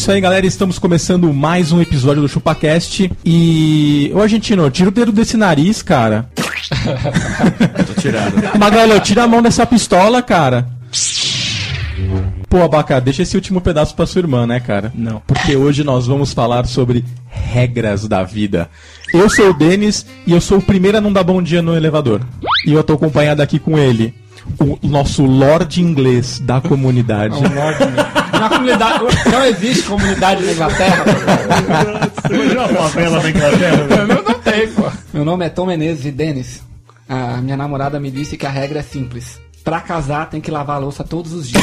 Isso 0.00 0.10
aí, 0.10 0.18
galera. 0.18 0.46
Estamos 0.46 0.78
começando 0.78 1.30
mais 1.30 1.72
um 1.72 1.80
episódio 1.82 2.22
do 2.22 2.28
ChupaCast. 2.28 3.12
E. 3.22 4.10
Ô, 4.14 4.22
argentino, 4.22 4.70
tira 4.70 4.88
o 4.88 4.92
dedo 4.92 5.12
desse 5.12 5.36
nariz, 5.36 5.82
cara. 5.82 6.26
Tô 7.86 8.00
tirando. 8.00 8.58
Magalhães, 8.58 9.02
tira 9.02 9.24
a 9.24 9.28
mão 9.28 9.42
dessa 9.42 9.66
pistola, 9.66 10.22
cara. 10.22 10.66
Pô, 12.48 12.62
Abaca, 12.62 12.98
deixa 12.98 13.24
esse 13.24 13.36
último 13.36 13.60
pedaço 13.60 13.94
pra 13.94 14.06
sua 14.06 14.20
irmã, 14.20 14.46
né, 14.46 14.58
cara? 14.58 14.90
Não. 14.94 15.20
Porque 15.26 15.54
hoje 15.54 15.84
nós 15.84 16.06
vamos 16.06 16.32
falar 16.32 16.64
sobre 16.64 17.04
regras 17.28 18.08
da 18.08 18.22
vida. 18.22 18.70
Eu 19.12 19.28
sou 19.28 19.50
o 19.50 19.54
Denis 19.54 20.06
e 20.26 20.32
eu 20.32 20.40
sou 20.40 20.58
o 20.58 20.62
primeiro 20.62 20.96
a 20.96 21.00
não 21.02 21.12
dar 21.12 21.24
bom 21.24 21.42
dia 21.42 21.60
no 21.60 21.76
elevador. 21.76 22.22
E 22.66 22.72
eu 22.72 22.82
tô 22.82 22.94
acompanhado 22.94 23.42
aqui 23.42 23.58
com 23.58 23.78
ele, 23.78 24.14
o 24.58 24.78
nosso 24.82 25.24
Lorde 25.24 25.82
inglês 25.82 26.38
da 26.40 26.60
comunidade. 26.60 27.40
Na 28.32 28.48
comunidade. 28.48 29.04
Não 29.30 29.44
existe 29.44 29.82
comunidade 29.84 30.44
na 30.44 30.52
Inglaterra. 30.52 31.04
Você 32.22 32.34
imagina 32.34 32.66
uma 32.66 32.88
favela 32.88 33.22
na 33.22 33.30
Inglaterra? 33.30 33.86
Eu 33.90 34.06
não, 34.06 34.22
não 34.22 34.34
tem, 34.40 34.68
pô. 34.68 34.90
Meu 35.12 35.24
nome 35.24 35.46
é 35.46 35.48
Tom 35.48 35.66
Menezes 35.66 36.04
e 36.06 36.10
Denis. 36.10 36.62
A 37.08 37.40
minha 37.40 37.56
namorada 37.56 37.98
me 37.98 38.10
disse 38.10 38.36
que 38.36 38.46
a 38.46 38.50
regra 38.50 38.80
é 38.80 38.82
simples. 38.82 39.40
Pra 39.64 39.80
casar 39.80 40.30
tem 40.30 40.40
que 40.40 40.50
lavar 40.50 40.76
a 40.76 40.78
louça 40.78 41.04
todos 41.04 41.32
os 41.32 41.48
dias. 41.48 41.62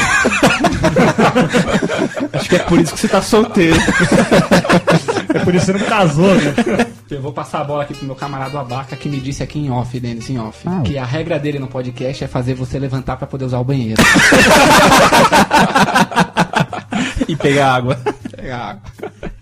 Acho 2.33 2.50
que 2.50 2.55
é 2.55 2.59
por 2.59 2.80
isso 2.80 2.94
que 2.94 3.00
você 3.00 3.08
tá 3.08 3.22
solteiro. 3.22 3.80
É 5.33 5.39
por 5.39 5.56
isso 5.56 5.66
que 5.66 5.72
você 5.72 5.78
não 5.83 5.89
casou, 5.89 6.36
né? 6.36 6.53
Eu 7.09 7.22
vou 7.22 7.31
passar 7.31 7.61
a 7.61 7.64
bola 7.64 7.83
aqui 7.83 7.94
pro 7.94 8.06
meu 8.06 8.16
camarada 8.16 8.59
Abaca 8.59 8.94
que 8.97 9.08
me 9.08 9.22
disse 9.22 9.42
aqui 9.42 9.59
em 9.59 9.72
off, 9.72 9.97
Denis, 9.97 10.30
em 10.30 10.38
off, 10.38 10.66
que 10.83 10.97
a 10.97 11.06
regra 11.06 11.39
dele 11.39 11.58
no 11.58 11.67
podcast 11.67 12.22
é 12.22 12.28
fazer 12.28 12.53
você 12.53 12.78
levantar 12.78 13.16
pra 13.16 13.25
poder 13.25 13.45
usar 13.45 13.59
o 13.59 13.64
banheiro. 13.64 14.03
e 17.28 17.36
pegar 17.36 17.73
água. 17.73 17.98
Pegar 18.36 18.58
água. 18.58 18.82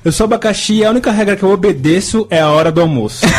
Eu 0.04 0.12
sou 0.12 0.26
abacaxi 0.26 0.76
e 0.76 0.86
a 0.86 0.90
única 0.92 1.12
regra 1.12 1.36
que 1.36 1.44
eu 1.44 1.52
obedeço 1.52 2.28
é 2.30 2.40
a 2.42 2.50
hora 2.50 2.72
do 2.72 2.82
almoço. 2.82 3.26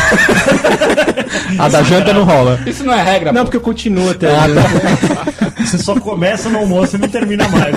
A 1.57 1.69
da 1.69 1.81
janta 1.83 2.13
não 2.13 2.23
rola. 2.23 2.59
Isso 2.65 2.83
não 2.83 2.93
é 2.93 3.01
regra, 3.01 3.31
Não, 3.31 3.41
pô. 3.41 3.45
porque 3.45 3.57
eu 3.57 3.61
continuo 3.61 4.09
até. 4.11 4.27
Você 5.63 5.77
só 5.77 5.99
começa 5.99 6.49
no 6.49 6.59
almoço 6.59 6.95
e 6.95 6.99
não 6.99 7.07
termina 7.07 7.47
mais. 7.47 7.75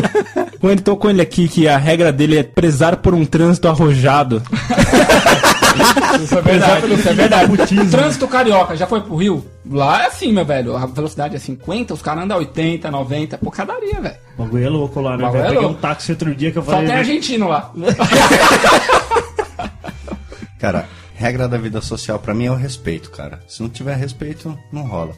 Quando 0.61 0.79
eu 0.79 0.85
tô 0.85 0.97
com 0.97 1.09
ele 1.11 1.21
aqui, 1.23 1.49
que 1.49 1.67
a 1.69 1.77
regra 1.77 2.13
dele 2.13 2.39
é 2.39 2.43
prezar 2.43 2.97
por 2.97 3.15
um 3.15 3.25
trânsito 3.25 3.69
arrojado. 3.69 4.43
Isso 6.23 6.39
é 6.39 6.43
verdade, 6.43 6.93
isso 6.95 7.09
é 7.09 7.13
verdade. 7.13 7.53
Trânsito 7.91 8.29
carioca, 8.29 8.77
já 8.77 8.87
foi 8.87 9.01
pro 9.01 9.17
Rio? 9.17 9.45
Lá 9.71 10.03
é 10.03 10.07
assim, 10.07 10.33
meu 10.33 10.45
velho. 10.45 10.77
A 10.77 10.87
velocidade 10.87 11.37
é 11.37 11.39
50, 11.39 11.95
os 11.95 12.03
caras 12.03 12.25
andam 12.25 12.37
a 12.37 12.41
80, 12.41 12.91
90. 12.91 13.39
Pocadaria, 13.39 14.01
velho. 14.01 14.17
O 14.37 14.43
bagulho 14.45 14.65
é 14.65 14.69
louco 14.69 15.01
lá, 15.01 15.17
né? 15.17 15.23
Bagulho 15.25 15.43
é 15.45 15.49
Peguei 15.49 15.67
um 15.67 15.75
táxi 15.75 16.13
outro 16.13 16.35
dia 16.35 16.51
que 16.51 16.59
eu 16.59 16.65
Só 16.65 16.73
falei. 16.73 16.87
tem 16.89 16.97
argentino 16.97 17.49
lá. 17.49 17.73
Cara, 20.59 20.87
regra 21.15 21.49
da 21.49 21.57
vida 21.57 21.81
social 21.81 22.19
pra 22.19 22.35
mim 22.35 22.47
é 22.47 22.51
o 22.51 22.57
respeito, 22.57 23.11
cara. 23.11 23.41
Se 23.49 23.63
não 23.63 23.69
tiver 23.71 23.95
respeito, 23.97 24.59
não 24.73 24.83
rola. 24.83 25.13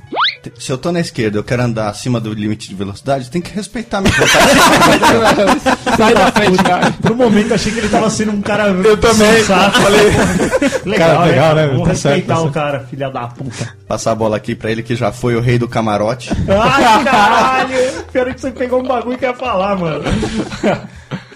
Se 0.58 0.72
eu 0.72 0.78
tô 0.78 0.90
na 0.90 1.00
esquerda 1.00 1.36
e 1.36 1.40
eu 1.40 1.44
quero 1.44 1.62
andar 1.62 1.88
acima 1.88 2.18
do 2.20 2.32
limite 2.32 2.68
de 2.68 2.74
velocidade, 2.74 3.30
tem 3.30 3.40
que 3.40 3.54
respeitar 3.54 4.00
minha 4.00 4.12
vontade. 4.16 5.60
Sai 5.96 6.14
da 6.14 6.32
frente, 6.32 6.62
cara. 6.62 6.90
Por 7.00 7.12
um 7.12 7.16
momento 7.16 7.48
eu 7.50 7.54
achei 7.54 7.72
que 7.72 7.78
ele 7.78 7.88
tava 7.88 8.10
sendo 8.10 8.32
um 8.32 8.42
cara. 8.42 8.68
Eu 8.68 8.96
também. 8.96 9.36
sensato. 9.38 9.78
legal, 10.84 11.08
Cara, 11.16 11.24
legal, 11.26 11.54
né? 11.54 11.66
Vamos 11.68 11.88
Tá 11.88 11.94
certo, 11.94 12.14
respeitar 12.16 12.34
tá 12.34 12.40
o 12.40 12.42
certo. 12.44 12.54
cara, 12.54 12.80
filha 12.90 13.10
da 13.10 13.26
puta. 13.28 13.74
Passar 13.86 14.10
a 14.12 14.14
bola 14.14 14.36
aqui 14.36 14.54
pra 14.54 14.70
ele 14.70 14.82
que 14.82 14.96
já 14.96 15.12
foi 15.12 15.36
o 15.36 15.40
rei 15.40 15.58
do 15.58 15.68
camarote. 15.68 16.30
Ai, 16.48 17.04
caralho! 17.04 17.76
Pior 18.12 18.34
que 18.34 18.40
você 18.40 18.50
pegou 18.50 18.80
um 18.80 18.86
bagulho 18.86 19.18
que 19.18 19.24
ia 19.24 19.34
falar, 19.34 19.76
mano. 19.76 20.02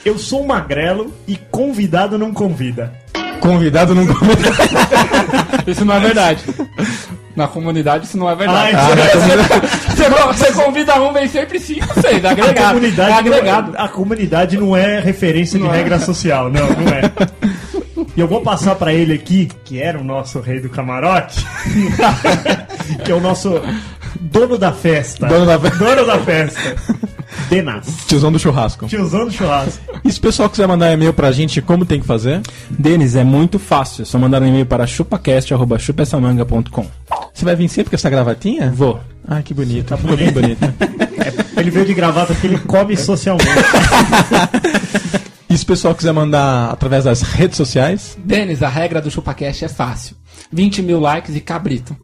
Eu 0.05 0.19
sou 0.19 0.43
um 0.43 0.47
magrelo 0.47 1.13
e 1.27 1.37
convidado 1.37 2.17
não 2.19 2.33
convida. 2.33 2.93
Convidado 3.41 3.95
não 3.95 4.07
convida. 4.07 4.51
Isso 5.67 5.85
não 5.85 5.95
é 5.95 6.01
verdade. 6.01 6.43
Na 7.37 7.47
comunidade 7.47 8.07
isso 8.07 8.17
não 8.17 8.29
é 8.31 8.35
verdade. 8.35 8.75
Ai, 8.75 8.87
Você, 9.97 10.09
você 10.09 10.53
convida 10.53 10.95
um, 11.01 11.13
vem 11.13 11.29
sempre 11.29 11.59
cinco, 11.61 11.87
seis. 12.01 12.25
a 12.25 12.31
Agregado. 12.31 12.69
comunidade, 12.75 13.11
é 13.11 13.15
agregado. 13.15 13.73
Não, 13.73 13.81
a 13.85 13.89
comunidade 13.89 14.57
não 14.59 14.77
é 14.77 15.01
referência 15.01 15.59
de 15.59 15.67
regra 15.67 15.99
social, 15.99 16.51
não, 16.51 16.67
não 16.67 16.89
é. 16.89 17.03
E 18.17 18.21
eu 18.21 18.27
vou 18.27 18.41
passar 18.41 18.75
pra 18.77 18.95
ele 18.95 19.13
aqui, 19.13 19.47
que 19.65 19.81
era 19.81 19.99
o 19.99 20.05
nosso 20.05 20.41
rei 20.41 20.59
do 20.59 20.71
camarote, 20.71 21.45
que 23.05 23.13
é 23.13 23.15
o 23.15 23.21
nosso 23.21 23.61
dono 24.19 24.57
da 24.57 24.73
festa. 24.73 25.27
Dono 25.27 25.45
da 25.45 25.59
festa. 25.61 25.79
Dono 25.85 26.07
da 26.07 26.19
festa. 26.21 26.77
Denas. 27.49 27.87
Tiozão 28.07 28.31
do 28.33 28.39
churrasco. 28.39 28.87
Tiozão 28.87 29.27
do 29.27 29.33
churrasco. 29.33 29.83
E 30.05 30.11
se 30.13 30.19
o 30.19 30.23
pessoal 30.23 30.49
quiser 30.49 30.67
mandar 30.67 30.93
e-mail 30.93 31.13
pra 31.13 31.31
gente, 31.33 31.61
como 31.63 31.85
tem 31.85 32.01
que 32.01 32.07
fazer? 32.07 32.41
Denis, 32.71 33.15
é 33.17 33.25
muito 33.25 33.59
fácil. 33.59 34.03
É 34.03 34.05
só 34.05 34.19
mandar 34.19 34.43
um 34.43 34.47
e-mail 34.47 34.67
para 34.67 34.87
chupacast.chupessamanga.com. 34.87 36.87
Você 37.33 37.45
vai 37.45 37.57
vir 37.57 37.69
sempre 37.69 37.91
com 37.91 37.97
essa 37.97 38.11
gravatinha? 38.11 38.71
Vou. 38.75 39.01
Ai, 39.27 39.43
que 39.43 39.53
bonito. 39.53 39.97
Ficou 39.97 40.17
bem 40.17 40.31
bonito. 40.33 40.61
Ele 41.57 41.71
veio 41.71 41.87
de 41.87 41.95
gravata 41.95 42.33
porque 42.35 42.47
ele 42.47 42.59
come 42.59 42.97
socialmente. 42.97 43.47
E 45.49 45.57
se 45.57 45.63
o 45.63 45.67
pessoal 45.69 45.95
quiser 45.95 46.13
mandar 46.13 46.71
através 46.71 47.05
das 47.05 47.23
redes 47.23 47.57
sociais? 47.57 48.19
Denis, 48.23 48.63
a 48.63 48.69
regra 48.69 49.01
do 49.01 49.11
ChupaCast 49.11 49.65
é 49.65 49.69
fácil. 49.69 50.15
20 50.53 50.83
mil 50.83 51.01
likes 51.01 51.35
e 51.35 51.41
cabrito. 51.41 51.97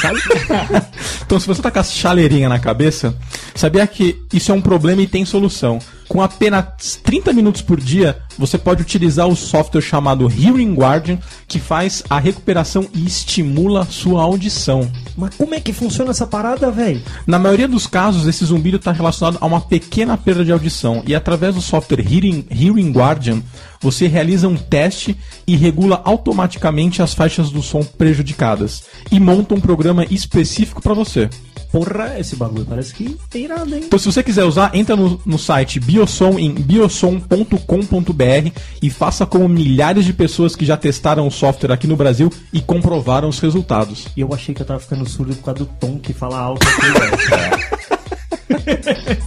Sabe? 0.01 0.19
Então, 1.25 1.37
se 1.41 1.47
você 1.47 1.61
tá 1.61 1.69
com 1.69 1.79
a 1.79 1.83
chaleirinha 1.83 2.47
na 2.47 2.57
cabeça, 2.57 3.13
sabia 3.53 3.85
que 3.85 4.17
isso 4.31 4.49
é 4.49 4.55
um 4.55 4.61
problema 4.61 5.01
e 5.01 5.07
tem 5.07 5.25
solução. 5.25 5.77
Com 6.07 6.21
apenas 6.21 6.97
30 7.03 7.33
minutos 7.33 7.61
por 7.61 7.81
dia, 7.81 8.17
você 8.37 8.57
pode 8.57 8.81
utilizar 8.81 9.27
o 9.27 9.35
software 9.35 9.81
chamado 9.81 10.31
Hearing 10.31 10.73
Guardian, 10.73 11.19
que 11.45 11.59
faz 11.59 12.01
a 12.09 12.17
recuperação 12.17 12.87
e 12.93 13.05
estimula 13.05 13.85
sua 13.85 14.23
audição. 14.23 14.89
Mas 15.17 15.35
como 15.35 15.53
é 15.53 15.59
que 15.59 15.73
funciona 15.73 16.11
essa 16.11 16.25
parada, 16.25 16.71
velho? 16.71 17.01
Na 17.25 17.37
maioria 17.37 17.67
dos 17.67 17.87
casos, 17.87 18.25
esse 18.25 18.45
zumbido 18.45 18.77
está 18.77 18.93
relacionado 18.93 19.37
a 19.41 19.45
uma 19.45 19.59
pequena 19.59 20.15
perda 20.15 20.45
de 20.45 20.51
audição, 20.53 21.03
e 21.05 21.13
através 21.13 21.55
do 21.55 21.61
software 21.61 21.99
Hearing, 21.99 22.45
Hearing 22.49 22.91
Guardian, 22.91 23.41
você 23.81 24.07
realiza 24.07 24.47
um 24.47 24.55
teste 24.55 25.17
e 25.45 25.55
regula 25.55 26.01
automaticamente 26.03 27.01
as 27.01 27.13
faixas 27.13 27.49
do 27.49 27.61
som 27.61 27.83
prejudicadas, 27.83 28.83
e 29.11 29.19
monta 29.19 29.53
um 29.55 29.61
programa 29.61 30.05
específico 30.05 30.81
para 30.81 30.93
você. 30.93 31.29
Porra, 31.71 32.17
esse 32.17 32.35
bagulho 32.35 32.65
parece 32.65 32.93
que 32.93 33.17
é 33.33 33.37
irado, 33.37 33.75
hein? 33.75 33.81
Então, 33.85 33.99
se 33.99 34.05
você 34.05 34.23
quiser 34.23 34.45
usar, 34.45 34.73
entra 34.73 34.95
no, 34.95 35.19
no 35.25 35.37
site 35.37 35.79
Biosom 35.79 36.39
em 36.39 36.53
biosom.com.br 36.53 38.51
e 38.81 38.89
faça 38.89 39.25
como 39.25 39.49
milhares 39.49 40.05
de 40.05 40.13
pessoas 40.13 40.55
que 40.55 40.65
já 40.65 40.77
testaram 40.77 41.27
o 41.27 41.31
software 41.31 41.73
aqui 41.73 41.85
no 41.85 41.97
Brasil 41.97 42.31
e 42.53 42.61
comprovaram 42.61 43.27
os 43.27 43.39
resultados. 43.39 44.07
E 44.15 44.21
eu 44.21 44.33
achei 44.33 44.55
que 44.55 44.61
eu 44.61 44.65
tava 44.65 44.79
ficando 44.79 45.07
surdo 45.07 45.35
por 45.35 45.43
causa 45.43 45.59
do 45.59 45.65
tom 45.65 45.99
que 45.99 46.13
fala 46.13 46.39
alto 46.39 46.65
aqui, 46.65 46.87
velho. 46.99 47.17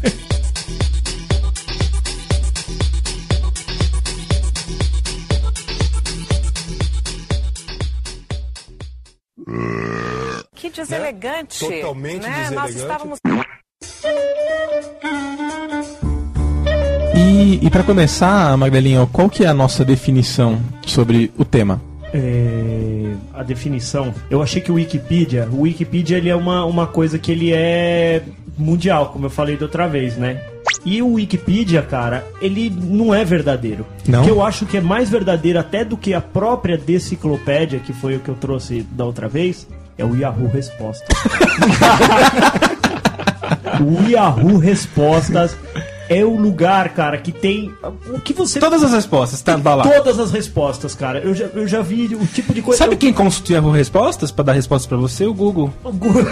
Que 10.55 10.71
deselegante. 10.71 11.59
Totalmente 11.61 12.23
né? 12.23 12.51
Nós 12.51 12.75
deselegante. 12.75 12.79
estávamos. 12.79 13.19
E, 17.17 17.67
e 17.67 17.71
para 17.71 17.83
começar, 17.83 18.57
Magdalinha, 18.57 19.07
qual 19.13 19.29
que 19.29 19.45
é 19.45 19.47
a 19.47 19.55
nossa 19.55 19.85
definição 19.85 20.61
sobre 20.87 21.33
o 21.37 21.45
tema? 21.45 21.81
É, 22.13 23.15
a 23.33 23.43
definição. 23.43 24.13
Eu 24.29 24.43
achei 24.43 24.61
que 24.61 24.71
o 24.71 24.75
Wikipedia, 24.75 25.49
o 25.51 25.61
Wikipedia 25.61 26.19
ele 26.19 26.29
é 26.29 26.37
uma, 26.37 26.65
uma 26.65 26.87
coisa 26.87 27.19
que 27.19 27.31
ele 27.31 27.53
é 27.53 28.23
mundial, 28.59 29.11
como 29.11 29.27
eu 29.27 29.31
falei 29.31 29.57
da 29.57 29.65
outra 29.65 29.87
vez, 29.87 30.17
né? 30.17 30.43
E 30.85 31.03
o 31.03 31.15
Wikipedia, 31.15 31.83
cara, 31.83 32.25
ele 32.41 32.71
não 32.71 33.13
é 33.15 33.25
verdadeiro. 33.25 33.87
Não? 34.07 34.23
O 34.23 34.25
que 34.25 34.31
eu 34.31 34.41
acho 34.43 34.67
que 34.67 34.77
é 34.77 34.81
mais 34.81 35.11
verdadeiro 35.11 35.59
até 35.59 35.85
do 35.85 35.97
que 35.97 36.15
a 36.15 36.21
própria 36.21 36.79
deciclopédia, 36.79 37.81
que 37.81 37.93
foi 37.93 38.17
o 38.17 38.21
que 38.21 38.29
eu 38.29 38.35
trouxe 38.35 38.87
da 38.93 39.05
outra 39.05 39.29
vez, 39.29 39.67
é 39.99 40.05
o 40.05 40.17
Yahoo 40.17 40.49
Respostas. 40.49 41.09
o 43.81 44.09
Yahoo 44.09 44.57
Respostas 44.57 45.57
é 46.11 46.25
o 46.25 46.37
lugar, 46.37 46.89
cara, 46.89 47.17
que 47.19 47.31
tem 47.31 47.73
o 48.13 48.19
que 48.19 48.33
você 48.33 48.59
Todas 48.59 48.83
as 48.83 48.93
respostas, 48.93 49.41
tá, 49.41 49.55
lá. 49.55 49.85
Todas 49.85 50.19
as 50.19 50.33
respostas, 50.33 50.93
cara. 50.93 51.21
Eu 51.21 51.33
já, 51.33 51.45
eu 51.55 51.69
já 51.69 51.81
vi 51.83 52.07
o 52.17 52.27
tipo 52.27 52.53
de 52.53 52.61
coisa. 52.61 52.83
Sabe 52.83 52.97
quem 52.97 53.13
consulta 53.13 53.53
Yahoo 53.53 53.71
Respostas 53.71 54.33
pra 54.33 54.45
dar 54.45 54.53
respostas 54.53 54.89
pra 54.89 54.97
você? 54.97 55.25
O 55.25 55.33
Google. 55.33 55.73
O 55.85 55.93
Google- 55.93 56.25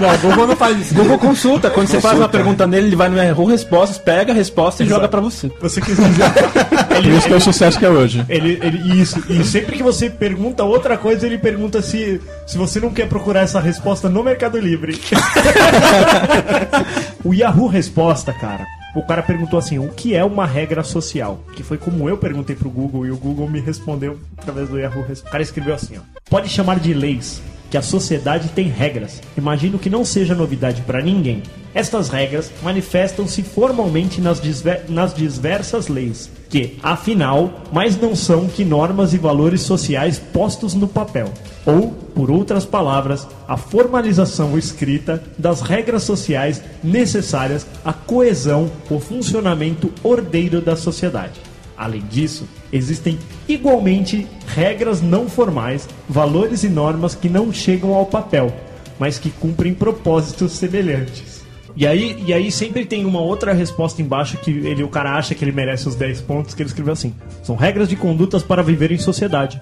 Não, 0.00 0.14
o 0.14 0.18
Google 0.18 0.46
não 0.48 0.56
faz 0.56 0.78
isso. 0.78 0.94
Google 0.94 1.18
consulta. 1.18 1.70
Quando 1.70 1.88
você 1.88 2.00
faz 2.00 2.18
uma 2.18 2.28
pergunta 2.28 2.66
nele, 2.66 2.88
ele 2.88 2.96
vai 2.96 3.08
no 3.08 3.16
Yahoo 3.16 3.46
Respostas, 3.46 3.96
pega 3.98 4.32
a 4.32 4.34
resposta 4.34 4.84
e 4.84 4.86
joga 4.86 5.08
pra 5.08 5.20
você. 5.20 5.50
Você 5.60 5.80
quis 5.80 5.96
dizer. 5.96 6.30
Por 6.88 7.04
isso 7.06 7.26
que 7.26 7.32
é 7.32 7.36
o 7.36 7.40
sucesso 7.40 7.78
que 7.78 7.86
é 7.86 7.90
hoje. 7.90 8.24
Ele, 8.28 8.58
ele, 8.62 9.00
isso, 9.00 9.22
e 9.28 9.42
sempre 9.44 9.76
que 9.76 9.82
você 9.82 10.10
pergunta 10.10 10.64
outra 10.64 10.98
coisa, 10.98 11.26
ele 11.26 11.38
pergunta 11.38 11.80
se, 11.80 12.20
se 12.46 12.58
você 12.58 12.80
não 12.80 12.90
quer 12.90 13.08
procurar 13.08 13.40
essa 13.40 13.60
resposta 13.60 14.08
no 14.08 14.22
Mercado 14.22 14.58
Livre. 14.58 15.00
o 17.24 17.32
Yahoo 17.34 17.66
Resposta, 17.78 18.32
cara. 18.32 18.66
O 18.92 19.04
cara 19.04 19.22
perguntou 19.22 19.56
assim: 19.56 19.78
o 19.78 19.88
que 19.90 20.12
é 20.12 20.24
uma 20.24 20.44
regra 20.44 20.82
social? 20.82 21.38
Que 21.54 21.62
foi 21.62 21.78
como 21.78 22.08
eu 22.08 22.18
perguntei 22.18 22.56
pro 22.56 22.68
Google 22.68 23.06
e 23.06 23.12
o 23.12 23.16
Google 23.16 23.48
me 23.48 23.60
respondeu 23.60 24.18
através 24.36 24.68
do 24.68 24.80
Yahoo. 24.80 25.04
O 25.04 25.30
cara 25.30 25.44
escreveu 25.44 25.76
assim: 25.76 25.96
ó, 25.96 26.00
pode 26.28 26.48
chamar 26.48 26.80
de 26.80 26.92
leis, 26.92 27.40
que 27.70 27.76
a 27.76 27.82
sociedade 27.82 28.48
tem 28.48 28.68
regras. 28.68 29.20
Imagino 29.36 29.78
que 29.78 29.90
não 29.90 30.04
seja 30.04 30.34
novidade 30.34 30.82
para 30.82 31.02
ninguém. 31.02 31.42
Estas 31.74 32.08
regras 32.08 32.50
manifestam-se 32.62 33.42
formalmente 33.42 34.20
nas, 34.20 34.40
nas 34.88 35.14
diversas 35.14 35.88
leis, 35.88 36.30
que, 36.48 36.78
afinal, 36.82 37.62
mais 37.70 38.00
não 38.00 38.16
são 38.16 38.48
que 38.48 38.64
normas 38.64 39.12
e 39.12 39.18
valores 39.18 39.62
sociais 39.62 40.18
postos 40.18 40.74
no 40.74 40.88
papel. 40.88 41.32
Ou, 41.66 41.90
por 42.14 42.30
outras 42.30 42.64
palavras, 42.64 43.28
a 43.46 43.56
formalização 43.56 44.58
escrita 44.58 45.22
das 45.36 45.60
regras 45.60 46.02
sociais 46.04 46.62
necessárias 46.82 47.66
à 47.84 47.92
coesão 47.92 48.70
ou 48.88 48.98
funcionamento 48.98 49.92
ordeiro 50.02 50.62
da 50.62 50.74
sociedade. 50.74 51.40
Além 51.76 52.02
disso, 52.10 52.48
existem 52.72 53.18
igualmente 53.48 54.26
regras 54.46 55.00
não 55.00 55.28
formais, 55.28 55.88
valores 56.08 56.64
e 56.64 56.68
normas 56.68 57.14
que 57.14 57.28
não 57.28 57.52
chegam 57.52 57.94
ao 57.94 58.06
papel, 58.06 58.52
mas 58.98 59.18
que 59.18 59.30
cumprem 59.30 59.74
propósitos 59.74 60.52
semelhantes. 60.52 61.38
E 61.76 61.86
aí, 61.86 62.20
e 62.26 62.32
aí 62.32 62.50
sempre 62.50 62.84
tem 62.84 63.04
uma 63.04 63.20
outra 63.20 63.52
resposta 63.52 64.02
embaixo 64.02 64.36
que 64.38 64.50
ele, 64.50 64.82
o 64.82 64.88
cara 64.88 65.12
acha 65.12 65.34
que 65.34 65.44
ele 65.44 65.52
merece 65.52 65.86
os 65.86 65.94
10 65.94 66.22
pontos, 66.22 66.52
que 66.52 66.62
ele 66.62 66.68
escreveu 66.68 66.92
assim: 66.92 67.14
são 67.42 67.54
regras 67.54 67.88
de 67.88 67.94
condutas 67.94 68.42
para 68.42 68.62
viver 68.62 68.90
em 68.90 68.98
sociedade. 68.98 69.60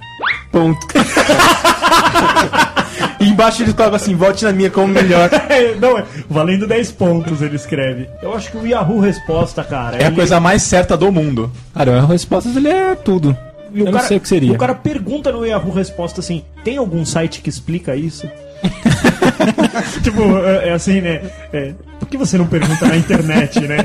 Ponto. 0.51 0.87
e 3.21 3.29
embaixo 3.29 3.63
ele 3.63 3.73
coloca 3.73 3.97
assim, 3.97 4.15
vote 4.15 4.45
na 4.45 4.53
minha 4.53 4.71
como 4.71 4.89
melhor. 4.89 5.31
Não, 5.81 5.99
é 5.99 6.05
valendo 6.29 6.67
10 6.67 6.93
pontos, 6.93 7.41
ele 7.43 7.57
escreve. 7.57 8.09
Eu 8.23 8.35
acho 8.35 8.51
que 8.51 8.57
o 8.59 8.67
Yahoo 8.67 9.01
Resposta, 9.01 9.63
cara. 9.65 9.97
É 9.99 10.05
a 10.05 10.07
ele- 10.09 10.17
coisa 10.17 10.39
mais 10.41 10.63
certa 10.63 10.97
do 10.97 11.11
mundo. 11.13 11.51
Cara, 11.75 11.91
o 11.93 11.95
Yahoo 11.95 12.09
Respostas 12.11 12.57
ele 12.57 12.69
é 12.69 12.95
tudo. 12.95 13.37
E 13.73 13.81
Eu 13.81 13.87
cara, 13.87 13.99
não 13.99 14.05
sei 14.05 14.17
o 14.17 14.21
que 14.21 14.29
seria. 14.29 14.53
O 14.53 14.59
cara 14.59 14.75
pergunta 14.75 15.31
no 15.33 15.45
Yahoo 15.45 15.73
Resposta 15.73 16.21
assim: 16.21 16.43
tem 16.65 16.77
algum 16.79 17.05
site 17.05 17.41
que 17.43 17.51
explica 17.51 17.95
isso? 17.97 18.29
tipo, 20.03 20.23
é, 20.39 20.69
é 20.69 20.73
assim, 20.73 21.01
né? 21.01 21.21
É, 21.53 21.73
por 21.99 22.09
que 22.09 22.17
você 22.17 22.39
não 22.39 22.47
pergunta 22.47 22.87
na 22.87 22.97
internet, 22.97 23.61
né? 23.61 23.79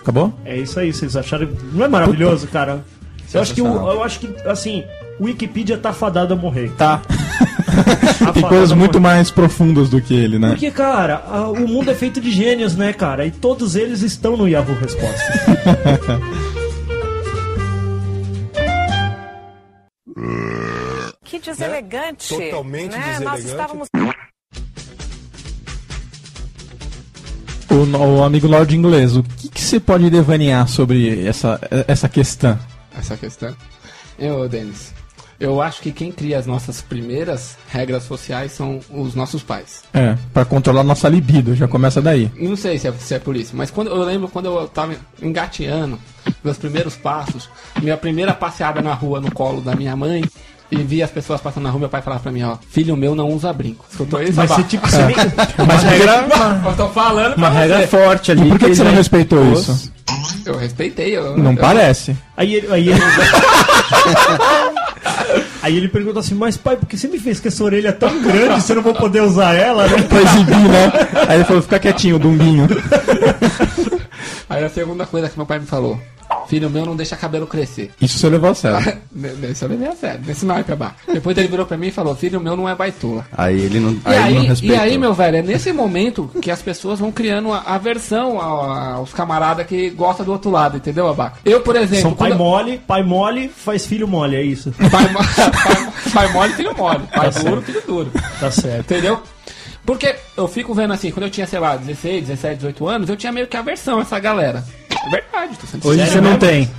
Acabou? 0.00 0.32
É 0.44 0.56
isso 0.56 0.78
aí, 0.78 0.92
vocês 0.92 1.16
acharam. 1.16 1.48
Não 1.72 1.84
é 1.84 1.88
maravilhoso, 1.88 2.46
cara? 2.48 2.84
Eu 3.32 3.40
acho 3.40 3.54
que, 3.54 3.62
o- 3.62 3.66
eu 3.90 4.02
acho 4.04 4.20
que, 4.20 4.34
assim, 4.48 4.84
o 5.18 5.24
Wikipedia 5.24 5.76
tá 5.76 5.92
fadado 5.92 6.34
a 6.34 6.36
morrer. 6.36 6.70
Tá. 6.78 7.02
Tem 8.32 8.42
coisas 8.42 8.72
muito 8.72 9.00
mais 9.00 9.30
profundas 9.30 9.88
do 9.90 10.00
que 10.00 10.14
ele, 10.14 10.38
né? 10.38 10.48
Porque, 10.50 10.70
cara, 10.70 11.22
a- 11.28 11.50
o 11.50 11.66
mundo 11.68 11.90
é 11.90 11.94
feito 11.94 12.20
de 12.20 12.30
gênios, 12.30 12.74
né, 12.76 12.92
cara? 12.92 13.26
E 13.26 13.30
todos 13.30 13.74
eles 13.76 14.02
estão 14.02 14.36
no 14.36 14.48
Yahoo 14.48 14.76
Resposta. 14.80 16.20
Que 21.24 21.38
deselegante. 21.38 22.28
Totalmente 22.28 22.92
né? 22.96 23.18
Nós 23.20 23.42
deselegante. 23.42 23.46
estávamos. 23.50 23.88
O, 27.70 27.96
o 27.96 28.22
amigo 28.22 28.46
Lord 28.46 28.76
Inglês, 28.76 29.16
o 29.16 29.22
que, 29.22 29.48
que 29.48 29.60
você 29.60 29.80
pode 29.80 30.08
devanear 30.10 30.68
sobre 30.68 31.26
essa, 31.26 31.60
essa 31.88 32.08
questão? 32.08 32.58
essa 32.96 33.16
questão. 33.16 33.54
Eu, 34.16 34.48
Denis, 34.48 34.94
eu 35.40 35.60
acho 35.60 35.80
que 35.82 35.90
quem 35.92 36.10
cria 36.12 36.38
as 36.38 36.46
nossas 36.46 36.80
primeiras 36.82 37.56
regras 37.68 38.04
sociais 38.04 38.52
são 38.52 38.80
os 38.90 39.14
nossos 39.14 39.42
pais. 39.42 39.82
É, 39.92 40.16
pra 40.32 40.44
controlar 40.44 40.82
nossa 40.84 41.08
libido, 41.08 41.54
já 41.54 41.66
começa 41.68 42.00
daí. 42.00 42.30
Não 42.38 42.56
sei 42.56 42.78
se 42.78 42.88
é, 42.88 42.92
se 42.92 43.14
é 43.14 43.18
por 43.18 43.36
isso, 43.36 43.56
mas 43.56 43.70
quando 43.70 43.88
eu 43.90 44.02
lembro 44.04 44.28
quando 44.28 44.46
eu 44.46 44.68
tava 44.68 44.94
engateando, 45.22 45.98
meus 46.42 46.56
primeiros 46.58 46.96
passos, 46.96 47.48
minha 47.82 47.96
primeira 47.96 48.32
passeada 48.32 48.80
na 48.80 48.94
rua 48.94 49.20
no 49.20 49.30
colo 49.32 49.60
da 49.60 49.74
minha 49.74 49.94
mãe, 49.96 50.24
e 50.70 50.76
via 50.78 51.04
as 51.04 51.10
pessoas 51.10 51.40
passando 51.40 51.64
na 51.64 51.70
rua, 51.70 51.80
meu 51.80 51.88
pai 51.88 52.00
falava 52.02 52.22
pra 52.22 52.32
mim, 52.32 52.42
ó, 52.42 52.56
filho 52.70 52.96
meu 52.96 53.14
não 53.14 53.28
usa 53.28 53.52
brinco. 53.52 53.84
Escutou 53.90 54.20
isso? 54.22 54.32
Mas 54.34 54.50
você, 54.50 54.62
tipo, 54.64 54.88
você 54.88 55.02
nem. 55.04 55.14
Uma 55.58 55.74
regra, 55.74 56.26
Eu 56.66 56.76
tô 56.76 56.88
falando 56.88 57.36
uma 57.36 57.50
regra 57.50 57.80
você. 57.80 57.86
forte 57.86 58.32
ali. 58.32 58.46
E 58.46 58.48
por 58.48 58.58
que, 58.58 58.66
que 58.70 58.74
você 58.74 58.82
não 58.82 58.92
respeitou 58.94 59.40
Os- 59.52 59.68
isso? 59.68 59.92
Eu 60.46 60.56
respeitei. 60.56 61.16
Eu, 61.16 61.36
Não 61.36 61.52
eu- 61.52 61.58
parece. 61.58 62.16
Aí 62.36 62.54
ele, 62.56 62.72
aí 62.72 62.88
ele... 62.88 63.00
aí 65.64 65.78
ele 65.78 65.88
pergunta 65.88 66.20
assim, 66.20 66.34
mas 66.34 66.58
pai, 66.58 66.76
por 66.76 66.86
que 66.86 66.96
você 66.96 67.08
me 67.08 67.18
fez 67.18 67.40
com 67.40 67.48
essa 67.48 67.64
orelha 67.64 67.90
tão 67.90 68.20
grande 68.20 68.60
se 68.60 68.70
eu 68.70 68.76
não 68.76 68.82
vou 68.82 68.94
poder 68.94 69.22
usar 69.22 69.54
ela, 69.54 69.88
né? 69.88 70.02
Pra 70.02 70.20
exibir, 70.20 70.56
né? 70.56 70.92
Aí 71.26 71.36
ele 71.38 71.44
falou, 71.44 71.62
fica 71.62 71.78
quietinho, 71.78 72.18
Dumbinho. 72.18 72.68
Aí 74.48 74.62
a 74.62 74.68
segunda 74.68 75.06
coisa 75.06 75.28
que 75.30 75.38
meu 75.38 75.46
pai 75.46 75.58
me 75.58 75.66
falou. 75.66 75.98
Filho 76.48 76.68
meu 76.70 76.84
não 76.86 76.96
deixa 76.96 77.16
cabelo 77.16 77.46
crescer. 77.46 77.90
Isso 78.00 78.18
você 78.18 78.28
levou 78.28 78.50
a 78.50 78.54
sério. 78.54 78.98
Isso 79.50 79.64
eu 79.64 79.68
levei 79.68 79.88
a 79.88 79.96
sério, 79.96 80.20
nesse 80.26 80.44
naipe 80.44 80.72
abaca. 80.72 80.96
Depois 81.12 81.36
ele 81.38 81.48
virou 81.48 81.66
pra 81.66 81.76
mim 81.76 81.88
e 81.88 81.90
falou: 81.92 82.14
Filho 82.14 82.40
meu 82.40 82.56
não 82.56 82.68
é 82.68 82.74
baitola. 82.74 83.26
Aí 83.36 83.60
ele 83.60 83.80
não, 83.80 83.96
aí 84.04 84.36
ele 84.36 84.46
não 84.48 84.54
aí, 84.54 84.58
e 84.62 84.74
aí, 84.74 84.98
meu 84.98 85.14
velho, 85.14 85.36
é 85.38 85.42
nesse 85.42 85.72
momento 85.72 86.30
que 86.40 86.50
as 86.50 86.60
pessoas 86.62 86.98
vão 87.00 87.10
criando 87.12 87.52
a 87.52 87.60
aversão 87.74 88.40
ao- 88.40 88.70
aos 88.70 89.12
camaradas 89.12 89.66
que 89.66 89.90
gostam 89.90 90.26
do 90.26 90.32
outro 90.32 90.50
lado, 90.50 90.76
entendeu, 90.76 91.08
Abaca? 91.08 91.38
Eu, 91.44 91.60
por 91.60 91.76
exemplo. 91.76 92.02
São 92.02 92.14
pai 92.14 92.30
quando- 92.30 92.38
mole, 92.38 92.78
pai 92.86 93.02
mole 93.02 93.48
faz 93.48 93.86
filho 93.86 94.06
mole, 94.08 94.36
é 94.36 94.42
isso. 94.42 94.72
pai, 94.90 95.08
mo- 95.08 95.18
pai, 95.18 96.12
pai 96.12 96.32
mole, 96.32 96.52
filho 96.54 96.76
mole. 96.76 97.00
Pai 97.14 97.30
Tá 97.30 97.40
duro, 97.40 97.50
certo. 97.56 97.64
filho 97.64 97.82
duro. 97.86 98.10
Tá 98.40 98.50
certo. 98.50 98.80
Entendeu? 98.92 99.20
Porque 99.86 100.14
eu 100.36 100.48
fico 100.48 100.72
vendo 100.72 100.94
assim, 100.94 101.10
quando 101.10 101.24
eu 101.24 101.30
tinha, 101.30 101.46
sei 101.46 101.58
lá, 101.58 101.76
16, 101.76 102.22
17, 102.28 102.56
18 102.56 102.88
anos, 102.88 103.08
eu 103.10 103.16
tinha 103.16 103.30
meio 103.30 103.46
que 103.46 103.54
aversão 103.56 103.98
a 103.98 104.02
essa 104.02 104.18
galera. 104.18 104.64
É 105.06 105.10
verdade, 105.10 105.58
tô 105.58 105.66
sendo 105.66 105.88
Hoje 105.88 106.06
você 106.06 106.20
não 106.20 106.38
tem. 106.38 106.70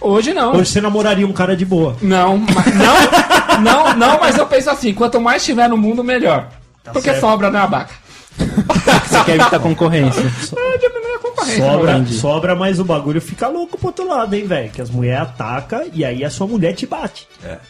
Hoje 0.00 0.34
não. 0.34 0.54
Hoje 0.54 0.70
você 0.70 0.80
namoraria 0.80 1.26
um 1.26 1.32
cara 1.32 1.56
de 1.56 1.64
boa. 1.64 1.96
Não, 2.02 2.38
mas, 2.54 2.74
não, 2.74 3.60
não, 3.60 3.96
não, 3.96 4.20
mas 4.20 4.36
eu 4.36 4.46
penso 4.46 4.70
assim, 4.70 4.92
quanto 4.92 5.20
mais 5.20 5.44
tiver 5.44 5.68
no 5.68 5.76
mundo, 5.76 6.02
melhor. 6.02 6.48
Porque 6.84 7.10
certo. 7.10 7.20
sobra, 7.20 7.50
né, 7.50 7.60
abaca? 7.60 7.94
Você 8.38 9.24
quer 9.24 9.36
evitar 9.36 9.60
concorrência. 9.60 10.22
Ah, 10.56 10.78
diminui 10.78 11.14
a 11.14 11.18
concorrência. 11.18 11.64
Sobra, 11.64 12.06
sobra, 12.06 12.56
mas 12.56 12.80
o 12.80 12.84
bagulho 12.84 13.20
fica 13.20 13.46
louco 13.48 13.76
pro 13.76 13.88
outro 13.88 14.08
lado, 14.08 14.34
hein, 14.34 14.46
velho? 14.46 14.70
Que 14.70 14.80
as 14.80 14.90
mulheres 14.90 15.22
atacam 15.22 15.82
e 15.92 16.04
aí 16.04 16.24
a 16.24 16.30
sua 16.30 16.46
mulher 16.46 16.72
te 16.72 16.86
bate. 16.86 17.28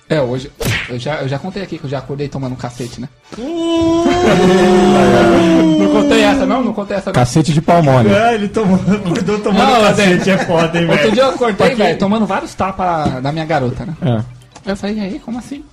É, 0.08 0.20
hoje. 0.20 0.50
Eu 0.88 0.98
já, 0.98 1.22
eu 1.22 1.28
já 1.28 1.38
contei 1.38 1.62
aqui 1.62 1.78
que 1.78 1.84
eu 1.84 1.90
já 1.90 1.98
acordei 1.98 2.28
tomando 2.28 2.52
um 2.52 2.56
cacete, 2.56 3.00
né? 3.00 3.08
Não 5.92 6.02
contei 6.02 6.22
essa, 6.22 6.46
não? 6.46 6.62
Não 6.64 6.72
contei 6.72 6.96
essa, 6.96 7.06
não. 7.06 7.12
Cacete 7.14 7.52
de 7.52 7.60
palmole. 7.62 8.10
É, 8.12 8.34
ele 8.34 8.48
tomou, 8.48 8.76
acordou 8.76 9.38
tomando 9.40 9.70
Não, 9.70 9.80
cacete, 9.82 10.30
é 10.30 10.38
foda, 10.38 10.78
hein, 10.80 10.86
Outro 10.90 11.02
velho? 11.02 11.12
dia 11.12 11.22
eu 11.22 11.28
acordei, 11.30 11.74
velho, 11.74 11.98
tomando 11.98 12.26
vários 12.26 12.54
tapas 12.54 13.22
da 13.22 13.32
minha 13.32 13.44
garota, 13.44 13.84
né? 13.86 13.94
É. 14.64 14.70
Eu 14.72 14.76
falei, 14.76 14.96
e 14.96 15.00
aí, 15.00 15.18
como 15.18 15.38
assim? 15.38 15.64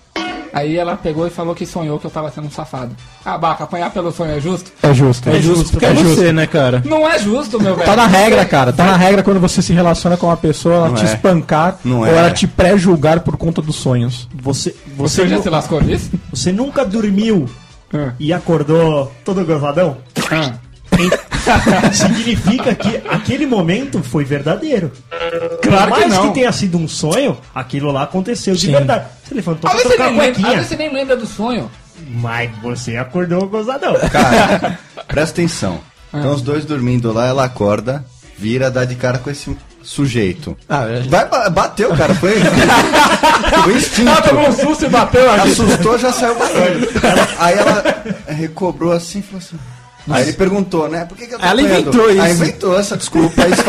Aí 0.52 0.78
ela 0.78 0.96
pegou 0.98 1.28
e 1.28 1.30
falou 1.30 1.54
que 1.54 1.64
sonhou 1.64 2.00
que 2.00 2.06
eu 2.08 2.10
tava 2.10 2.32
sendo 2.32 2.48
um 2.48 2.52
safado. 2.52 2.90
Ah, 3.24 3.38
Baca, 3.38 3.66
apanhar 3.66 3.92
pelo 3.92 4.12
sonho 4.12 4.36
é 4.36 4.40
justo? 4.42 4.72
É 4.82 4.92
justo. 4.96 5.30
É 5.30 5.40
justo 5.40 5.70
porque 5.70 5.86
é 5.86 5.94
você, 5.94 6.32
né, 6.34 6.48
cara? 6.48 6.82
Não 6.86 7.08
é 7.08 7.20
justo, 7.20 7.62
meu 7.62 7.76
velho. 7.76 7.86
Tá 7.88 7.96
na 7.96 8.08
regra, 8.08 8.44
cara. 8.46 8.74
Tá 8.74 8.84
na 8.84 8.98
regra 8.98 9.22
quando 9.22 9.40
você 9.40 9.62
se 9.62 9.72
relaciona 9.74 10.18
com 10.18 10.26
uma 10.26 10.36
pessoa, 10.36 10.74
ela 10.74 10.88
Não 10.88 10.96
te 10.96 11.06
é. 11.06 11.14
espancar 11.14 11.78
Não 11.86 12.00
ou 12.00 12.08
é. 12.08 12.18
ela 12.18 12.32
te 12.32 12.48
pré-julgar 12.48 13.20
por 13.20 13.38
conta 13.38 13.62
dos 13.62 13.76
sonhos. 13.76 14.28
Você, 14.42 14.72
Você 14.98 15.22
você, 15.22 15.28
já 15.28 15.36
nu- 15.38 15.44
se 15.44 15.50
lascou 15.52 15.82
nisso? 15.82 16.10
você 16.34 16.52
nunca 16.52 16.84
dormiu 16.84 17.48
Ah. 17.94 18.14
e 18.20 18.32
acordou 18.32 19.12
todo 19.26 19.44
gozadão? 19.46 19.98
Ah. 20.32 20.54
Significa 21.94 22.76
que 22.76 22.98
aquele 23.10 23.46
momento 23.46 24.04
foi 24.04 24.24
verdadeiro. 24.24 24.92
Claro 25.62 25.88
Por 25.92 26.00
que 26.00 26.06
mais 26.06 26.14
não. 26.14 26.28
que 26.28 26.34
tenha 26.36 26.52
sido 26.52 26.78
um 26.78 26.88
sonho, 26.88 27.38
aquilo 27.54 27.92
lá 27.92 28.04
aconteceu 28.04 28.54
de 28.54 28.68
Sim. 28.68 28.72
verdade. 28.74 29.06
Você 29.24 29.36
levantou 29.36 29.70
pra 29.70 29.80
a 29.80 30.10
às 30.10 30.16
cuequinha. 30.16 30.50
vezes 30.52 30.68
você 30.68 30.76
nem 30.76 30.94
lembra 30.94 31.16
do 31.18 31.26
sonho. 31.26 31.70
Mas 32.12 32.52
você 32.62 32.98
acordou 32.98 33.48
gozadão. 33.48 33.94
Cara, 34.12 34.80
presta 35.08 35.42
atenção. 35.42 35.80
Ah. 36.12 36.18
Estão 36.18 36.34
os 36.34 36.42
dois 36.42 36.66
dormindo 36.66 37.12
lá, 37.12 37.28
ela 37.28 37.44
acorda, 37.46 38.04
vira, 38.38 38.72
dá 38.72 38.86
de 38.86 38.96
cara 38.96 39.18
com 39.20 39.30
esse 39.30 39.56
sujeito. 39.90 40.56
Ah, 40.70 40.84
é. 40.86 41.00
Vai, 41.02 41.28
ba- 41.28 41.50
bateu, 41.50 41.90
cara. 41.96 42.14
Foi, 42.14 42.34
foi 43.64 43.74
instinto. 43.76 44.12
Ah, 44.12 44.22
tomou 44.22 44.48
um 44.48 44.52
susto 44.52 44.86
e 44.86 44.90
bateu 44.90 45.32
aqui. 45.32 45.50
Assustou, 45.52 45.98
já 45.98 46.14
saiu 46.14 46.38
batendo. 46.38 46.88
Aí 47.40 47.58
ela 47.58 48.04
recobrou 48.28 48.92
assim 48.92 49.18
e 49.20 49.24
falou 49.24 49.40
assim. 49.40 49.58
Aí 50.12 50.24
ele 50.24 50.34
perguntou, 50.34 50.90
né? 50.90 51.06
Por 51.06 51.16
que, 51.18 51.28
que 51.28 51.36
eu 51.36 51.40
tô 51.40 51.46
Ela 51.46 51.62
inventou 51.62 52.10
isso. 52.10 52.22
Aí 52.22 52.32
inventou 52.32 52.80
essa 52.80 52.98
desculpa. 52.98 53.44
Aí 53.44 53.52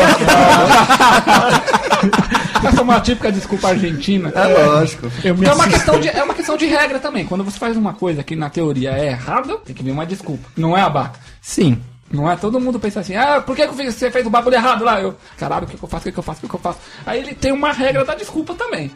Essa 2.63 2.79
é 2.79 2.83
uma 2.83 2.99
típica 2.99 3.31
desculpa 3.31 3.69
argentina. 3.69 4.31
é 4.35 4.47
lógico. 4.65 5.11
Eu 5.23 5.35
me 5.35 5.45
é 5.47 5.53
uma, 5.53 5.67
questão 5.67 5.99
de, 5.99 6.09
é 6.09 6.23
uma 6.23 6.33
questão 6.35 6.55
de 6.57 6.65
regra 6.67 6.99
também. 6.99 7.25
Quando 7.25 7.43
você 7.43 7.57
faz 7.57 7.75
uma 7.75 7.93
coisa 7.93 8.23
que 8.23 8.35
na 8.35 8.49
teoria 8.49 8.91
é 8.91 9.07
errada, 9.09 9.57
tem 9.57 9.75
que 9.75 9.81
vir 9.83 9.91
uma 9.91 10.05
desculpa. 10.05 10.47
Não 10.55 10.77
é 10.77 10.81
abaca. 10.81 11.19
Sim. 11.41 11.81
Não 12.13 12.29
é? 12.31 12.35
Todo 12.35 12.59
mundo 12.59 12.79
pensa 12.79 12.99
assim, 12.99 13.15
ah, 13.15 13.41
por 13.41 13.55
que, 13.55 13.63
que 13.63 13.69
eu 13.69 13.73
fiz- 13.75 13.95
você 13.95 14.11
fez 14.11 14.25
o 14.25 14.29
bagulho 14.29 14.55
errado 14.55 14.83
lá? 14.83 14.99
Eu, 15.01 15.15
caralho, 15.37 15.65
o 15.65 15.67
que, 15.67 15.77
que 15.77 15.83
eu 15.83 15.89
faço, 15.89 16.01
o 16.03 16.05
que, 16.05 16.11
que 16.11 16.19
eu 16.19 16.23
faço, 16.23 16.39
o 16.39 16.41
que, 16.41 16.47
que 16.49 16.55
eu 16.55 16.59
faço? 16.59 16.79
Aí 17.05 17.19
ele 17.19 17.33
tem 17.33 17.51
uma 17.51 17.71
regra 17.71 18.03
da 18.03 18.15
desculpa 18.15 18.53
também. 18.53 18.91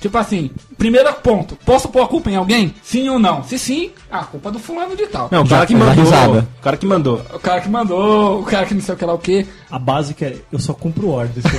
Tipo 0.00 0.16
assim, 0.16 0.50
primeiro 0.78 1.12
ponto, 1.14 1.56
posso 1.56 1.86
pôr 1.90 2.02
a 2.02 2.08
culpa 2.08 2.30
em 2.30 2.36
alguém? 2.36 2.74
Sim 2.82 3.10
ou 3.10 3.18
não? 3.18 3.44
Se 3.44 3.58
sim, 3.58 3.90
a 4.10 4.24
culpa 4.24 4.48
é 4.48 4.52
do 4.52 4.58
fulano 4.58 4.96
de 4.96 5.06
tal. 5.06 5.28
Não, 5.30 5.42
o 5.42 5.46
cara 5.48 5.66
que 5.66 5.74
mandou. 5.76 6.04
O 6.38 6.62
cara 6.62 6.76
que 6.78 6.86
mandou. 6.86 7.22
O 7.34 7.38
cara 7.38 7.60
que 7.60 7.68
mandou, 7.68 8.40
o 8.40 8.44
cara 8.44 8.64
que 8.64 8.72
não 8.74 8.80
sei 8.80 8.94
o 8.94 8.96
que 8.96 9.04
lá 9.04 9.12
o 9.12 9.18
que. 9.18 9.46
A 9.70 9.78
básica 9.78 10.24
é, 10.24 10.36
eu 10.50 10.58
só 10.58 10.72
cumpro 10.72 11.10
ordens. 11.10 11.44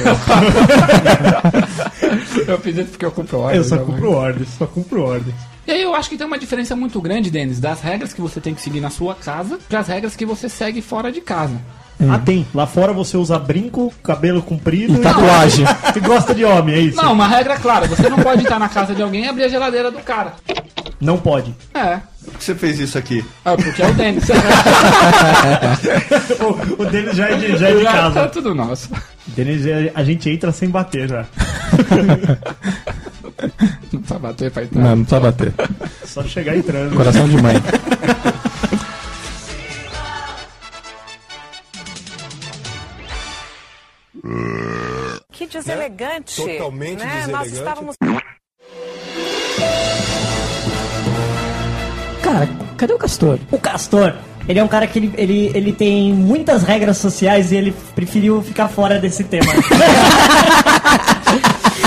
Eu 2.48 2.58
fiz 2.60 2.78
isso 2.78 2.90
porque 2.90 3.06
eu 3.06 3.12
compro 3.12 3.40
ordem. 3.40 3.58
eu 3.58 3.64
só 3.64 3.76
né, 3.76 3.84
cumpro 3.86 4.12
ordens, 4.12 4.48
só 4.58 4.66
cumpro 4.66 5.04
ordens. 5.04 5.36
E 5.72 5.74
aí 5.74 5.82
eu 5.84 5.96
acho 5.96 6.10
que 6.10 6.18
tem 6.18 6.28
uma 6.28 6.38
diferença 6.38 6.76
muito 6.76 7.00
grande, 7.00 7.32
Denis, 7.32 7.58
das 7.58 7.80
regras 7.80 8.12
que 8.12 8.20
você 8.20 8.42
tem 8.42 8.54
que 8.54 8.62
seguir 8.62 8.82
na 8.82 8.90
sua 8.90 9.16
casa 9.16 9.58
para 9.70 9.80
as 9.80 9.88
regras 9.88 10.18
que 10.18 10.26
você 10.26 10.50
segue 10.50 10.82
fora 10.82 11.10
de 11.14 11.22
casa. 11.22 11.56
Ah, 12.12 12.20
tem. 12.20 12.46
Lá 12.54 12.68
fora 12.68 12.92
você 12.92 13.16
usa 13.16 13.40
brinco, 13.40 13.94
cabelo 14.04 14.42
comprido 14.42 14.96
E 14.96 15.00
tatuagem. 15.00 15.64
e 15.96 16.00
gosta 16.02 16.36
de 16.36 16.44
homem, 16.44 16.76
é 16.76 16.80
isso? 16.80 16.98
Não, 16.98 17.14
uma 17.14 17.26
regra 17.26 17.58
clara, 17.58 17.88
você 17.88 18.10
não 18.10 18.18
pode 18.20 18.42
entrar 18.44 18.60
na 18.60 18.68
casa 18.68 18.94
de 18.94 19.02
alguém 19.02 19.24
e 19.24 19.30
abrir 19.30 19.46
a 19.46 19.48
geladeira 19.48 19.90
do 19.90 20.00
cara. 20.00 20.34
Não 21.00 21.18
pode. 21.18 21.56
É. 21.74 22.00
Por 22.26 22.34
que 22.34 22.44
você 22.44 22.54
fez 22.54 22.78
isso 22.78 22.98
aqui? 22.98 23.24
É 23.46 23.56
porque 23.56 23.82
é 23.82 23.88
o 23.88 23.94
Denis. 23.94 24.26
o, 26.42 26.82
o 26.84 26.86
deles 26.86 27.16
já 27.16 27.30
é 27.30 27.36
de, 27.38 27.56
já 27.56 27.70
é 27.70 27.76
de 27.78 27.84
Tá 27.86 27.92
casa. 27.94 28.28
tudo 28.28 28.54
nosso. 28.54 28.90
Já- 29.38 29.92
a 29.96 30.04
gente 30.04 30.30
entra 30.30 30.52
sem 30.52 30.70
bater 30.70 31.08
já. 31.08 31.26
Não 34.12 34.20
precisa 34.20 34.20
bater 34.20 34.52
pra 34.52 34.64
entrar. 34.64 34.82
Não, 34.82 34.96
não 34.96 35.06
precisa 35.06 35.20
bater. 35.20 35.54
Só 36.06 36.24
chegar 36.24 36.56
entrando. 36.58 36.96
Coração 36.96 37.28
de 37.30 37.42
mãe. 37.42 37.56
Que 45.32 45.48
deselegante. 45.48 46.36
Totalmente 46.36 47.00
né? 47.00 47.28
Nós 47.28 47.50
deselegante. 47.52 47.58
estávamos. 47.58 47.96
Cara, 52.22 52.48
cadê 52.78 52.94
o 52.94 52.98
Castor? 52.98 53.40
O 53.52 53.58
Castor, 53.58 54.16
ele 54.52 54.60
é 54.60 54.64
um 54.64 54.68
cara 54.68 54.86
que 54.86 55.00
ele, 55.00 55.14
ele, 55.18 55.52
ele 55.56 55.72
tem 55.72 56.14
muitas 56.14 56.64
regras 56.64 56.98
sociais 56.98 57.54
e 57.54 57.56
ele 57.56 57.74
preferiu 57.96 58.42
ficar 58.42 58.68
fora 58.68 59.00
desse 59.00 59.24
tema. 59.24 59.46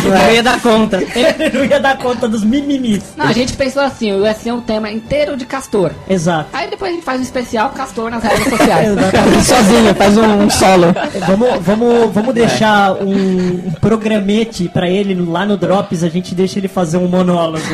Não 0.02 0.32
ia 0.32 0.42
dar 0.42 0.60
conta. 0.60 0.98
ele 0.98 1.50
não 1.50 1.64
ia 1.64 1.80
dar 1.80 1.96
conta 1.96 2.28
dos 2.28 2.44
mimimis. 2.44 3.02
Não, 3.16 3.24
a 3.24 3.32
gente 3.32 3.54
pensou 3.54 3.82
assim, 3.82 4.12
ia 4.22 4.34
ser 4.34 4.52
um 4.52 4.60
tema 4.60 4.90
inteiro 4.90 5.34
de 5.34 5.46
Castor. 5.46 5.92
Exato. 6.06 6.50
Aí 6.52 6.68
depois 6.68 6.90
a 6.90 6.94
gente 6.94 7.04
faz 7.04 7.20
um 7.20 7.22
especial 7.22 7.70
Castor 7.70 8.10
nas 8.10 8.22
redes 8.22 8.48
sociais. 8.50 8.88
Exatamente. 8.88 9.44
Sozinho, 9.44 9.94
faz 9.94 10.18
um, 10.18 10.42
um 10.42 10.50
solo. 10.50 10.94
Vamos, 11.26 11.48
vamos, 11.62 12.12
vamos 12.12 12.34
deixar 12.34 12.92
um, 12.92 13.66
um 13.66 13.72
programete 13.80 14.68
pra 14.68 14.90
ele 14.90 15.14
lá 15.14 15.46
no 15.46 15.56
Drops, 15.56 16.04
a 16.04 16.08
gente 16.10 16.34
deixa 16.34 16.58
ele 16.58 16.68
fazer 16.68 16.98
um 16.98 17.08
monólogo. 17.08 17.64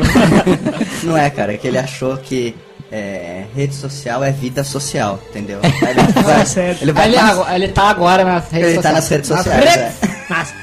Não 1.03 1.17
é, 1.17 1.29
cara, 1.31 1.55
é 1.55 1.57
que 1.57 1.67
ele 1.67 1.79
achou 1.79 2.17
que 2.17 2.55
é, 2.93 3.45
rede 3.55 3.75
social 3.75 4.23
é 4.25 4.31
vida 4.33 4.65
social, 4.65 5.21
entendeu? 5.31 5.61
Ele 5.65 6.23
vai, 6.25 6.47
certo. 6.47 6.83
ele 6.83 6.93
vai 6.93 7.07
ele, 7.09 7.17
pass- 7.17 7.31
agora- 7.31 7.55
ele 7.55 7.69
tá 7.69 7.83
agora 7.91 8.25
nas 8.25 8.51
redes 8.51 8.69
ele 8.73 8.83
tá 8.83 9.01
sociais. 9.01 9.01
nas 9.01 9.09
redes 9.09 9.31
Nas 9.31 9.39
sociais. 9.45 9.65
é. 9.65 9.85
redes, 9.85 10.29
nas 10.29 10.55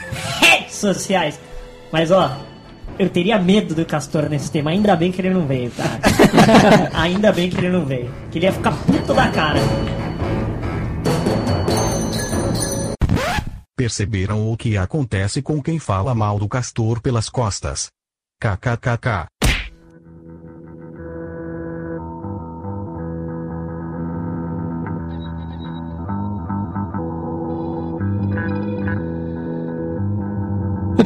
redes 0.42 0.76
sociais. 0.76 1.40
Mas 1.92 2.12
ó, 2.12 2.38
eu 3.00 3.10
teria 3.10 3.40
medo 3.40 3.74
do 3.76 3.86
Castor 3.86 4.28
nesse 4.30 4.52
tema. 4.52 4.72
Ainda 4.72 4.96
bem 4.96 5.12
que 5.12 5.22
ele 5.22 5.30
não 5.30 5.46
veio, 5.48 5.72
cara. 5.72 6.00
Ainda 6.94 7.32
bem 7.32 7.50
que 7.50 7.58
ele 7.58 7.70
não 7.70 7.86
veio. 7.86 8.12
Que 8.32 8.40
ele 8.40 8.46
ia 8.48 8.52
ficar 8.54 8.72
puto 8.72 9.14
da 9.14 9.30
cara. 9.30 9.60
Perceberam 13.76 14.52
o 14.52 14.58
que 14.58 14.76
acontece 14.78 15.42
com 15.42 15.62
quem 15.62 15.78
fala 15.80 16.16
mal 16.16 16.40
do 16.40 16.48
castor 16.50 17.00
pelas 17.00 17.30
costas? 17.30 17.88
KKKK. 18.42 19.28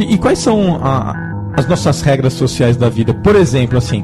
E 0.10 0.17
quais 0.17 0.39
são 0.39 0.79
a- 0.84 1.13
as 1.58 1.67
nossas 1.67 2.01
regras 2.01 2.34
sociais 2.34 2.77
da 2.77 2.89
vida? 2.89 3.13
Por 3.13 3.36
exemplo, 3.36 3.77
assim, 3.77 4.03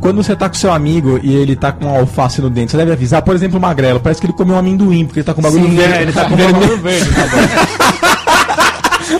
quando 0.00 0.22
você 0.22 0.34
tá 0.36 0.48
com 0.48 0.54
seu 0.54 0.72
amigo 0.72 1.18
e 1.22 1.34
ele 1.34 1.54
tá 1.56 1.70
com 1.72 1.84
um 1.86 1.90
alface 1.90 2.40
no 2.40 2.48
dente, 2.50 2.70
você 2.72 2.76
deve 2.78 2.92
avisar, 2.92 3.22
por 3.22 3.34
exemplo, 3.34 3.58
o 3.58 3.60
magrelo, 3.60 4.00
parece 4.00 4.20
que 4.20 4.26
ele 4.26 4.32
comeu 4.34 4.54
um 4.56 4.58
amendoim, 4.58 5.04
porque 5.06 5.20
ele 5.20 5.24
tá 5.26 5.34
com 5.34 5.42
bagulho 5.42 5.64
Sim, 5.68 5.76
verde. 5.76 5.94
é, 5.94 6.02
ele 6.02 6.12
tá 6.12 6.24
com 6.24 6.36
bagulho 6.36 6.76
verde, 6.78 7.10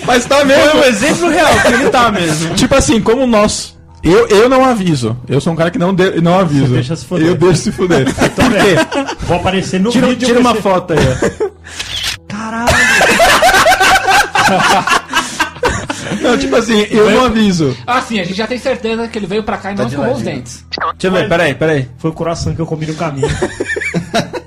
Mas 0.07 0.25
tá 0.25 0.37
Foi 0.37 0.45
mesmo. 0.47 0.81
um 0.81 0.85
exemplo 0.85 1.29
real 1.31 1.53
que 1.63 1.69
ele 1.73 1.89
tá 1.91 2.11
mesmo. 2.11 2.55
Tipo 2.55 2.75
assim, 2.75 3.01
como 3.01 3.27
nós. 3.27 3.77
Eu, 4.03 4.27
eu 4.29 4.49
não 4.49 4.65
aviso. 4.65 5.15
Eu 5.29 5.41
sou 5.41 5.53
um 5.53 5.57
cara 5.57 5.71
que 5.71 5.79
não, 5.79 5.93
de, 5.95 6.21
não 6.23 6.39
aviso. 6.39 6.69
Você 6.69 6.73
deixa 6.75 6.97
se 6.97 7.05
fuder. 7.05 7.27
Eu 7.29 7.35
deixo 7.37 7.61
se 7.63 7.71
fuder. 7.73 8.09
Então, 8.09 8.51
Por 8.51 8.53
quê? 8.55 8.77
Vou 9.27 9.37
aparecer 9.37 9.79
no 9.79 9.91
Tira, 9.91 10.07
vídeo. 10.09 10.27
tira 10.27 10.41
uma 10.41 10.55
você- 10.55 10.63
foto 10.63 10.95
aí, 10.95 10.99
ó. 10.99 11.51
Não, 16.21 16.37
tipo 16.39 16.55
assim, 16.57 16.83
eu 16.91 17.11
não 17.11 17.25
aviso. 17.27 17.77
Ah, 17.87 18.01
sim, 18.03 18.21
a 18.21 18.25
gente 18.25 18.37
já 18.37 18.47
tem 18.47 18.59
certeza 18.59 19.09
que 19.09 19.19
ele 19.19 19.27
veio 19.27 19.43
pra 19.43 19.57
cá 19.57 19.73
e 19.73 19.75
não 19.77 19.87
de 19.87 19.93
escovou 19.95 20.15
os 20.15 20.23
dentes. 20.23 20.65
Deixa 20.71 21.07
eu 21.07 21.13
ver, 21.13 21.29
peraí, 21.29 21.55
peraí. 21.55 21.89
Foi 21.99 22.11
o 22.11 22.15
coração 22.15 22.55
que 22.55 22.61
eu 22.61 22.67
comi 22.67 22.87
no 22.87 22.95
caminho. 22.95 23.29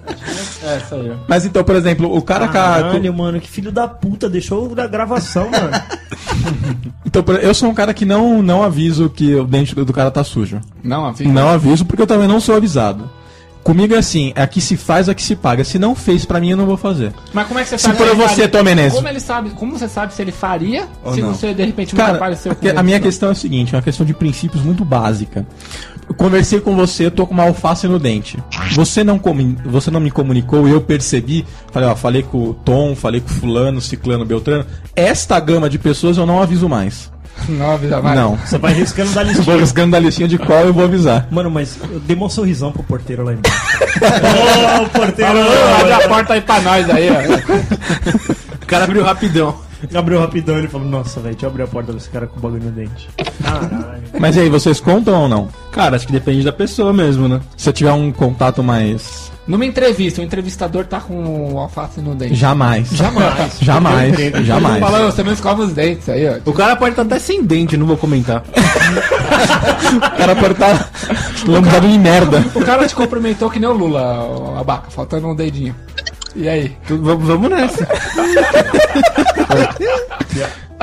É, 0.66 0.78
isso 0.78 0.96
aí. 0.96 1.12
ó. 1.12 1.16
Mas 1.28 1.46
então, 1.46 1.62
por 1.62 1.76
exemplo, 1.76 2.16
o 2.16 2.22
cara. 2.22 2.48
ca- 2.48 2.54
Caralho, 2.54 3.14
mano, 3.14 3.38
que 3.42 3.50
filho 3.50 3.70
da 3.70 3.86
puta, 3.86 4.30
deixou 4.30 4.74
da 4.74 4.88
gravação, 4.88 5.50
mano. 5.50 5.72
Então, 7.06 7.22
por- 7.22 7.36
eu 7.44 7.54
sou 7.54 7.70
um 7.70 7.74
cara 7.76 7.94
que 7.94 8.06
não, 8.06 8.42
não 8.42 8.64
aviso 8.64 9.08
que 9.10 9.36
o 9.36 9.44
dente 9.44 9.76
do 9.76 9.94
cara 9.94 10.10
tá 10.10 10.24
sujo. 10.24 10.60
Não, 10.82 11.06
afim. 11.06 11.28
Não 11.28 11.48
aviso 11.50 11.86
porque 11.86 12.02
eu 12.02 12.08
também 12.08 12.28
não 12.28 12.40
sou 12.40 12.56
avisado. 12.56 13.08
Comigo 13.64 13.96
é 13.96 13.98
assim, 13.98 14.34
é 14.36 14.42
aqui 14.42 14.60
se 14.60 14.76
faz, 14.76 15.08
é 15.08 15.14
que 15.14 15.24
se 15.24 15.36
paga. 15.38 15.64
Se 15.64 15.80
não 15.80 15.96
fez 15.96 16.26
pra 16.26 16.40
mim, 16.40 16.52
eu 16.52 16.58
não 16.58 16.66
vou 16.66 16.76
fazer. 16.76 17.14
Mas 17.34 17.48
como 17.48 17.60
é 17.60 17.64
que 17.64 17.70
você 17.70 17.78
Se 17.78 17.86
sabe 17.86 17.98
for 17.98 18.08
ele 18.08 18.16
você? 18.16 18.48
Tom 18.48 18.62
Menezes. 18.64 18.94
Como 18.94 19.08
ele 19.08 19.20
sabe? 19.22 19.50
Como 19.52 19.72
você 19.80 19.88
sabe 19.88 20.14
se 20.14 20.22
ele 20.22 20.34
faria 20.34 20.86
Ou 21.04 21.14
se 21.14 21.22
não. 21.22 21.34
você 21.34 21.54
de 21.54 21.64
repente 21.64 21.96
Cara, 21.96 22.18
apareceu 22.18 22.56
ele? 22.62 22.78
a 22.78 22.84
minha 22.84 23.00
questão 23.00 23.30
é 23.30 23.32
a 23.32 23.36
seguinte, 23.36 23.74
é 23.74 23.78
uma 23.78 23.82
questão 23.84 24.06
de 24.06 24.14
princípios 24.14 24.62
muito 24.64 24.84
básica. 24.84 25.48
Eu 26.10 26.14
conversei 26.14 26.60
com 26.60 26.76
você, 26.76 27.06
eu 27.06 27.12
tô 27.12 27.26
com 27.26 27.34
uma 27.34 27.44
alface 27.44 27.88
no 27.88 27.98
dente. 27.98 28.38
Você 28.74 29.02
não, 29.02 29.22
você 29.66 29.90
não 29.90 30.02
me 30.02 30.12
comunicou 30.12 30.68
e 30.68 30.72
eu 30.72 30.82
percebi. 30.82 31.46
Falei, 31.72 31.88
ó, 31.88 31.96
falei 31.96 32.24
com 32.24 32.50
o 32.50 32.54
Tom, 32.54 32.94
falei 32.96 33.22
com 33.22 33.30
o 33.30 33.34
fulano, 33.34 33.80
ciclano, 33.80 34.26
beltrano. 34.26 34.66
Esta 34.94 35.40
gama 35.40 35.70
de 35.70 35.80
pessoas 35.80 36.18
eu 36.18 36.26
não 36.26 36.42
aviso 36.42 36.68
mais. 36.68 37.13
Não 37.50 37.72
avisa 37.72 38.02
mais. 38.02 38.16
Não. 38.18 38.36
Você 38.38 38.58
vai 38.58 38.74
riscando 38.74 39.12
da 39.12 39.24
Vou 39.24 39.34
listinha. 39.34 39.58
riscando 39.58 39.92
da 39.92 40.00
listinha 40.00 40.28
de 40.28 40.38
qual 40.38 40.62
eu 40.62 40.74
vou 40.74 40.86
avisar. 40.86 41.28
Mano, 41.30 41.52
mas 41.52 41.78
eu 41.92 42.00
dei 42.00 42.16
um 42.16 42.30
sorrisão 42.30 42.72
pro 42.72 42.84
porteiro 42.84 43.24
lá 43.24 43.34
embaixo. 43.34 43.58
Ô, 44.84 44.90
porteiro! 44.90 45.40
Abre 45.80 45.94
a 45.94 46.08
porta 46.08 46.34
aí 46.34 46.42
pra 46.42 46.62
nós 46.62 46.90
aí, 46.90 47.10
ó. 47.10 48.54
O 48.62 48.66
cara 48.66 48.86
abriu 48.86 49.04
rapidão. 49.04 49.56
Abriu 49.94 50.20
rapidão 50.22 50.58
ele 50.58 50.70
falou: 50.70 50.88
Nossa, 50.88 51.20
velho, 51.20 51.34
deixa 51.34 51.46
eu 51.46 51.50
abrir 51.50 51.64
a 51.64 51.68
porta 51.68 51.92
desse 51.92 52.10
cara 52.10 52.26
com 52.28 52.38
o 52.38 52.42
bagulho 52.42 52.64
no 52.64 52.72
dente. 52.72 53.10
Caralho. 53.44 54.04
Mas 54.18 54.38
e 54.38 54.40
aí, 54.40 54.50
vocês 54.50 54.80
contam 54.80 55.24
ou 55.24 55.28
não? 55.28 55.50
Cara, 55.74 55.98
acho 55.98 56.06
que 56.08 56.14
depende 56.14 56.44
da 56.44 56.54
pessoa 56.54 56.94
mesmo, 56.94 57.28
né? 57.28 57.42
Se 57.58 57.68
eu 57.68 57.74
tiver 57.74 57.92
um 57.92 58.10
contato 58.12 58.64
mais. 58.64 59.33
Numa 59.46 59.66
entrevista, 59.66 60.22
o 60.22 60.24
entrevistador 60.24 60.86
tá 60.86 61.02
com 61.02 61.54
o 61.54 61.60
alface 61.60 62.00
no 62.00 62.16
dente. 62.16 62.34
Jamais. 62.36 62.88
Jamais. 62.92 63.58
Jamais. 63.62 64.16
Jamais. 64.46 64.80
Fala, 64.80 65.02
"Ô, 65.08 65.12
você 65.12 65.22
não 65.22 65.34
escova 65.34 65.64
os 65.64 65.74
dentes 65.74 66.08
aí, 66.08 66.26
ó. 66.30 66.38
O 66.50 66.54
cara 66.54 66.76
pode 66.78 66.92
estar 66.92 67.02
até 67.02 67.20
sem 67.20 67.44
dente, 67.44 67.76
não 67.76 67.86
vou 67.86 67.98
comentar. 67.98 68.44
O 69.94 70.00
cara 70.18 70.36
pode 70.36 70.54
estar 70.54 70.90
lambado 71.48 71.86
em 71.86 72.00
merda. 72.00 72.44
O 72.56 72.62
cara 72.64 72.88
te 72.88 72.96
cumprimentou 72.96 73.50
que 73.50 73.60
nem 73.60 73.70
o 73.70 73.74
Lula, 73.74 74.60
a 74.60 74.64
baca, 74.64 74.90
faltando 74.90 75.28
um 75.28 75.36
dedinho. 75.36 75.76
E 76.36 76.48
aí? 76.50 76.76
Tu- 76.88 76.98
Vamos 77.02 77.28
vamos 77.28 77.50
nessa. 77.50 77.88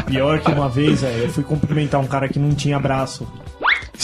Pior 0.07 0.39
que 0.41 0.51
uma 0.51 0.69
vez, 0.69 1.01
velho, 1.03 1.25
eu 1.25 1.29
fui 1.31 1.43
cumprimentar 1.45 2.01
um 2.01 2.07
cara 2.07 2.29
que 2.29 2.39
não 2.39 2.55
tinha 2.55 2.79
braço. 2.79 3.27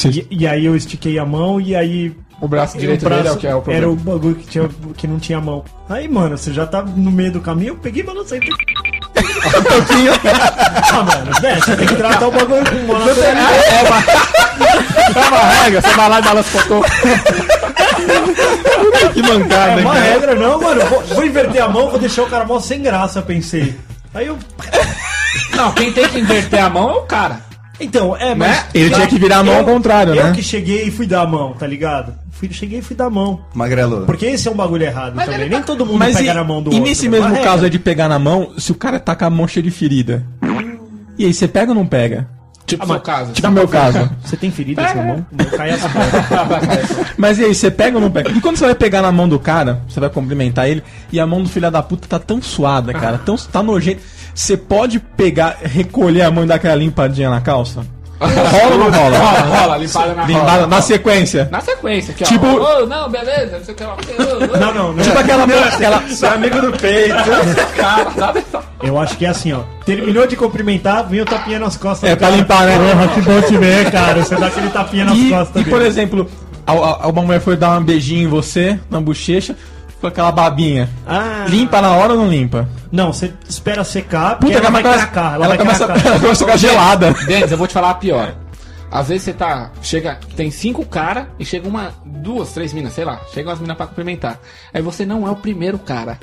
E, 0.04 0.26
e 0.30 0.46
aí 0.46 0.64
eu 0.64 0.76
estiquei 0.76 1.18
a 1.18 1.24
mão 1.24 1.60
e 1.60 1.74
aí. 1.74 2.14
O 2.40 2.46
braço 2.46 2.76
o 2.76 2.80
direito 2.80 3.04
braço 3.04 3.22
dele 3.22 3.28
é 3.28 3.32
o 3.32 3.36
que 3.38 3.46
é 3.46 3.54
o 3.54 3.62
problema. 3.62 3.78
Era 3.86 3.90
o 3.90 3.96
bagulho 3.96 4.34
que, 4.34 4.46
tinha, 4.46 4.68
que 4.96 5.06
não 5.06 5.18
tinha 5.18 5.40
mão. 5.40 5.64
Aí, 5.88 6.06
mano, 6.06 6.36
você 6.36 6.52
já 6.52 6.66
tá 6.66 6.82
no 6.82 7.10
meio 7.10 7.32
do 7.32 7.40
caminho, 7.40 7.68
eu 7.70 7.76
peguei 7.76 8.02
e 8.02 8.06
balancei. 8.06 8.38
ah, 10.92 11.02
mano, 11.02 11.40
velho, 11.40 11.64
você 11.64 11.76
tem 11.76 11.86
que 11.86 11.94
tratar 11.94 12.28
o 12.28 12.30
bagulho 12.30 12.64
com 12.70 12.92
mão 12.92 12.98
na 12.98 13.12
É 15.14 15.28
uma 15.28 15.44
regra, 15.62 15.80
você 15.80 15.94
vai 15.94 16.08
lá 16.10 16.18
e 16.18 16.22
balança 16.22 16.58
o 16.58 16.62
cocô. 16.62 16.84
Que 19.12 19.22
mancada, 19.22 19.72
É 19.72 19.78
hein, 19.78 19.80
uma 19.84 19.94
cara? 19.94 20.04
regra, 20.04 20.34
não, 20.34 20.60
mano. 20.60 20.80
Vou, 20.86 21.00
vou 21.02 21.26
inverter 21.26 21.62
a 21.62 21.68
mão, 21.68 21.88
vou 21.90 21.98
deixar 21.98 22.22
o 22.22 22.26
cara 22.26 22.44
mó 22.44 22.60
sem 22.60 22.82
graça, 22.82 23.22
pensei. 23.22 23.74
Aí 24.14 24.26
eu. 24.26 24.38
Não, 25.54 25.72
quem 25.72 25.92
tem 25.92 26.08
que 26.08 26.18
inverter 26.18 26.62
a 26.62 26.68
mão 26.68 26.90
é 26.90 26.94
o 26.94 27.02
cara. 27.02 27.40
Então, 27.80 28.16
é, 28.16 28.34
mas. 28.34 28.50
Né? 28.50 28.66
Ele 28.74 28.90
tinha 28.90 29.06
que 29.06 29.18
virar 29.18 29.38
a 29.38 29.44
mão 29.44 29.54
eu- 29.54 29.60
ao 29.60 29.64
contrário, 29.66 30.14
eu 30.14 30.24
né? 30.24 30.32
que 30.32 30.42
cheguei 30.42 30.84
e 30.84 30.90
fui 30.90 31.06
dar 31.06 31.22
a 31.22 31.26
mão, 31.26 31.52
tá 31.54 31.66
ligado? 31.66 32.14
Fui, 32.38 32.52
cheguei 32.52 32.80
e 32.80 32.82
fui 32.82 32.94
dar 32.94 33.06
a 33.06 33.10
mão. 33.10 33.40
Magrelo. 33.54 34.04
Porque 34.04 34.26
esse 34.26 34.46
é 34.46 34.50
um 34.50 34.54
bagulho 34.54 34.84
errado 34.84 35.14
Mas 35.16 35.24
também. 35.26 35.40
ele 35.42 35.50
Nem 35.50 35.60
tá- 35.60 35.66
todo 35.66 35.86
mundo 35.86 35.98
Mas 35.98 36.16
pega 36.16 36.30
e, 36.30 36.34
na 36.34 36.44
mão 36.44 36.62
do 36.62 36.70
e 36.70 36.74
outro. 36.74 36.88
nesse 36.88 37.06
é 37.06 37.08
mesmo 37.10 37.28
regra. 37.28 37.42
caso 37.44 37.64
aí 37.64 37.70
de 37.70 37.78
pegar 37.78 38.08
na 38.08 38.18
mão, 38.18 38.52
se 38.58 38.72
o 38.72 38.74
cara 38.74 39.00
tá 39.00 39.14
com 39.16 39.24
a 39.24 39.30
mão 39.30 39.48
cheia 39.48 39.62
de 39.62 39.70
ferida. 39.70 40.22
E 41.18 41.24
aí, 41.24 41.32
você 41.32 41.48
pega 41.48 41.70
ou 41.70 41.74
não 41.74 41.86
pega? 41.86 42.28
Tipo 42.66 42.84
o 42.84 42.86
seu 42.88 43.00
caso. 43.00 43.32
Tipo 43.32 43.50
meu 43.52 43.68
caso. 43.68 44.10
Você 44.24 44.36
tem 44.36 44.50
ferida 44.50 44.82
na 44.82 44.88
sua 44.88 45.00
É. 45.00 45.06
mão? 45.06 45.26
O 45.30 45.36
meu 45.36 45.46
cai 45.52 45.70
as. 45.70 45.80
Mas 47.16 47.38
e 47.38 47.44
aí, 47.44 47.54
você 47.54 47.70
pega 47.70 47.96
ou 47.96 48.02
não 48.02 48.10
pega? 48.10 48.28
E 48.30 48.40
quando 48.40 48.56
você 48.56 48.64
vai 48.66 48.74
pegar 48.74 49.02
na 49.02 49.12
mão 49.12 49.28
do 49.28 49.38
cara, 49.38 49.82
você 49.88 50.00
vai 50.00 50.10
cumprimentar 50.10 50.68
ele, 50.68 50.82
e 51.12 51.20
a 51.20 51.26
mão 51.26 51.42
do 51.42 51.48
filho 51.48 51.70
da 51.70 51.80
puta 51.82 52.08
tá 52.08 52.18
tão 52.18 52.42
suada, 52.42 52.92
cara, 52.92 53.18
tão, 53.18 53.36
tá 53.36 53.62
nojento. 53.62 54.02
Você 54.34 54.56
pode 54.56 54.98
pegar, 54.98 55.56
recolher 55.62 56.22
a 56.22 56.30
mão 56.30 56.42
e 56.44 56.46
dar 56.48 56.56
aquela 56.56 56.74
limpadinha 56.74 57.30
na 57.30 57.40
calça? 57.40 57.86
Rola 58.20 58.72
ou 58.72 58.78
não 58.78 58.90
rola? 58.90 59.18
Rola, 59.18 59.40
rola, 59.60 59.76
limpada 59.78 60.14
na 60.14 60.24
Limpada 60.26 60.50
rola. 60.52 60.66
na 60.66 60.80
sequência. 60.82 61.48
Na 61.50 61.60
sequência, 61.60 62.12
aqui, 62.12 62.24
Tipo- 62.24 62.46
ó. 62.46 62.82
Ô, 62.82 62.86
não, 62.86 63.08
beleza, 63.10 63.58
não 63.58 63.64
sei 63.64 63.74
o 63.74 63.76
que 63.76 63.84
lá. 63.84 63.92
Ô, 63.94 64.44
ô, 64.54 64.58
Não, 64.58 64.74
não, 64.74 64.92
não. 64.92 65.02
Tipo 65.04 65.18
aquela 65.18 65.44
aquela. 65.44 66.08
Seu 66.08 66.30
amigo 66.30 66.60
do 66.60 66.72
peito. 66.78 67.14
Cara, 67.76 68.10
sabe? 68.16 68.44
Eu 68.82 68.98
acho 68.98 69.16
que 69.16 69.26
é 69.26 69.28
assim, 69.28 69.52
ó. 69.52 69.60
Terminou 69.84 70.26
de 70.26 70.36
cumprimentar, 70.36 71.06
vem 71.08 71.20
o 71.20 71.24
tapinha 71.24 71.58
nas 71.58 71.76
costas. 71.76 72.08
É, 72.10 72.14
do 72.14 72.18
pra 72.18 72.28
cara. 72.28 72.38
limpar, 72.40 72.66
né? 72.66 72.78
Porra, 72.78 73.08
que 73.08 73.20
bom 73.22 73.40
te 73.42 73.56
ver, 73.58 73.90
cara. 73.90 74.22
Você 74.24 74.36
dá 74.36 74.46
aquele 74.46 74.68
tapinha 74.70 75.04
nas 75.04 75.16
E, 75.18 75.28
costas 75.30 75.50
e, 75.50 75.52
dele. 75.64 75.70
por 75.70 75.82
exemplo, 75.82 76.30
a, 76.66 76.72
a- 76.72 77.08
uma 77.08 77.22
mulher 77.22 77.40
foi 77.40 77.56
dar 77.56 77.78
um 77.78 77.82
beijinho 77.84 78.22
em 78.24 78.26
você, 78.26 78.78
na 78.90 79.00
bochecha, 79.00 79.56
com 80.00 80.06
aquela 80.06 80.30
babinha. 80.32 80.88
Ah. 81.06 81.44
Limpa 81.48 81.80
na 81.80 81.92
hora 81.92 82.12
ou 82.12 82.18
não 82.18 82.28
limpa? 82.28 82.68
Não, 82.92 83.12
você 83.12 83.32
espera 83.48 83.82
secar, 83.84 84.38
porque 84.38 84.54
Puta, 84.54 84.58
ela 84.66 84.70
vai 84.70 84.82
começa- 84.82 85.02
cracar. 85.06 85.34
Ela, 85.34 85.34
ela 85.34 85.48
vai 85.48 85.58
começa, 85.58 85.84
cracar. 85.86 86.06
ela 86.06 86.20
começa 86.20 86.44
a 86.44 86.46
ficar 86.46 86.56
gelada. 86.58 87.12
Denis, 87.26 87.50
eu 87.50 87.58
vou 87.58 87.66
te 87.66 87.74
falar 87.74 87.90
a 87.90 87.94
pior. 87.94 88.34
Às 88.90 89.08
vezes 89.08 89.24
você 89.24 89.32
tá. 89.32 89.70
Chega. 89.82 90.18
Tem 90.36 90.50
cinco 90.50 90.84
caras 90.86 91.26
e 91.38 91.44
chega 91.44 91.68
uma. 91.68 91.92
duas, 92.04 92.50
três 92.52 92.72
minas, 92.72 92.92
sei 92.92 93.04
lá. 93.04 93.20
Chegam 93.34 93.52
as 93.52 93.58
minas 93.58 93.76
pra 93.76 93.86
cumprimentar. 93.86 94.38
Aí 94.72 94.80
você 94.80 95.04
não 95.04 95.26
é 95.26 95.30
o 95.30 95.36
primeiro 95.36 95.78
cara. 95.78 96.18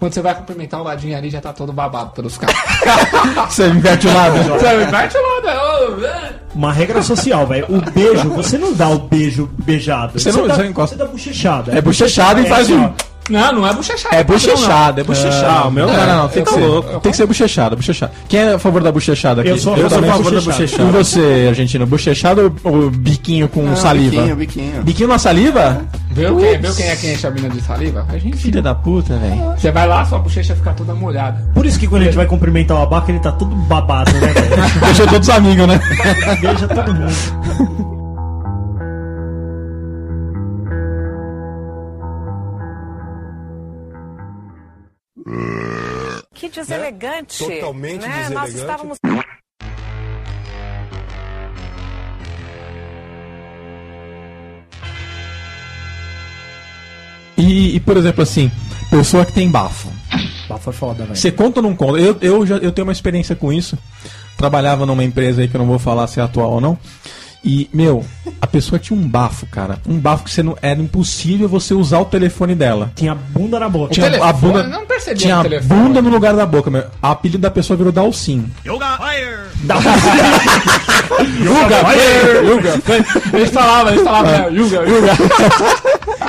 Quando 0.00 0.14
você 0.14 0.22
vai 0.22 0.32
cumprimentar 0.34 0.80
o 0.80 0.84
ladinho 0.84 1.16
ali, 1.16 1.28
já 1.28 1.40
tá 1.40 1.52
todo 1.52 1.72
babado 1.72 2.10
pelos 2.12 2.38
caras. 2.38 2.54
Você 3.50 3.66
inverte 3.66 4.06
o 4.06 4.14
lado. 4.14 4.36
Você 4.44 4.82
inverte 4.84 5.16
o 5.18 5.20
lado, 5.22 5.48
é, 6.04 6.06
é. 6.06 6.34
Uma 6.54 6.72
regra 6.72 7.02
social, 7.02 7.44
velho. 7.48 7.66
O 7.68 7.80
beijo, 7.90 8.28
você 8.30 8.56
não 8.58 8.72
dá 8.72 8.88
o 8.88 8.98
beijo 9.00 9.50
beijado. 9.64 10.12
Você 10.18 10.30
não- 10.30 10.46
dá, 10.46 10.54
você 10.54 10.66
encosta. 10.66 10.96
Você 10.96 11.02
dá 11.04 11.10
bochechada. 11.10 11.76
É 11.76 11.80
bochechado 11.80 12.40
e 12.40 12.46
faz 12.46 12.66
assim, 12.70 12.76
um. 12.78 12.94
Não, 13.28 13.52
não 13.52 13.66
é 13.66 13.72
bochechado. 13.74 14.14
É 14.14 14.24
bochechado, 14.24 15.00
é 15.00 15.04
bochechado. 15.04 15.46
Ah, 15.46 15.68
o 15.68 15.70
meu 15.70 15.86
não, 15.86 15.94
não. 15.96 16.06
não, 16.06 16.16
não, 16.22 16.28
tem 16.28 16.44
que 16.44 16.50
ser. 16.50 16.60
louco. 16.60 17.00
Tem 17.00 17.10
que 17.10 17.16
ser 17.16 17.26
bochechado, 17.26 17.76
bochechado. 17.76 18.12
Quem 18.28 18.40
é 18.40 18.52
a 18.54 18.58
favor 18.58 18.82
da 18.82 18.90
bochechada 18.92 19.40
aqui? 19.42 19.50
Eu 19.50 19.58
sou- 19.58 19.76
eu 19.76 19.88
sou 19.90 19.98
a 19.98 20.02
favor 20.02 20.32
da 20.32 20.38
E 20.40 20.44
bochechada. 20.44 20.84
você, 20.92 21.46
argentino, 21.48 21.86
bochechado 21.86 22.54
ou, 22.64 22.72
ou 22.72 22.90
biquinho 22.90 23.48
com 23.48 23.74
saliva? 23.76 24.10
Biquinho, 24.16 24.36
biquinho. 24.36 24.82
Biquinho 24.82 25.08
na 25.08 25.18
saliva? 25.18 25.82
Viu 26.10 26.36
quem, 26.38 26.58
viu 26.58 26.74
quem 26.74 26.86
é 26.88 26.96
quem 26.96 27.12
enche 27.12 27.26
a 27.26 27.30
mina 27.30 27.48
de 27.48 27.60
saliva? 27.60 28.06
A 28.08 28.18
gente. 28.18 28.36
Filha 28.36 28.60
da 28.62 28.74
puta, 28.74 29.16
velho. 29.16 29.52
Você 29.56 29.70
vai 29.70 29.86
lá, 29.86 30.04
sua 30.04 30.18
bochecha 30.18 30.56
fica 30.56 30.72
toda 30.72 30.94
molhada. 30.94 31.46
Por 31.54 31.64
isso 31.66 31.78
que 31.78 31.86
quando 31.86 32.02
a 32.02 32.04
gente 32.06 32.16
vai 32.16 32.26
cumprimentar 32.26 32.76
o 32.78 32.82
abaca, 32.82 33.10
ele 33.12 33.20
tá 33.20 33.30
todo 33.32 33.54
babado, 33.54 34.10
né, 34.14 34.32
velho? 34.32 34.48
Deixou 34.86 35.06
todos 35.06 35.28
amigos, 35.28 35.66
né? 35.66 35.80
Beija 36.40 36.66
todo 36.66 36.94
mundo. 36.94 37.97
Que 46.38 46.48
deselegante. 46.48 47.44
Totalmente 47.44 48.06
né? 48.06 48.28
Nós 48.30 48.52
deselegante. 48.52 48.58
estávamos. 48.60 48.98
E, 57.36 57.74
e, 57.74 57.80
por 57.80 57.96
exemplo, 57.96 58.22
assim, 58.22 58.50
pessoa 58.88 59.24
que 59.24 59.32
tem 59.32 59.50
bafo. 59.50 59.92
Bafo 60.48 60.70
é 60.70 60.72
foda, 60.72 61.04
velho. 61.04 61.16
Você 61.16 61.32
conta 61.32 61.58
ou 61.58 61.62
não 61.62 61.74
conta? 61.74 61.98
Eu, 61.98 62.16
eu 62.20 62.46
já 62.46 62.56
eu 62.58 62.70
tenho 62.70 62.86
uma 62.86 62.92
experiência 62.92 63.34
com 63.34 63.52
isso. 63.52 63.76
Trabalhava 64.36 64.86
numa 64.86 65.02
empresa 65.02 65.42
aí 65.42 65.48
que 65.48 65.56
eu 65.56 65.58
não 65.58 65.66
vou 65.66 65.78
falar 65.80 66.06
se 66.06 66.20
é 66.20 66.22
atual 66.22 66.52
ou 66.52 66.60
não. 66.60 66.78
E, 67.44 67.70
meu, 67.72 68.04
a 68.40 68.46
pessoa 68.46 68.78
tinha 68.78 68.98
um 68.98 69.08
bafo, 69.08 69.46
cara. 69.46 69.78
Um 69.88 69.98
bafo 69.98 70.24
que 70.24 70.30
você 70.30 70.42
não, 70.42 70.56
era 70.60 70.80
impossível 70.80 71.48
você 71.48 71.72
usar 71.72 72.00
o 72.00 72.04
telefone 72.04 72.54
dela. 72.54 72.90
Tinha 72.94 73.14
bunda 73.14 73.58
na 73.60 73.68
boca. 73.68 73.94
Tinha 73.94 74.06
a 74.06 74.10
telefone, 74.10 74.52
bunda, 74.52 74.62
não 74.64 74.86
percebia 74.86 75.16
tinha 75.16 75.34
no 75.36 75.40
a 75.40 75.44
telefone. 75.44 75.80
bunda 75.80 76.02
no 76.02 76.10
lugar 76.10 76.34
da 76.34 76.44
boca, 76.44 76.70
meu. 76.70 76.84
A 77.00 77.12
apelido 77.12 77.38
da 77.38 77.50
pessoa 77.50 77.76
virou 77.76 77.92
Dalcin. 77.92 78.50
Yuga, 78.66 78.98
Yuga. 82.44 82.74
Eles 83.32 83.50
falavam, 83.50 83.92
eles 83.92 84.04
falavam, 84.04 84.30
é, 84.30 84.50
Yuga, 84.50 84.82
Yuga. 84.88 85.12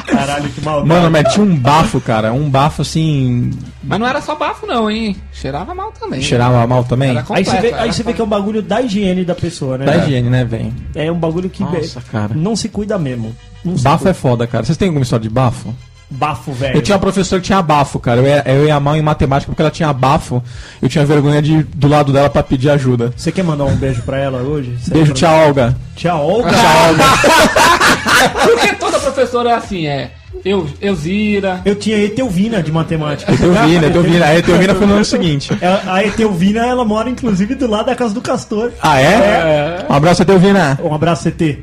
Caralho, 0.05 0.49
que 0.49 0.61
maldade. 0.61 0.87
Mano, 0.87 1.11
mas 1.11 1.33
tinha 1.33 1.45
um 1.45 1.55
bafo, 1.55 1.99
cara. 2.01 2.31
Um 2.33 2.49
bafo 2.49 2.81
assim. 2.81 3.51
Mas 3.83 3.99
não 3.99 4.07
era 4.07 4.21
só 4.21 4.35
bafo, 4.35 4.65
não, 4.67 4.89
hein? 4.89 5.15
Cheirava 5.31 5.73
mal 5.73 5.91
também. 5.91 6.21
Cheirava 6.21 6.65
mal 6.67 6.83
também. 6.83 7.09
Era 7.11 7.19
Aí 7.19 7.25
completo, 7.25 7.51
você, 7.51 7.57
vê, 7.61 7.67
era 7.69 7.81
aí 7.83 7.93
você 7.93 8.03
vê 8.03 8.13
que 8.13 8.21
é 8.21 8.23
um 8.23 8.27
bagulho 8.27 8.61
da 8.61 8.81
higiene 8.81 9.23
da 9.25 9.35
pessoa, 9.35 9.77
né? 9.77 9.85
Da 9.85 9.91
velho? 9.93 10.03
higiene, 10.05 10.29
né, 10.29 10.43
velho? 10.45 10.73
É 10.95 11.11
um 11.11 11.17
bagulho 11.19 11.49
que 11.49 11.63
Nossa, 11.63 12.01
cara. 12.11 12.33
não 12.35 12.55
se 12.55 12.69
cuida 12.69 12.97
mesmo. 12.97 13.35
Não 13.63 13.73
Bafo 13.75 13.97
cuida. 13.99 14.09
é 14.11 14.13
foda, 14.13 14.47
cara. 14.47 14.63
Vocês 14.63 14.77
têm 14.77 14.87
alguma 14.89 15.03
história 15.03 15.23
de 15.23 15.29
bafo? 15.29 15.73
Bafo, 16.11 16.51
velho. 16.53 16.75
Eu 16.75 16.81
tinha 16.81 16.95
uma 16.95 17.01
professora 17.01 17.39
que 17.39 17.45
tinha 17.45 17.61
bafo, 17.61 17.99
cara. 17.99 18.19
Eu 18.19 18.25
ia, 18.25 18.43
eu 18.47 18.65
ia 18.65 18.79
mal 18.79 18.95
em 18.95 19.01
matemática 19.01 19.51
porque 19.51 19.61
ela 19.61 19.69
tinha 19.69 19.93
bafo. 19.93 20.41
Eu 20.81 20.89
tinha 20.89 21.05
vergonha 21.05 21.39
de 21.39 21.53
ir 21.53 21.63
do 21.75 21.87
lado 21.87 22.11
dela 22.11 22.27
pra 22.29 22.41
pedir 22.41 22.71
ajuda. 22.71 23.13
Você 23.15 23.31
quer 23.31 23.43
mandar 23.43 23.65
um 23.65 23.75
beijo 23.75 24.01
pra 24.01 24.17
ela 24.17 24.39
hoje? 24.41 24.75
Você 24.81 24.89
Beijo, 24.89 25.13
lembra? 25.13 25.13
tia 25.19 25.29
Olga. 25.31 25.77
Tia 25.95 26.15
Olga. 26.15 26.49
Porque 28.43 28.73
toda 28.73 28.88
professora 29.19 29.49
é 29.49 29.53
assim, 29.53 29.85
é. 29.87 30.11
Eu, 30.45 30.69
Elzira. 30.81 31.61
Eu 31.65 31.75
tinha 31.75 31.97
Etelvina 31.97 32.63
de 32.63 32.71
matemática. 32.71 33.33
Etelvina, 33.33 33.87
Etelvina. 33.87 34.25
A 34.25 34.37
Etelvina 34.37 34.73
foi 34.75 34.87
no 34.87 34.93
ano 34.95 35.03
seguinte. 35.03 35.51
Ela- 35.59 35.83
A 35.85 36.03
Etelvina, 36.05 36.65
ela 36.65 36.85
mora 36.85 37.09
inclusive 37.09 37.55
do 37.55 37.67
lado 37.69 37.87
da 37.87 37.95
casa 37.95 38.13
do 38.13 38.21
Castor. 38.21 38.71
Ah, 38.81 39.01
é? 39.01 39.85
Um 39.89 39.93
abraço, 39.93 40.21
Etelvina. 40.21 40.79
Um 40.81 40.93
abraço, 40.93 41.29
CT. 41.29 41.59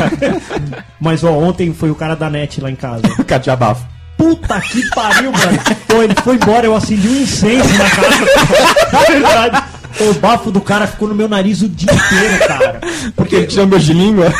Mas 1.00 1.24
ó, 1.24 1.30
ontem 1.32 1.72
foi 1.72 1.90
o 1.90 1.94
cara 1.94 2.14
da 2.14 2.28
net 2.28 2.60
lá 2.60 2.70
em 2.70 2.76
casa. 2.76 3.02
Cara, 3.26 3.40
tinha 3.40 3.56
bafo. 3.56 3.86
Puta 4.18 4.60
que 4.60 4.86
pariu, 4.90 5.32
mano. 5.32 5.58
Pô, 5.88 6.02
ele 6.02 6.14
foi 6.22 6.34
embora, 6.34 6.66
eu 6.66 6.76
acendi 6.76 7.08
um 7.08 7.22
incenso 7.22 7.68
na 7.78 7.88
casa. 7.88 9.06
Verdade. 9.10 9.62
O 10.00 10.14
bafo 10.14 10.50
do 10.50 10.60
cara 10.60 10.86
ficou 10.86 11.08
no 11.08 11.14
meu 11.14 11.28
nariz 11.28 11.62
o 11.62 11.68
dia 11.68 11.90
inteiro, 11.92 12.46
cara. 12.46 12.80
Porque 13.16 13.34
ele 13.36 13.46
tinha 13.46 13.64
um 13.64 13.68
beijo 13.68 13.86
de 13.86 13.92
língua. 13.94 14.30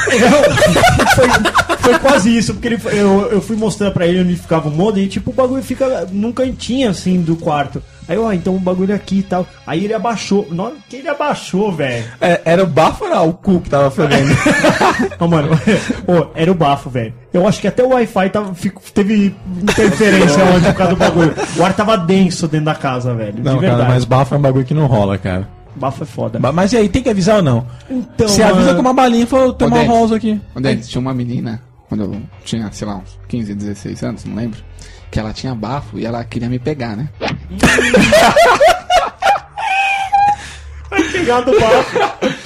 foi, 1.14 1.28
foi 1.90 1.98
quase 1.98 2.36
isso, 2.36 2.52
porque 2.54 2.68
ele, 2.68 2.78
eu, 2.92 3.28
eu 3.32 3.40
fui 3.42 3.56
mostrar 3.56 3.90
pra 3.90 4.06
ele 4.06 4.20
onde 4.20 4.36
ficava 4.36 4.68
o 4.68 4.72
modem 4.72 5.04
e 5.04 5.08
tipo, 5.08 5.30
o 5.30 5.34
bagulho 5.34 5.62
fica 5.62 6.06
num 6.10 6.32
cantinho 6.32 6.90
assim 6.90 7.20
do 7.20 7.36
quarto. 7.36 7.82
Aí, 8.08 8.18
ó, 8.18 8.32
então 8.32 8.56
o 8.56 8.58
bagulho 8.58 8.92
aqui 8.92 9.18
e 9.18 9.22
tal. 9.22 9.46
Aí 9.64 9.84
ele 9.84 9.94
abaixou. 9.94 10.48
Na 10.50 10.64
hora 10.64 10.74
que 10.88 10.96
ele 10.96 11.08
abaixou, 11.08 11.70
velho. 11.72 12.04
É, 12.20 12.40
era 12.44 12.64
o 12.64 12.66
bafo 12.66 13.04
ou 13.04 13.10
era 13.10 13.20
o 13.22 13.32
cu 13.32 13.60
que 13.60 13.70
tava 13.70 13.88
fedendo? 13.88 14.30
Ô, 15.20 15.28
mano, 15.28 15.50
ô, 16.08 16.26
era 16.34 16.50
o 16.50 16.54
bafo, 16.54 16.90
velho. 16.90 17.14
Eu 17.32 17.46
acho 17.46 17.60
que 17.60 17.68
até 17.68 17.84
o 17.84 17.90
Wi-Fi 17.90 18.30
tava, 18.30 18.52
fico- 18.52 18.82
teve 18.92 19.32
interferência 19.62 20.44
ontem 20.44 20.72
por 20.72 20.74
causa 20.74 20.94
do 20.94 20.98
bagulho. 20.98 21.34
O 21.56 21.64
ar 21.64 21.72
tava 21.74 21.96
denso 21.96 22.48
dentro 22.48 22.66
da 22.66 22.74
casa, 22.74 23.14
velho. 23.14 23.34
Não, 23.44 23.54
de 23.54 23.60
verdade. 23.60 23.82
cara, 23.82 23.94
mas 23.94 24.04
bafo 24.04 24.34
é 24.34 24.38
um 24.38 24.42
bagulho 24.42 24.64
que 24.64 24.74
não 24.74 24.86
rola, 24.86 25.16
cara. 25.16 25.46
Bafo 25.76 26.02
é 26.02 26.06
foda. 26.06 26.38
Ba- 26.40 26.50
Mas 26.52 26.72
e 26.72 26.78
aí, 26.78 26.88
tem 26.88 27.00
que 27.02 27.08
avisar 27.10 27.36
ou 27.36 27.42
não? 27.42 27.64
Então, 27.88 28.26
Você 28.26 28.42
avisa 28.42 28.60
mano, 28.66 28.74
com 28.74 28.80
uma 28.80 28.92
balinha 28.92 29.22
e 29.22 29.26
fala, 29.26 29.52
tem 29.52 29.68
uma 29.68 29.82
rosa 29.84 30.16
aqui. 30.16 30.40
Ô, 30.52 30.58
Denis, 30.60 30.88
tinha 30.88 31.00
uma 31.00 31.14
menina, 31.14 31.62
quando 31.90 32.04
eu 32.04 32.22
tinha, 32.44 32.70
sei 32.72 32.86
lá, 32.88 32.94
uns 32.96 33.18
15, 33.28 33.54
16 33.54 34.02
anos, 34.04 34.24
não 34.24 34.34
lembro, 34.36 34.58
que 35.10 35.18
ela 35.20 35.32
tinha 35.34 35.54
bafo 35.54 35.98
e 35.98 36.06
ela 36.06 36.24
queria 36.24 36.48
me 36.48 36.58
pegar, 36.58 36.96
né? 36.96 37.08
pegado 41.12 41.50
o 41.50 41.60
bafo. 41.60 41.98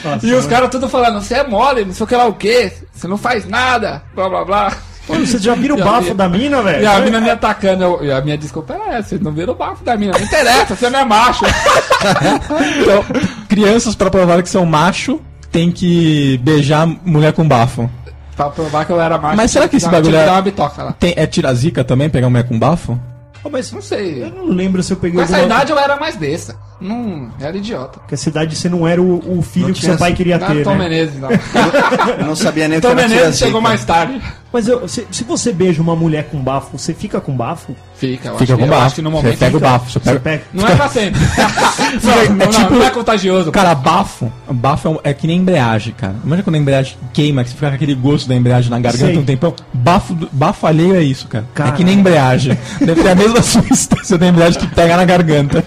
Nossa, 0.04 0.26
E 0.26 0.32
os 0.34 0.46
caras 0.46 0.70
tudo 0.70 0.88
falando, 0.88 1.20
você 1.20 1.34
é 1.34 1.46
mole, 1.46 1.84
não 1.84 1.94
sei 1.94 2.04
o 2.04 2.06
que 2.06 2.16
lá 2.16 2.26
o 2.26 2.34
quê, 2.34 2.72
você 2.92 3.06
não 3.08 3.16
faz 3.18 3.46
nada, 3.48 4.02
blá 4.14 4.28
blá 4.28 4.44
blá. 4.44 4.72
Pô, 5.06 5.14
Você 5.16 5.38
já 5.38 5.54
vira 5.54 5.74
o 5.74 5.82
a 5.82 5.84
bafo 5.84 6.00
minha- 6.02 6.14
da 6.14 6.28
mina, 6.30 6.62
velho? 6.62 6.82
E 6.82 6.86
a 6.86 6.98
mina 7.00 7.20
me 7.20 7.28
atacando, 7.28 7.84
eu- 7.84 8.04
e 8.04 8.10
a 8.10 8.22
minha 8.22 8.38
desculpa 8.38 8.74
é 8.74 8.94
essa, 8.96 9.10
vocês 9.10 9.20
não 9.20 9.32
viram 9.32 9.52
o 9.52 9.56
bafo 9.56 9.84
da 9.84 9.96
mina, 9.98 10.12
não 10.12 10.24
interessa, 10.24 10.74
você 10.74 10.88
não 10.88 11.00
é 11.00 11.04
macho. 11.04 11.44
Então, 12.80 13.04
crianças, 13.48 13.94
pra 13.94 14.10
provar 14.10 14.42
que 14.42 14.48
são 14.48 14.64
macho, 14.64 15.20
tem 15.52 15.70
que 15.70 16.38
beijar 16.42 16.86
mulher 16.86 17.32
com 17.34 17.46
bafo. 17.46 17.88
Pra 18.36 18.50
provar 18.50 18.84
que 18.84 18.92
eu 18.92 19.00
era 19.00 19.16
macho. 19.18 19.36
Mas 19.36 19.50
será 19.50 19.68
que 19.68 19.76
esse 19.76 19.88
bagulho 19.88 20.16
é- 20.16 20.24
dar 20.26 20.32
uma 20.32 20.42
bitoca 20.42 20.82
lá. 20.82 20.92
Tem, 20.92 21.14
é 21.16 21.26
tira 21.26 21.52
zica 21.54 21.84
também, 21.84 22.08
pegar 22.10 22.28
mulher 22.30 22.46
com 22.48 22.58
bafo? 22.58 22.98
Ô, 23.42 23.50
mas 23.50 23.70
Não 23.72 23.82
sei. 23.82 24.22
eu 24.24 24.30
não 24.30 24.46
lembro 24.46 24.82
se 24.82 24.92
eu 24.92 24.96
peguei 24.96 25.18
Com 25.18 25.22
essa 25.24 25.36
alguma- 25.36 25.54
idade 25.54 25.70
eu 25.72 25.78
era 25.78 25.96
mais 25.96 26.16
besta. 26.16 26.56
Não, 26.80 27.30
era 27.40 27.56
idiota. 27.56 27.98
Porque 28.00 28.14
essa 28.14 28.28
idade 28.30 28.56
você 28.56 28.68
não 28.70 28.88
era 28.88 29.00
o, 29.02 29.38
o 29.38 29.42
filho 29.42 29.66
Não 29.68 29.74
que 29.74 29.80
seu 29.84 29.96
pai 29.98 30.08
essa- 30.10 30.16
queria 30.16 30.38
Não, 30.38 30.46
ter, 30.48 30.64
Tom 30.64 30.72
né? 30.72 30.78
Menezes, 30.84 31.20
não. 31.20 31.28
Eu 31.30 32.26
não 32.26 32.34
sabia 32.36 32.68
nem 32.68 32.78
o 32.78 32.80
que 32.80 32.86
Tom 32.86 32.92
era 32.98 33.06
Menezes 33.08 33.38
chegou 33.38 33.60
mais 33.60 33.84
tarde. 33.84 34.20
Mas 34.54 34.68
eu- 34.68 34.86
se, 34.86 35.04
se 35.10 35.24
você 35.24 35.52
beija 35.52 35.82
uma 35.82 35.96
mulher 35.96 36.28
com 36.30 36.38
bafo, 36.38 36.78
você 36.78 36.94
fica 36.94 37.20
com 37.20 37.36
bafo? 37.36 37.74
Fica, 37.96 38.28
eu 38.28 38.38
Fica 38.38 38.54
acho, 38.54 38.62
com 38.62 38.68
bafo. 38.68 38.82
acho 38.84 38.94
que 38.94 39.02
no 39.02 39.10
Você 39.10 39.16
momento. 39.16 39.38
pega 39.40 39.56
o 39.56 39.60
bafo. 39.60 39.90
Você 39.90 39.98
Você 39.98 40.04
pega... 40.04 40.20
pega. 40.20 40.42
Não 40.54 40.68
é 40.68 40.76
pra 40.76 40.88
sempre. 40.88 41.20
não, 42.04 42.12
É 42.12 42.28
não, 42.28 42.46
tipo- 42.50 42.74
não 42.74 42.84
é 42.84 42.90
contagioso. 42.90 43.50
Cara, 43.50 43.74
bafo. 43.74 44.32
Bafo 44.48 45.00
é, 45.02 45.10
é 45.10 45.14
que 45.14 45.26
nem 45.26 45.38
embreagem, 45.40 45.92
cara. 45.92 46.14
Imagina 46.24 46.42
quando 46.44 46.54
a 46.54 46.58
embreagem 46.60 46.96
queima, 47.12 47.42
que 47.42 47.50
você 47.50 47.56
fica 47.56 47.68
com 47.68 47.74
aquele 47.74 47.94
gosto 47.96 48.28
da 48.28 48.36
embreagem 48.36 48.70
na 48.70 48.78
garganta 48.78 49.06
Sei. 49.06 49.18
um 49.18 49.24
tempão. 49.24 49.52
Bafo, 49.72 50.14
do- 50.14 50.28
bafo 50.30 50.66
alheio 50.68 50.94
é 50.94 51.02
isso, 51.02 51.26
cara. 51.26 51.44
É 51.58 51.72
que 51.72 51.82
nem 51.82 51.98
embreagem. 51.98 52.56
Deve 52.78 53.02
ter 53.02 53.08
a 53.10 53.14
mesma 53.16 53.42
substância 53.42 54.16
da 54.16 54.28
embreagem 54.28 54.60
que 54.60 54.68
pega 54.68 54.96
na 54.96 55.04
garganta. 55.04 55.64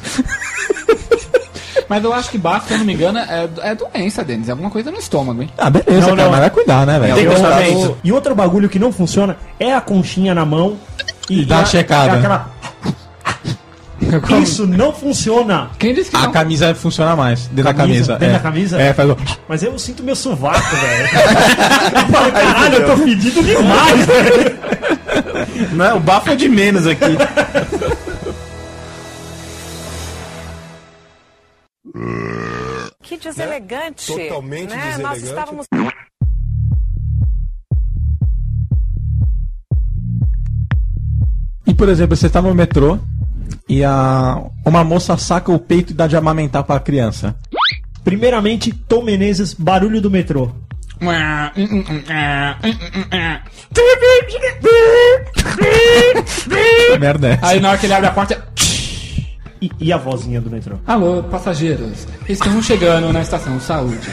Mas 1.89 2.03
eu 2.03 2.13
acho 2.13 2.29
que 2.29 2.37
bafo, 2.37 2.67
se 2.67 2.73
eu 2.73 2.77
não 2.79 2.85
me 2.85 2.93
engano, 2.93 3.17
é, 3.19 3.47
é 3.61 3.75
doença, 3.75 4.23
Denis. 4.23 4.47
É 4.49 4.51
alguma 4.51 4.69
coisa 4.69 4.91
no 4.91 4.97
estômago, 4.97 5.41
hein? 5.41 5.49
Ah, 5.57 5.69
beleza, 5.69 6.07
Não, 6.07 6.15
cara. 6.15 6.23
não. 6.23 6.31
Mas 6.31 6.39
vai 6.41 6.49
cuidar, 6.49 6.85
né, 6.85 6.99
velho? 6.99 7.15
Tem. 7.59 7.95
E 8.03 8.11
outro 8.11 8.35
bagulho 8.35 8.67
que 8.69 8.77
não 8.79 8.91
funciona 8.91 9.37
é 9.59 9.73
a 9.73 9.79
conchinha 9.81 10.33
na 10.35 10.45
mão 10.45 10.77
E 11.29 11.45
dá 11.45 11.59
a- 11.59 11.65
checada. 11.65 12.15
é 12.15 12.17
aquela- 12.19 12.49
Isso 14.41 14.65
não 14.67 14.93
funciona. 14.93 15.69
Quem 15.79 15.93
disse 15.93 16.11
que 16.11 16.15
A 16.15 16.21
não? 16.23 16.31
camisa 16.31 16.73
funciona 16.75 17.15
mais. 17.15 17.47
Dentro 17.47 17.63
da 17.65 17.73
Camisa? 17.73 18.13
camisa. 18.13 18.13
Dentro 18.13 18.27
é. 18.27 18.33
da 18.33 18.39
camisa? 18.39 18.81
É, 18.81 18.93
faz 18.93 19.09
o... 19.09 19.17
Mas 19.49 19.63
eu 19.63 19.77
sinto 19.79 20.03
meu 20.03 20.15
sovaco, 20.15 20.59
velho. 20.75 21.03
Eu 21.03 22.07
falei, 22.13 22.31
Caralho, 22.31 22.75
eu 22.75 22.85
tô 22.85 22.97
fedido 23.03 23.43
demais, 23.43 24.05
velho. 24.05 24.57
Não, 25.73 25.97
o 25.97 25.99
bafo 25.99 26.29
é 26.29 26.35
de 26.35 26.47
menos 26.47 26.85
aqui. 26.85 27.17
Que 33.01 33.17
deselegante. 33.17 34.07
Totalmente 34.07 34.69
né? 34.69 34.97
Nós 34.97 35.21
deselegante. 35.21 35.25
estávamos. 35.25 35.67
E, 41.65 41.73
por 41.73 41.89
exemplo, 41.89 42.15
você 42.15 42.29
tá 42.29 42.41
no 42.41 42.53
metrô 42.55 42.97
e 43.67 43.83
a... 43.83 44.41
uma 44.65 44.83
moça 44.83 45.17
saca 45.17 45.51
o 45.51 45.59
peito 45.59 45.91
e 45.91 45.95
dá 45.95 46.07
de 46.07 46.15
amamentar 46.15 46.63
pra 46.63 46.79
criança. 46.79 47.35
Primeiramente, 48.03 48.71
Tom 48.71 49.03
Menezes, 49.03 49.53
barulho 49.53 49.99
do 50.01 50.09
metrô. 50.09 50.51
Merda 56.99 57.27
é? 57.29 57.39
Aí 57.41 57.59
na 57.59 57.69
hora 57.69 57.77
que 57.77 57.85
ele 57.85 57.93
abre 57.93 58.07
a 58.07 58.11
porta. 58.11 58.47
E, 59.61 59.71
e 59.79 59.91
a 59.93 59.97
vozinha 59.97 60.39
do 60.39 60.49
metrô? 60.49 60.75
Alô, 60.85 61.23
passageiros. 61.23 62.07
Estamos 62.29 62.65
chegando 62.65 63.11
na 63.11 63.21
estação 63.21 63.59
Saúde. 63.59 63.97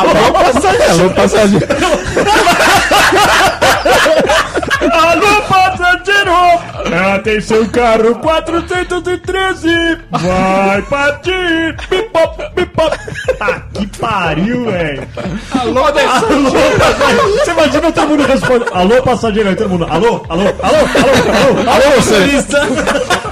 Alô, 0.00 0.32
passageiro. 1.14 1.66
Alô, 1.66 2.00
passageiro! 5.48 6.32
Atenção, 7.14 7.66
carro 7.66 8.14
413! 8.16 9.98
Vai 10.10 10.82
partir! 10.82 11.76
Pipop, 11.88 12.54
pipop! 12.54 12.98
Tá 13.38 13.62
que 13.74 13.86
pariu, 13.98 14.64
velho! 14.70 15.08
Alô, 15.58 15.84
Alô, 15.84 15.92
passageiro! 15.92 17.38
Você 17.38 17.50
imagina 17.50 17.92
todo 17.92 18.08
mundo 18.08 18.26
responde: 18.26 18.64
Alô, 18.72 19.02
passageiro! 19.02 19.48
Aí 19.48 19.56
todo 19.56 19.70
mundo: 19.70 19.86
Alô, 19.88 20.24
alô, 20.28 20.42
alô, 20.42 20.52
alô, 20.62 20.78
alô, 21.38 21.70
alô, 21.70 21.96
motorista! 21.96 22.60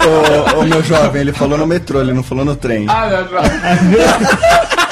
Ô, 0.06 0.60
ô, 0.60 0.62
meu 0.64 0.82
jovem, 0.82 1.22
ele 1.22 1.32
falou 1.32 1.58
no 1.58 1.66
metrô, 1.66 2.00
ele 2.00 2.12
não 2.12 2.22
falou 2.22 2.44
no 2.44 2.56
trem. 2.56 2.86
Ah, 2.88 3.08
não, 3.08 3.24
não. 3.24 3.42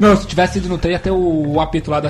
Não, 0.00 0.16
se 0.16 0.26
tivesse 0.26 0.56
ido 0.56 0.66
no 0.66 0.78
trem 0.78 0.94
até 0.94 1.12
o, 1.12 1.60
apito 1.60 1.90
lá 1.90 2.00
da 2.00 2.08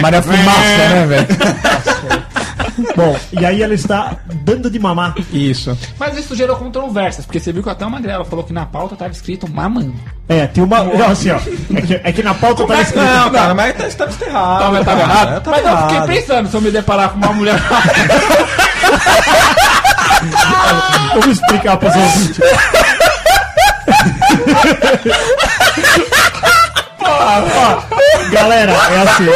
Maria 0.00 0.22
Fumaça, 0.22 0.88
né, 0.88 1.06
velho? 1.06 1.26
Bom, 2.96 3.16
e 3.32 3.44
aí 3.44 3.62
ela 3.62 3.74
está 3.74 4.16
dando 4.44 4.70
de 4.70 4.78
mamar. 4.78 5.14
Isso. 5.32 5.76
Mas 5.98 6.16
isso 6.16 6.34
gerou 6.34 6.56
controvérsias, 6.56 7.24
porque 7.24 7.38
você 7.40 7.52
viu 7.52 7.62
que 7.62 7.68
até 7.70 7.84
uma 7.84 7.92
Magrela 7.98 8.24
falou 8.24 8.44
que 8.44 8.52
na 8.52 8.66
pauta 8.66 8.96
tava 8.96 9.10
escrito 9.12 9.48
mamando. 9.48 9.94
É, 10.28 10.46
tem 10.46 10.64
uma. 10.64 10.82
Não, 10.84 11.08
assim, 11.08 11.30
ó. 11.30 11.36
É 11.74 11.82
que, 11.82 12.00
é 12.02 12.12
que 12.12 12.22
na 12.22 12.34
pauta 12.34 12.66
tá 12.66 12.80
escrito. 12.80 13.04
Não, 13.04 13.30
cara, 13.30 13.54
mas 13.54 13.94
tá, 13.94 14.06
tá, 14.06 14.12
tá 14.12 14.26
errado. 14.26 14.58
Tava, 14.58 14.84
tava 14.84 15.00
cara. 15.00 15.12
errado? 15.12 15.42
Tá 15.42 15.50
mas 15.50 15.64
eu 15.64 15.70
errado. 15.70 15.90
fiquei 15.90 16.06
pensando, 16.20 16.48
se 16.48 16.56
eu 16.56 16.60
me 16.60 16.70
deparar 16.70 17.10
com 17.10 17.16
uma 17.16 17.32
mulher... 17.32 17.56
Vamos 21.14 21.26
explicar 21.38 21.76
para 21.76 21.88
os 21.88 21.96
ouvintes. 21.96 22.40
Ó, 27.12 28.30
galera, 28.30 28.72
é 28.72 29.02
assim. 29.02 29.26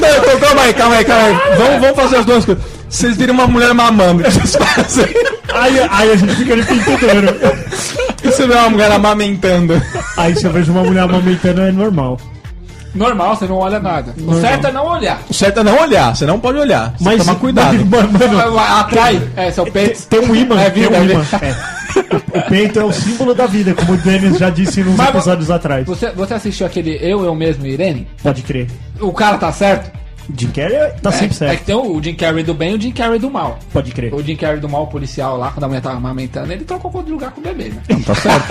Não, 0.00 0.16
então, 0.18 0.40
calma 0.40 0.62
aí, 0.62 0.74
calma 0.74 0.96
aí, 0.96 1.04
calma 1.04 1.26
aí. 1.26 1.34
Vamos, 1.56 1.80
vamos 1.80 1.96
fazer 1.96 2.16
as 2.16 2.26
duas 2.26 2.44
coisas. 2.44 2.64
Vocês 2.88 3.16
viram 3.16 3.34
uma 3.34 3.46
mulher 3.46 3.72
mamando, 3.72 4.20
o 4.20 4.24
que 4.24 4.30
vocês 4.30 4.56
fazem? 4.56 5.06
aí, 5.54 5.78
aí 5.90 6.12
a 6.12 6.16
gente 6.16 6.34
fica 6.34 6.56
de 6.56 6.62
pintudeiro. 6.64 7.28
E 8.22 8.26
você 8.26 8.46
vê 8.46 8.54
uma 8.54 8.70
mulher 8.70 8.90
amamentando? 8.90 9.80
Aí 10.16 10.34
se 10.34 10.44
eu 10.44 10.52
vejo 10.52 10.72
uma 10.72 10.82
mulher 10.82 11.02
amamentando 11.02 11.60
é 11.60 11.70
normal. 11.70 12.18
Normal, 12.94 13.36
você 13.36 13.46
não 13.46 13.56
olha 13.56 13.78
nada. 13.78 14.12
O 14.18 14.22
Normal. 14.22 14.40
certo 14.40 14.66
é 14.66 14.72
não 14.72 14.86
olhar. 14.86 15.20
O 15.28 15.34
certo 15.34 15.60
é 15.60 15.62
não 15.62 15.80
olhar, 15.80 16.16
você 16.16 16.26
não 16.26 16.40
pode 16.40 16.58
olhar. 16.58 16.92
Você 16.98 17.04
Mas 17.04 17.18
toma 17.24 17.38
cuidado. 17.38 17.76
Mas, 17.86 18.10
mano, 18.32 18.58
Atrai, 18.58 19.22
é, 19.36 19.50
seu 19.50 19.64
peito. 19.70 20.06
tem 20.08 20.20
um 20.20 20.34
imã, 20.34 20.60
É 20.60 20.70
tem 20.70 20.86
um 20.88 20.94
é 20.94 21.04
imã. 21.04 21.20
vida. 21.20 21.40
É. 22.02 22.38
O 22.38 22.42
peito 22.48 22.78
é 22.78 22.84
o 22.84 22.92
símbolo 22.92 23.34
da 23.34 23.46
vida, 23.46 23.74
como 23.74 23.92
o 23.92 23.96
Denis 23.96 24.38
já 24.38 24.48
disse 24.48 24.82
nos 24.82 24.94
Mas- 24.96 25.08
episódios 25.10 25.50
atrás. 25.50 25.84
Você, 25.86 26.10
você 26.12 26.34
assistiu 26.34 26.64
aquele 26.66 26.96
Eu, 27.00 27.24
Eu 27.24 27.34
Mesmo 27.34 27.66
e 27.66 27.70
Irene? 27.72 28.06
Pode 28.22 28.42
crer. 28.42 28.68
O 29.00 29.12
cara 29.12 29.36
tá 29.38 29.50
certo? 29.52 29.90
Jim 30.36 30.48
Carrey 30.50 30.92
tá 31.02 31.10
sempre 31.12 31.26
é, 31.26 31.30
É 31.30 31.32
certo. 31.32 31.58
que 31.58 31.64
tem 31.66 31.74
o 31.74 32.02
Jim 32.02 32.14
Carrey 32.14 32.42
do 32.42 32.54
bem 32.54 32.72
e 32.72 32.76
o 32.76 32.80
Jim 32.80 32.92
Carrey 32.92 33.18
do 33.18 33.30
mal. 33.30 33.58
Pode 33.72 33.92
crer. 33.92 34.12
O 34.14 34.22
Jim 34.22 34.36
Carrey 34.36 34.60
do 34.60 34.68
mal, 34.68 34.84
o 34.84 34.86
policial 34.86 35.36
lá, 35.36 35.50
quando 35.50 35.64
a 35.64 35.68
mulher 35.68 35.80
tava 35.80 35.96
amamentando, 35.96 36.52
ele 36.52 36.64
trocou 36.64 37.02
de 37.02 37.10
lugar 37.10 37.30
com 37.32 37.40
o 37.40 37.44
bebê, 37.44 37.70
né? 37.70 37.82
Tá 38.04 38.14
certo. 38.14 38.48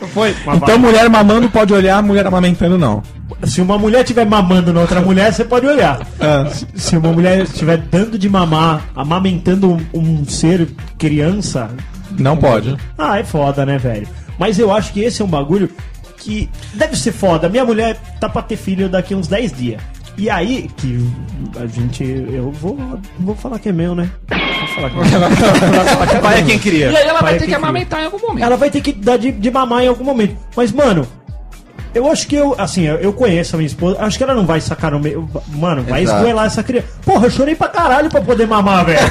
Não 0.00 0.08
foi? 0.08 0.34
Mas 0.44 0.56
Então 0.56 0.78
mulher 0.78 1.08
mamando 1.08 1.48
pode 1.50 1.72
olhar, 1.72 2.02
mulher 2.02 2.26
amamentando 2.26 2.76
não. 2.78 3.02
Se 3.44 3.60
uma 3.60 3.78
mulher 3.78 4.00
estiver 4.02 4.26
mamando 4.26 4.72
na 4.72 4.80
outra 4.82 5.00
mulher, 5.00 5.32
você 5.32 5.44
pode 5.44 5.66
olhar. 5.66 6.06
Se- 6.52 6.66
Se 6.74 6.96
uma 6.96 7.12
mulher 7.12 7.42
estiver 7.42 7.76
dando 7.78 8.18
de 8.18 8.28
mamar, 8.28 8.82
amamentando 8.94 9.72
um, 9.72 9.80
um 9.94 10.24
ser 10.24 10.68
criança, 10.98 11.70
Não 12.18 12.36
pode. 12.36 12.76
ah, 12.98 13.18
é 13.18 13.24
foda, 13.24 13.64
né, 13.66 13.78
velho? 13.78 14.06
Mas 14.38 14.58
eu 14.58 14.72
acho 14.72 14.92
que 14.92 15.00
esse 15.00 15.22
é 15.22 15.24
um 15.24 15.28
bagulho 15.28 15.70
que 16.18 16.48
deve 16.74 16.96
ser 16.96 17.12
foda. 17.12 17.48
Minha 17.48 17.64
mulher 17.64 17.96
tá 18.18 18.28
pra 18.28 18.40
ter 18.42 18.56
filho 18.56 18.88
daqui 18.88 19.14
a 19.14 19.16
uns 19.16 19.28
10 19.28 19.52
dias. 19.52 19.80
E 20.16 20.30
aí, 20.30 20.70
que 20.76 21.06
a 21.60 21.66
gente. 21.66 22.04
Eu 22.04 22.50
vou, 22.52 22.76
vou 23.18 23.34
falar 23.34 23.58
que 23.58 23.68
é 23.68 23.72
meu, 23.72 23.94
né? 23.94 24.08
Vou 24.28 24.68
falar 24.68 24.90
que 24.90 24.96
é 24.96 25.18
meu. 25.18 26.20
Pai 26.22 26.38
é 26.40 26.42
quem 26.42 26.56
E 26.56 26.58
queria. 26.58 26.88
aí 26.88 26.94
ela 27.08 27.20
vai 27.20 27.22
Pai 27.22 27.32
ter 27.32 27.38
que 27.40 27.40
que 27.40 27.44
cria. 27.46 27.56
amamentar 27.56 28.00
em 28.00 28.04
algum 28.04 28.18
momento. 28.20 28.44
Ela 28.44 28.56
vai 28.56 28.70
ter 28.70 28.80
que 28.80 28.92
dar 28.92 29.16
de, 29.18 29.32
de 29.32 29.50
mamar 29.50 29.82
em 29.82 29.88
algum 29.88 30.04
momento. 30.04 30.36
Mas, 30.56 30.70
mano, 30.70 31.04
eu 31.92 32.10
acho 32.10 32.26
que 32.28 32.36
eu, 32.36 32.54
assim, 32.58 32.84
eu, 32.86 33.12
conheço 33.12 33.56
a 33.56 33.58
minha 33.58 33.66
esposa, 33.66 33.96
acho 34.00 34.16
que 34.16 34.22
ela 34.24 34.34
não 34.34 34.46
vai 34.46 34.60
sacar 34.60 34.92
no 34.92 35.00
meio. 35.00 35.28
Mano, 35.48 35.82
vai 35.82 36.02
Exato. 36.04 36.18
esgoelar 36.18 36.46
essa 36.46 36.62
criança. 36.62 36.86
Porra, 37.04 37.26
eu 37.26 37.30
chorei 37.30 37.56
pra 37.56 37.68
caralho 37.68 38.08
pra 38.08 38.20
poder 38.20 38.46
mamar, 38.46 38.84
velho. 38.84 38.98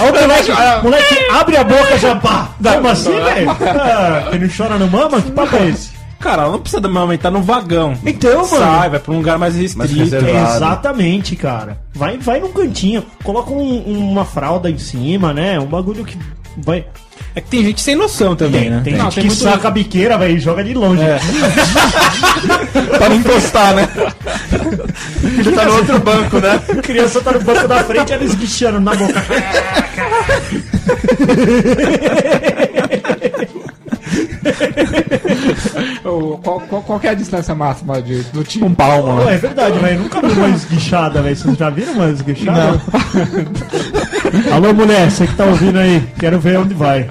Moleque, 0.00 0.52
moleque, 0.82 1.18
abre 1.32 1.56
a 1.56 1.64
boca 1.64 1.98
já, 1.98 2.14
pá. 2.16 2.50
Como 2.62 2.88
assim, 2.88 3.10
velho? 3.12 3.50
Ah, 3.50 4.28
Quem 4.30 4.40
não 4.40 4.48
chora 4.54 4.78
não 4.78 4.88
mama? 4.88 5.20
Que 5.22 5.30
papo 5.30 5.56
é 5.56 5.68
esse? 5.68 5.95
Cara, 6.18 6.42
ela 6.42 6.52
não 6.52 6.60
precisa 6.60 6.84
amamentar 6.86 7.30
no 7.30 7.42
vagão. 7.42 7.96
Então, 8.04 8.38
mano. 8.48 8.64
Sai, 8.64 8.90
vai 8.90 8.98
pra 8.98 9.12
um 9.12 9.18
lugar 9.18 9.38
mais 9.38 9.54
restrito. 9.54 9.94
reservado. 9.94 10.56
Exatamente, 10.56 11.36
cara. 11.36 11.78
Vai, 11.94 12.16
vai 12.18 12.40
num 12.40 12.52
cantinho, 12.52 13.04
coloca 13.22 13.52
um- 13.52 14.10
uma 14.12 14.24
fralda 14.24 14.70
em 14.70 14.78
cima, 14.78 15.32
né? 15.32 15.60
Um 15.60 15.66
bagulho 15.66 16.04
que 16.04 16.18
vai. 16.56 16.84
É 17.34 17.40
que 17.40 17.48
tem 17.48 17.62
gente 17.62 17.82
sem 17.82 17.94
noção 17.94 18.34
também, 18.34 18.62
Tem, 18.62 18.70
né? 18.70 18.80
tem 18.82 18.94
Não, 18.94 19.04
gente 19.04 19.14
tem 19.16 19.22
que 19.24 19.28
muito 19.28 19.42
saca 19.42 19.68
a 19.68 19.70
biqueira, 19.70 20.16
velho, 20.16 20.36
e 20.36 20.40
joga 20.40 20.64
de 20.64 20.72
longe. 20.72 21.02
Pra 22.98 23.08
não 23.10 23.16
encostar, 23.16 23.74
né? 23.74 23.88
Ele 25.22 25.52
tá 25.52 25.64
no 25.66 25.76
outro 25.76 25.98
banco, 26.00 26.38
né? 26.38 26.60
A 26.70 26.74
criança 26.82 27.20
tá 27.20 27.32
no 27.32 27.40
banco 27.40 27.68
da 27.68 27.84
frente, 27.84 28.12
ela 28.12 28.24
esguichando 28.24 28.80
na 28.80 28.94
boca. 28.94 29.22
Qual, 36.06 36.60
qual, 36.60 36.82
qual 36.82 37.00
que 37.00 37.06
é 37.08 37.10
a 37.10 37.14
distância 37.14 37.54
máxima 37.54 38.00
de, 38.00 38.22
do 38.24 38.44
time? 38.44 38.66
Um 38.66 38.74
palmo. 38.74 39.22
Pô, 39.22 39.28
é 39.28 39.36
verdade, 39.36 39.78
velho. 39.78 40.00
Nunca 40.00 40.20
vi 40.20 40.32
uma 40.32 40.48
esguichada, 40.50 41.20
velho. 41.20 41.36
Vocês 41.36 41.56
já 41.56 41.68
viram 41.68 41.94
uma 41.94 42.10
esguichada? 42.10 42.80
Alô, 44.54 44.72
mulher, 44.72 45.10
você 45.10 45.26
que 45.26 45.34
tá 45.34 45.44
ouvindo 45.44 45.78
aí, 45.78 46.00
quero 46.18 46.38
ver 46.38 46.58
onde 46.58 46.74
vai. 46.74 47.10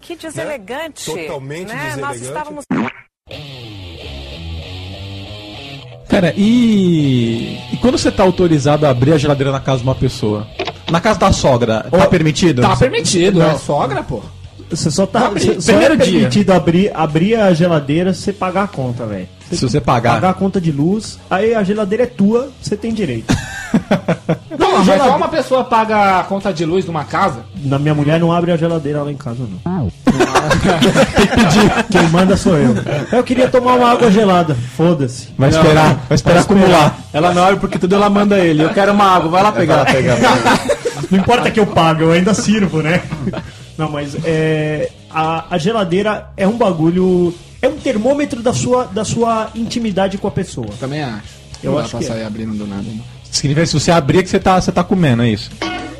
Que 0.00 0.16
deselegante. 0.16 1.04
Totalmente 1.04 1.68
né? 1.68 1.96
Nós 1.96 2.18
deselegante. 2.18 2.24
estávamos. 2.24 2.64
Cara, 6.08 6.32
e... 6.34 7.58
e 7.72 7.76
quando 7.82 7.98
você 7.98 8.10
tá 8.10 8.22
autorizado 8.22 8.86
a 8.86 8.90
abrir 8.90 9.12
a 9.12 9.18
geladeira 9.18 9.52
na 9.52 9.60
casa 9.60 9.78
de 9.78 9.84
uma 9.84 9.94
pessoa? 9.94 10.46
Na 10.90 11.00
casa 11.00 11.18
da 11.18 11.32
sogra, 11.32 11.86
tá 11.90 12.06
permitido? 12.06 12.62
Tá 12.62 12.74
Você- 12.74 12.88
permitido, 12.88 13.42
é 13.42 13.54
sogra, 13.58 14.02
pô. 14.02 14.20
Você 14.70 14.90
só 14.90 15.06
tá. 15.06 15.30
Você, 15.30 15.60
só 15.60 15.72
primeiro 15.72 15.94
é 15.94 15.96
dia. 15.96 16.12
permitido 16.20 16.50
abrir, 16.52 16.90
abrir 16.94 17.34
a 17.36 17.52
geladeira 17.54 18.12
se 18.12 18.22
você 18.22 18.32
pagar 18.32 18.64
a 18.64 18.68
conta, 18.68 19.06
velho. 19.06 19.28
Se 19.56 19.62
você 19.68 19.80
pagar. 19.80 20.14
Pagar 20.14 20.30
a 20.30 20.34
conta 20.34 20.60
de 20.60 20.70
luz, 20.72 21.18
aí 21.30 21.54
a 21.54 21.62
geladeira 21.62 22.04
é 22.04 22.06
tua, 22.06 22.50
você 22.60 22.76
tem 22.76 22.92
direito. 22.92 23.34
Não, 24.58 24.72
mas 24.78 24.84
geladeira- 24.84 25.10
só 25.12 25.16
uma 25.16 25.28
pessoa 25.28 25.64
paga 25.64 26.20
a 26.20 26.24
conta 26.24 26.52
de 26.52 26.64
luz 26.64 26.84
numa 26.86 27.04
casa? 27.04 27.40
Na 27.64 27.78
minha 27.78 27.94
mulher 27.94 28.18
não 28.18 28.32
abre 28.32 28.50
a 28.50 28.56
geladeira 28.56 29.02
lá 29.02 29.10
em 29.12 29.16
casa, 29.16 29.40
não. 29.64 29.90
Pedir. 31.34 31.84
Quem 31.90 32.08
manda 32.08 32.36
sou 32.36 32.56
eu. 32.56 32.74
Eu 33.12 33.22
queria 33.22 33.48
tomar 33.48 33.74
uma 33.74 33.90
água 33.92 34.10
gelada. 34.10 34.54
Foda-se. 34.76 35.28
Vai 35.36 35.50
esperar, 35.50 35.94
vai 36.08 36.14
esperar 36.14 36.40
acumular. 36.40 36.98
Ela 37.12 37.32
não 37.34 37.42
abre 37.44 37.60
porque 37.60 37.78
tudo 37.78 37.94
ela 37.94 38.08
manda 38.08 38.38
ele. 38.38 38.62
Eu 38.62 38.70
quero 38.70 38.92
uma 38.92 39.04
água, 39.16 39.30
vai 39.30 39.42
lá 39.42 39.52
pegar. 39.52 39.84
Não 41.10 41.18
importa 41.18 41.50
que 41.50 41.60
eu 41.60 41.66
pague, 41.66 42.02
eu 42.02 42.12
ainda 42.12 42.32
sirvo, 42.34 42.82
né? 42.82 43.02
Não, 43.76 43.90
mas 43.90 44.16
é, 44.24 44.90
a, 45.10 45.54
a 45.54 45.58
geladeira 45.58 46.30
é 46.36 46.46
um 46.46 46.56
bagulho. 46.56 47.34
É 47.60 47.68
um 47.68 47.76
termômetro 47.76 48.42
da 48.42 48.52
sua, 48.52 48.84
da 48.84 49.04
sua 49.04 49.50
intimidade 49.54 50.16
com 50.16 50.28
a 50.28 50.30
pessoa. 50.30 50.68
Também 50.78 51.02
acho. 51.02 51.38
Eu 51.62 51.72
não 51.72 51.78
acho 51.78 51.94
dá 51.94 51.98
que 51.98 52.04
pra 52.04 52.14
é. 52.14 52.18
sair 52.18 52.26
abrindo 52.26 52.54
do 52.54 52.66
nada. 52.66 52.84
Não. 52.84 53.02
Significa 53.30 53.62
que 53.62 53.68
se 53.68 53.80
você 53.80 53.90
abrir 53.90 54.22
que 54.22 54.28
você 54.28 54.38
tá, 54.38 54.60
você 54.60 54.70
tá 54.70 54.84
comendo, 54.84 55.22
é 55.22 55.30
isso? 55.30 55.50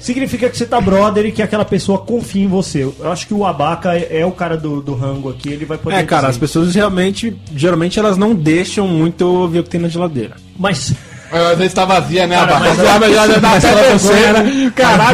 Significa 0.00 0.48
que 0.48 0.56
você 0.56 0.64
tá 0.64 0.80
brother 0.80 1.26
e 1.26 1.32
que 1.32 1.42
aquela 1.42 1.64
pessoa 1.64 1.98
confia 1.98 2.44
em 2.44 2.46
você. 2.46 2.84
Eu 2.84 3.12
acho 3.12 3.26
que 3.26 3.34
o 3.34 3.44
Abaca 3.44 3.96
é, 3.96 4.20
é 4.20 4.26
o 4.26 4.30
cara 4.30 4.56
do, 4.56 4.80
do 4.80 4.94
rango 4.94 5.28
aqui, 5.28 5.50
ele 5.50 5.64
vai 5.64 5.76
poder. 5.76 5.96
É, 5.96 6.02
cara, 6.04 6.28
as 6.28 6.34
dizer. 6.34 6.40
pessoas 6.40 6.74
realmente, 6.74 7.36
geralmente 7.54 7.98
elas 7.98 8.16
não 8.16 8.34
deixam 8.34 8.86
muito 8.86 9.48
ver 9.48 9.60
o 9.60 9.64
que 9.64 9.70
tem 9.70 9.80
na 9.80 9.88
geladeira. 9.88 10.36
Mas. 10.56 10.94
Às 11.30 11.58
vezes 11.58 11.74
tá 11.74 11.84
vazia, 11.84 12.26
né? 12.26 12.36
Cara, 12.36 12.56
a 12.56 12.60
mas- 12.60 12.78
Mas 12.98 13.16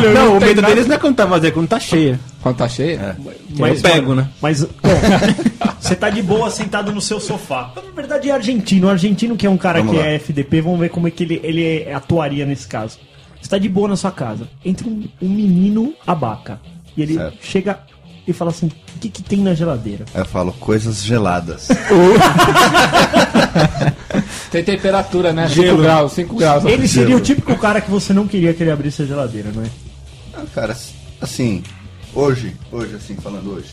né? 0.03 0.15
Não 0.15 0.37
o 0.37 0.39
tem 0.39 0.49
medo 0.49 0.63
nada. 0.63 0.75
deles 0.75 0.87
não 0.87 0.95
é 0.95 0.99
quando 0.99 1.17
tá 1.17 1.25
vazia, 1.25 1.49
é 1.49 1.53
quando 1.53 1.69
tá 1.69 1.81
cheia. 1.81 2.21
Quando 2.45 2.57
tá 2.59 2.69
cheia? 2.69 3.17
Mas 3.59 3.83
eu 3.83 3.91
pego, 3.91 4.15
né? 4.15 4.29
Mas, 4.43 4.63
bom, 4.65 4.69
você 5.81 5.97
tá 5.97 6.11
de 6.11 6.21
boa 6.21 6.51
sentado 6.51 6.93
no 6.93 7.01
seu 7.01 7.19
sofá. 7.19 7.73
Na 7.75 7.91
verdade, 7.91 8.29
é 8.29 8.35
argentino. 8.35 8.87
O 8.87 8.91
argentino, 8.91 9.35
que 9.35 9.47
é 9.47 9.51
um 9.51 9.57
cara 9.57 9.79
Vamos 9.79 9.95
que 9.95 9.99
lá. 9.99 10.07
é 10.07 10.17
FDP, 10.17 10.61
vamos 10.61 10.79
ver 10.79 10.91
como 10.91 11.09
é 11.09 11.11
que 11.11 11.23
ele, 11.25 11.41
ele 11.43 11.91
atuaria 11.91 12.45
nesse 12.45 12.69
caso. 12.69 12.99
Você 13.41 13.49
tá 13.49 13.57
de 13.57 13.67
boa 13.67 13.89
na 13.89 13.97
sua 13.97 14.11
casa. 14.13 14.47
Entra 14.63 14.87
um, 14.87 15.09
um 15.23 15.29
menino 15.31 15.95
abaca. 16.07 16.61
E 16.95 17.01
ele 17.01 17.15
Certo. 17.15 17.39
chega 17.41 17.79
e 18.29 18.33
fala 18.35 18.51
assim: 18.51 18.67
o 18.67 18.99
que, 19.01 19.09
que 19.09 19.23
tem 19.23 19.41
na 19.41 19.55
geladeira? 19.55 20.05
Eu 20.15 20.27
falo 20.27 20.53
coisas 20.53 21.03
geladas. 21.03 21.69
Tem 24.51 24.63
temperatura, 24.63 25.33
né? 25.33 25.49
Gelo. 25.49 25.79
5 25.79 25.83
graus, 25.83 26.13
5 26.13 26.35
graus. 26.37 26.65
Ele 26.67 26.87
seria 26.87 27.17
o 27.17 27.21
típico 27.21 27.57
cara 27.57 27.81
que 27.81 27.91
você 27.91 28.13
não 28.13 28.29
queria 28.29 28.53
que 28.53 28.63
ele 28.63 28.71
abrisse 28.71 29.01
a 29.03 29.07
geladeira, 29.07 29.51
não 29.53 29.63
é? 29.63 29.67
Ah, 30.35 30.45
cara, 30.55 30.77
assim, 31.21 31.63
hoje, 32.15 32.55
hoje, 32.73 32.95
assim, 32.97 33.17
falando 33.17 33.53
hoje. 33.55 33.67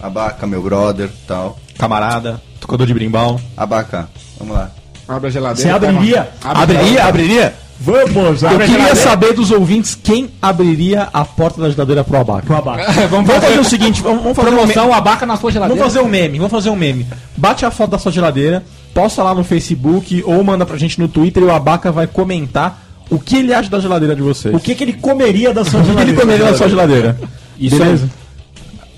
Abaca, 0.00 0.46
meu 0.46 0.62
brother, 0.62 1.08
tal. 1.26 1.58
Camarada, 1.78 2.40
tocador 2.60 2.86
de 2.86 2.94
brimbal. 2.94 3.40
Abaca, 3.56 4.08
vamos 4.38 4.54
lá. 4.56 4.70
Abre 5.08 5.28
a 5.28 5.30
geladeira. 5.30 5.70
Você 5.70 5.74
abriria? 5.86 6.28
Abriria, 6.42 7.04
abriria? 7.04 7.54
Vamos, 7.80 8.42
Eu 8.42 8.48
abre 8.50 8.66
queria 8.66 8.78
geladeira 8.94 8.94
saber 8.96 9.32
dos 9.34 9.50
ouvintes 9.50 9.96
quem 10.00 10.30
abriria 10.40 11.08
a 11.12 11.24
porta 11.24 11.60
da 11.60 11.68
geladeira 11.68 12.04
pro 12.04 12.16
abaca. 12.18 12.46
pro 12.46 12.56
abaca. 12.56 12.92
Vamos 13.08 13.26
Vamos 13.28 13.44
fazer 13.44 13.58
o 13.58 13.64
seguinte, 13.64 14.00
vamos, 14.00 14.22
vamos 14.22 14.36
fazer 14.36 14.50
um 14.50 14.52
meme. 14.52 14.72
promoção, 14.72 14.94
abaca 14.94 15.26
na 15.26 15.36
sua 15.36 15.50
geladeira. 15.50 15.80
Vamos 15.80 15.92
fazer 15.92 16.06
um 16.06 16.08
meme, 16.10 16.38
vamos 16.38 16.52
fazer 16.52 16.70
um 16.70 16.76
meme. 16.76 17.06
Bate 17.36 17.64
a 17.66 17.70
foto 17.72 17.90
da 17.90 17.98
sua 17.98 18.12
geladeira, 18.12 18.62
posta 18.94 19.22
lá 19.24 19.34
no 19.34 19.42
Facebook 19.42 20.22
ou 20.24 20.42
manda 20.44 20.64
pra 20.64 20.76
gente 20.76 21.00
no 21.00 21.08
Twitter 21.08 21.42
e 21.42 21.46
o 21.46 21.50
Abaca 21.52 21.90
vai 21.90 22.06
comentar 22.06 22.80
o 23.10 23.18
que 23.18 23.36
ele 23.38 23.52
acha 23.52 23.68
da 23.68 23.80
geladeira 23.80 24.14
de 24.14 24.22
vocês. 24.22 24.54
O 24.54 24.60
que, 24.60 24.76
que 24.76 24.84
ele 24.84 24.92
comeria 24.92 25.52
da 25.52 25.64
sua 25.64 25.80
O 25.80 25.82
que 25.84 25.90
ele 25.90 25.96
geladeira? 25.98 26.20
comeria 26.20 26.44
da 26.52 26.56
sua 26.56 26.68
geladeira? 26.68 27.18
Isso 27.66 27.76
Beleza? 27.78 28.10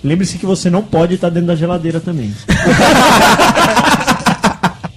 Lembre-se 0.02 0.36
que 0.38 0.44
você 0.46 0.68
não 0.68 0.82
pode 0.82 1.14
estar 1.14 1.30
dentro 1.30 1.46
da 1.48 1.56
geladeira 1.56 1.98
também. 2.00 2.34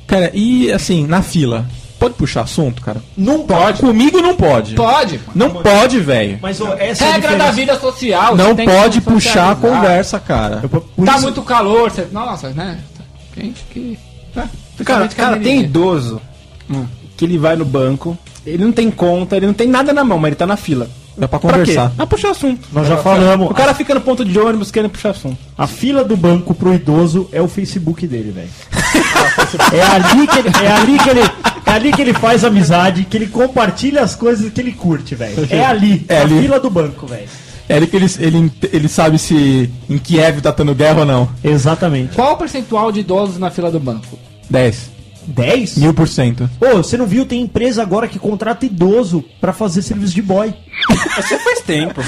Cara, 0.05 0.31
e 0.33 0.71
assim, 0.71 1.05
na 1.05 1.21
fila, 1.21 1.65
pode 1.99 2.13
puxar 2.15 2.41
assunto, 2.41 2.81
cara? 2.81 3.01
Não 3.17 3.39
pode. 3.45 3.79
Comigo 3.81 4.21
não 4.21 4.35
pode. 4.35 4.75
Pode. 4.75 5.19
Não 5.35 5.49
pode, 5.49 5.99
velho. 5.99 6.39
Mas 6.41 6.59
ó, 6.61 6.73
essa 6.77 7.03
é 7.05 7.11
Regra 7.11 7.29
da 7.37 7.49
diferença. 7.49 7.51
vida 7.53 7.79
social. 7.79 8.35
Não 8.35 8.47
você 8.49 8.55
tem 8.55 8.65
que 8.67 8.73
pode 8.73 9.01
puxar 9.01 9.51
a 9.51 9.55
conversa, 9.55 10.19
cara. 10.19 10.57
Por 10.67 10.81
Tá 11.05 11.13
isso- 11.15 11.23
muito 11.23 11.41
calor, 11.41 11.91
você... 11.91 12.07
Nossa, 12.11 12.49
né? 12.49 12.79
Quente 13.33 13.63
que... 13.69 13.99
É, 14.35 14.43
Cara, 14.83 15.07
cara 15.09 15.35
é 15.37 15.39
tem 15.39 15.61
idoso 15.61 16.21
que 17.17 17.25
ele 17.25 17.37
vai 17.37 17.55
no 17.55 17.65
banco, 17.65 18.15
ele 18.45 18.63
não 18.63 18.71
tem 18.71 18.91
conta, 18.91 19.35
ele 19.35 19.47
não 19.47 19.53
tem 19.53 19.67
nada 19.67 19.91
na 19.91 20.03
mão, 20.03 20.19
mas 20.19 20.27
ele 20.29 20.35
tá 20.35 20.45
na 20.45 20.55
fila. 20.55 20.87
É 21.19 21.25
pra 21.27 21.39
Pra 21.39 21.39
quê? 21.39 21.57
conversar. 21.59 21.91
Ah, 21.97 22.05
puxar 22.05 22.31
assunto. 22.31 22.67
Nós 22.71 22.87
já 22.87 22.97
falamos. 22.97 23.49
O 23.49 23.53
cara 23.53 23.73
fica 23.73 23.93
no 23.93 24.01
ponto 24.01 24.23
de 24.23 24.37
ônibus 24.39 24.69
querendo 24.71 24.91
puxar 24.91 25.09
assunto. 25.11 25.37
A 25.57 25.65
fila 25.67 26.03
do 26.03 26.15
banco 26.15 26.53
pro 26.53 26.73
idoso 26.73 27.27
é 27.31 27.41
o 27.41 27.47
Facebook 27.47 28.05
dele, 28.07 28.31
velho. 28.31 28.49
é 29.73 29.81
ali 29.81 30.27
que 30.27 30.37
ele, 30.39 30.49
é 30.63 30.71
ali 30.71 30.99
que 30.99 31.09
ele, 31.09 31.19
é 31.21 31.71
ali 31.71 31.91
que 31.91 32.01
ele 32.01 32.13
faz 32.13 32.43
amizade, 32.43 33.03
que 33.05 33.17
ele 33.17 33.27
compartilha 33.27 34.01
as 34.01 34.15
coisas 34.15 34.51
que 34.51 34.61
ele 34.61 34.71
curte, 34.71 35.15
velho. 35.15 35.47
É 35.49 35.65
ali, 35.65 36.05
É 36.07 36.19
a 36.19 36.21
ali. 36.21 36.41
fila 36.41 36.59
do 36.59 36.69
banco, 36.69 37.07
velho. 37.07 37.27
É 37.69 37.75
ele 37.77 37.87
que 37.87 37.97
ele, 37.97 38.05
ele, 38.19 38.51
ele 38.71 38.87
sabe 38.87 39.19
se 39.19 39.69
em 39.89 39.97
Kiev 39.97 40.39
tá 40.41 40.51
tendo 40.53 40.73
guerra 40.73 40.99
ou 40.99 41.05
não. 41.05 41.29
Exatamente. 41.43 42.15
Qual 42.15 42.33
o 42.33 42.37
percentual 42.37 42.91
de 42.91 43.01
idosos 43.01 43.37
na 43.37 43.49
fila 43.51 43.69
do 43.69 43.79
banco? 43.79 44.17
10. 44.49 44.91
10? 45.27 45.77
Mil 45.77 45.93
por 45.93 46.07
cento. 46.07 46.49
Ô, 46.59 46.77
você 46.77 46.97
não 46.97 47.05
viu? 47.05 47.25
Tem 47.25 47.41
empresa 47.41 47.81
agora 47.81 48.07
que 48.07 48.17
contrata 48.17 48.65
idoso 48.65 49.23
pra 49.41 49.51
fazer 49.53 49.81
serviço 49.81 50.13
de 50.15 50.21
boy. 50.21 50.53
Você 51.17 51.37
faz 51.39 51.61
tempo. 51.61 52.01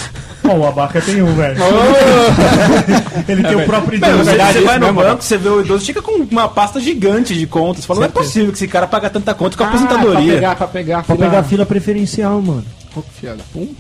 Ó, 0.44 0.54
o 0.56 0.66
Abaca 0.68 1.02
tem 1.02 1.22
um, 1.22 1.34
velho. 1.36 1.58
Ele 3.28 3.44
tem 3.44 3.56
o 3.56 3.66
próprio 3.66 4.00
Não, 4.00 4.08
idoso. 4.08 4.24
você, 4.24 4.30
verdade, 4.32 4.54
você 4.54 4.58
isso 4.60 4.68
vai 4.68 4.80
no 4.80 4.86
mesmo, 4.86 5.02
banco, 5.02 5.24
você 5.24 5.38
vê 5.38 5.50
o 5.50 5.62
idoso, 5.62 5.86
fica 5.86 6.02
com 6.02 6.12
uma 6.30 6.48
pasta 6.48 6.80
gigante 6.80 7.34
de 7.34 7.46
contas. 7.48 7.82
Você 7.84 7.88
fala, 7.88 8.00
não 8.02 8.06
é 8.08 8.10
possível 8.10 8.50
que 8.52 8.58
esse 8.58 8.68
cara 8.68 8.86
paga 8.88 9.10
tanta 9.10 9.34
conta 9.34 9.58
com 9.58 9.64
a 9.64 9.68
Ah, 9.68 9.70
pra 9.72 9.80
aposentadoria. 9.80 10.34
pegar, 10.36 10.56
pra 10.56 10.68
pegar. 10.68 11.04
Pra 11.04 11.16
pegar 11.16 11.40
a 11.40 11.44
fila 11.44 11.66
preferencial, 11.66 12.42
mano. 12.42 12.64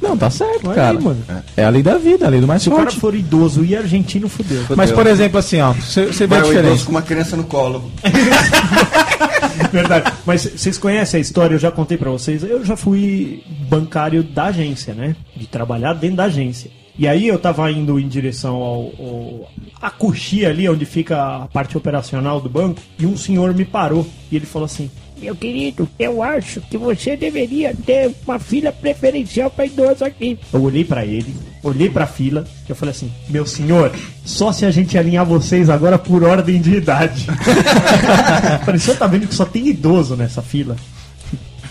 Não, 0.02 0.15
tá 0.17 0.30
certo, 0.30 0.65
Olha 0.67 0.75
cara. 0.75 0.97
aí, 0.97 1.04
mano. 1.04 1.17
É 1.58 1.65
a 1.65 1.69
lei 1.69 1.82
da 1.84 1.97
vida, 1.97 2.25
a 2.25 2.30
lei 2.30 2.39
do 2.39 2.47
mais 2.47 2.62
Se 2.62 2.69
o 2.69 2.71
cara 2.71 2.84
forte. 2.86 2.99
for 2.99 3.13
idoso 3.15 3.65
e 3.65 3.75
argentino, 3.75 4.30
fudeu. 4.30 4.63
Mas, 4.75 4.91
por 4.91 5.06
exemplo, 5.08 5.38
assim, 5.39 5.60
ó, 5.62 5.73
você 5.73 6.06
vê 6.06 6.28
Vai 6.28 6.39
a 6.39 6.41
o 6.41 6.45
idoso 6.45 6.56
diferença. 6.62 6.86
com 6.86 6.91
uma 6.91 7.02
criança 7.02 7.36
no 7.38 7.43
colo. 7.43 7.91
Verdade. 9.71 10.13
Mas 10.25 10.43
vocês 10.43 10.77
conhecem 10.77 11.17
a 11.17 11.21
história, 11.21 11.55
eu 11.55 11.59
já 11.59 11.71
contei 11.71 11.97
pra 11.97 12.09
vocês. 12.09 12.43
Eu 12.43 12.63
já 12.65 12.75
fui 12.75 13.43
bancário 13.69 14.23
da 14.23 14.45
agência, 14.45 14.93
né? 14.93 15.15
De 15.35 15.47
trabalhar 15.47 15.93
dentro 15.93 16.17
da 16.17 16.25
agência. 16.25 16.71
E 16.97 17.07
aí 17.07 17.27
eu 17.27 17.39
tava 17.39 17.71
indo 17.71 17.97
em 17.97 18.07
direção 18.07 18.55
ao, 18.55 18.91
ao 18.99 19.49
a 19.81 19.89
coxia 19.89 20.49
ali, 20.49 20.67
onde 20.67 20.85
fica 20.85 21.43
a 21.43 21.47
parte 21.47 21.77
operacional 21.77 22.41
do 22.41 22.49
banco, 22.49 22.81
e 22.99 23.05
um 23.05 23.15
senhor 23.15 23.53
me 23.53 23.63
parou 23.63 24.05
e 24.29 24.35
ele 24.35 24.45
falou 24.45 24.65
assim: 24.65 24.91
Meu 25.21 25.36
querido, 25.36 25.88
eu 25.99 26.23
acho 26.23 26.62
que 26.62 26.77
você 26.77 27.17
deveria 27.17 27.75
ter 27.86 28.13
uma 28.25 28.39
fila 28.39 28.71
preferencial 28.71 29.49
para 29.49 29.65
idoso 29.65 30.05
aqui. 30.05 30.39
Eu 30.53 30.63
olhei 30.63 30.86
pra 30.86 31.05
ele, 31.05 31.36
olhei 31.62 31.89
pra 31.89 32.08
fila, 32.08 32.45
e 32.67 32.69
eu 32.69 32.75
falei 32.75 32.91
assim: 32.91 33.12
Meu 33.27 33.45
senhor, 33.45 33.91
só 34.23 34.51
se 34.51 34.65
a 34.65 34.71
gente 34.71 34.97
alinhar 34.97 35.25
vocês 35.25 35.69
agora 35.69 35.97
por 35.97 36.23
ordem 36.23 36.62
de 36.62 36.75
idade. 36.75 37.27
falei, 38.63 38.77
o 38.77 38.79
senhor 38.79 38.97
tá 38.97 39.08
vendo 39.08 39.27
que 39.27 39.36
só 39.36 39.45
tem 39.45 39.67
idoso 39.67 40.15
nessa 40.15 40.41
fila? 40.41 40.77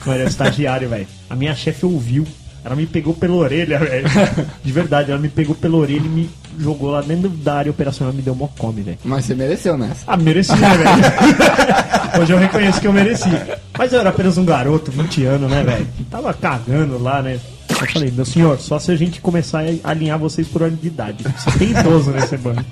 Não 0.05 0.13
era 0.13 0.25
estagiário, 0.25 0.89
velho. 0.89 1.07
A 1.29 1.37
minha 1.37 1.55
chefe 1.55 1.85
ouviu. 1.87 2.27
Ela 2.65 2.77
me 2.77 2.87
pegou 2.87 3.15
pela 3.15 3.35
orelha, 3.35 3.79
velho. 3.79 4.07
De 4.63 4.73
verdade, 4.73 5.11
ela 5.11 5.21
me 5.21 5.29
pegou 5.29 5.55
pela 5.55 5.77
orelha 5.77 6.05
e 6.05 6.09
me 6.09 6.31
jogou 6.59 6.91
lá 6.91 7.01
dentro 7.01 7.29
da 7.29 7.55
área 7.55 7.71
operacional 7.71 8.13
e 8.13 8.17
me 8.17 8.23
deu 8.23 8.35
mó 8.35 8.49
come, 8.59 8.83
velho. 8.83 8.99
Mas 9.05 9.25
você 9.25 9.35
mereceu 9.35 9.77
nessa. 9.77 10.03
Ah, 10.07 10.17
mereci, 10.17 10.55
né, 10.57 10.77
velho? 10.77 12.21
Hoje 12.23 12.33
eu 12.33 12.39
reconheço 12.39 12.81
que 12.81 12.87
eu 12.87 12.93
mereci. 12.93 13.31
Mas 13.77 13.93
eu 13.93 14.01
era 14.01 14.11
apenas 14.11 14.37
um 14.39 14.45
garoto, 14.45 14.91
20 14.91 15.25
anos, 15.25 15.51
né, 15.51 15.63
velho? 15.63 15.87
Tava 16.11 16.33
cagando 16.35 17.01
lá, 17.03 17.23
né? 17.23 17.39
Eu 17.69 17.87
falei, 17.87 18.11
meu 18.11 18.25
senhor, 18.25 18.59
só 18.59 18.79
se 18.79 18.91
a 18.91 18.97
gente 18.97 19.21
começar 19.21 19.63
a 19.85 19.91
alinhar 19.91 20.19
vocês 20.19 20.49
por 20.49 20.63
ordem 20.63 20.79
de 20.81 20.89
idade. 20.89 21.23
Você 21.23 21.59
tem 21.59 21.71
idoso 21.71 22.11
nesse 22.11 22.37
banco. 22.37 22.65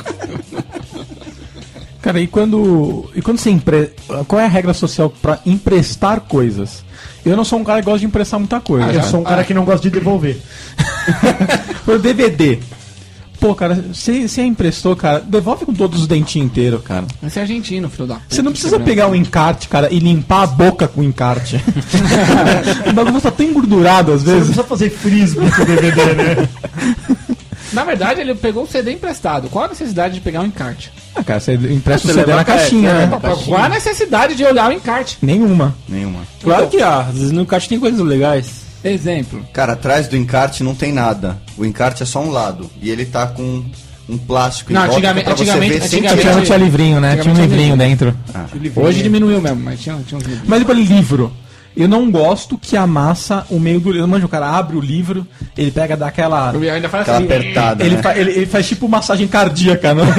Cara, 2.03 2.20
e 2.20 2.27
quando. 2.27 3.11
E 3.14 3.22
quando 3.22 3.38
você 3.38 3.51
empre... 3.51 3.92
Qual 4.29 4.40
é 4.40 4.44
a 4.44 4.49
regra 4.49 4.72
social 4.72 5.11
pra 5.11 5.40
emprestar 5.44 6.20
coisas? 6.20 6.85
Eu 7.25 7.37
não 7.37 7.44
sou 7.44 7.59
um 7.59 7.64
cara 7.64 7.81
que 7.81 7.85
gosta 7.87 7.99
de 7.99 8.07
emprestar 8.07 8.38
muita 8.38 8.61
coisa. 8.61 8.92
Eu 8.92 9.03
sou 9.03 9.20
um 9.20 9.25
cara 9.25 9.42
que 9.42 9.53
não 9.53 9.64
gosta 9.64 9.83
de 9.83 9.90
devolver. 9.90 10.40
Por 11.85 11.99
DVD. 11.99 12.61
Pô, 13.40 13.55
cara, 13.55 13.75
você 13.92 14.27
você 14.27 14.42
emprestou, 14.42 14.96
cara, 14.96 15.20
devolve 15.20 15.66
com 15.66 15.75
todos 15.75 16.01
os 16.01 16.07
dentinhos 16.07 16.46
inteiros, 16.51 16.83
cara. 16.83 17.07
Esse 17.22 17.38
é 17.38 17.42
argentino, 17.42 17.88
filho 17.88 18.07
da 18.07 18.14
puta. 18.16 18.27
Você 18.35 18.42
não 18.42 18.53
precisa 18.53 18.81
pegar 18.81 19.09
o 19.09 19.14
encarte, 19.14 19.68
cara, 19.68 19.92
e 19.92 19.99
limpar 19.99 20.42
a 20.42 20.46
boca 20.46 20.88
com 20.88 21.01
o 21.01 21.05
encarte. 21.05 21.61
o 22.88 22.92
bagulho 22.92 23.20
tá 23.20 23.31
tão 23.31 23.46
engordurado 23.46 24.12
às 24.12 24.22
Você 24.22 24.31
não 24.31 24.35
vezes. 24.38 24.55
precisa 24.55 24.64
fazer 24.66 24.90
frisbee 24.90 25.51
com 25.51 25.62
o 25.62 25.66
DVD, 25.66 26.05
né? 26.14 26.49
Na 27.72 27.85
verdade, 27.85 28.20
ele 28.20 28.35
pegou 28.35 28.62
o 28.64 28.66
CD 28.66 28.92
emprestado. 28.92 29.49
Qual 29.51 29.64
a 29.64 29.68
necessidade 29.68 30.14
de 30.14 30.20
pegar 30.20 30.40
o 30.40 30.46
encarte? 30.46 30.90
Ah, 31.14 31.22
cara, 31.22 31.40
você 31.40 31.55
empresta 31.55 32.09
o 32.09 32.12
Você 32.12 32.20
CD 32.20 32.35
na 32.35 32.44
caixinha, 32.44 32.90
é, 32.90 33.07
né? 33.07 33.20
Qual 33.46 33.61
a 33.62 33.68
necessidade 33.68 34.35
de 34.35 34.44
olhar 34.44 34.70
o 34.70 34.72
encarte? 34.72 35.18
Nenhuma. 35.20 35.75
Nenhuma. 35.88 36.20
Claro 36.42 36.68
que 36.68 36.81
há. 36.81 37.01
Às 37.01 37.14
vezes 37.14 37.33
no 37.33 37.44
caixa 37.44 37.68
tem 37.68 37.79
coisas 37.81 38.01
legais. 38.01 38.65
Exemplo. 38.92 39.44
Cara, 39.53 39.72
atrás 39.75 40.09
do 40.09 40.16
encarte 40.16 40.62
não 40.62 40.75
tem 40.75 40.92
nada. 40.92 41.38
O 41.57 41.64
encarte 41.64 42.03
é 42.03 42.07
só 42.07 42.20
um 42.20 42.31
lado. 42.31 42.70
E 42.81 42.90
ele 42.90 43.05
tá 43.05 43.27
com 43.27 43.64
um 44.09 44.16
plástico 44.18 44.72
Não, 44.72 44.83
em 44.83 44.85
volta 44.88 44.96
antigamente- 44.99 45.25
pra 45.25 45.35
você 45.37 45.42
antigamente- 45.42 45.70
ver 45.72 45.85
antigamente-. 45.85 46.14
Antigamente 46.14 46.46
tinha 46.46 46.59
livrinho, 46.59 47.01
né? 47.01 47.16
Tinha 47.16 47.35
um 47.35 47.37
livrinho 47.37 47.77
dentro. 47.77 48.16
Hoje 48.77 49.03
diminuiu 49.03 49.40
mesmo, 49.40 49.61
mas 49.64 49.81
tinha, 49.81 49.96
tinha 50.07 50.18
uns 50.18 50.25
livros. 50.25 50.49
Mas 50.49 50.59
depois 50.61 50.79
livro. 50.79 51.33
Eu 51.77 51.87
não 51.87 52.11
gosto 52.11 52.57
que 52.57 52.75
amassa 52.75 53.44
o 53.51 53.61
meio 53.61 53.79
do 53.79 53.92
livro. 53.92 54.09
Manja, 54.09 54.25
o 54.25 54.29
cara 54.31 54.49
abre 54.49 54.79
o 54.79 54.81
livro, 54.81 55.27
ele 55.59 55.70
pega 55.70 55.94
daquela. 55.94 56.51
Ainda 56.53 56.88
falo 56.88 57.03
Aquela 57.03 57.18
assim. 57.18 57.27
apertada, 57.27 57.85
Ele, 57.85 57.96
né? 57.96 58.03
fa- 58.03 58.16
ele, 58.16 58.31
ele 58.31 58.46
faz 58.46 58.66
tipo 58.66 58.88
massagem 58.88 59.29
cardíaca, 59.29 59.92
né? 59.92 60.03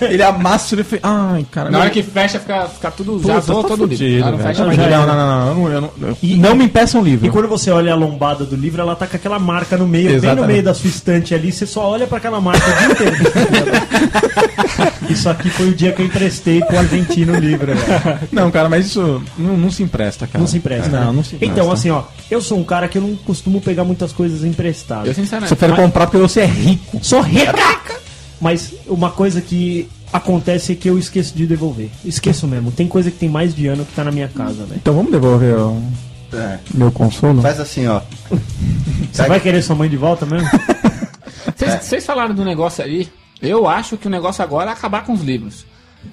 ele 0.00 0.22
amassa 0.22 0.74
e 0.74 0.76
ele 0.76 0.84
faz. 0.84 1.00
Ai, 1.02 1.46
cara. 1.50 1.70
Na 1.70 1.78
não- 1.78 1.80
hora 1.80 1.90
que 1.90 2.02
fecha, 2.02 2.38
fica, 2.38 2.66
fica 2.68 2.90
tudo. 2.90 3.12
Puta, 3.12 3.28
já 3.28 3.34
tá 3.34 3.40
zoa 3.40 3.64
todo 3.64 3.86
livro. 3.86 4.26
Ah, 4.26 4.30
não 4.30 4.38
fecha 4.38 4.64
não, 4.64 4.72
não, 4.76 5.06
não, 5.06 5.16
não, 5.16 5.72
eu 5.72 5.80
não, 5.80 5.90
eu 6.00 6.16
não, 6.22 6.36
não 6.50 6.56
me 6.56 6.64
impeça 6.64 6.98
um 6.98 7.02
livro. 7.02 7.26
E 7.26 7.30
quando 7.30 7.48
você 7.48 7.70
olha 7.70 7.92
a 7.92 7.96
lombada 7.96 8.44
do 8.44 8.56
livro, 8.56 8.80
ela 8.80 8.94
tá 8.96 9.06
com 9.06 9.16
aquela 9.16 9.38
marca 9.38 9.76
no 9.76 9.86
meio, 9.86 10.04
bem 10.04 10.12
no 10.12 10.18
Exatamente. 10.18 10.46
meio 10.46 10.62
da 10.62 10.74
sua 10.74 10.88
estante 10.88 11.34
ali, 11.34 11.52
você 11.52 11.66
só 11.66 11.88
olha 11.88 12.06
pra 12.06 12.18
aquela 12.18 12.40
marca 12.40 12.64
o 12.66 12.78
dia 12.78 12.90
inteiro. 12.92 13.16
Isso 15.08 15.28
aqui 15.28 15.48
foi 15.50 15.68
o 15.70 15.74
dia 15.74 15.92
que 15.92 16.02
eu 16.02 16.06
emprestei 16.06 16.60
pro 16.60 16.78
argentino 16.78 17.32
o 17.32 17.36
livro, 17.36 17.74
velho. 17.74 18.18
Não, 18.30 18.50
cara, 18.50 18.68
mas 18.68 18.86
isso 18.86 19.22
não, 19.36 19.56
não 19.56 19.70
se 19.70 19.82
empresta, 19.82 20.26
cara. 20.26 20.38
Não 20.38 20.46
se 20.46 20.58
empresta. 20.58 20.88
Não, 20.88 21.06
né? 21.06 21.12
não 21.12 21.24
se 21.24 21.34
empresta. 21.34 21.52
Então, 21.60 21.72
assim, 21.72 21.90
ó, 21.90 22.02
eu 22.30 22.40
sou 22.40 22.58
um 22.58 22.64
cara 22.64 22.86
que 22.88 22.98
eu 22.98 23.02
não 23.02 23.16
costumo 23.16 23.60
pegar 23.60 23.84
muitas 23.84 24.12
coisas 24.12 24.44
emprestadas. 24.44 25.08
Eu, 25.08 25.14
sinceramente. 25.14 25.48
Você 25.48 25.56
prefere 25.56 25.72
Mas- 25.80 25.86
comprar 25.86 26.06
porque 26.06 26.18
você 26.18 26.40
é 26.40 26.46
rico. 26.46 26.98
Sou 27.02 27.20
rica! 27.20 27.54
Mas 28.40 28.72
uma 28.86 29.10
coisa 29.10 29.40
que 29.40 29.88
acontece 30.12 30.72
é 30.72 30.74
que 30.74 30.88
eu 30.88 30.98
esqueço 30.98 31.34
de 31.34 31.46
devolver. 31.46 31.90
Esqueço 32.04 32.46
mesmo. 32.46 32.70
Tem 32.70 32.86
coisa 32.86 33.10
que 33.10 33.18
tem 33.18 33.28
mais 33.28 33.54
de 33.54 33.66
ano 33.66 33.84
que 33.84 33.92
tá 33.94 34.04
na 34.04 34.10
minha 34.12 34.28
casa, 34.28 34.64
velho. 34.64 34.76
Então 34.76 34.94
vamos 34.94 35.10
devolver 35.10 35.54
o 35.56 35.82
É. 36.32 36.58
meu 36.74 36.90
consolo? 36.92 37.42
Faz 37.42 37.58
assim, 37.60 37.86
ó. 37.86 38.00
Você 39.12 39.26
vai 39.26 39.40
querer 39.40 39.62
sua 39.62 39.74
mãe 39.76 39.88
de 39.88 39.96
volta 39.96 40.24
mesmo? 40.26 40.48
Vocês 41.56 41.84
vocês 41.84 42.06
falaram 42.06 42.34
do 42.34 42.44
negócio 42.44 42.84
aí. 42.84 43.08
Eu 43.40 43.66
acho 43.68 43.96
que 43.96 44.06
o 44.06 44.10
negócio 44.10 44.42
agora 44.42 44.70
é 44.70 44.72
acabar 44.72 45.04
com 45.04 45.12
os 45.12 45.22
livros. 45.22 45.64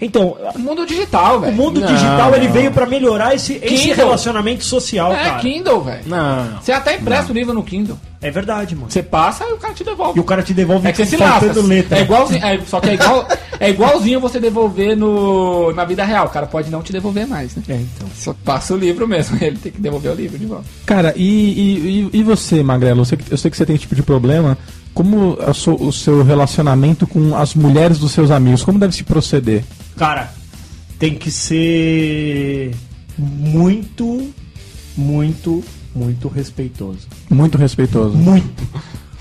Então, 0.01 0.35
O 0.53 0.59
mundo 0.59 0.85
digital, 0.85 1.37
o 1.37 1.39
velho. 1.41 1.53
mundo 1.55 1.79
Não, 1.79 1.87
digital 1.87 2.35
ele 2.35 2.47
não. 2.47 2.53
veio 2.53 2.69
pra 2.71 2.85
melhorar 2.85 3.33
esse, 3.33 3.59
esse 3.63 3.93
relacionamento 3.93 4.63
social, 4.65 5.13
É 5.13 5.23
cara. 5.23 5.39
Kindle, 5.39 5.81
velho. 5.83 6.01
Não. 6.05 6.59
Você 6.61 6.73
até 6.73 6.95
empresta 6.97 7.31
o 7.31 7.35
livro 7.35 7.53
no 7.53 7.63
Kindle. 7.63 7.97
É 8.21 8.29
verdade, 8.29 8.75
mano. 8.75 8.89
Você 8.91 9.01
passa 9.01 9.45
e 9.47 9.53
o 9.53 9.57
cara 9.57 9.73
te 9.73 9.83
devolve. 9.85 10.17
E 10.17 10.21
o 10.21 10.23
cara 10.23 10.41
te 10.43 10.53
devolve 10.53 10.87
É 10.87 10.91
que 10.91 10.97
você 10.97 11.05
se 11.05 11.17
lasca. 11.17 11.61
letra. 11.61 11.97
É 11.97 12.01
igualzinho, 12.01 12.45
é, 12.45 12.59
só 12.67 12.81
que 12.81 12.89
é, 12.89 12.93
igual, 12.95 13.27
é 13.59 13.69
igualzinho 13.69 14.19
você 14.19 14.37
devolver 14.39 14.97
no, 14.97 15.71
na 15.73 15.85
vida 15.85 16.03
real. 16.03 16.25
O 16.25 16.29
cara 16.29 16.45
pode 16.47 16.69
não 16.69 16.81
te 16.81 16.91
devolver 16.91 17.25
mais, 17.25 17.55
né? 17.55 17.63
É, 17.69 17.73
então. 17.75 18.07
Só 18.15 18.35
passa 18.43 18.73
o 18.73 18.77
livro 18.77 19.07
mesmo. 19.07 19.37
Ele 19.41 19.57
tem 19.57 19.71
que 19.71 19.79
devolver 19.79 20.11
o 20.11 20.15
livro 20.15 20.37
de 20.37 20.45
volta. 20.45 20.65
Cara, 20.85 21.13
e, 21.15 21.23
e, 21.23 22.09
e- 22.13 22.19
e 22.19 22.23
você, 22.23 22.61
Magrelo? 22.63 23.01
Eu 23.01 23.05
sei, 23.05 23.17
que, 23.17 23.31
eu 23.31 23.37
sei 23.37 23.49
que 23.51 23.55
você 23.55 23.65
tem 23.65 23.75
esse 23.75 23.83
tipo 23.83 23.95
de 23.95 24.03
problema. 24.03 24.57
Como 24.95 25.37
é 25.45 25.49
o 25.51 25.53
seu, 25.53 25.75
o 25.75 25.91
seu 25.93 26.23
relacionamento 26.23 27.05
com 27.05 27.35
as 27.35 27.53
mulheres 27.53 27.99
dos 27.99 28.11
seus 28.13 28.31
amigos? 28.31 28.63
Como 28.63 28.79
deve 28.79 28.95
se 28.95 29.03
proceder? 29.03 29.63
Cara, 29.97 30.31
tem 30.97 31.13
que 31.15 31.29
ser 31.29 32.73
muito, 33.17 34.31
muito, 34.97 35.63
muito 35.93 36.27
respeitoso. 36.29 37.07
Muito 37.29 37.57
respeitoso. 37.57 38.15
Muito. 38.15 38.63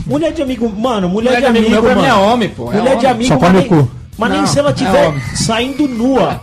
Mulher 0.06 0.32
de 0.32 0.42
amigo, 0.42 0.68
mano, 0.68 1.08
mulher, 1.08 1.40
de 1.40 1.46
amigo, 1.46 1.70
meu 1.70 1.82
pra 1.82 1.94
mim 1.96 2.02
mano. 2.02 2.12
é 2.12 2.14
homem, 2.14 2.48
pô. 2.50 2.70
É 2.72 2.76
Mulher 2.78 2.96
de 2.98 3.06
homem. 3.06 3.10
amigo, 3.10 3.28
Só 3.28 3.38
mas 3.40 3.48
come 3.48 3.58
nem, 3.58 3.66
o 3.66 3.68
cu. 3.84 3.90
mas 4.18 4.30
nem 4.30 4.40
Não, 4.42 4.46
se 4.46 4.58
ela 4.58 4.70
é 4.70 4.72
tiver 4.74 5.08
homem. 5.08 5.20
saindo 5.34 5.88
nua. 5.88 6.40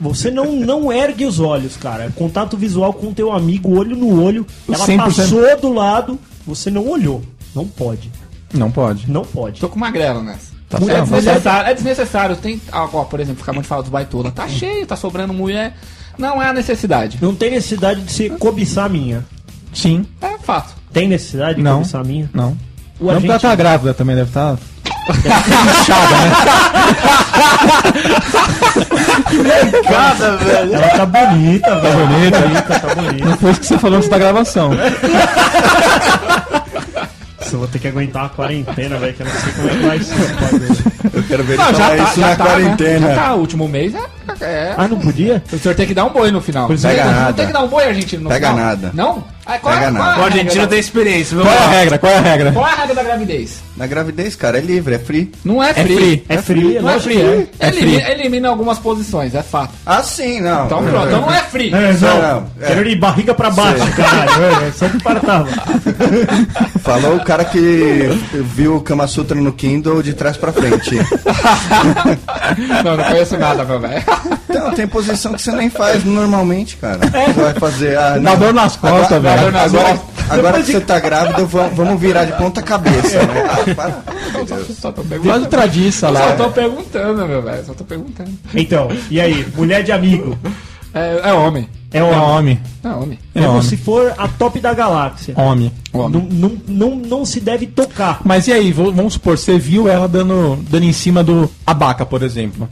Você 0.00 0.30
não, 0.30 0.52
não 0.52 0.92
ergue 0.92 1.24
os 1.24 1.40
olhos, 1.40 1.76
cara. 1.76 2.12
Contato 2.14 2.56
visual 2.56 2.92
com 2.92 3.12
teu 3.12 3.32
amigo, 3.32 3.76
olho 3.76 3.96
no 3.96 4.22
olho. 4.22 4.46
Ela 4.68 4.86
100%. 4.86 4.96
passou 4.98 5.60
do 5.60 5.72
lado, 5.72 6.18
você 6.46 6.70
não 6.70 6.86
olhou. 6.88 7.22
Não 7.54 7.66
pode. 7.66 8.10
Não 8.54 8.70
pode. 8.70 9.10
Não 9.10 9.24
pode. 9.24 9.60
Tô 9.60 9.68
com 9.68 9.78
magrelo 9.78 10.22
nessa. 10.22 10.56
Tá 10.68 10.78
é, 10.78 10.80
tá 10.80 11.00
desnecessário, 11.00 11.70
é 11.70 11.74
desnecessário. 11.74 12.36
Tem, 12.36 12.60
ah, 12.70 12.86
ó, 12.92 13.04
por 13.04 13.20
exemplo, 13.20 13.42
acabamos 13.42 13.62
de 13.64 13.68
falar 13.68 13.82
dos 13.82 13.90
baitola. 13.90 14.30
Tá 14.30 14.46
cheio, 14.48 14.86
tá 14.86 14.96
sobrando 14.96 15.32
mulher. 15.32 15.74
Não 16.18 16.42
é 16.42 16.48
a 16.48 16.52
necessidade. 16.52 17.18
Não 17.22 17.34
tem 17.34 17.50
necessidade 17.52 18.02
de 18.02 18.12
se 18.12 18.28
cobiçar 18.30 18.84
a 18.86 18.88
minha. 18.88 19.24
Sim. 19.72 20.04
É 20.20 20.36
fato. 20.38 20.74
Tem 20.92 21.06
necessidade 21.08 21.56
de 21.56 21.62
Não. 21.62 21.78
cobiçar 21.78 22.00
a 22.00 22.04
minha? 22.04 22.28
Não. 22.34 22.48
O 22.48 22.50
não 22.50 22.56
porque 22.98 23.10
ela 23.10 23.14
argentino- 23.34 23.38
tá 23.50 23.54
grávida 23.54 23.94
também, 23.94 24.16
deve 24.16 24.28
estar. 24.28 24.56
Cada, 29.88 30.36
velho. 30.44 30.74
Ela 30.74 30.88
tá 30.88 31.06
bonita, 31.06 31.80
velho. 31.80 32.06
bonita. 32.06 32.40
bonita, 32.40 32.80
tá 32.80 32.94
bonita. 32.94 33.24
Não 33.24 33.36
foi 33.36 33.50
isso 33.52 33.60
que 33.60 33.66
você 33.66 33.78
falou 33.78 33.96
antes 33.98 34.08
da 34.10 34.18
gravação. 34.18 34.70
Nossa, 37.48 37.56
eu 37.56 37.60
vou 37.60 37.68
ter 37.68 37.78
que 37.78 37.88
aguentar 37.88 38.22
uma 38.24 38.28
quarentena, 38.28 38.98
velho, 38.98 39.14
que 39.14 39.22
eu 39.22 39.26
não 39.26 39.32
sei 39.32 39.52
como 39.52 39.68
é 39.68 39.72
que 39.72 39.86
vai 39.86 40.02
ser. 40.02 41.16
Eu 41.16 41.22
quero 41.24 41.44
ver 41.44 41.56
Não, 41.56 41.74
já 41.74 41.88
tá, 41.88 41.96
isso 41.96 42.20
já 42.20 42.26
na 42.28 42.36
tá, 42.36 42.44
quarentena. 42.44 43.08
Né? 43.08 43.14
Já 43.14 43.22
tá, 43.22 43.34
o 43.34 43.38
último 43.40 43.68
mês 43.68 43.94
é. 43.94 44.44
é 44.44 44.74
Ah, 44.76 44.86
não 44.88 44.98
podia? 44.98 45.42
o 45.50 45.58
senhor 45.58 45.74
tem 45.74 45.86
que 45.86 45.94
dar 45.94 46.04
um 46.04 46.10
boi 46.10 46.30
no 46.30 46.40
final. 46.40 46.68
Pega 46.68 47.04
não, 47.04 47.12
nada. 47.12 47.26
Não 47.26 47.32
tem 47.32 47.46
que 47.46 47.52
dar 47.52 47.62
um 47.62 47.68
boi, 47.68 47.84
argentino, 47.84 48.22
no 48.24 48.28
Pega 48.28 48.50
final. 48.50 48.64
nada. 48.64 48.90
Não? 48.92 49.24
Aí, 49.48 49.58
qual, 49.60 49.72
é- 49.74 49.78
Pega 49.78 49.92
qual 49.92 49.96
é 49.96 49.98
não. 49.98 50.02
a 50.02 50.08
O 50.08 50.12
regra 50.24 50.24
argentino 50.40 50.62
da- 50.64 50.68
tem 50.68 50.78
experiência. 50.78 51.36
Qual 51.38 51.52
é 51.52 51.58
a 51.58 51.68
regra? 51.68 51.98
Qual 51.98 52.12
é 52.12 52.16
a 52.16 52.20
regra? 52.20 52.52
Qual 52.52 52.66
é 52.66 52.70
a 52.70 52.74
regra 52.76 52.94
da 52.94 53.02
gravidez? 53.02 53.60
Na 53.76 53.86
gravidez, 53.86 54.36
cara, 54.36 54.58
é 54.58 54.60
livre, 54.60 54.94
é 54.94 54.98
free. 54.98 55.32
Não 55.44 55.62
é 55.62 55.70
É 55.70 55.74
free. 55.74 55.96
free. 55.96 56.24
É 56.28 56.36
frio, 56.38 56.82
Não 56.82 56.90
é 56.90 57.00
free. 57.00 57.16
que 57.16 57.22
é. 57.22 57.46
É 57.60 57.68
elimina, 57.68 58.00
free. 58.02 58.10
elimina 58.12 58.48
algumas 58.48 58.78
posições, 58.78 59.34
é 59.34 59.42
fato. 59.42 59.72
Ah, 59.86 60.02
sim, 60.02 60.40
não. 60.40 60.66
Então 60.66 60.84
pronto, 60.84 61.06
então 61.06 61.20
não 61.22 61.32
é 61.32 61.40
free. 61.44 61.72
É, 61.72 61.92
não, 61.94 62.18
Não, 62.22 62.46
é. 62.60 62.66
quero 62.66 62.88
ir 62.88 62.96
barriga 62.96 63.32
pra 63.34 63.50
baixo, 63.50 63.86
caralho. 63.96 64.28
É, 64.68 64.72
só 64.72 64.88
que 64.88 65.02
partava. 65.02 65.48
Falou 66.82 67.16
o 67.16 67.24
cara 67.24 67.44
que 67.44 68.10
viu 68.54 68.76
o 68.76 68.80
Kama 68.80 69.06
Sutra 69.06 69.36
no 69.40 69.52
Kindle 69.52 70.02
de 70.02 70.12
trás 70.12 70.36
pra 70.36 70.52
frente. 70.52 70.96
Não, 72.84 72.96
não 72.96 73.04
conheço 73.04 73.36
nada, 73.38 73.64
meu 73.64 73.78
velho. 73.80 74.02
Então, 74.48 74.70
tem 74.72 74.86
posição 74.86 75.32
que 75.34 75.42
você 75.42 75.52
nem 75.52 75.68
faz 75.70 76.04
normalmente, 76.04 76.76
cara. 76.76 76.98
Você 76.98 77.40
vai 77.40 77.54
fazer 77.54 77.96
a. 77.98 78.18
Dá 78.18 78.34
dor 78.34 78.52
nas 78.54 78.76
costas, 78.76 79.20
velho. 79.22 79.37
Agora, 79.38 79.62
agora, 79.62 80.00
agora 80.30 80.62
que 80.62 80.72
você 80.72 80.80
tá 80.80 80.98
grávida, 80.98 81.44
vamos, 81.44 82.00
virar 82.00 82.24
de 82.24 82.32
ponta 82.32 82.62
cabeça, 82.62 83.22
né? 83.26 83.44
Ah, 83.50 83.74
para. 83.74 84.02
Só 84.80 84.92
tô 84.92 85.02
Faz 85.02 85.08
perguntando. 85.20 85.44
o 85.44 85.48
tradiça 85.48 86.06
Só 86.06 86.12
lá. 86.12 86.32
tô 86.36 86.50
perguntando, 86.50 87.26
meu 87.26 87.42
velho. 87.42 87.64
Só 87.66 87.74
tô 87.74 87.84
perguntando. 87.84 88.30
Então, 88.54 88.88
e 89.10 89.20
aí? 89.20 89.46
Mulher 89.56 89.82
de 89.82 89.92
amigo. 89.92 90.36
É, 90.94 91.20
é 91.30 91.32
homem. 91.32 91.68
É 91.92 91.98
É 91.98 92.02
homem. 92.02 92.20
homem. 92.20 92.60
É 92.84 92.88
homem. 92.88 93.18
É 93.34 93.38
É 93.38 93.42
como 93.42 93.56
homem. 93.58 93.68
se 93.68 93.76
for 93.76 94.12
a 94.18 94.28
top 94.28 94.58
da 94.60 94.74
galáxia. 94.74 95.34
Homem. 95.36 95.72
Não, 95.92 96.08
não, 96.08 96.52
não, 96.68 96.96
não 96.96 97.24
se 97.24 97.40
deve 97.40 97.66
tocar. 97.66 98.20
Mas 98.24 98.46
e 98.48 98.52
aí, 98.52 98.72
vamos 98.72 99.14
supor, 99.14 99.36
você 99.38 99.58
viu 99.58 99.88
ela 99.88 100.06
dando, 100.08 100.58
dando 100.68 100.84
em 100.84 100.92
cima 100.92 101.22
do 101.24 101.50
abaca, 101.66 102.04
por 102.06 102.22
exemplo. 102.22 102.68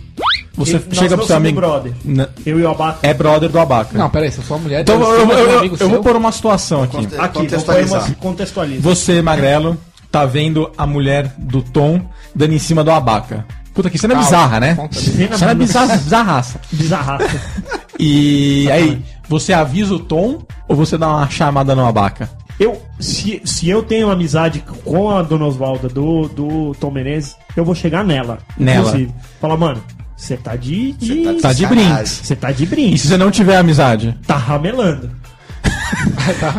Você 0.57 0.76
E 0.76 0.84
nós 0.88 0.98
chega 0.98 1.16
pro 1.16 1.26
seu 1.26 1.36
amigo. 1.36 1.61
brother. 1.61 1.92
N- 2.04 2.26
Eu 2.46 2.59
e 2.59 2.62
o 2.62 2.70
Abaca. 2.70 2.98
É 3.02 3.12
brother 3.12 3.50
do 3.50 3.61
abaca. 3.61 3.96
Não, 3.98 4.09
peraí, 4.09 4.32
se 4.32 4.38
eu 4.38 4.44
sou 4.44 4.57
uma 4.57 4.62
mulher, 4.64 4.80
Então 4.80 4.98
eu, 5.00 5.20
eu- 5.20 5.26
de 5.26 5.32
eu- 5.32 5.59
amigo 5.59 5.76
eu 5.78 5.88
vou 5.90 6.02
pôr 6.02 6.16
uma 6.16 6.32
situação 6.32 6.82
aqui. 6.82 6.96
Aqui, 6.96 7.07
vou 7.09 7.18
pôr 7.18 7.32
Contextualizar. 7.42 8.07
uma 8.07 8.14
contextualiza. 8.14 8.80
Você, 8.80 9.20
Magrelo, 9.20 9.76
tá 10.11 10.24
vendo 10.24 10.70
a 10.78 10.86
mulher 10.86 11.34
do 11.36 11.61
Tom 11.62 12.00
dando 12.34 12.54
em 12.54 12.59
cima 12.59 12.82
do 12.82 12.90
abaca. 12.90 13.44
Puta, 13.74 13.90
que 13.90 13.98
cena 13.98 14.14
Calma, 14.14 14.26
bizarra, 14.26 14.61
né? 14.61 14.88
Cena 15.36 15.54
bizarra, 15.54 15.96
bizarraça. 15.98 16.61
Bizarraça. 16.72 17.40
E 17.98 18.70
aí, 18.70 19.02
você 19.28 19.52
avisa 19.54 19.94
o 19.94 19.98
Tom 19.98 20.42
ou 20.68 20.76
você 20.76 20.98
dá 20.98 21.09
uma 21.09 21.30
chamada 21.30 21.74
no 21.74 21.86
abaca? 21.86 22.28
Eu, 22.61 22.80
se, 23.00 23.40
se 23.44 23.68
eu 23.70 23.82
tenho 23.82 24.11
amizade 24.11 24.62
com 24.84 25.11
a 25.11 25.22
Dona 25.22 25.46
Osvalda 25.46 25.88
do, 25.88 26.28
do 26.28 26.74
Tom 26.80 26.90
Menezes, 26.90 27.36
eu 27.57 27.64
vou 27.64 27.74
chegar 27.74 28.04
nela. 28.04 28.38
Nela. 28.59 28.80
Inclusive. 28.88 29.14
Falar, 29.40 29.57
mano, 29.57 29.82
você 30.16 30.36
tá 30.36 30.56
de. 30.56 30.92
de 30.92 31.40
Tá 31.40 31.52
de 31.52 31.66
brinks. 31.66 32.20
Você 32.24 32.34
tá 32.36 32.50
de 32.50 32.62
E 32.62 32.66
brinco. 32.66 32.98
se 32.98 33.08
você 33.08 33.16
não 33.16 33.30
tiver 33.30 33.56
amizade? 33.56 34.16
Tá 34.26 34.36
ramelando. 34.36 35.10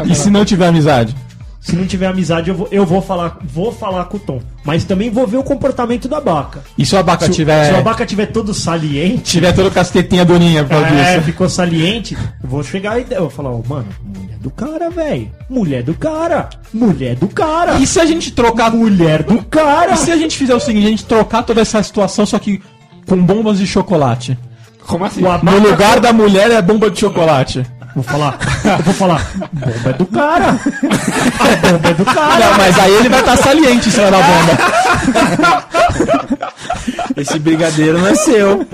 E 0.06 0.16
se 0.16 0.30
não 0.30 0.46
tiver 0.46 0.68
amizade? 0.68 1.16
Se 1.60 1.76
não 1.76 1.86
tiver 1.86 2.08
amizade, 2.08 2.50
eu 2.50 2.56
vou, 2.56 2.68
eu 2.72 2.86
vou 2.86 3.02
falar, 3.02 3.40
vou 3.44 3.74
falar 3.74 4.06
com 4.06 4.16
o 4.16 4.20
Tom. 4.20 4.42
Mas 4.64 4.86
também 4.86 5.10
vou 5.10 5.28
ver 5.28 5.36
o 5.36 5.44
comportamento 5.44 6.08
do 6.08 6.16
Abaca. 6.16 6.62
E 6.78 6.86
se 6.86 6.96
o 6.96 6.98
abaca 6.98 7.26
Se, 7.26 7.32
tiver. 7.34 7.66
se 7.66 7.74
o 7.74 7.78
Abaca 7.78 8.06
tiver 8.06 8.28
todo 8.28 8.54
saliente, 8.54 9.24
tiver 9.24 9.52
todo 9.52 9.70
castetinha 9.70 10.24
doninha 10.24 10.64
por 10.64 10.70
causa 10.70 10.88
é, 10.88 11.16
disso? 11.16 11.26
ficou 11.26 11.50
saliente, 11.50 12.16
eu 12.42 12.50
vou 12.50 12.64
chegar 12.64 12.98
e 13.02 13.06
eu 13.10 13.22
vou 13.22 13.30
falar, 13.30 13.50
ó, 13.52 13.62
mano, 13.68 13.88
mulher 14.02 14.38
do 14.40 14.50
cara, 14.50 14.90
velho. 14.90 15.30
Mulher 15.50 15.84
do 15.84 15.94
cara. 15.94 16.50
Mulher 16.74 17.16
do 17.16 17.28
cara. 17.28 17.74
E 17.80 17.86
se 17.88 18.00
a 18.00 18.06
gente 18.06 18.32
trocar. 18.32 18.72
Mulher 18.72 19.24
do 19.24 19.44
cara. 19.44 19.92
E 19.94 19.98
se 19.98 20.10
a 20.10 20.16
gente 20.16 20.38
fizer 20.38 20.56
o 20.56 20.60
seguinte, 20.62 20.86
a 20.86 20.90
gente 20.90 21.06
trocar 21.06 21.44
toda 21.44 21.60
essa 21.60 21.84
situação, 21.84 22.26
só 22.26 22.40
que 22.40 22.62
com 23.08 23.18
bombas 23.24 23.58
de 23.58 23.66
chocolate? 23.66 24.38
Como 24.86 25.04
assim? 25.06 25.24
O 25.24 25.32
Abaca- 25.32 25.52
No 25.60 25.60
lugar 25.70 26.00
da 26.00 26.14
mulher 26.14 26.52
é 26.52 26.62
bomba 26.62 26.90
de 26.90 27.00
chocolate. 27.00 27.66
Vou 27.96 28.04
falar, 28.04 28.38
eu 28.64 28.84
vou 28.84 28.94
falar, 28.94 29.28
bomba 29.52 29.90
é 29.90 29.94
do 29.94 30.06
cara. 30.06 30.50
A 30.50 30.54
bomba 31.72 31.90
é 31.90 31.94
do 31.96 32.06
cara. 32.06 32.46
Não, 32.46 32.58
mas 32.58 32.78
aí 32.80 32.92
ele 32.94 33.10
vai 33.10 33.20
estar 33.22 33.38
saliente 33.38 33.90
em 33.90 33.92
cima 33.92 34.12
da 34.12 34.18
bomba. 34.22 35.58
Esse 37.18 37.40
brigadeiro 37.40 37.98
não 37.98 38.08
é 38.08 38.14
seu. 38.16 38.68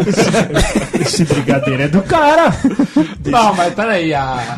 Esse 0.99 1.23
brigadeiro 1.23 1.83
é 1.83 1.87
do 1.87 2.01
cara. 2.01 2.53
Não, 3.25 3.53
mas 3.55 3.73
peraí, 3.73 4.13
a, 4.13 4.57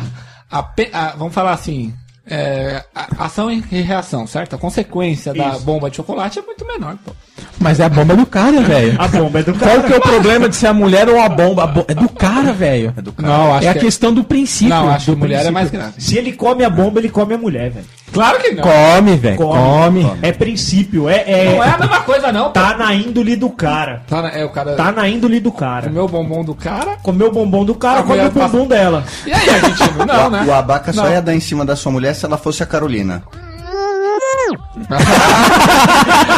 a, 0.50 0.58
a- 0.92 1.14
vamos 1.16 1.32
falar 1.34 1.52
assim, 1.52 1.94
é, 2.28 2.82
a- 2.94 3.24
ação 3.24 3.50
e 3.50 3.60
reação, 3.60 4.26
certo? 4.26 4.56
A 4.56 4.58
consequência 4.58 5.32
da 5.32 5.50
Isso. 5.50 5.60
bomba 5.60 5.88
de 5.90 5.96
chocolate 5.96 6.38
é 6.38 6.42
muito 6.42 6.64
menor, 6.66 6.96
pô. 7.04 7.12
Mas 7.58 7.80
é 7.80 7.84
a 7.84 7.88
bomba 7.88 8.14
do 8.16 8.26
cara, 8.26 8.60
velho. 8.62 8.96
A 9.00 9.08
bomba 9.08 9.40
é 9.40 9.42
do 9.42 9.54
Qual 9.54 9.70
cara. 9.70 9.82
que 9.82 9.92
é 9.92 9.96
o 9.96 10.00
problema 10.00 10.48
de 10.48 10.56
ser 10.56 10.66
a 10.66 10.72
mulher 10.74 11.08
ou 11.08 11.20
a 11.20 11.28
bomba? 11.28 11.64
A 11.64 11.66
bo- 11.66 11.84
É 11.88 11.94
do 11.94 12.08
cara, 12.08 12.52
velho. 12.52 12.92
É 12.96 13.00
do 13.02 13.12
cara. 13.12 13.28
Não, 13.32 13.54
acho 13.54 13.66
É 13.66 13.70
a 13.70 13.74
que 13.74 13.80
questão 13.80 14.12
do 14.12 14.24
princípio. 14.24 14.68
Não, 14.74 14.88
acho 14.90 15.06
que 15.06 15.10
do 15.12 15.16
mulher 15.16 15.34
é 15.34 15.38
princípio. 15.38 15.52
mais 15.54 15.70
grave. 15.70 15.94
Se 16.00 16.16
ele 16.18 16.32
come 16.32 16.64
a 16.64 16.70
bomba, 16.70 16.98
ele 17.00 17.08
come 17.08 17.34
a 17.34 17.38
mulher, 17.38 17.70
velho. 17.70 17.86
Claro 18.16 18.38
que 18.40 18.50
não. 18.52 18.62
Come, 18.62 19.16
velho. 19.16 19.36
Come. 19.36 20.12
É 20.22 20.32
princípio, 20.32 21.08
é, 21.08 21.24
é- 21.26 21.54
Não 21.56 21.62
é 21.64 21.68
a 21.70 21.78
mesma 21.78 22.00
coisa, 22.00 22.32
não. 22.32 22.44
pô. 22.46 22.50
Tá 22.50 22.76
na 22.76 22.94
índole 22.94 23.36
do 23.36 23.50
cara. 23.50 24.02
Tá, 24.08 24.22
na- 24.22 24.30
é 24.30 24.44
o 24.44 24.48
cara. 24.50 24.74
Tá 24.74 24.90
na 24.92 25.08
índole 25.08 25.38
do 25.40 25.52
cara. 25.52 25.84
Comeu 25.88 26.04
o 26.04 26.08
bombom 26.08 26.44
do 26.44 26.54
cara. 26.54 26.96
Comeu 27.02 27.28
o 27.28 27.32
bombom 27.32 27.64
do 27.64 27.74
cara, 27.74 28.00
A 28.00 28.02
come 28.02 28.16
mulher 28.16 28.28
o 28.28 28.30
bumbum 28.30 28.66
dela. 28.66 29.04
E 29.26 29.32
aí, 29.32 29.48
argentino? 29.50 30.04
Não, 30.06 30.26
o, 30.28 30.30
né? 30.30 30.44
o 30.48 30.52
abaca 30.54 30.92
só 30.92 31.04
Não. 31.04 31.10
ia 31.12 31.20
dar 31.22 31.34
em 31.34 31.40
cima 31.40 31.64
da 31.64 31.76
sua 31.76 31.92
mulher 31.92 32.14
se 32.14 32.24
ela 32.24 32.36
fosse 32.38 32.62
a 32.62 32.66
Carolina. 32.66 33.22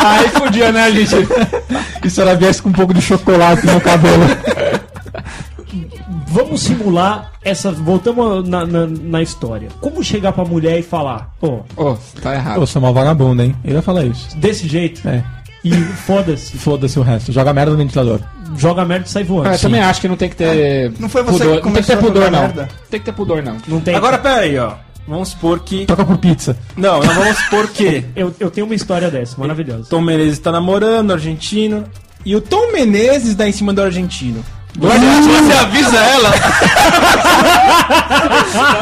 aí 0.05 0.29
podia, 0.31 0.73
né, 0.73 0.85
argentino? 0.85 1.29
E 2.05 2.11
se 2.11 2.21
ela 2.21 2.35
viesse 2.35 2.63
com 2.63 2.69
um 2.71 2.73
pouco 2.73 2.95
de 2.95 3.01
chocolate 3.03 3.67
no 3.67 3.81
cabelo? 3.81 4.25
Vamos 6.29 6.63
simular 6.63 7.33
essa. 7.45 7.71
Voltamos 7.73 8.49
na, 8.49 8.67
na, 8.67 8.87
na 8.87 9.23
história. 9.23 9.69
Como 9.81 10.03
chegar 10.03 10.33
pra 10.33 10.45
mulher 10.45 10.79
e 10.79 10.83
falar, 10.83 11.35
pô, 11.41 11.61
Ô, 11.77 11.97
tá 12.23 12.35
errado. 12.35 12.61
Pô, 12.61 12.67
você 12.67 12.79
é 12.79 12.81
uma 12.81 12.93
vagabunda, 12.93 13.45
hein? 13.45 13.55
Ele 13.65 13.75
vai 13.75 13.83
falar 13.83 14.05
isso. 14.05 14.37
desse 14.37 14.67
jeito? 14.69 15.07
É. 15.09 15.25
E 15.65 15.73
foda-se. 15.73 16.57
Foda-se 16.57 16.99
o 16.99 17.03
resto. 17.03 17.33
Joga 17.33 17.53
merda 17.53 17.73
no 17.73 17.79
ventilador. 17.79 18.21
Joga 18.57 18.85
merda 18.85 19.07
e 19.07 19.11
sai 19.11 19.25
voando. 19.25 19.49
Ah, 19.49 19.55
eu 19.55 19.59
também 19.59 19.81
acho 19.81 20.01
que 20.01 20.09
não 20.09 20.17
tem 20.17 20.29
que 20.29 20.37
ter. 20.37 20.93
Não 20.99 21.09
foi 21.09 21.23
você 21.23 21.45
pudor. 21.45 21.61
que 21.61 21.67
Não 21.67 21.73
tem 21.75 21.83
que 21.83 21.89
ter 21.89 21.95
começou 21.95 21.95
a 21.97 21.99
pudor, 21.99 22.25
jogar 22.25 22.31
não. 22.31 22.41
merda? 22.41 22.69
Tem 22.91 23.01
que 23.01 23.07
ter 23.07 23.13
pudor, 23.13 23.43
não. 23.43 23.57
Não 23.67 23.81
tem. 23.81 23.95
Agora, 23.95 24.19
pera 24.19 24.41
aí, 24.41 24.59
ó. 24.59 24.75
Vamos 25.07 25.31
supor 25.31 25.61
que... 25.61 25.87
Troca 25.87 26.05
por 26.05 26.19
pizza. 26.19 26.57
Não, 26.77 27.01
não 27.01 27.15
vamos 27.15 27.39
supor 27.39 27.67
que... 27.69 28.05
Eu, 28.15 28.35
eu 28.39 28.51
tenho 28.51 28.67
uma 28.67 28.75
história 28.75 29.11
dessa, 29.11 29.41
maravilhosa. 29.41 29.89
Tom 29.89 30.03
Menezes 30.03 30.39
tá 30.39 30.53
namorando, 30.53 31.13
argentino. 31.15 31.85
E 32.27 32.37
o 32.37 32.43
Tom 32.43 32.73
Menezes 32.73 33.35
dá 33.35 33.49
em 33.49 33.53
cima 33.53 33.73
do 33.73 33.81
argentino. 33.81 34.45
Você 34.77 35.53
avisa 35.53 35.99
ela. 35.99 36.31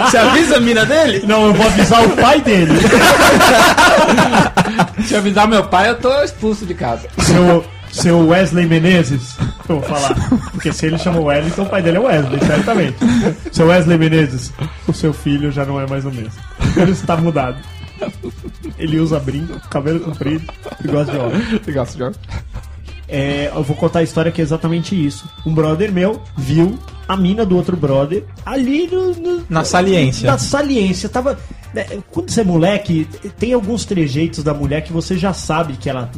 Você 0.05 0.18
avisa 0.18 0.57
a 0.57 0.61
mina 0.61 0.84
dele? 0.84 1.24
Não, 1.26 1.47
eu 1.47 1.55
vou 1.55 1.66
avisar 1.66 2.05
o 2.05 2.11
pai 2.16 2.41
dele. 2.41 2.72
Se 5.07 5.14
eu 5.14 5.18
avisar 5.18 5.49
meu 5.49 5.64
pai, 5.64 5.91
eu 5.91 5.95
tô 5.97 6.22
expulso 6.22 6.66
de 6.66 6.74
casa. 6.74 7.09
Seu, 7.18 7.64
seu 7.91 8.28
Wesley 8.28 8.66
Menezes. 8.66 9.37
Eu 9.68 9.80
vou 9.80 9.89
falar. 9.89 10.14
Porque 10.53 10.72
se 10.72 10.87
ele 10.87 10.99
chama 10.99 11.20
Wesley, 11.20 11.51
então 11.51 11.64
o 11.64 11.68
pai 11.68 11.82
dele 11.82 11.97
é 11.97 12.01
Wesley, 12.01 12.41
certamente. 12.45 12.97
Seu 13.53 13.66
Wesley 13.68 13.99
Menezes, 13.99 14.53
o 14.87 14.93
seu 14.93 15.12
filho 15.12 15.51
já 15.51 15.64
não 15.64 15.80
é 15.80 15.87
mais 15.87 16.05
o 16.05 16.11
mesmo. 16.11 16.32
Ele 16.76 16.93
está 16.93 17.16
mudado. 17.16 17.57
Ele 18.78 19.01
usa 19.01 19.18
brinco, 19.18 19.59
cabelo 19.70 20.01
comprido 20.01 20.45
e 20.84 20.89
gosta 20.89 21.12
de 21.12 21.18
homem. 21.18 21.61
Legal, 21.66 21.87
senhor. 21.87 22.14
É, 23.09 23.52
eu 23.54 23.62
vou 23.62 23.76
contar 23.76 24.00
a 24.00 24.02
história 24.02 24.32
que 24.32 24.40
é 24.40 24.44
exatamente 24.44 24.94
isso. 24.94 25.28
Um 25.44 25.54
brother 25.54 25.92
meu 25.92 26.20
viu 26.36 26.76
a 27.07 27.16
mina 27.16 27.46
do 27.46 27.57
outro 27.57 27.76
brother 27.76 28.24
ali 28.44 28.88
no, 28.88 29.14
no- 29.14 29.44
Na 29.48 29.64
saliência. 29.64 30.28
Na 30.30 30.38
saliência. 30.38 31.09
Tava. 31.09 31.38
né, 31.72 31.86
Quando 32.11 32.30
você 32.30 32.40
é 32.40 32.44
moleque, 32.44 33.07
tem 33.38 33.52
alguns 33.52 33.84
trejeitos 33.84 34.42
da 34.42 34.52
mulher 34.52 34.82
que 34.82 34.92
você 34.92 35.16
já 35.16 35.32
sabe 35.32 35.74
que 35.74 35.88
ela, 35.88 36.11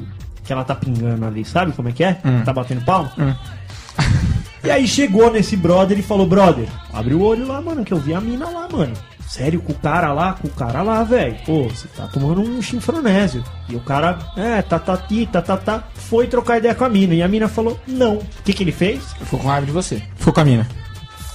que 0.45 0.51
ela 0.53 0.64
tá 0.64 0.74
pingando 0.74 1.26
ali. 1.26 1.45
Sabe 1.45 1.72
como 1.72 1.91
é 1.91 1.93
que 1.93 2.03
é? 2.03 2.14
Tá 2.45 2.53
batendo 2.53 2.82
palma? 2.84 3.12
E 4.64 4.70
aí 4.70 4.89
chegou 4.89 5.30
nesse 5.32 5.57
brother 5.57 5.99
e 5.99 6.03
falou: 6.03 6.26
Brother, 6.26 6.66
abre 6.93 7.14
o 7.14 7.22
olho 7.22 7.47
lá, 7.47 7.61
mano, 7.61 7.84
que 7.84 7.93
eu 7.93 7.99
vi 7.99 8.12
a 8.12 8.20
mina 8.20 8.49
lá, 8.51 8.68
mano. 8.70 8.93
Sério, 9.29 9.61
com 9.61 9.72
o 9.72 9.79
cara 9.79 10.11
lá, 10.12 10.33
com 10.33 10.49
o 10.49 10.51
cara 10.51 10.81
lá, 10.83 11.03
velho. 11.05 11.37
Pô, 11.45 11.64
você 11.64 11.87
tá 11.89 12.07
tomando 12.07 12.41
um 12.41 12.62
chinfronésio. 12.62 13.45
E 13.68 13.76
o 13.76 13.81
cara, 13.81 14.18
é, 14.37 14.62
tá, 14.62 14.79
tá, 14.79 14.97
ti, 14.97 15.29
tá, 15.31 15.43
tá, 15.43 15.57
tá. 15.57 15.85
Foi 15.95 16.26
trocar 16.26 16.57
ideia 16.57 16.74
com 16.74 16.85
a 16.85 16.89
mina. 16.89 17.14
E 17.14 17.22
a 17.22 17.29
mina 17.29 17.47
falou: 17.47 17.79
Não. 17.87 18.14
O 18.14 18.26
que 18.43 18.55
que 18.55 18.62
ele 18.64 18.72
fez? 18.72 19.12
Ficou 19.20 19.39
com 19.39 19.49
raiva 19.49 19.66
de 19.66 19.72
você. 19.72 20.03
Ficou 20.16 20.33
com 20.33 20.41
a 20.41 20.45
mina. 20.45 20.66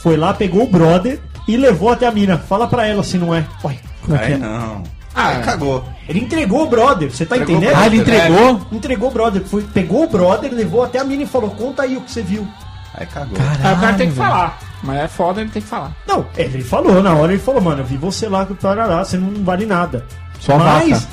Foi 0.02 0.18
lá, 0.18 0.34
pegou 0.34 0.64
o 0.64 0.68
brother 0.68 1.20
e 1.48 1.56
levou 1.56 1.92
até 1.92 2.08
a 2.08 2.12
mina. 2.12 2.38
Fala 2.38 2.68
pra 2.68 2.88
ela 2.88 3.04
se 3.04 3.18
não 3.18 3.34
é. 3.34 3.46
Ué, 3.64 3.78
como 4.02 4.16
é 4.18 4.26
que 4.26 4.32
é? 4.34 4.38
não. 4.38 4.82
Ah, 5.16 5.28
Aí 5.30 5.44
cagou. 5.44 5.86
Ele 6.10 6.20
entregou 6.20 6.64
o 6.64 6.68
brother, 6.68 7.12
você 7.12 7.26
tá 7.26 7.38
Entregou 7.38 7.58
entendendo? 7.62 7.80
Ah, 7.80 7.86
ele 7.86 7.98
entregou? 7.98 8.62
Entregou 8.72 9.10
o 9.10 9.12
brother, 9.14 9.44
foi, 9.46 9.62
pegou 9.62 10.04
o 10.06 10.10
brother, 10.10 10.52
levou 10.52 10.84
até 10.84 10.98
a 10.98 11.04
mina 11.04 11.22
e 11.24 11.28
falou: 11.28 11.52
Conta 11.52 11.84
aí 11.84 11.96
o 11.96 12.02
que 12.02 12.12
você 12.12 12.24
viu. 12.24 12.48
Aí 12.96 13.06
cagou. 13.06 13.38
Aí 13.40 13.74
o 13.74 13.80
cara 13.80 13.94
tem 13.94 14.10
que 14.10 14.16
falar. 14.16 14.60
Mas 14.84 15.00
é 15.00 15.08
foda, 15.08 15.42
ele 15.42 15.50
tem 15.50 15.62
que 15.62 15.68
falar. 15.68 15.96
Não, 16.06 16.26
ele 16.36 16.62
falou, 16.64 17.02
na 17.02 17.14
hora 17.16 17.32
ele 17.34 17.42
falou, 17.42 17.62
mano, 17.62 17.82
eu 17.82 17.86
vi 17.86 17.96
você 17.98 18.28
lá 18.28 18.46
com 18.46 18.54
o 18.54 18.58
Tarará, 18.58 19.04
você 19.04 19.18
não 19.18 19.44
vale 19.44 19.66
nada. 19.66 20.06
Só 20.40 20.58
Mas 20.58 21.08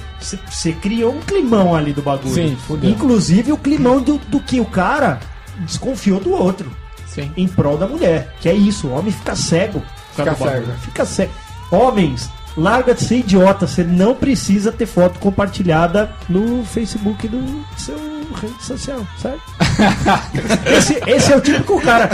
você- 0.51 0.73
criou 0.73 1.14
um 1.14 1.21
climão 1.21 1.75
ali 1.75 1.93
do 1.93 2.03
bagulho. 2.03 2.35
Sim, 2.35 2.57
fudeu. 2.66 2.91
Inclusive 2.91 3.53
o 3.53 3.57
climão 3.57 4.03
do, 4.03 4.18
do 4.18 4.41
que 4.41 4.59
o 4.61 4.64
cara 4.64 5.21
desconfiou 5.61 6.18
do 6.21 6.33
outro. 6.33 6.71
Sim. 7.07 7.31
Em 7.37 7.47
prol 7.47 7.77
da 7.79 7.87
mulher. 7.87 8.35
Que 8.41 8.49
é 8.49 8.55
isso, 8.55 8.89
o 8.89 8.93
homem 8.93 9.12
fica 9.12 9.35
cego. 9.37 9.83
Fica 10.11 10.33
bagulho. 10.33 10.51
cego. 10.51 10.73
Fica 10.81 11.05
cego. 11.05 11.33
Homens, 11.71 12.29
larga 12.57 12.95
de 12.95 13.03
ser 13.03 13.17
idiota. 13.19 13.67
Você 13.67 13.85
não 13.85 14.15
precisa 14.15 14.73
ter 14.73 14.87
foto 14.87 15.19
compartilhada 15.19 16.11
no 16.29 16.65
Facebook 16.65 17.27
do 17.29 17.65
seu 17.77 17.97
rede 18.41 18.63
social, 18.63 19.01
certo? 19.21 19.41
esse, 20.67 21.01
esse 21.07 21.33
é 21.33 21.37
o 21.37 21.41
típico 21.41 21.81
cara 21.81 22.09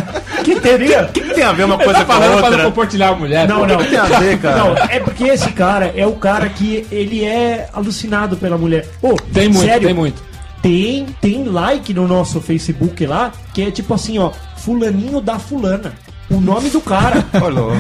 que 0.45 0.59
teria. 0.61 1.03
O 1.05 1.09
que, 1.12 1.20
que 1.20 1.34
tem 1.34 1.45
a 1.45 1.53
ver 1.53 1.64
uma 1.64 1.74
Ele 1.74 1.84
coisa 1.84 2.05
tá 2.05 2.05
com 2.05 2.12
a 2.22 2.26
outra? 2.30 2.64
compartilhar 2.64 3.09
a 3.11 3.14
mulher. 3.14 3.49
Não, 3.49 3.61
pô. 3.61 3.66
não. 3.66 3.84
tem 3.84 3.99
a 3.99 4.05
ver, 4.05 4.39
cara? 4.41 4.57
Não, 4.57 4.76
é 4.76 5.01
porque 5.01 5.24
esse 5.24 5.53
cara 5.53 5.93
é 5.95 6.07
o 6.07 6.12
cara 6.12 6.49
que 6.49 6.87
ele 6.91 7.24
é 7.24 7.68
alucinado 7.72 8.37
pela 8.37 8.57
mulher. 8.57 8.89
Ô, 9.03 9.14
Tem 9.32 9.49
muito, 9.49 9.66
sério, 9.66 9.87
tem 9.87 9.95
muito. 9.95 10.22
Tem, 10.62 11.07
tem 11.20 11.45
like 11.45 11.93
no 11.95 12.09
nosso 12.09 12.41
Facebook 12.41 13.07
lá, 13.07 13.32
que 13.53 13.62
é 13.62 13.70
tipo 13.70 13.95
assim, 13.95 14.18
ó, 14.18 14.32
fulaninho 14.57 15.20
da 15.20 15.39
fulana. 15.39 15.93
O 16.28 16.41
nome 16.41 16.70
do 16.70 16.80
cara. 16.80 17.24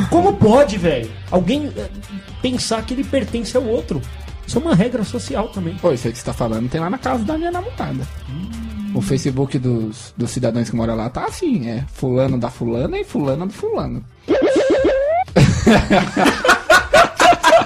Como 0.08 0.34
pode, 0.34 0.78
velho? 0.78 1.10
Alguém 1.32 1.72
pensar 2.50 2.82
que 2.84 2.94
ele 2.94 3.04
pertence 3.04 3.56
ao 3.56 3.64
outro. 3.64 4.00
Isso 4.46 4.58
é 4.58 4.60
uma 4.60 4.74
regra 4.74 5.02
social 5.04 5.48
também. 5.48 5.74
Pô, 5.74 5.92
isso 5.92 6.06
aí 6.06 6.12
que 6.12 6.18
você 6.18 6.24
tá 6.24 6.32
falando 6.32 6.68
tem 6.68 6.80
lá 6.80 6.88
na 6.88 6.98
casa 6.98 7.24
da 7.24 7.36
minha 7.36 7.50
namorada. 7.50 8.06
O 8.94 9.00
Facebook 9.02 9.58
dos, 9.58 10.14
dos 10.16 10.30
cidadãos 10.30 10.70
que 10.70 10.76
moram 10.76 10.94
lá 10.94 11.10
tá 11.10 11.24
assim, 11.24 11.68
é 11.68 11.84
fulano 11.92 12.38
da 12.38 12.48
fulana 12.48 12.96
e 12.98 13.04
fulana 13.04 13.46
do 13.46 13.52
fulano. 13.52 14.04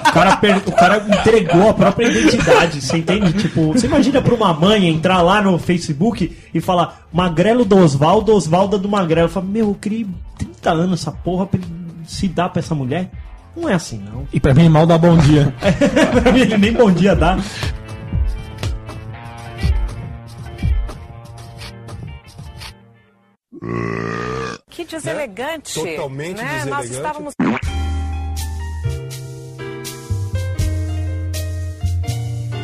O 0.09 0.13
cara, 0.13 0.35
per- 0.37 0.61
o 0.67 0.71
cara 0.73 0.97
entregou 1.07 1.69
a 1.69 1.73
própria 1.73 2.07
identidade, 2.09 2.81
você 2.81 2.97
entende? 2.97 3.31
Tipo, 3.33 3.67
você 3.71 3.87
imagina 3.87 4.21
pra 4.21 4.33
uma 4.33 4.53
mãe 4.53 4.87
entrar 4.89 5.21
lá 5.21 5.41
no 5.41 5.57
Facebook 5.57 6.35
e 6.53 6.59
falar 6.59 7.07
Magrelo 7.13 7.63
do 7.63 7.77
Osvaldo, 7.77 8.33
Osvalda 8.35 8.77
do 8.77 8.89
Magrelo. 8.89 9.29
Fala, 9.29 9.45
meu, 9.45 9.69
eu 9.69 9.77
criei 9.79 10.05
30 10.37 10.69
anos 10.71 11.01
essa 11.01 11.11
porra 11.13 11.45
pra 11.45 11.59
ele 11.61 11.69
se 12.05 12.27
dar 12.27 12.49
pra 12.49 12.59
essa 12.59 12.75
mulher. 12.75 13.09
Não 13.55 13.67
é 13.69 13.73
assim, 13.73 13.99
não. 13.99 14.27
E 14.31 14.39
pra 14.39 14.53
mim, 14.53 14.69
mal 14.69 14.85
dá 14.85 14.97
bom 14.97 15.17
dia. 15.17 15.53
pra 16.21 16.31
mim 16.31 16.39
ele 16.41 16.57
nem 16.57 16.73
bom 16.73 16.91
dia 16.91 17.15
dá. 17.15 17.37
Que 24.69 24.85
deselegante. 24.85 25.73
Totalmente 25.73 26.37
né? 26.37 26.65
Nós 26.65 26.89
deselegante. 26.89 26.91
estávamos. 26.95 27.33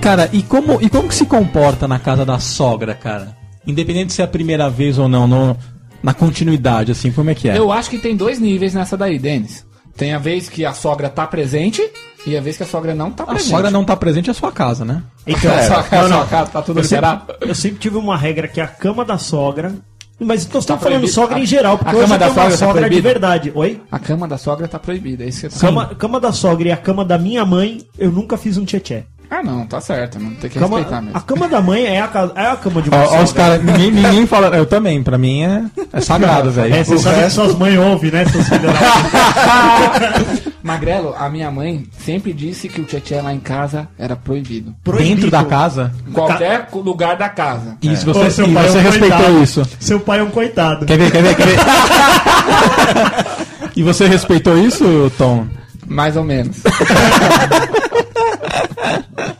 Cara, 0.01 0.29
e 0.31 0.41
como, 0.41 0.81
e 0.81 0.89
como 0.89 1.07
que 1.09 1.15
se 1.15 1.25
comporta 1.25 1.87
na 1.87 1.99
casa 1.99 2.25
da 2.25 2.39
sogra, 2.39 2.93
cara? 2.95 3.35
Independente 3.65 4.13
se 4.13 4.21
é 4.21 4.25
a 4.25 4.27
primeira 4.27 4.69
vez 4.69 4.97
ou 4.97 5.09
não, 5.09 5.27
no- 5.27 5.57
na 6.01 6.13
continuidade, 6.13 6.91
assim, 6.91 7.11
como 7.11 7.29
é 7.29 7.35
que 7.35 7.49
é? 7.49 7.57
Eu 7.57 7.71
acho 7.71 7.89
que 7.89 7.97
tem 7.97 8.15
dois 8.15 8.39
níveis 8.39 8.73
nessa 8.73 8.95
daí, 8.95 9.19
Denis. 9.19 9.66
Tem 9.97 10.13
a 10.13 10.19
vez 10.19 10.47
que 10.47 10.63
a 10.65 10.73
sogra 10.73 11.09
tá 11.09 11.25
presente 11.25 11.81
e 12.25 12.37
a 12.37 12.41
vez 12.41 12.55
que 12.57 12.63
a 12.63 12.65
sogra 12.67 12.93
não 12.93 13.11
tá 13.11 13.23
A 13.23 13.27
presente. 13.27 13.49
sogra 13.49 13.71
não 13.71 13.83
tá 13.83 13.95
presente 13.97 14.29
é 14.29 14.31
a 14.31 14.33
sua 14.33 14.51
casa, 14.51 14.85
né? 14.85 15.01
Então, 15.25 15.51
É, 15.57 15.63
sua 15.63 15.83
casa, 15.83 16.03
não, 16.03 16.09
não. 16.09 16.17
sua 16.17 16.27
casa, 16.27 16.51
tá 16.51 16.61
tudo 16.61 16.79
eu, 16.79 16.83
sempre, 16.83 17.05
liberado. 17.09 17.33
eu 17.41 17.55
sempre 17.55 17.79
tive 17.79 17.97
uma 17.97 18.15
regra 18.17 18.47
que 18.47 18.59
é 18.61 18.63
a 18.63 18.67
cama 18.67 19.03
da 19.03 19.17
sogra. 19.17 19.73
Mas 20.19 20.45
eu 20.45 20.49
tô 20.49 20.61
Tá 20.63 20.77
falando 20.79 21.07
sogra 21.07 21.35
A- 21.35 21.39
em 21.39 21.45
geral, 21.45 21.77
porque 21.77 21.91
a 21.95 21.99
hoje 21.99 22.01
cama 22.07 22.15
eu 22.15 22.19
da 22.19 22.25
uma 22.27 22.33
sogra 22.33 22.49
tá 22.51 22.57
sogra 22.57 22.73
de 22.81 22.87
proibida? 22.87 23.09
verdade. 23.09 23.51
Oi? 23.53 23.81
A 23.91 23.99
cama 23.99 24.27
da 24.27 24.37
sogra 24.37 24.67
tá 24.67 24.79
proibida, 24.79 25.23
é 25.23 25.27
isso 25.27 25.41
que 25.41 25.49
você 25.53 25.59
tá 25.59 25.67
Cama, 25.67 25.85
cama 25.95 26.19
da 26.19 26.31
sogra 26.31 26.67
e 26.67 26.71
a 26.71 26.77
cama 26.77 27.05
da 27.05 27.19
minha 27.19 27.45
mãe, 27.45 27.81
eu 27.99 28.11
nunca 28.11 28.35
fiz 28.35 28.57
um 28.57 28.65
tchê 28.65 29.03
Ah, 29.29 29.43
não, 29.43 29.65
tá 29.65 29.81
certo, 29.81 30.17
não 30.19 30.31
tem 30.35 30.49
que 30.49 30.57
Cama, 30.57 30.77
respeitar 30.77 31.01
mesmo. 31.01 31.17
a 31.17 31.21
cama 31.21 31.49
da 31.49 31.61
mãe 31.61 31.85
é 31.85 32.01
a, 32.01 32.07
ca- 32.07 32.31
é 32.35 32.47
a 32.47 32.55
cama 32.55 32.81
de 32.81 32.89
Ó, 32.89 32.95
ó, 32.97 33.21
os 33.23 33.29
sogra. 33.29 33.59
caras, 33.59 33.63
ninguém, 33.63 33.91
ninguém 34.01 34.25
fala. 34.25 34.47
Eu 34.55 34.65
também, 34.65 35.03
pra 35.03 35.17
mim 35.17 35.43
é, 35.43 35.63
é 35.91 36.01
sagrado, 36.01 36.49
velho. 36.49 36.73
É, 36.73 36.83
você 36.83 36.97
sabe 36.97 37.17
resto- 37.17 37.41
que 37.41 37.47
suas 37.47 37.59
mães 37.59 37.77
ouvem, 37.77 38.09
né, 38.11 38.25
seus 38.25 38.47
filhos 38.47 38.63
da 38.63 38.71
Magrelo, 40.63 41.13
a 41.17 41.29
minha 41.29 41.49
mãe 41.51 41.85
sempre 42.05 42.33
disse 42.33 42.67
que 42.69 42.81
o 42.81 42.85
tchê 42.85 43.21
lá 43.21 43.33
em 43.33 43.39
casa 43.39 43.87
era 43.97 44.15
proibido. 44.15 44.73
Dentro 44.97 45.29
da 45.29 45.43
casa? 45.43 45.91
Em 46.07 46.11
qualquer 46.11 46.67
lugar 46.73 47.17
da 47.17 47.29
casa. 47.29 47.77
Isso, 47.81 48.05
você, 48.05 48.19
Ô, 48.19 48.31
seu 48.31 48.47
e 48.47 48.53
pai 48.53 48.65
é 48.65 48.69
você 48.69 48.77
um 48.77 48.81
respeitou 48.81 49.17
coitado. 49.17 49.43
isso. 49.43 49.67
Seu 49.79 49.99
pai 49.99 50.19
é 50.19 50.23
um 50.23 50.29
coitado. 50.31 50.85
Quer 50.85 50.97
ver, 50.97 51.11
quer 51.11 51.21
ver, 51.23 51.35
quer 51.35 51.45
ver? 51.47 51.57
e 53.75 53.83
você 53.83 54.07
respeitou 54.07 54.57
isso, 54.57 55.11
Tom? 55.17 55.45
Mais 55.85 56.15
ou 56.17 56.23
menos. 56.23 56.57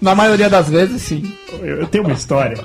Na 0.02 0.16
maioria 0.16 0.50
das 0.50 0.70
vezes, 0.70 1.02
sim. 1.02 1.34
Eu, 1.60 1.82
eu 1.82 1.88
tenho 1.88 2.04
uma 2.04 2.14
história 2.14 2.58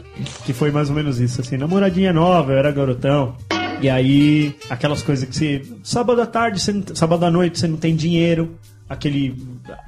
que 0.44 0.52
foi 0.52 0.70
mais 0.70 0.88
ou 0.88 0.94
menos 0.96 1.20
isso, 1.20 1.40
assim, 1.40 1.56
namoradinha 1.56 2.12
nova, 2.12 2.52
eu 2.52 2.58
era 2.58 2.70
garotão. 2.70 3.34
E 3.80 3.90
aí, 3.90 4.54
aquelas 4.70 5.02
coisas 5.02 5.28
que 5.28 5.34
você. 5.34 5.62
Sábado 5.82 6.20
à 6.22 6.26
tarde, 6.26 6.60
você 6.60 6.82
sábado 6.94 7.24
à 7.24 7.30
noite, 7.30 7.58
você 7.58 7.66
não 7.66 7.76
tem 7.76 7.96
dinheiro, 7.96 8.56
aquele 8.88 9.34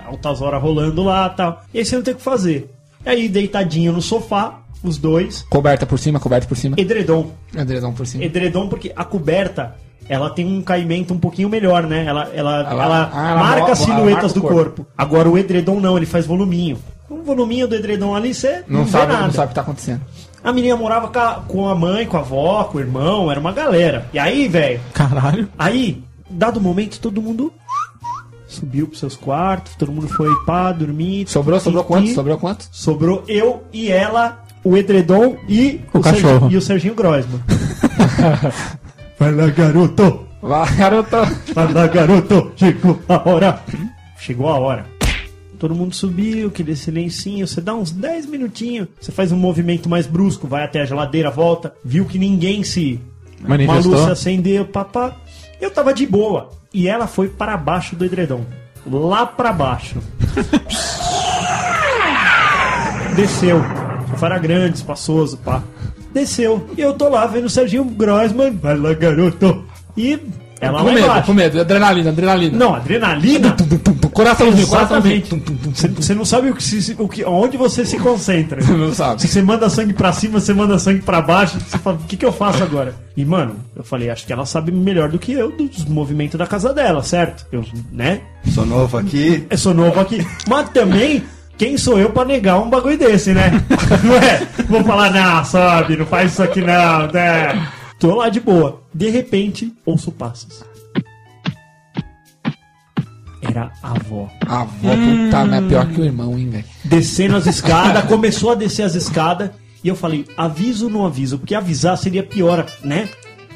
altas 0.05 0.43
horas 0.43 0.61
rolando 0.61 1.03
lá 1.05 1.29
tal. 1.29 1.63
E 1.73 1.79
aí 1.79 1.85
você 1.85 1.95
não 1.97 2.03
tem 2.03 2.15
o 2.15 2.17
que 2.17 2.23
fazer. 2.23 2.71
E 3.07 3.09
aí, 3.09 3.29
deitadinho 3.29 3.93
no 3.93 4.03
sofá, 4.03 4.61
os 4.83 4.99
dois, 4.99 5.43
Coberta 5.49 5.87
por 5.87 5.99
cima, 5.99 6.19
coberta 6.19 6.47
por 6.49 6.57
cima. 6.57 6.75
edredom. 6.79 7.31
Edredom 7.57 7.93
por 7.93 8.07
cima. 8.07 8.25
Edredom, 8.25 8.69
porque 8.69 8.93
a 8.95 9.05
coberta. 9.05 9.77
Ela 10.09 10.29
tem 10.31 10.45
um 10.47 10.61
caimento 10.63 11.15
um 11.15 11.19
pouquinho 11.19 11.49
melhor, 11.49 11.85
né? 11.85 12.05
Ela, 12.05 12.29
ela, 12.35 12.61
Ela- 12.61 12.71
ela, 12.85 13.11
ah, 13.13 13.31
ela 13.31 13.41
marca 13.41 13.73
as 13.73 13.79
silhuetas 13.79 14.23
marca 14.23 14.29
do 14.29 14.39
o 14.39 14.43
corpo. 14.43 14.57
corpo. 14.57 14.87
Agora 14.97 15.29
o 15.31 15.39
edredom 15.39 15.81
não, 15.81 15.97
ele 15.97 16.05
faz 16.07 16.27
voluminho. 16.27 16.79
Um 17.11 17.23
voluminho 17.23 17.67
do 17.69 17.75
edredom 17.75 18.15
ali, 18.15 18.35
você 18.35 18.63
não, 18.69 18.81
Não, 18.81 18.85
vê 18.85 18.91
sabe, 18.91 19.13
nada. 19.13 19.25
não 19.27 19.33
sabe 19.33 19.47
o 19.47 19.49
que 19.49 19.55
tá 19.55 19.61
acontecendo. 19.63 20.01
A 20.43 20.53
menina 20.53 20.77
morava 20.77 21.09
com 21.09 21.19
a, 21.19 21.35
com 21.47 21.69
a 21.69 21.75
mãe, 21.75 22.07
com 22.07 22.17
a 22.19 22.21
avó, 22.21 22.65
com 22.65 22.77
o 22.77 22.81
irmão, 22.81 23.31
era 23.31 23.41
uma 23.41 23.53
galera. 23.53 24.07
E 24.13 24.19
aí, 24.19 24.47
velho, 24.47 24.79
Caralho. 24.93 25.49
aí, 25.59 26.03
dado 26.29 26.61
momento, 26.61 27.01
todo 27.01 27.23
mundo 27.23 27.51
subiu 28.47 28.87
pros 28.87 29.01
seus 29.01 29.17
quartos, 29.17 29.75
todo 29.75 29.91
mundo 29.91 30.07
foi 30.09 30.29
pá, 30.45 30.71
dormir. 30.71 31.27
Sobrou, 31.29 31.59
sobrou 31.59 31.83
E- 31.83 31.87
quanto? 31.87 32.15
Sobrou 32.15 32.37
quanto? 32.39 32.69
Sobrou 32.71 33.25
eu 33.27 33.65
e 33.73 33.91
ela, 33.91 34.43
o 34.63 34.77
edredom 34.77 35.37
e 35.49 35.81
O 35.95 36.03
Sergi- 36.03 36.23
cachorro. 36.23 36.49
e 36.51 36.57
o 36.59 36.61
Serginho 36.63 36.95
Groisman. 36.95 37.41
Vai 39.19 39.33
lá, 39.33 39.47
garoto! 39.49 40.27
Vai, 40.43 40.77
garoto. 40.77 41.17
Vai 41.55 41.73
lá, 41.73 41.87
garoto! 41.87 42.53
Chegou 42.57 43.01
a 43.09 43.29
hora! 43.29 43.63
Chegou 44.19 44.49
a 44.49 44.59
hora. 44.59 44.87
Todo 45.59 45.75
mundo 45.75 45.95
subiu, 45.95 46.49
aquele 46.49 46.77
silencinho. 46.77 47.47
Você 47.47 47.61
dá 47.61 47.75
uns 47.75 47.91
10 47.91 48.27
minutinhos. 48.27 48.89
Você 49.01 49.13
faz 49.13 49.33
um 49.33 49.37
movimento 49.37 49.89
mais 49.89 50.07
brusco, 50.07 50.47
vai 50.47 50.65
até 50.65 50.83
a 50.83 50.85
geladeira, 50.85 51.31
volta. 51.31 51.73
Viu 51.85 52.05
que 52.05 52.19
ninguém 52.19 52.63
se. 52.63 53.01
Manifestou? 53.41 53.93
Uma 53.93 53.97
luz 53.97 54.07
se 54.07 54.11
acendeu, 54.11 54.67
papá. 54.67 55.17
Eu 55.61 55.71
tava 55.71 55.95
de 55.95 56.07
boa. 56.07 56.51
E 56.73 56.89
ela 56.89 57.07
foi 57.07 57.29
para 57.29 57.57
baixo 57.57 57.97
do 57.97 58.05
edredom. 58.05 58.45
Lá 58.87 59.25
para 59.25 59.53
baixo. 59.53 59.97
Desceu. 63.17 63.63
Sofá 64.11 64.27
era 64.27 64.39
grande, 64.39 64.77
espaçoso, 64.77 65.39
pá. 65.39 65.63
Desceu. 66.15 66.67
E 66.79 66.81
eu 66.81 66.93
tô 66.95 67.09
lá 67.09 67.27
vendo 67.27 67.47
o 67.47 67.51
Serginho 67.51 67.85
Grossman. 67.85 68.53
Vai 68.63 68.77
lá, 68.79 68.95
garoto. 68.95 69.65
E 69.97 70.19
ela 70.61 70.79
com 70.79 70.85
lá 70.87 70.93
medo, 70.93 71.05
embaixo. 71.07 71.27
com 71.27 71.35
medo. 71.35 71.61
Adrenalina, 71.61 72.11
adrenalina. 72.11 72.57
Não, 72.57 72.75
adrenalina. 72.75 73.55
Coraçãozinho, 74.13 74.67
coraçãozinho. 74.69 75.17
Exatamente. 75.17 75.71
Você, 75.75 75.89
você 75.89 76.15
não 76.15 76.25
sabe 76.25 76.51
o 76.51 76.55
que, 76.55 76.63
se- 76.63 76.95
o 76.99 77.09
que, 77.09 77.25
onde 77.25 77.57
você 77.57 77.85
se 77.85 77.99
concentra. 77.99 78.63
Não 78.65 78.95
sabe. 78.95 79.21
Se 79.21 79.27
você 79.29 79.43
manda 79.43 79.69
sangue 79.69 79.93
pra 79.93 80.13
cima, 80.13 80.39
você 80.39 80.55
manda 80.55 80.79
sangue 80.79 81.03
pra 81.03 81.21
baixo. 81.21 81.59
Você 81.61 81.79
fala, 81.79 81.97
o 81.97 82.07
que, 82.07 82.17
que 82.17 82.25
eu 82.25 82.33
faço 82.33 82.63
agora? 82.63 82.95
E, 83.17 83.25
mano, 83.25 83.57
eu 83.75 83.83
falei, 83.83 84.11
acho 84.11 84.25
que 84.25 84.33
ela 84.33 84.47
sabe 84.47 84.71
melhor 84.71 85.09
do 85.09 85.19
que 85.19 85.33
eu 85.33 85.51
dos 85.51 85.85
movimentos 85.85 86.39
da 86.39 86.47
casa 86.47 86.73
dela, 86.73 87.03
certo? 87.03 87.45
Eu, 87.51 87.65
né? 87.93 88.21
Sou 88.55 88.65
novo 88.65 88.97
aqui. 88.97 89.45
Eu 89.51 89.59
sou 89.59 89.75
novo 89.75 89.99
aqui. 89.99 90.25
Mas 90.49 90.69
também, 90.71 91.25
quem 91.57 91.79
sou 91.79 91.99
eu 91.99 92.11
pra 92.11 92.25
negar 92.25 92.59
um 92.61 92.69
bagulho 92.69 92.99
desse, 92.99 93.33
né? 93.33 93.51
Não 94.03 94.17
é? 94.17 94.47
Vou 94.69 94.83
falar, 94.83 95.11
não, 95.11 95.45
sobe, 95.45 95.97
não 95.97 96.07
faz 96.07 96.33
isso 96.33 96.43
aqui 96.43 96.61
não, 96.61 97.07
né? 97.13 97.69
Tô 97.99 98.15
lá 98.15 98.29
de 98.29 98.41
boa. 98.41 98.83
De 98.93 99.09
repente, 99.11 99.73
ouço 99.85 100.11
passos. 100.11 100.65
Era 103.43 103.71
a 103.83 103.91
avó. 103.93 104.29
A 104.47 104.63
avó, 104.63 104.89
puta, 104.89 105.45
mas 105.45 105.65
é 105.65 105.69
pior 105.69 105.87
que 105.89 106.01
o 106.01 106.05
irmão, 106.05 106.39
hein, 106.39 106.51
velho. 106.51 106.65
Descendo 106.85 107.37
as 107.37 107.47
escadas, 107.47 108.05
começou 108.09 108.53
a 108.53 108.55
descer 108.55 108.83
as 108.83 108.95
escadas. 108.95 109.51
E 109.83 109.89
eu 109.89 109.95
falei, 109.95 110.27
aviso 110.37 110.87
ou 110.87 110.91
não 110.91 111.07
aviso? 111.07 111.39
Porque 111.39 111.55
avisar 111.55 111.97
seria 111.99 112.23
pior, 112.23 112.67
né? 112.83 113.09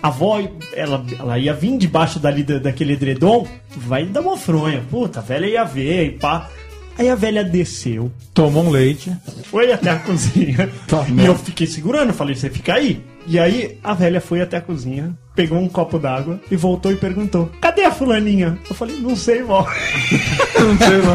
A 0.02 0.08
avó, 0.08 0.40
ela, 0.74 1.04
ela 1.18 1.38
ia 1.38 1.54
vir 1.54 1.76
debaixo 1.78 2.20
dali 2.20 2.44
da, 2.44 2.58
daquele 2.58 2.92
edredom, 2.92 3.46
vai 3.76 4.04
dar 4.06 4.20
uma 4.20 4.36
fronha. 4.36 4.84
Puta, 4.90 5.20
a 5.20 5.22
velha 5.22 5.46
ia 5.46 5.64
ver 5.64 6.04
e 6.04 6.10
pá. 6.12 6.48
Aí 6.98 7.08
a 7.08 7.14
velha 7.14 7.44
desceu, 7.44 8.10
Tomou 8.34 8.64
um 8.64 8.70
leite. 8.70 9.12
foi 9.44 9.72
até 9.72 9.90
a 9.90 9.96
cozinha. 10.00 10.68
Tá, 10.88 11.06
e 11.08 11.24
eu 11.24 11.34
fiquei 11.36 11.66
segurando, 11.66 12.12
falei, 12.12 12.34
você 12.34 12.50
fica 12.50 12.74
aí. 12.74 13.00
E 13.26 13.38
aí 13.38 13.78
a 13.84 13.94
velha 13.94 14.20
foi 14.20 14.40
até 14.40 14.56
a 14.56 14.60
cozinha, 14.60 15.16
pegou 15.34 15.58
um 15.58 15.68
copo 15.68 15.98
d'água 15.98 16.40
e 16.50 16.56
voltou 16.56 16.90
e 16.90 16.96
perguntou: 16.96 17.50
Cadê 17.60 17.84
a 17.84 17.90
fulaninha? 17.90 18.58
Eu 18.68 18.74
falei, 18.74 18.96
não 19.00 19.14
sei, 19.14 19.42
vó. 19.42 19.66
Não 20.58 20.76
sei, 20.78 20.98
não. 21.02 21.14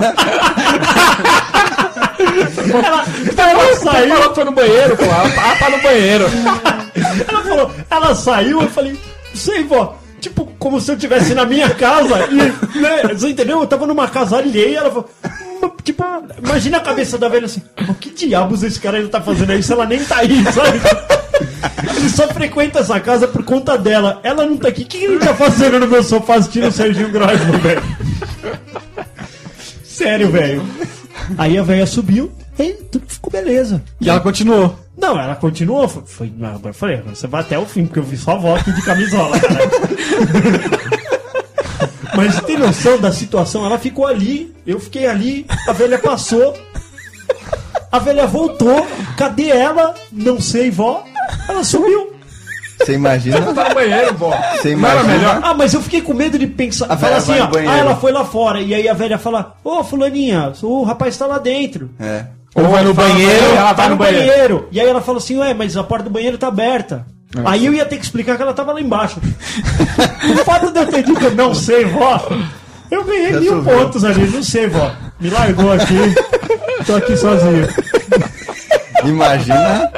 ela, 2.86 3.06
ela 3.52 3.76
saiu. 3.76 4.30
Que 4.30 4.36
foi 4.36 4.44
no 4.46 4.52
banheiro, 4.52 4.96
pô. 4.98 5.04
Ela 5.04 5.30
tá, 5.32 5.56
tá 5.58 5.70
no 5.70 5.82
banheiro. 5.82 6.26
Ela 7.28 7.42
falou, 7.44 7.72
ela 7.90 8.16
saiu, 8.16 8.62
eu 8.62 8.70
falei, 8.70 8.98
sei, 9.34 9.64
vó. 9.64 9.98
Tipo, 10.22 10.46
como 10.60 10.80
se 10.80 10.92
eu 10.92 10.96
estivesse 10.96 11.34
na 11.34 11.44
minha 11.46 11.70
casa 11.72 12.28
e, 12.32 12.36
né, 12.80 13.02
você 13.14 13.30
entendeu? 13.30 13.60
Eu 13.60 13.68
tava 13.68 13.86
numa 13.88 14.08
casa 14.08 14.38
alheia, 14.38 14.78
ela 14.78 14.90
falou, 14.90 15.10
Imagina 16.44 16.78
a 16.78 16.82
cabeça 16.82 17.18
da 17.18 17.30
velha 17.30 17.46
assim, 17.46 17.62
o 17.88 17.94
que 17.94 18.10
diabos 18.10 18.64
esse 18.64 18.80
cara 18.80 19.00
ele 19.00 19.08
tá 19.08 19.22
fazendo 19.22 19.52
aí 19.52 19.64
se 19.64 19.72
ela 19.72 19.86
nem 19.86 20.04
tá 20.04 20.18
aí, 20.18 20.44
sabe? 20.52 20.80
Ele 21.96 22.10
só 22.10 22.28
frequenta 22.28 22.80
essa 22.80 23.00
casa 23.00 23.28
por 23.28 23.44
conta 23.44 23.78
dela. 23.78 24.20
Ela 24.24 24.46
não 24.46 24.58
tá 24.58 24.68
aqui. 24.68 24.84
O 24.84 24.86
que 24.86 24.98
ele 24.98 25.20
tá 25.20 25.34
fazendo 25.34 25.80
no 25.80 25.88
meu 25.88 26.04
sofá 26.04 26.36
assistindo 26.36 26.68
o 26.68 26.72
Serginho 26.72 27.10
Grosman, 27.10 27.60
velho? 27.60 27.84
Sério, 29.84 30.30
velho. 30.30 30.64
Aí 31.38 31.58
a 31.58 31.64
velha 31.64 31.86
subiu 31.86 32.32
e 32.60 32.74
tudo 32.92 33.06
ficou 33.08 33.32
beleza. 33.32 33.82
E 34.02 34.10
ela 34.10 34.20
continuou. 34.20 34.78
Não, 34.98 35.20
ela 35.20 35.36
continuou. 35.36 35.88
Foi, 35.88 36.04
foi, 36.06 36.34
agora 36.42 36.70
eu 36.70 36.74
falei, 36.74 37.02
você 37.02 37.26
vai 37.26 37.42
até 37.42 37.58
o 37.58 37.66
fim, 37.66 37.86
porque 37.86 38.00
eu 38.00 38.04
vi 38.04 38.18
só 38.18 38.38
aqui 38.56 38.72
de 38.72 38.82
camisola, 38.82 39.40
cara. 39.40 39.60
Mas 42.16 42.40
tem 42.42 42.58
noção 42.58 43.00
da 43.00 43.12
situação? 43.12 43.66
Ela 43.66 43.80
ficou 43.80 44.06
ali, 44.06 44.53
eu 44.66 44.80
fiquei 44.80 45.08
ali, 45.08 45.46
a 45.68 45.72
velha 45.74 45.98
passou, 46.00 46.56
a 47.92 48.00
velha 48.00 48.26
voltou, 48.28 48.86
cadê 49.18 49.50
ela? 49.50 49.94
Não 50.12 50.40
sei, 50.42 50.72
vó. 50.72 51.04
Ela 51.48 51.64
sumiu. 51.64 52.14
Você 52.80 52.94
imagina? 52.94 53.40
Tá 53.54 53.70
no 53.70 53.76
banheiro, 53.76 54.14
vó. 54.16 54.32
Você 54.58 54.76
Não 54.76 54.88
era 54.88 55.00
imagina? 55.02 55.18
melhor? 55.18 55.40
Ah, 55.44 55.54
mas 55.54 55.74
eu 55.74 55.82
fiquei 55.82 56.02
com 56.02 56.14
medo 56.14 56.38
de 56.38 56.48
pensar. 56.48 56.88
A 56.90 56.96
velha 56.96 57.18
assim, 57.18 57.40
ó. 57.40 57.50
Ah, 57.70 57.78
ela 57.78 57.96
foi 57.96 58.12
lá 58.12 58.26
fora. 58.26 58.60
E 58.60 58.74
aí 58.74 58.90
a 58.90 58.94
velha 58.94 59.18
fala: 59.18 59.56
Ô, 59.64 59.84
Fulaninha, 59.84 60.52
o 60.62 60.84
rapaz 60.84 61.16
tá 61.16 61.26
lá 61.26 61.38
dentro. 61.38 61.92
É. 62.00 62.26
Ou 62.56 62.68
vai 62.68 62.84
no 62.84 62.94
banheiro. 62.94 63.46
Ela 63.56 63.74
tá 63.74 63.74
vai 63.74 63.86
no 63.86 63.92
no 63.92 63.98
banheiro. 63.98 64.28
banheiro. 64.28 64.68
E 64.72 64.82
aí 64.82 64.88
ela 64.88 65.02
fala 65.02 65.20
assim: 65.20 65.38
Ué, 65.38 65.54
mas 65.54 65.78
a 65.78 65.84
porta 65.84 66.04
do 66.06 66.10
banheiro 66.10 66.38
tá 66.38 66.48
aberta. 66.48 67.06
Aí 67.46 67.66
eu 67.66 67.74
ia 67.74 67.86
ter 67.86 67.98
que 67.98 68.04
explicar 68.04 68.36
que 68.36 68.42
ela 68.44 68.54
tava 68.54 68.74
lá 68.74 68.82
embaixo. 68.82 69.20
o 70.32 70.44
fato 70.44 70.72
de 70.72 70.80
eu 70.80 70.86
ter 70.88 71.04
dito 71.04 71.24
eu 71.24 71.32
não 71.36 71.56
sei, 71.56 71.86
vó. 71.86 72.22
Eu 72.94 73.04
ganhei 73.06 73.32
mil 73.32 73.40
Resolveu. 73.42 73.78
pontos 73.80 74.04
ali, 74.06 74.28
não 74.28 74.44
sei, 74.44 74.68
vó. 74.68 74.92
Me 75.20 75.30
largou 75.30 75.72
aqui. 75.74 75.98
Tô 76.86 76.96
aqui 76.96 77.18
sozinho. 77.18 77.68
Imagina. 79.06 79.92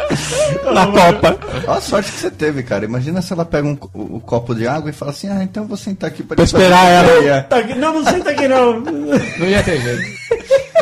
Na 0.74 0.88
Copa. 0.88 1.38
Olha 1.68 1.78
a 1.78 1.82
sorte 1.82 2.12
que 2.12 2.20
você 2.20 2.32
teve, 2.32 2.64
cara. 2.64 2.86
Imagina 2.86 3.22
se 3.22 3.34
ela 3.34 3.46
pega 3.46 3.68
um, 3.68 3.78
o, 3.94 4.16
o 4.18 4.20
copo 4.20 4.56
de 4.56 4.68
água 4.68 4.90
e 4.90 4.94
fala 4.94 5.12
assim: 5.12 5.30
Ah, 5.30 5.44
então 5.44 5.64
eu 5.64 5.68
vou 5.68 5.78
sentar 5.78 6.10
aqui 6.10 6.24
pra 6.24 6.36
Pra 6.36 6.46
esperar 6.46 6.86
ela. 6.90 7.42
Tá 7.44 7.58
aqui- 7.58 7.76
Não, 7.76 7.94
não 7.94 8.04
senta 8.06 8.32
aqui 8.32 8.48
não. 8.48 8.80
Não 8.80 9.46
ia 9.48 9.62
ter 9.62 9.80
jeito. 9.82 10.04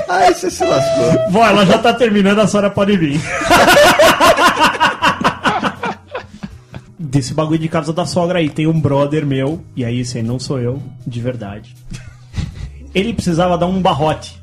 Aí 0.08 0.34
você 0.34 0.50
se 0.52 0.64
lascou. 0.64 1.32
Vó, 1.32 1.46
ela 1.46 1.66
já 1.66 1.78
tá 1.80 1.94
terminando, 1.94 2.40
a 2.40 2.48
senhora 2.48 2.70
pode 2.70 2.96
vir. 2.98 3.20
Desse 7.06 7.34
bagulho 7.34 7.60
de 7.60 7.68
casa 7.68 7.92
da 7.92 8.06
sogra 8.06 8.40
aí, 8.40 8.50
tem 8.50 8.66
um 8.66 8.80
brother 8.80 9.26
meu, 9.26 9.62
e 9.76 9.84
aí 9.84 10.00
esse 10.00 10.18
aí 10.18 10.24
não 10.24 10.40
sou 10.40 10.58
eu, 10.58 10.82
de 11.06 11.20
verdade. 11.20 11.76
Ele 12.96 13.14
precisava 13.14 13.58
dar 13.58 13.66
um 13.66 13.82
barrote. 13.82 14.42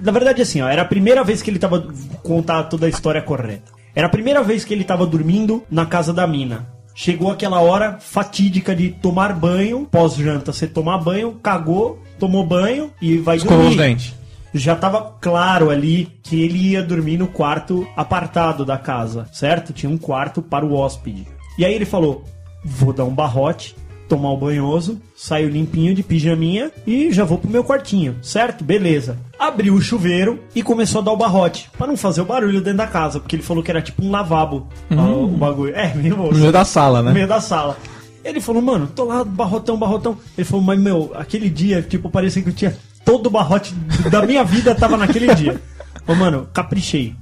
Na 0.00 0.10
verdade, 0.10 0.40
assim, 0.40 0.62
ó, 0.62 0.68
era 0.68 0.82
a 0.82 0.86
primeira 0.86 1.22
vez 1.22 1.42
que 1.42 1.50
ele 1.50 1.58
tava. 1.58 1.88
contar 2.22 2.62
toda 2.64 2.86
a 2.86 2.88
história 2.88 3.20
correta. 3.20 3.72
Era 3.94 4.06
a 4.06 4.10
primeira 4.10 4.42
vez 4.44 4.64
que 4.64 4.72
ele 4.72 4.84
tava 4.84 5.04
dormindo 5.04 5.64
na 5.68 5.84
casa 5.84 6.12
da 6.12 6.24
mina. 6.26 6.68
Chegou 6.94 7.30
aquela 7.30 7.60
hora 7.60 7.98
fatídica 8.00 8.74
de 8.74 8.90
tomar 8.90 9.32
banho, 9.32 9.86
pós-janta, 9.90 10.52
você 10.52 10.66
tomar 10.66 10.98
banho, 10.98 11.32
cagou, 11.42 12.02
tomou 12.18 12.46
banho 12.46 12.92
e 13.02 13.18
vai 13.18 13.36
Escovou 13.36 13.58
dormir 13.58 13.70
os 13.70 13.76
dentes. 13.76 14.14
Já 14.54 14.74
tava 14.74 15.14
claro 15.20 15.70
ali 15.70 16.08
que 16.22 16.42
ele 16.42 16.70
ia 16.70 16.82
dormir 16.82 17.18
no 17.18 17.26
quarto 17.26 17.86
apartado 17.96 18.64
da 18.64 18.78
casa, 18.78 19.26
certo? 19.32 19.72
Tinha 19.72 19.90
um 19.90 19.98
quarto 19.98 20.40
para 20.42 20.64
o 20.64 20.74
hóspede. 20.74 21.26
E 21.58 21.64
aí 21.64 21.74
ele 21.74 21.84
falou: 21.84 22.24
vou 22.64 22.92
dar 22.92 23.04
um 23.04 23.14
barrote, 23.14 23.76
tomar 24.08 24.30
o 24.30 24.36
banhoso, 24.36 25.00
saio 25.16 25.48
limpinho 25.48 25.94
de 25.94 26.02
pijaminha 26.02 26.70
e 26.86 27.12
já 27.12 27.24
vou 27.24 27.38
pro 27.38 27.50
meu 27.50 27.62
quartinho, 27.62 28.16
certo? 28.22 28.64
Beleza. 28.64 29.18
Abriu 29.38 29.74
o 29.74 29.80
chuveiro 29.80 30.40
e 30.54 30.62
começou 30.62 31.00
a 31.00 31.04
dar 31.04 31.12
o 31.12 31.16
barrote, 31.16 31.70
para 31.76 31.86
não 31.86 31.96
fazer 31.96 32.22
o 32.22 32.24
barulho 32.24 32.60
dentro 32.60 32.78
da 32.78 32.86
casa, 32.86 33.20
porque 33.20 33.36
ele 33.36 33.42
falou 33.42 33.62
que 33.62 33.70
era 33.70 33.82
tipo 33.82 34.02
um 34.04 34.10
lavabo 34.10 34.66
ó, 34.90 35.24
o 35.24 35.28
bagulho. 35.28 35.74
É, 35.76 35.94
meio 35.94 36.16
No 36.16 36.32
meio 36.32 36.52
da 36.52 36.64
sala, 36.64 37.00
no 37.00 37.08
né? 37.08 37.14
meio 37.14 37.28
da 37.28 37.40
sala. 37.40 37.76
Ele 38.24 38.40
falou, 38.40 38.60
mano, 38.60 38.88
tô 38.88 39.04
lá, 39.04 39.24
barrotão, 39.24 39.78
barrotão. 39.78 40.18
Ele 40.36 40.44
falou, 40.44 40.62
mas 40.64 40.78
meu, 40.78 41.12
aquele 41.14 41.48
dia, 41.48 41.80
tipo, 41.80 42.10
parecia 42.10 42.42
que 42.42 42.48
eu 42.48 42.52
tinha 42.54 42.76
todo 43.08 43.28
o 43.28 43.30
barrote 43.30 43.74
da 44.10 44.20
minha 44.20 44.44
vida 44.44 44.74
tava 44.74 44.94
naquele 44.98 45.34
dia. 45.34 45.58
Ô, 46.06 46.14
mano, 46.14 46.46
caprichei. 46.52 47.16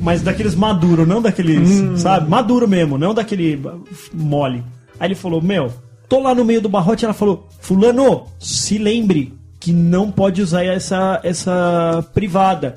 Mas 0.00 0.20
daqueles 0.20 0.56
maduro, 0.56 1.06
não 1.06 1.22
daqueles, 1.22 2.00
sabe? 2.00 2.28
Maduro 2.28 2.66
mesmo, 2.66 2.98
não 2.98 3.14
daquele 3.14 3.62
mole. 4.12 4.64
Aí 4.98 5.06
ele 5.06 5.14
falou, 5.14 5.40
meu, 5.40 5.72
tô 6.08 6.18
lá 6.18 6.34
no 6.34 6.44
meio 6.44 6.60
do 6.60 6.68
barrote, 6.68 7.04
ela 7.04 7.14
falou, 7.14 7.48
fulano, 7.60 8.26
se 8.40 8.78
lembre 8.78 9.32
que 9.60 9.72
não 9.72 10.10
pode 10.10 10.42
usar 10.42 10.64
essa, 10.64 11.20
essa 11.22 12.04
privada. 12.12 12.76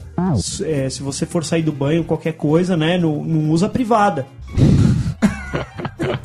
É, 0.63 0.87
se 0.87 1.01
você 1.01 1.25
for 1.25 1.43
sair 1.43 1.63
do 1.63 1.71
banho, 1.71 2.03
qualquer 2.03 2.33
coisa, 2.33 2.77
né, 2.77 2.95
não, 2.95 3.23
não 3.23 3.49
usa 3.49 3.67
privada 3.67 4.27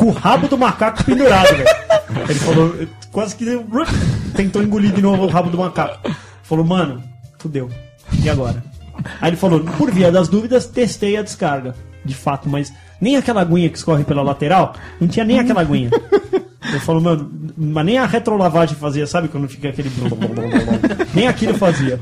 com 0.05 0.11
o 0.11 0.13
rabo 0.13 0.49
do 0.49 0.59
macaco 0.59 1.03
pendurado, 1.03 1.49
velho. 1.49 1.65
Ele 2.29 2.39
falou, 2.39 2.75
quase 3.11 3.35
que 3.35 3.47
tentou 4.37 4.63
engolir 4.63 4.93
de 4.93 5.01
novo 5.01 5.25
o 5.25 5.29
rabo 5.29 5.49
do 5.49 5.57
macaco. 5.57 6.11
Falou, 6.43 6.65
mano, 6.65 7.03
fudeu. 7.39 7.71
E 8.23 8.29
agora? 8.29 8.63
Aí 9.21 9.31
ele 9.31 9.37
falou, 9.37 9.61
por 9.61 9.91
via 9.91 10.13
das 10.13 10.29
dúvidas, 10.29 10.67
testei 10.67 11.17
a 11.17 11.23
descarga. 11.23 11.75
De 12.05 12.15
fato, 12.15 12.51
mas 12.51 12.71
nem 13.01 13.17
aquela 13.17 13.41
aguinha 13.41 13.71
que 13.71 13.79
escorre 13.79 14.05
pela 14.05 14.23
lateral, 14.23 14.75
não 15.01 15.09
tinha 15.09 15.25
nem 15.25 15.41
aquela 15.41 15.63
aguinha. 15.63 15.91
Ele 16.69 16.81
falou, 16.81 17.01
mano, 17.01 17.31
mas 17.57 17.87
nem 17.87 17.97
a 17.97 18.05
retrolavagem 18.05 18.77
fazia, 18.77 19.07
sabe 19.07 19.29
quando 19.29 19.49
fica 19.49 19.71
aquele. 19.71 19.91
nem 21.15 21.27
aquilo 21.27 21.55
fazia. 21.55 21.99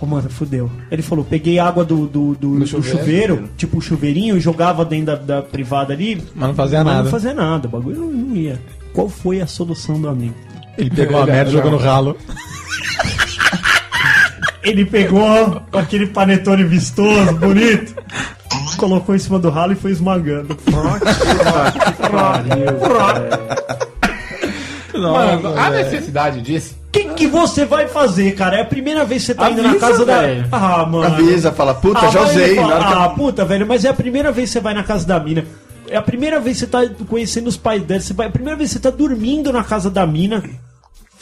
Ô, 0.00 0.06
mano, 0.06 0.30
fudeu. 0.30 0.70
Ele 0.90 1.02
falou, 1.02 1.24
peguei 1.24 1.58
água 1.58 1.84
do, 1.84 2.06
do, 2.06 2.34
do, 2.34 2.58
do 2.60 2.66
chuveiro, 2.66 2.98
chuveiro? 2.98 3.50
tipo 3.56 3.76
o 3.78 3.80
chuveirinho, 3.82 4.36
e 4.36 4.40
jogava 4.40 4.82
dentro 4.84 5.06
da, 5.06 5.16
da 5.16 5.42
privada 5.42 5.92
ali, 5.92 6.24
Mas 6.34 6.48
não 6.48 6.54
fazia 6.54 6.78
mas 6.82 6.86
nada. 6.86 7.02
não 7.04 7.10
fazia 7.10 7.34
nada, 7.34 7.68
o 7.68 7.70
bagulho 7.70 8.00
não, 8.00 8.06
não 8.06 8.34
ia. 8.36 8.58
Qual 8.94 9.08
foi 9.10 9.42
a 9.42 9.46
solução 9.46 10.00
do 10.00 10.08
amigo? 10.08 10.34
Ele 10.78 10.88
pegou 10.88 11.20
a 11.20 11.26
merda 11.26 11.50
e 11.50 11.52
jogou 11.52 11.70
no 11.70 11.76
ralo. 11.76 12.16
Ele 14.62 14.84
pegou 14.84 15.62
aquele 15.72 16.06
panetone 16.06 16.64
vistoso, 16.64 17.34
bonito, 17.36 17.94
colocou 18.76 19.14
em 19.14 19.18
cima 19.18 19.38
do 19.38 19.48
ralo 19.50 19.72
e 19.72 19.76
foi 19.76 19.90
esmagando. 19.90 20.56
Mano, 24.92 25.58
a 25.58 25.70
necessidade 25.70 26.42
disso. 26.42 26.79
O 27.26 27.30
que, 27.30 27.36
você 27.38 27.64
vai 27.64 27.86
fazer, 27.88 28.32
cara? 28.34 28.56
É 28.56 28.60
a 28.62 28.64
primeira 28.64 29.04
vez 29.04 29.22
que 29.22 29.26
você 29.26 29.34
tá 29.34 29.50
indo 29.50 29.62
na 29.62 29.70
Avisa, 29.70 29.86
casa 29.86 30.06
da. 30.06 30.20
velho. 30.20 30.46
Ah, 30.50 30.86
mano. 30.86 31.04
Avisa, 31.14 31.52
fala, 31.52 31.74
puta, 31.74 32.06
Ah, 32.06 32.10
já 32.10 32.22
usei. 32.22 32.54
fala, 32.56 32.74
hora 32.76 32.84
que 32.86 32.92
Ah, 32.94 33.08
puta, 33.10 33.44
velho, 33.44 33.66
mas 33.66 33.84
é 33.84 33.88
a 33.88 33.94
primeira 33.94 34.32
vez 34.32 34.48
que 34.48 34.52
você 34.54 34.60
vai 34.60 34.74
na 34.74 34.82
casa 34.82 35.06
da 35.06 35.20
mina. 35.20 35.44
É 35.88 35.96
a 35.96 36.02
primeira 36.02 36.38
vez 36.40 36.58
que 36.58 36.66
você 36.66 36.70
tá 36.70 36.80
conhecendo 37.08 37.48
os 37.48 37.56
pais 37.56 37.82
dela. 37.82 38.00
Você 38.00 38.12
vai, 38.14 38.26
é 38.26 38.28
a 38.28 38.32
primeira 38.32 38.56
vez 38.56 38.70
que 38.70 38.74
você 38.74 38.80
tá 38.80 38.90
dormindo 38.90 39.52
na 39.52 39.62
casa 39.64 39.90
da 39.90 40.06
mina. 40.06 40.42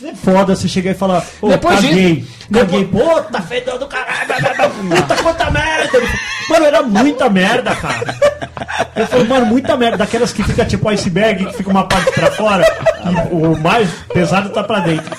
É 0.05 0.15
foda 0.15 0.55
você 0.55 0.69
chegar 0.69 0.93
e 0.93 0.95
falar, 0.95 1.25
ô, 1.43 1.49
Depois 1.49 1.75
caguei. 1.81 2.17
disso- 2.17 2.39
Caguei, 2.53 2.85
puta, 2.85 3.43
fedor 3.43 3.79
do 3.81 3.87
caralho, 3.89 4.29
puta, 4.89 5.17
quanta 5.23 5.51
merda. 5.51 5.99
Mano, 6.49 6.65
era 6.67 6.83
muita 6.85 7.29
merda, 7.29 7.75
cara. 7.75 8.17
Eu 8.95 9.07
falei, 9.09 9.27
mano, 9.27 9.47
muita 9.47 9.77
merda. 9.77 9.97
Daquelas 9.99 10.33
que 10.33 10.43
fica 10.45 10.65
tipo 10.65 10.89
iceberg, 10.89 11.47
que 11.47 11.57
fica 11.57 11.69
uma 11.71 11.85
parte 11.89 12.13
pra 12.13 12.31
fora, 12.31 12.65
e 13.05 13.35
o 13.35 13.59
mais 13.61 13.89
pesado 14.13 14.51
tá 14.51 14.63
pra 14.63 14.79
dentro. 14.81 15.11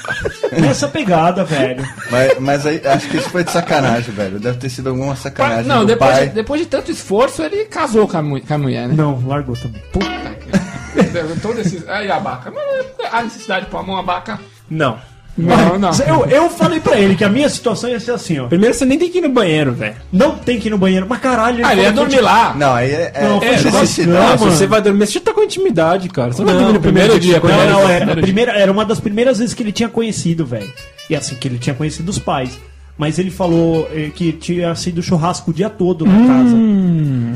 Nessa 0.51 0.87
pegada, 0.87 1.43
velho. 1.43 1.85
Mas, 2.09 2.39
mas 2.39 2.65
aí, 2.65 2.81
acho 2.85 3.07
que 3.09 3.17
isso 3.17 3.29
foi 3.29 3.43
de 3.43 3.51
sacanagem, 3.51 4.13
velho. 4.13 4.39
Deve 4.39 4.57
ter 4.57 4.69
sido 4.69 4.89
alguma 4.89 5.15
sacanagem. 5.15 5.65
Não, 5.65 5.81
do 5.81 5.87
depois 5.87 6.11
pai. 6.11 6.27
de, 6.29 6.33
depois 6.35 6.61
de 6.61 6.67
tanto 6.67 6.91
esforço, 6.91 7.41
ele 7.43 7.65
casou 7.65 8.07
com 8.07 8.17
a, 8.17 8.21
mu- 8.21 8.41
com 8.41 8.53
a 8.53 8.57
mulher, 8.57 8.87
né? 8.87 8.93
Não, 8.97 9.21
largou 9.27 9.55
também. 9.55 9.81
Puta 9.91 10.05
que. 10.05 11.39
Todo 11.41 11.59
esse. 11.61 11.83
Aí 11.87 12.09
a 12.09 12.17
abaca. 12.17 12.51
Mas 12.51 13.13
a 13.13 13.21
necessidade 13.23 13.65
de 13.65 13.71
pôr 13.71 13.77
a 13.79 13.83
mão 13.83 13.97
abaca. 13.97 14.39
Não. 14.69 14.99
Não, 15.39 15.79
não. 15.79 15.89
Eu, 16.07 16.25
eu 16.25 16.49
falei 16.49 16.79
pra 16.79 16.99
ele 16.99 17.15
que 17.15 17.23
a 17.23 17.29
minha 17.29 17.47
situação 17.49 17.89
ia 17.89 17.99
ser 17.99 18.11
assim, 18.11 18.39
ó. 18.39 18.47
Primeiro 18.47 18.73
você 18.75 18.85
nem 18.85 18.97
tem 18.99 19.09
que 19.09 19.19
ir 19.19 19.21
no 19.21 19.29
banheiro, 19.29 19.71
velho. 19.73 19.95
Não 20.11 20.35
tem 20.37 20.59
que 20.59 20.67
ir 20.67 20.71
no 20.71 20.77
banheiro, 20.77 21.05
mas 21.09 21.19
caralho, 21.19 21.65
Ah, 21.65 21.71
ele 21.73 21.81
ia 21.83 21.91
dormir 21.91 22.19
lá. 22.21 22.53
Não, 22.55 22.73
aí 22.73 22.91
é, 22.91 23.11
é, 23.15 23.23
Não, 23.27 23.37
é 23.37 23.39
foi 23.39 23.71
necessidade. 23.71 23.87
churrascão, 23.87 24.33
Ah, 24.33 24.37
se 24.37 24.43
mano. 24.43 24.55
você 24.57 24.67
vai 24.67 24.81
dormir, 24.81 25.05
você 25.07 25.13
já 25.13 25.19
tá 25.21 25.33
com 25.33 25.43
intimidade, 25.43 26.09
cara. 26.09 26.31
Você 26.31 26.39
não, 26.41 26.45
vai 26.47 26.55
Não, 26.55 26.61
dormir 26.63 26.77
no 26.77 26.81
primeiro, 26.81 27.13
primeiro 27.13 27.39
dia. 27.41 27.55
Não, 27.55 27.63
ele. 27.63 27.71
não, 27.71 27.79
era, 27.89 27.95
a 28.03 28.07
Primeiro 28.07 28.21
primeira, 28.21 28.51
era 28.53 28.71
uma 28.71 28.85
das 28.85 28.99
primeiras 28.99 29.39
vezes 29.39 29.53
que 29.53 29.63
ele 29.63 29.71
tinha 29.71 29.89
conhecido, 29.89 30.45
velho. 30.45 30.71
E 31.09 31.15
assim, 31.15 31.35
que 31.35 31.47
ele 31.47 31.57
tinha 31.57 31.73
conhecido 31.73 32.09
os 32.09 32.19
pais. 32.19 32.59
Mas 32.99 33.17
ele 33.17 33.31
falou 33.31 33.87
eh, 33.93 34.11
que 34.13 34.33
tinha 34.33 34.75
sido 34.75 35.01
churrasco 35.01 35.51
o 35.51 35.53
dia 35.53 35.69
todo 35.69 36.05
na 36.05 36.27
casa. 36.27 36.55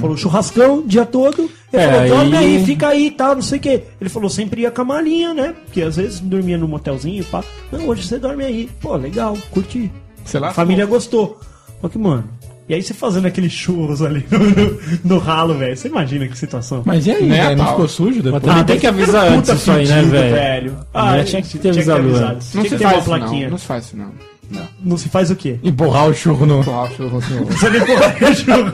Falou 0.02 0.18
churrascão 0.18 0.80
o 0.80 0.84
dia 0.86 1.06
todo. 1.06 1.50
Ele 1.72 1.82
É, 1.82 1.90
falou, 1.90 2.08
dorme 2.18 2.36
aí- 2.38 2.58
aí, 2.58 2.66
fica 2.66 2.88
aí 2.90 3.08
e 3.08 3.12
tal, 3.12 3.34
não 3.36 3.42
sei 3.42 3.58
o 3.60 3.62
quê. 3.62 3.84
Ele 4.02 4.10
falou, 4.10 4.30
sempre 4.30 4.64
ia 4.64 4.72
com 4.72 4.82
a 4.82 4.86
malinha, 4.86 5.34
né? 5.34 5.54
Porque 5.64 5.82
às 5.82 5.96
vezes 5.96 6.20
dormia 6.20 6.58
num 6.58 6.68
motelzinho, 6.68 7.24
pá. 7.24 7.42
Não, 7.72 7.88
hoje 7.88 8.06
você 8.06 8.20
dorme 8.20 8.44
aí. 8.44 8.70
Pô, 8.82 8.94
legal, 8.98 9.38
curti. 9.52 9.90
Sei 10.26 10.38
lá. 10.38 10.50
A 10.50 10.54
família 10.54 10.86
gostou. 10.86 11.40
Só 11.82 11.88
que, 11.88 11.98
mano. 11.98 12.26
E 12.68 12.74
aí 12.74 12.82
você 12.84 12.94
fazendo 12.94 13.26
aqueles 13.26 13.52
churros 13.54 14.02
ali 14.02 14.26
no, 14.30 14.40
no- 14.40 14.80
no 15.16 15.18
ralo, 15.18 15.54
velho. 15.54 15.76
Você 15.78 15.88
imagina 15.88 16.28
que 16.28 16.38
situação. 16.38 16.82
Mas 16.86 17.08
e 17.08 17.12
aí, 17.12 17.28
velho? 17.30 17.56
Não 17.58 17.68
ficou 17.68 17.88
sujo 17.88 18.22
depois? 18.22 18.44
Mas 18.44 18.64
tem 18.66 18.80
que 18.80 18.88
avisar 18.88 19.28
antes 19.32 19.50
isso 19.50 19.72
aí, 19.72 19.88
né, 19.88 20.02
velho? 20.02 20.76
Ah, 20.94 21.24
tinha 21.24 21.42
que 21.42 21.58
ter 21.58 21.70
avisado 21.70 22.16
antes. 22.16 22.54
Não 22.54 22.64
Tinha 22.64 22.64
se 22.64 22.70
que 22.70 22.76
ter 22.78 22.84
uma 22.84 22.92
faz 22.92 23.02
isso, 23.04 23.10
não. 23.12 23.20
plaquinha. 23.20 23.50
Não 23.50 23.58
se 23.58 23.66
faz 23.66 23.86
isso, 23.86 23.96
não. 23.98 24.33
Não 24.80 24.98
se 24.98 25.10
faz 25.10 25.32
o 25.32 25.36
quê? 25.36 25.60
Empurrar 25.64 26.08
o 26.08 26.14
churro 26.14 26.46
no. 26.46 26.62
Empurrar 26.62 26.92
o 26.92 26.96
churro 26.96 27.22
no... 27.30 27.46
Você 27.46 27.68
empurraria 27.68 28.30
o 28.30 28.36
churro. 28.36 28.74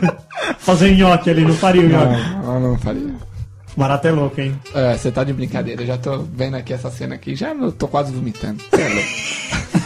Fazer 0.57 0.95
nhoque 0.95 1.29
ali, 1.29 1.43
não 1.43 1.53
faria 1.53 1.81
o 1.81 1.89
nhoque. 1.89 2.21
Não, 2.43 2.59
não 2.59 2.77
faria. 2.79 3.29
Barato 3.77 4.07
é 4.07 4.11
louco, 4.11 4.41
hein? 4.41 4.59
É, 4.73 4.97
você 4.97 5.11
tá 5.11 5.23
de 5.23 5.31
brincadeira. 5.31 5.81
Eu 5.83 5.87
já 5.87 5.97
tô 5.97 6.19
vendo 6.33 6.55
aqui 6.55 6.73
essa 6.73 6.89
cena 6.91 7.15
aqui, 7.15 7.35
já 7.35 7.53
eu 7.53 7.71
tô 7.71 7.87
quase 7.87 8.11
vomitando. 8.11 8.61
Você 8.69 8.81
é 8.81 8.89
louco. 8.89 9.09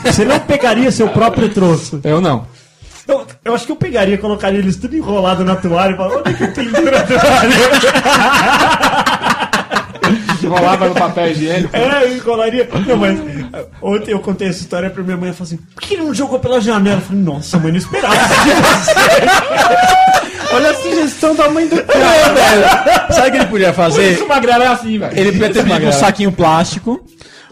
Você 0.03 0.25
não 0.25 0.39
pegaria 0.39 0.91
seu 0.91 1.09
próprio 1.09 1.49
troço. 1.49 2.01
Eu 2.03 2.19
não. 2.19 2.45
Eu, 3.07 3.25
eu 3.43 3.53
acho 3.53 3.65
que 3.65 3.71
eu 3.71 3.75
pegaria, 3.75 4.17
colocaria 4.17 4.59
eles 4.59 4.77
tudo 4.77 4.95
enrolado 4.95 5.43
na 5.43 5.55
toalha 5.55 5.93
e 5.93 5.97
falaria, 5.97 6.19
onde 6.19 6.29
é 6.29 6.33
que 6.33 6.47
pendura 6.47 6.99
a 6.99 7.03
toalha? 7.03 7.53
Enrolava 10.55 10.87
no 10.89 10.95
papel 10.95 11.31
higiênico. 11.31 11.69
É, 11.75 12.03
eu 12.05 12.15
enrolaria. 12.17 12.69
Não, 12.87 12.97
mas 12.97 13.19
ontem 13.81 14.11
eu 14.11 14.19
contei 14.19 14.47
essa 14.49 14.59
história 14.61 14.89
pra 14.89 15.03
minha 15.03 15.17
mãe 15.17 15.29
e 15.29 15.33
falei 15.33 15.53
assim, 15.53 15.57
por 15.73 15.81
que 15.81 15.93
ele 15.95 16.03
não 16.03 16.13
jogou 16.13 16.39
pela 16.39 16.59
janela? 16.61 16.97
Eu 16.97 17.01
falei, 17.01 17.21
nossa, 17.21 17.57
mãe, 17.59 17.71
não 17.71 17.77
esperava 17.79 18.15
isso. 18.15 18.91
Olha 20.53 20.69
a 20.69 20.73
sugestão 20.75 21.35
da 21.35 21.49
mãe 21.49 21.67
do 21.67 21.81
cara, 21.83 22.33
velho. 22.33 23.13
Sabe 23.13 23.27
o 23.27 23.31
que 23.31 23.37
ele 23.37 23.45
podia 23.47 23.67
Por 23.69 23.75
fazer? 23.75 24.13
isso 24.13 24.25
o 24.25 24.27
Magrela 24.27 24.63
é 24.63 24.67
assim, 24.67 24.99
velho. 24.99 25.17
Ele 25.19 25.31
podia 25.31 25.49
ter 25.51 25.87
um 25.87 25.91
saquinho 25.91 26.31
plástico, 26.31 27.03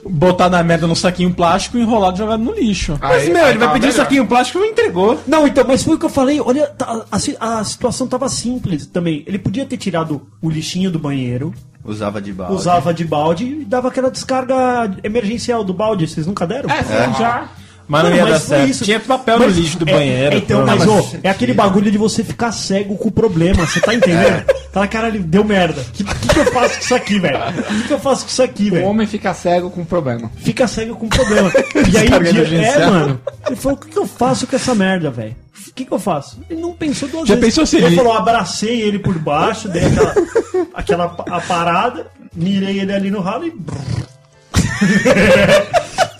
botar 0.05 0.49
na 0.49 0.61
merda 0.63 0.85
no 0.85 0.95
saquinho 0.95 1.33
plástico, 1.33 1.77
enrolado 1.79 2.15
e 2.15 2.19
jogado 2.19 2.43
no 2.43 2.53
lixo. 2.53 2.97
Mas, 3.01 3.23
Aí- 3.23 3.33
meu, 3.33 3.43
aí 3.43 3.49
ele 3.51 3.57
vai 3.57 3.67
tava 3.67 3.73
pedir 3.73 3.87
um 3.87 3.91
melhor. 3.91 4.03
saquinho 4.03 4.25
plástico 4.27 4.59
e 4.59 4.61
não 4.61 4.67
entregou. 4.67 5.19
Não, 5.27 5.47
então, 5.47 5.65
mas 5.67 5.83
foi 5.83 5.95
o 5.95 5.99
que 5.99 6.05
eu 6.05 6.09
falei. 6.09 6.39
Olha, 6.39 6.67
tá- 6.67 7.01
a, 7.11 7.19
si- 7.19 7.37
a 7.39 7.63
situação 7.63 8.07
tava 8.07 8.29
simples 8.29 8.85
também. 8.85 9.23
Ele 9.25 9.39
podia 9.39 9.65
ter 9.65 9.77
tirado 9.77 10.21
o 10.41 10.49
lixinho 10.49 10.91
do 10.91 10.99
banheiro, 10.99 11.51
Usava 11.83 12.21
de 12.21 12.31
balde. 12.31 12.53
usava 12.55 12.93
de 12.93 13.03
balde 13.05 13.45
e 13.45 13.65
dava 13.65 13.87
aquela 13.87 14.11
descarga 14.11 14.91
emergencial 15.03 15.63
do 15.63 15.73
balde. 15.73 16.07
Vocês 16.07 16.27
nunca 16.27 16.45
deram? 16.45 16.69
É, 16.69 16.83
sim, 16.83 17.19
já. 17.19 17.49
Mas 17.87 18.03
não 18.03 18.09
Não, 18.11 18.17
ia 18.17 18.23
mas 18.23 18.33
dar 18.33 18.39
foi 18.39 18.47
certo. 18.57 18.69
isso. 18.69 18.83
Tinha 18.85 18.99
papel 19.01 19.39
Mas 19.39 19.53
no 19.55 19.61
lixo 19.61 19.77
do 19.79 19.89
é- 19.89 19.91
banheiro. 19.93 20.35
é, 20.35 20.37
então, 20.37 20.65
mas, 20.65 20.87
ô, 20.87 21.17
é 21.23 21.29
aquele 21.29 21.53
bagulho 21.53 21.91
de 21.91 21.97
você 21.97 22.23
ficar 22.23 22.51
cego 22.53 22.95
com 22.95 23.09
o 23.09 23.11
problema. 23.11 23.65
Você 23.65 23.81
tá 23.81 23.93
entendendo? 23.93 24.45
Fala, 24.71 24.87
caralho, 24.87 25.21
deu 25.21 25.43
merda. 25.43 25.81
O 25.81 25.85
que, 25.91 26.03
que, 26.05 26.27
que 26.29 26.39
eu 26.39 26.45
faço 26.53 26.75
com 26.75 26.79
isso 26.81 26.95
aqui, 26.95 27.19
velho? 27.19 27.37
O 27.37 27.63
que, 27.81 27.87
que 27.87 27.93
eu 27.93 27.99
faço 27.99 28.23
com 28.23 28.29
isso 28.29 28.43
aqui, 28.43 28.67
O 28.69 28.71
velho? 28.71 28.85
homem 28.87 29.05
fica 29.07 29.33
cego 29.33 29.69
com 29.69 29.83
problema. 29.83 30.31
Fica 30.37 30.65
cego 30.67 30.95
com 30.95 31.09
problema. 31.09 31.51
E 31.91 31.97
aí, 31.97 32.07
dia- 32.31 32.65
é, 32.65 32.85
mano. 32.85 33.19
Ele 33.47 33.55
falou: 33.57 33.77
o 33.77 33.81
que, 33.81 33.89
que 33.89 33.97
eu 33.99 34.07
faço 34.07 34.47
com 34.47 34.55
essa 34.55 34.73
merda, 34.73 35.09
velho? 35.11 35.35
O 35.67 35.73
que, 35.73 35.85
que 35.85 35.91
eu 35.91 35.99
faço? 35.99 36.39
Ele 36.49 36.61
não 36.61 36.73
pensou 36.73 37.07
duas 37.09 37.27
Já 37.27 37.35
vezes. 37.35 37.49
pensou 37.49 37.65
se 37.65 37.77
ele 37.77 37.87
ele- 37.87 37.95
falou: 37.95 38.13
abracei 38.13 38.81
ele 38.81 38.99
por 38.99 39.17
baixo, 39.19 39.67
dei 39.67 39.83
aquela, 39.85 40.13
aquela 40.73 41.05
a 41.29 41.41
parada, 41.41 42.07
mirei 42.35 42.79
ele 42.79 42.93
ali 42.93 43.11
no 43.11 43.21
ralo 43.21 43.45
e. 43.45 43.51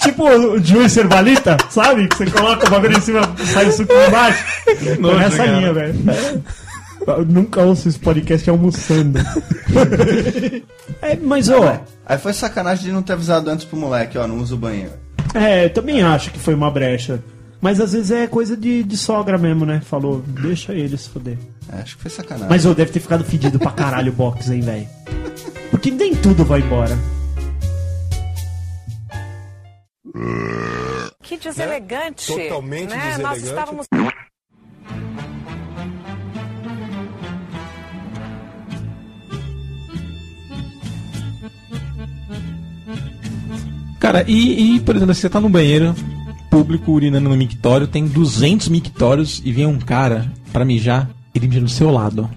tipo 0.02 0.24
o 0.28 0.60
Juiz 0.64 0.92
Cervalita, 0.92 1.58
sabe? 1.70 2.08
Que 2.08 2.18
você 2.18 2.32
coloca 2.32 2.68
o 2.68 2.70
bagulho 2.70 2.98
em 2.98 3.02
cima 3.02 3.22
sai 3.54 3.68
o 3.68 3.72
suco 3.72 3.94
embaixo. 4.08 4.44
Foi 5.02 5.16
nessa 5.18 5.38
cara. 5.38 5.52
linha, 5.52 5.74
velho. 5.74 5.96
É. 6.10 6.40
Eu 7.08 7.26
nunca 7.26 7.62
ouço 7.64 7.90
esse 7.90 7.98
podcast 7.98 8.48
almoçando. 8.50 9.20
é, 11.02 11.16
mas, 11.16 11.50
ó. 11.50 11.80
Aí 12.06 12.18
foi 12.18 12.34
sacanagem 12.34 12.86
de 12.86 12.92
não 12.92 13.02
ter 13.02 13.14
avisado 13.14 13.50
antes 13.50 13.66
pro 13.66 13.78
moleque, 13.78 14.18
ó, 14.18 14.28
não 14.28 14.38
usa 14.38 14.54
o 14.54 14.58
banheiro. 14.58 14.94
É, 15.34 15.66
eu 15.66 15.70
também 15.72 16.04
acho 16.04 16.30
que 16.30 16.40
foi 16.40 16.54
uma 16.54 16.70
brecha. 16.70 17.24
Mas 17.62 17.80
às 17.80 17.94
vezes 17.94 18.10
é 18.10 18.26
coisa 18.26 18.58
de, 18.58 18.84
de 18.84 18.98
sogra 18.98 19.38
mesmo, 19.38 19.66
né? 19.66 19.82
Falou, 19.82 20.22
deixa 20.22 20.74
ele 20.74 20.98
se 20.98 21.08
foder. 21.08 21.38
É, 21.72 21.82
acho 21.82 21.96
que 21.96 22.02
foi 22.02 22.10
sacanagem. 22.10 22.50
Mas 22.50 22.66
eu 22.66 22.74
deve 22.74 22.92
ter 22.92 23.00
ficado 23.00 23.24
fedido 23.24 23.60
pra 23.60 23.72
caralho 23.72 24.12
o 24.12 24.16
box, 24.16 24.50
hein, 24.50 24.62
velho? 24.62 24.88
Porque 25.70 25.92
nem 25.92 26.16
tudo 26.16 26.44
vai 26.44 26.60
embora. 26.60 26.98
Que 31.22 31.38
deselegante. 31.38 32.28
Totalmente 32.28 32.90
né? 32.90 33.18
Nós 33.20 33.42
deselegante. 33.42 33.48
estávamos. 33.48 33.88
Cara, 44.00 44.26
e, 44.28 44.78
e, 44.78 44.80
por 44.80 44.96
exemplo, 44.96 45.14
você 45.14 45.30
tá 45.30 45.40
no 45.40 45.48
banheiro 45.48 45.94
público 46.52 46.92
urinando 46.92 47.30
no 47.30 47.38
mictório, 47.38 47.88
tem 47.88 48.06
200 48.06 48.68
mictórios 48.68 49.42
e 49.44 49.52
vem 49.54 49.66
um 49.66 49.80
cara 49.80 50.30
pra 50.52 50.66
mijar, 50.66 51.10
ele 51.34 51.48
mija 51.48 51.62
do 51.62 51.70
seu 51.70 51.90
lado. 51.90 52.30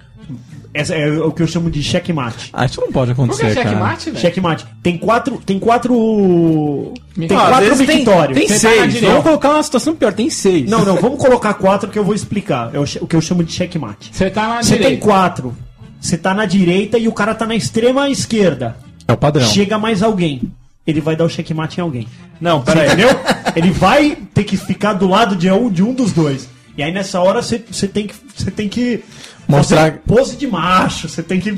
Essa 0.72 0.94
é 0.94 1.08
o 1.20 1.30
que 1.30 1.40
eu 1.42 1.46
chamo 1.46 1.70
de 1.70 1.82
checkmate. 1.82 2.50
Ah, 2.52 2.64
isso 2.64 2.80
não 2.80 2.90
pode 2.90 3.14
Por 3.14 3.26
que 3.28 3.32
acontecer, 3.32 3.54
cara. 3.54 3.68
checkmate, 3.68 4.10
velho? 4.10 4.20
Checkmate. 4.20 4.66
Tem 4.82 4.98
quatro. 4.98 5.40
Tem 5.46 5.58
quatro. 5.58 6.92
Tem 7.14 7.36
às 7.36 7.48
quatro 7.48 7.76
tem, 7.86 7.96
mictórios. 7.98 8.38
tem 8.38 8.48
na 8.48 8.54
seis. 8.56 8.92
direita. 8.92 9.06
Vamos 9.06 9.22
colocar 9.22 9.50
uma 9.50 9.62
situação 9.62 9.94
pior, 9.94 10.12
tem 10.12 10.28
seis. 10.30 10.68
Não, 10.68 10.84
não, 10.84 10.96
vamos 10.96 11.20
colocar 11.20 11.54
quatro 11.54 11.88
que 11.90 11.98
eu 11.98 12.04
vou 12.04 12.14
explicar. 12.14 12.74
É 12.74 12.80
o, 12.80 13.06
que 13.06 13.14
eu 13.14 13.20
chamo 13.20 13.44
de 13.44 13.52
checkmate. 13.52 14.10
Você 14.12 14.28
tá 14.30 14.48
na 14.48 14.62
Você 14.62 14.70
tem 14.70 14.78
direita. 14.82 15.04
quatro. 15.06 15.56
Você 16.00 16.18
tá 16.18 16.34
na 16.34 16.44
direita 16.44 16.98
e 16.98 17.06
o 17.06 17.12
cara 17.12 17.36
tá 17.36 17.46
na 17.46 17.54
extrema 17.54 18.08
esquerda. 18.10 18.76
É 19.06 19.12
o 19.12 19.16
padrão. 19.16 19.46
Chega 19.46 19.78
mais 19.78 20.02
alguém. 20.02 20.42
Ele 20.86 21.00
vai 21.00 21.16
dar 21.16 21.24
o 21.24 21.28
checkmate 21.28 21.78
em 21.78 21.82
alguém. 21.82 22.06
Não, 22.40 22.60
Você 22.60 22.66
peraí. 22.72 22.86
entendeu? 22.88 23.08
Ele 23.56 23.70
vai 23.70 24.16
ter 24.34 24.44
que 24.44 24.56
ficar 24.56 24.92
do 24.92 25.08
lado 25.08 25.34
de 25.36 25.50
um, 25.50 25.70
de 25.70 25.82
um 25.82 25.94
dos 25.94 26.12
dois. 26.12 26.48
E 26.76 26.82
aí 26.82 26.92
nessa 26.92 27.20
hora 27.20 27.40
você 27.40 27.62
você 27.70 27.86
tem 27.88 28.06
que 28.06 28.14
você 28.34 28.50
tem 28.50 28.68
que 28.68 29.02
Mostrar- 29.46 29.98
pose 30.06 30.36
de 30.36 30.46
macho, 30.46 31.06
você 31.08 31.22
tem 31.22 31.38
que 31.38 31.54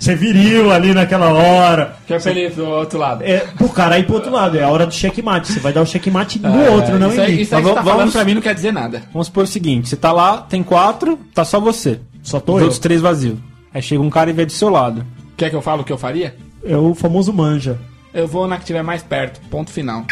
ser 0.00 0.16
viril 0.16 0.70
ali 0.72 0.92
naquela 0.92 1.32
hora. 1.32 1.96
Que 2.06 2.14
é 2.14 2.18
pra 2.18 2.30
ele 2.32 2.46
ir 2.46 2.52
pro 2.52 2.66
outro 2.66 2.98
lado. 2.98 3.22
É, 3.24 3.38
pro 3.56 3.68
cara 3.68 3.98
ir 3.98 4.04
pro 4.06 4.16
outro 4.16 4.30
lado, 4.30 4.58
é 4.58 4.62
a 4.64 4.68
hora 4.68 4.84
do 4.86 4.92
checkmate. 4.92 5.52
Você 5.52 5.60
vai 5.60 5.72
dar 5.72 5.82
o 5.82 5.86
checkmate 5.86 6.38
no 6.40 6.48
É, 6.48 6.68
outro, 6.70 6.98
não 6.98 7.08
isso 7.10 7.20
em 7.20 7.24
aí, 7.24 7.36
mim. 7.36 7.42
isso 7.42 7.54
aí 7.54 7.62
que 7.62 7.68
você 7.68 7.74
tá 7.74 7.80
vamos- 7.80 7.90
falando 7.92 8.12
pra 8.12 8.24
mim 8.24 8.34
não 8.34 8.42
quer 8.42 8.54
dizer 8.54 8.72
nada. 8.72 9.02
Vamos 9.12 9.28
supor 9.28 9.44
o 9.44 9.46
seguinte: 9.46 9.88
você 9.88 9.96
tá 9.96 10.10
lá, 10.12 10.38
tem 10.38 10.62
quatro, 10.64 11.18
tá 11.32 11.44
só 11.44 11.58
você. 11.60 12.00
Só 12.22 12.38
tô 12.40 12.54
Os 12.54 12.58
eu. 12.58 12.64
outros 12.64 12.78
três 12.80 13.00
vazios. 13.00 13.38
Aí 13.72 13.80
chega 13.82 14.02
um 14.02 14.10
cara 14.10 14.30
e 14.30 14.32
vê 14.32 14.44
do 14.44 14.52
seu 14.52 14.68
lado. 14.68 15.04
Quer 15.36 15.48
que 15.50 15.56
eu 15.56 15.62
fale 15.62 15.82
o 15.82 15.84
que 15.84 15.92
eu 15.92 15.98
faria? 15.98 16.34
É 16.64 16.76
o 16.76 16.92
famoso 16.94 17.32
manja. 17.32 17.78
Eu 18.12 18.26
vou 18.26 18.46
na 18.46 18.56
que 18.56 18.64
tiver 18.64 18.82
mais 18.82 19.02
perto. 19.02 19.40
Ponto 19.50 19.70
final. 19.70 20.04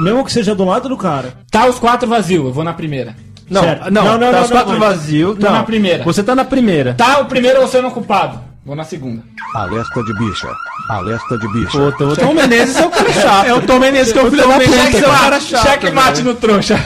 Mesmo 0.00 0.24
que 0.24 0.32
seja 0.32 0.54
do 0.54 0.64
lado 0.64 0.88
do 0.88 0.96
cara. 0.96 1.34
Tá 1.50 1.66
os 1.66 1.78
quatro 1.78 2.08
vazios, 2.08 2.44
eu 2.44 2.52
vou 2.52 2.64
na 2.64 2.72
primeira. 2.72 3.14
Não, 3.50 3.62
Certo. 3.62 3.90
não, 3.90 4.04
Não, 4.04 4.18
não, 4.18 4.30
tá 4.30 4.32
não, 4.32 4.42
os 4.44 4.50
não, 4.50 4.56
quatro 4.56 4.72
não. 4.72 4.80
vazios. 4.80 5.38
Tô 5.38 5.44
não, 5.46 5.52
na 5.52 5.62
primeira. 5.64 6.04
Você 6.04 6.22
tá 6.22 6.34
na 6.34 6.44
primeira. 6.44 6.94
Tá 6.94 7.18
o 7.20 7.26
primeiro 7.26 7.60
ou 7.60 7.68
sendo 7.68 7.88
ocupado? 7.88 8.40
Vou 8.64 8.76
na 8.76 8.84
segunda. 8.84 9.22
Alerta 9.54 10.02
de 10.04 10.14
bicha. 10.14 10.48
Alerta 10.88 11.36
de 11.36 11.48
bicha. 11.52 11.78
Puta, 11.78 12.04
o 12.04 12.16
Tom 12.16 12.32
Menezes 12.32 12.76
é 12.76 12.86
o 12.86 12.90
cara 12.90 13.12
chato. 13.12 13.46
É 13.48 13.54
o 13.54 13.62
Tom 13.62 13.78
Menezes 13.80 14.12
que 14.12 14.18
é 14.18 14.22
o 14.22 14.30
filho 14.30 14.46
da 14.48 14.54
puta. 14.54 14.64
é 14.64 15.00
o 15.00 15.10
cara. 15.10 15.40
chato. 15.40 15.62
Checkmate 15.66 16.22
no 16.22 16.34
trouxa. 16.34 16.78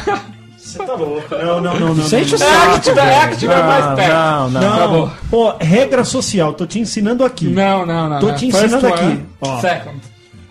Você 0.56 0.78
tá 0.78 0.94
louco. 0.94 1.34
Não, 1.34 1.60
não, 1.60 1.74
não, 1.78 1.88
não. 1.88 1.94
Você 1.94 2.20
enche 2.20 2.34
o 2.34 2.38
não. 2.38 2.46
É 2.46 2.50
a 2.50 2.60
saco. 2.60 2.74
que 2.74 2.80
tiver, 2.80 3.06
é 3.06 3.20
a 3.22 3.28
que 3.28 3.36
tiver 3.36 3.56
Não, 3.58 3.66
mais 3.66 3.86
perto. 3.94 4.12
Não, 4.14 4.50
não. 4.50 4.60
Não, 4.60 4.74
Acabou. 4.74 5.10
pô, 5.30 5.54
regra 5.60 6.02
social, 6.04 6.52
tô 6.54 6.66
te 6.66 6.78
ensinando 6.80 7.24
aqui. 7.24 7.46
Não, 7.46 7.84
não, 7.86 8.08
não. 8.08 8.20
Tô 8.20 8.28
não. 8.28 8.34
te 8.34 8.46
ensinando 8.46 8.86
aqui. 8.88 9.20
Ó. 9.40 9.60
Second. 9.60 10.00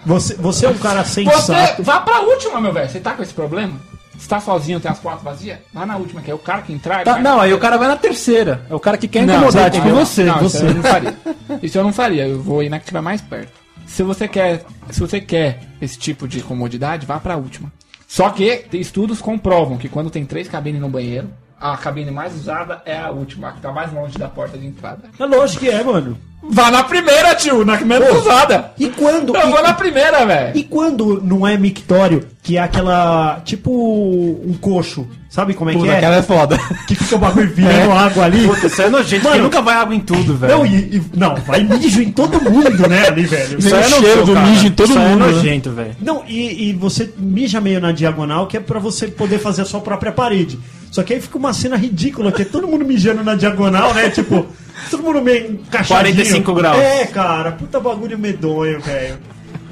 Você, 0.05 0.35
você 0.35 0.65
é 0.65 0.69
um 0.69 0.77
cara 0.77 1.03
Você 1.03 1.23
sensato. 1.25 1.83
vá 1.83 1.99
pra 1.99 2.21
última, 2.21 2.61
meu 2.61 2.71
velho. 2.71 2.89
Você 2.89 2.99
tá 2.99 3.13
com 3.13 3.23
esse 3.23 3.33
problema? 3.33 3.79
Você 4.17 4.29
tá 4.29 4.39
sozinho, 4.39 4.79
tem 4.79 4.89
as 4.89 4.99
quatro 4.99 5.23
vazias? 5.25 5.57
Vai 5.73 5.85
na 5.85 5.97
última, 5.97 6.21
que 6.21 6.31
é 6.31 6.33
o 6.33 6.39
cara 6.39 6.61
que 6.61 6.71
entrar. 6.71 7.03
Tá, 7.03 7.19
não, 7.19 7.39
aí 7.39 7.53
o 7.53 7.57
cara 7.59 7.77
vai 7.77 7.87
na 7.87 7.97
terceira. 7.97 8.65
É 8.69 8.75
o 8.75 8.79
cara 8.79 8.97
que 8.97 9.07
quer 9.07 9.25
Não, 9.25 9.35
incomodar, 9.35 9.63
você 9.71 9.79
tipo 9.81 9.89
você. 9.89 10.23
Não, 10.23 10.39
você. 10.39 10.57
Isso 10.57 10.65
eu 10.67 10.73
não 10.73 10.83
faria. 10.83 11.17
Isso 11.61 11.77
eu 11.77 11.83
não 11.83 11.93
faria. 11.93 12.27
Eu 12.27 12.41
vou 12.41 12.63
ir 12.63 12.69
na 12.69 12.77
que 12.79 12.85
estiver 12.85 13.01
mais 13.01 13.21
perto. 13.21 13.51
Se 13.85 14.03
você 14.03 14.27
quer, 14.27 14.63
se 14.89 14.99
você 14.99 15.19
quer 15.19 15.59
esse 15.81 15.97
tipo 15.97 16.27
de 16.27 16.41
comodidade, 16.41 17.05
vá 17.05 17.19
pra 17.19 17.35
última. 17.35 17.71
Só 18.07 18.29
que 18.29 18.65
estudos 18.73 19.21
comprovam 19.21 19.77
que 19.77 19.89
quando 19.89 20.09
tem 20.09 20.25
três 20.25 20.47
cabines 20.47 20.79
no 20.81 20.89
banheiro, 20.89 21.29
a 21.59 21.77
cabine 21.77 22.11
mais 22.11 22.33
usada 22.35 22.81
é 22.85 22.97
a 22.97 23.09
última, 23.09 23.49
a 23.49 23.51
que 23.53 23.61
tá 23.61 23.71
mais 23.71 23.91
longe 23.93 24.17
da 24.17 24.27
porta 24.27 24.57
de 24.57 24.65
entrada. 24.65 25.03
É 25.19 25.25
lógico 25.25 25.63
que 25.65 25.69
é, 25.69 25.83
mano. 25.83 26.17
Vá 26.47 26.69
na 26.69 26.83
primeira, 26.83 27.33
tio, 27.33 27.65
na 27.65 27.75
menos 27.81 28.19
usada. 28.21 28.71
E 28.77 28.87
quando. 28.89 29.35
Eu 29.35 29.47
e- 29.47 29.51
vou 29.51 29.63
na 29.63 29.73
primeira, 29.73 30.23
velho. 30.27 30.55
E 30.55 30.63
quando 30.63 31.19
não 31.23 31.47
é 31.47 31.57
mictório, 31.57 32.23
que 32.43 32.55
é 32.55 32.61
aquela. 32.61 33.41
Tipo 33.43 33.71
um 33.71 34.53
coxo. 34.61 35.07
Sabe 35.27 35.53
como 35.55 35.71
é 35.71 35.73
que 35.73 35.79
Puta, 35.79 35.91
é? 35.91 35.97
aquela 35.97 36.15
é 36.17 36.21
foda. 36.21 36.57
Que 36.87 36.93
fica 36.95 37.15
o 37.15 37.19
bagulho 37.19 37.49
virando 37.51 37.91
água 37.91 38.25
ali. 38.25 38.47
Puta, 38.47 38.67
isso 38.67 38.81
é 38.81 38.89
nojento, 38.89 39.27
Mano, 39.27 39.43
nunca 39.43 39.61
vai 39.61 39.75
água 39.75 39.95
em 39.95 39.99
tudo, 39.99 40.37
velho. 40.37 40.53
Não, 40.59 40.65
e, 40.65 40.75
e- 40.97 41.03
não, 41.15 41.35
vai 41.35 41.63
mijo 41.63 42.01
em 42.01 42.11
todo 42.11 42.39
mundo, 42.39 42.87
né, 42.87 43.07
ali, 43.07 43.23
velho. 43.25 43.57
Isso 43.59 43.67
Tem 43.69 43.77
aí 43.79 43.83
o 43.83 43.85
é 43.85 43.89
cheiro 43.89 44.01
nojento, 44.05 44.25
do 44.27 44.33
cara. 44.33 44.45
mijo 44.45 44.67
em 44.67 44.71
todo 44.71 44.89
Isso 44.89 44.99
aí 44.99 45.07
mundo, 45.09 45.23
é 45.23 45.27
né? 45.27 45.33
nojento, 45.33 45.71
velho. 45.71 45.95
Não, 45.99 46.23
e, 46.27 46.69
e 46.69 46.73
você 46.73 47.11
mija 47.17 47.59
meio 47.59 47.81
na 47.81 47.91
diagonal, 47.91 48.45
que 48.47 48.55
é 48.55 48.59
pra 48.61 48.79
você 48.79 49.07
poder 49.07 49.39
fazer 49.39 49.63
a 49.63 49.65
sua 49.65 49.81
própria 49.81 50.11
parede. 50.11 50.57
Só 50.95 51.03
que 51.03 51.13
aí 51.13 51.19
fica 51.19 51.37
uma 51.37 51.51
cena 51.51 51.75
ridícula, 51.75 52.31
que 52.31 52.43
é 52.43 52.45
todo 52.45 52.65
mundo 52.69 52.85
mijando 52.85 53.21
na 53.21 53.35
diagonal, 53.35 53.93
né? 53.93 54.09
Tipo, 54.09 54.45
todo 54.89 55.03
mundo 55.03 55.21
meio 55.21 55.51
encaixadinho. 55.51 56.15
45 56.15 56.53
graus. 56.53 56.79
É, 56.79 57.05
cara, 57.07 57.51
puta 57.51 57.81
bagulho 57.81 58.17
medonho, 58.17 58.79
velho. 58.79 59.17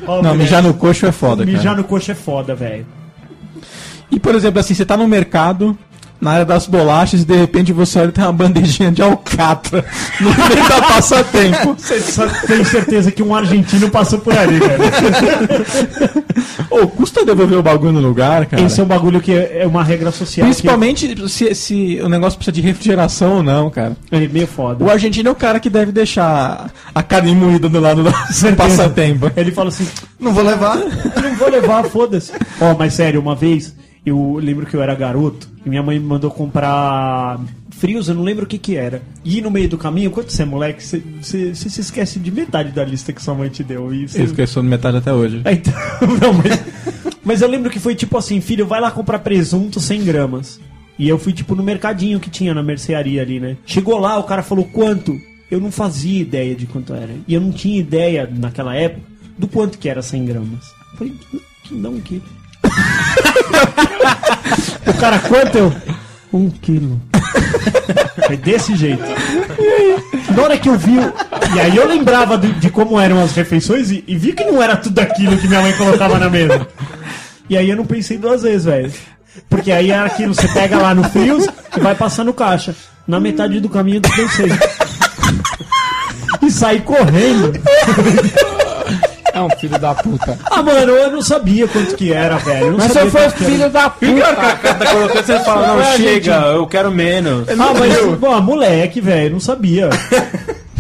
Ó, 0.06 0.22
Não, 0.22 0.36
mijar 0.36 0.62
no 0.62 0.74
coxo 0.74 1.06
é 1.06 1.14
foda, 1.14 1.46
Mijar 1.46 1.64
cara. 1.64 1.78
no 1.78 1.84
coxo 1.86 2.12
é 2.12 2.14
foda, 2.14 2.54
velho. 2.54 2.86
E, 4.12 4.20
por 4.20 4.36
exemplo, 4.36 4.60
assim, 4.60 4.74
você 4.74 4.86
tá 4.86 4.98
no 4.98 5.08
mercado, 5.08 5.78
na 6.24 6.32
área 6.32 6.46
das 6.46 6.66
bolachas 6.66 7.22
e 7.22 7.26
de 7.26 7.36
repente 7.36 7.74
você 7.74 8.00
olha 8.00 8.08
e 8.08 8.12
tem 8.14 8.24
uma 8.24 8.32
bandejinha 8.32 8.92
de 8.92 9.02
alcatra 9.02 9.84
no 10.22 10.30
meio 10.30 10.70
da 10.70 10.82
passatempo. 10.82 11.76
Você 11.84 12.00
só 12.00 12.26
tem 12.48 12.64
certeza 12.64 13.12
que 13.12 13.22
um 13.22 13.36
argentino 13.36 13.90
passou 13.90 14.20
por 14.20 14.38
ali, 14.38 14.58
velho. 14.58 14.84
Ô, 16.70 16.88
custa 16.88 17.26
devolver 17.26 17.58
o 17.60 17.64
bagulho 17.64 17.92
no 17.92 18.00
lugar, 18.00 18.46
cara? 18.46 18.64
Esse 18.64 18.80
é 18.80 18.84
um 18.84 18.88
bagulho 18.88 19.20
que 19.20 19.34
é 19.34 19.66
uma 19.68 19.84
regra 19.84 20.12
social. 20.12 20.46
Principalmente 20.48 21.30
se, 21.30 21.54
se 21.54 22.00
o 22.02 22.08
negócio 22.08 22.38
precisa 22.38 22.54
de 22.54 22.62
refrigeração 22.62 23.38
ou 23.38 23.44
não, 23.44 23.70
cara. 23.70 23.98
que 24.10 24.16
é 24.16 24.28
meio 24.28 24.48
foda. 24.48 24.84
O 24.84 24.90
argentino 24.90 25.28
é 25.30 25.32
o 25.32 25.36
cara 25.36 25.60
que 25.60 25.70
deve 25.70 25.92
deixar 25.92 26.72
a 26.96 27.04
carne 27.04 27.36
moída 27.36 27.68
do 27.68 27.80
lado 27.80 28.04
do 28.04 28.12
passatempo. 28.56 29.30
Ele 29.36 29.52
fala 29.52 29.70
assim: 29.70 29.88
Não 30.20 30.32
vou 30.34 30.44
levar. 30.44 30.78
não 30.78 31.36
vou 31.36 31.50
levar, 31.50 31.84
foda-se. 31.86 32.32
Ó, 32.62 32.76
mas 32.78 32.94
sério, 32.94 33.20
uma 33.20 33.36
vez 33.36 33.74
eu 34.06 34.40
lembro 34.42 34.66
que 34.66 34.76
eu 34.76 34.82
era 34.82 34.96
garoto 34.96 35.50
e 35.66 35.70
minha 35.70 35.84
mãe 35.84 36.00
me 36.00 36.06
mandou 36.06 36.30
comprar 36.30 37.40
frios, 37.72 38.08
eu 38.08 38.16
não 38.16 38.24
lembro 38.24 38.46
o 38.46 38.48
que 38.48 38.58
que 38.58 38.76
era. 38.76 39.02
E 39.26 39.42
no 39.42 39.52
meio 39.52 39.68
do 39.68 39.78
caminho, 39.78 40.12
quando 40.12 40.30
você 40.30 40.44
é 40.44 40.46
moleque, 40.46 40.84
você, 40.84 41.02
você, 41.22 41.54
você 41.54 41.70
se 41.70 41.82
esquece 41.82 42.20
de 42.20 42.32
metade 42.32 42.72
da 42.72 42.86
lista 42.86 43.12
que 43.12 43.22
sua 43.22 43.34
mãe 43.34 43.50
te 43.50 43.64
deu. 43.64 43.94
E 43.94 44.08
você... 44.08 44.22
Eu 44.22 44.26
esqueci 44.26 44.54
de 44.56 44.62
metade 44.62 44.98
até 44.98 45.14
hoje. 45.14 45.42
É, 45.44 45.54
então, 45.54 45.74
não, 46.22 46.34
mas, 46.34 47.14
mas 47.24 47.42
eu 47.42 47.48
lembro 47.50 47.70
que 47.70 47.80
foi 47.80 47.96
tipo 47.96 48.18
assim, 48.18 48.40
filho, 48.40 48.66
vai 48.66 48.80
lá 48.80 48.92
comprar 48.92 49.20
presunto 49.20 49.80
100 49.80 50.04
gramas. 50.04 50.60
E 50.98 51.10
eu 51.10 51.18
fui 51.18 51.34
tipo 51.34 51.56
no 51.56 51.64
mercadinho 51.64 52.20
que 52.20 52.30
tinha 52.30 52.54
na 52.54 52.64
mercearia 52.64 53.22
ali, 53.22 53.40
né? 53.40 53.58
Chegou 53.66 53.98
lá, 53.98 54.18
o 54.18 54.24
cara 54.24 54.44
falou 54.44 54.66
quanto? 54.66 55.20
Eu 55.50 55.60
não 55.60 55.72
fazia 55.72 56.22
ideia 56.22 56.56
de 56.56 56.66
quanto 56.66 56.94
era. 56.94 57.14
E 57.28 57.34
eu 57.34 57.42
não 57.42 57.52
tinha 57.52 57.80
ideia 57.80 58.30
naquela 58.32 58.76
época 58.76 59.06
do 59.38 59.48
quanto 59.48 59.78
que 59.78 59.90
era 59.90 60.02
100 60.02 60.26
gramas. 60.26 60.66
Eu 60.94 60.98
falei, 60.98 61.14
que 61.64 61.74
não 61.74 62.00
que. 62.00 62.22
o 64.88 64.94
cara, 65.00 65.20
quanto 65.20 65.58
eu? 65.58 65.74
Um 66.32 66.50
quilo. 66.50 67.00
Foi 68.26 68.38
desse 68.38 68.76
jeito. 68.76 69.04
Na 70.36 70.44
hora 70.44 70.58
que 70.58 70.70
eu 70.70 70.78
vi. 70.78 70.98
E 71.56 71.60
aí 71.60 71.76
eu 71.76 71.88
lembrava 71.88 72.38
de, 72.38 72.52
de 72.54 72.70
como 72.70 73.00
eram 73.00 73.24
as 73.24 73.36
refeições 73.36 73.92
e, 73.92 74.04
e 74.08 74.18
vi 74.18 74.34
que 74.34 74.44
não 74.44 74.62
era 74.62 74.76
tudo 74.76 75.00
aquilo 75.00 75.38
que 75.38 75.48
minha 75.48 75.62
mãe 75.62 75.74
colocava 75.74 76.18
na 76.18 76.30
mesa. 76.30 76.68
E 77.50 77.58
aí 77.58 77.70
eu 77.70 77.76
não 77.76 77.86
pensei 77.86 78.18
duas 78.18 78.42
vezes, 78.42 78.66
velho. 78.66 78.92
Porque 79.50 79.72
aí 79.72 79.92
é 79.92 80.00
aquilo, 80.00 80.34
você 80.34 80.48
pega 80.48 80.78
lá 80.78 80.96
no 80.96 81.04
frios 81.04 81.48
e 81.76 81.80
vai 81.80 81.96
passar 81.96 82.24
no 82.24 82.34
caixa. 82.34 82.76
Na 83.08 83.20
metade 83.20 83.60
do 83.60 83.70
caminho 83.70 83.98
eu 83.98 84.12
pensei. 84.12 84.50
E 86.42 86.52
saí 86.52 86.82
correndo. 86.82 87.54
É 89.34 89.42
um 89.42 89.50
filho 89.60 89.80
da 89.80 89.96
puta. 89.96 90.38
Ah, 90.52 90.62
mano, 90.62 90.92
eu 90.92 91.12
não 91.12 91.22
sabia 91.22 91.68
quanto 91.68 91.96
que 91.96 92.14
era, 92.14 92.38
velho. 92.38 92.72
Não 92.72 92.78
Mas 92.78 92.92
você 92.92 93.10
foi 93.10 93.22
era. 93.22 93.32
filho 93.32 93.70
da 93.70 93.86
a 93.86 93.90
puta. 93.90 94.36
tá 94.76 94.86
colocando, 94.92 95.26
você 95.26 95.40
fala, 95.40 95.68
não, 95.68 95.82
É, 95.82 95.98
chega, 95.98 96.34
gente. 96.40 96.54
eu 96.56 96.68
quero 96.68 96.92
menos. 96.92 97.50
Ah, 97.50 97.74
mas, 97.78 98.18
pô, 98.20 98.40
moleque, 98.42 99.02
velho, 99.02 99.32
não 99.34 99.40
sabia. 99.40 99.90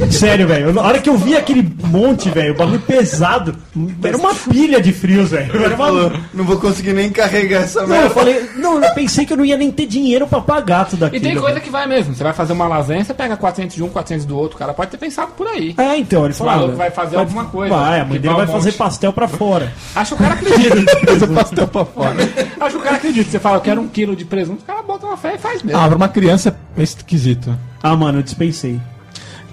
Sério, 0.09 0.47
velho. 0.47 0.73
Na 0.73 0.81
hora 0.81 0.99
que 0.99 1.09
eu 1.09 1.15
vi 1.17 1.35
aquele 1.35 1.61
monte, 1.83 2.29
velho, 2.29 2.53
o 2.53 2.57
bagulho 2.57 2.79
pesado, 2.79 3.55
era 4.03 4.17
uma 4.17 4.33
pilha 4.33 4.81
de 4.81 4.91
frios, 4.91 5.29
velho. 5.29 5.51
Uma... 5.75 6.11
Não 6.33 6.43
vou 6.43 6.57
conseguir 6.57 6.93
nem 6.93 7.11
carregar 7.11 7.61
essa 7.63 7.81
Não, 7.81 7.87
merda. 7.89 8.05
eu 8.07 8.09
falei, 8.09 8.49
não, 8.55 8.83
eu 8.83 8.91
pensei 8.93 9.25
que 9.25 9.33
eu 9.33 9.37
não 9.37 9.45
ia 9.45 9.55
nem 9.55 9.71
ter 9.71 9.85
dinheiro 9.85 10.25
pra 10.27 10.41
pagar 10.41 10.85
tudo 10.85 11.05
E 11.05 11.07
aquilo. 11.07 11.23
tem 11.23 11.33
coisa 11.35 11.53
velho. 11.53 11.61
que 11.61 11.69
vai 11.69 11.85
mesmo. 11.87 12.15
Você 12.15 12.23
vai 12.23 12.33
fazer 12.33 12.53
uma 12.53 12.67
lasanha, 12.67 13.03
você 13.03 13.13
pega 13.13 13.37
400 13.37 13.75
de 13.75 13.83
um, 13.83 13.89
400 13.89 14.25
do 14.25 14.37
outro. 14.37 14.55
O 14.55 14.59
cara 14.59 14.73
pode 14.73 14.89
ter 14.91 14.97
pensado 14.97 15.31
por 15.37 15.47
aí. 15.47 15.75
É, 15.77 15.95
então, 15.97 16.25
ele 16.25 16.33
falou. 16.33 16.53
maluco 16.55 16.75
vai 16.75 16.89
fazer 16.89 17.17
alguma 17.17 17.45
coisa. 17.45 17.73
Vai, 17.75 17.99
a 17.99 18.03
mãe 18.05 18.13
Que 18.13 18.19
dele 18.19 18.33
vai 18.35 18.45
vai 18.45 18.55
um 18.55 18.57
fazer 18.57 18.71
monte. 18.71 18.77
pastel 18.79 19.13
pra 19.13 19.27
fora. 19.27 19.71
Acho 19.95 20.15
que 20.15 20.23
o 20.23 20.25
cara 20.27 20.33
acredita. 20.35 21.23
O 21.23 21.35
pastel 21.35 21.67
pra 21.67 21.85
fora. 21.85 22.15
Acho 22.59 22.75
que 22.75 22.81
o 22.81 22.83
cara 22.83 22.95
acredita. 22.97 23.29
Você 23.29 23.39
fala, 23.39 23.57
eu 23.57 23.61
quero 23.61 23.79
um 23.81 23.87
quilo 23.87 24.15
de 24.15 24.25
presunto, 24.25 24.63
o 24.63 24.65
cara 24.65 24.81
bota 24.81 25.05
uma 25.05 25.15
fé 25.17 25.35
e 25.35 25.37
faz 25.37 25.61
mesmo. 25.61 25.79
Ah, 25.79 25.87
pra 25.87 25.95
uma 25.95 26.07
criança 26.09 26.55
é 26.77 26.83
esquisito. 26.83 27.55
Ah, 27.81 27.95
mano, 27.95 28.19
eu 28.19 28.23
dispensei. 28.23 28.79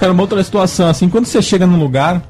Cara, 0.01 0.15
uma 0.15 0.23
outra 0.23 0.43
situação, 0.43 0.89
assim, 0.89 1.11
quando 1.11 1.27
você 1.27 1.43
chega 1.43 1.67
num 1.67 1.79
lugar 1.79 2.23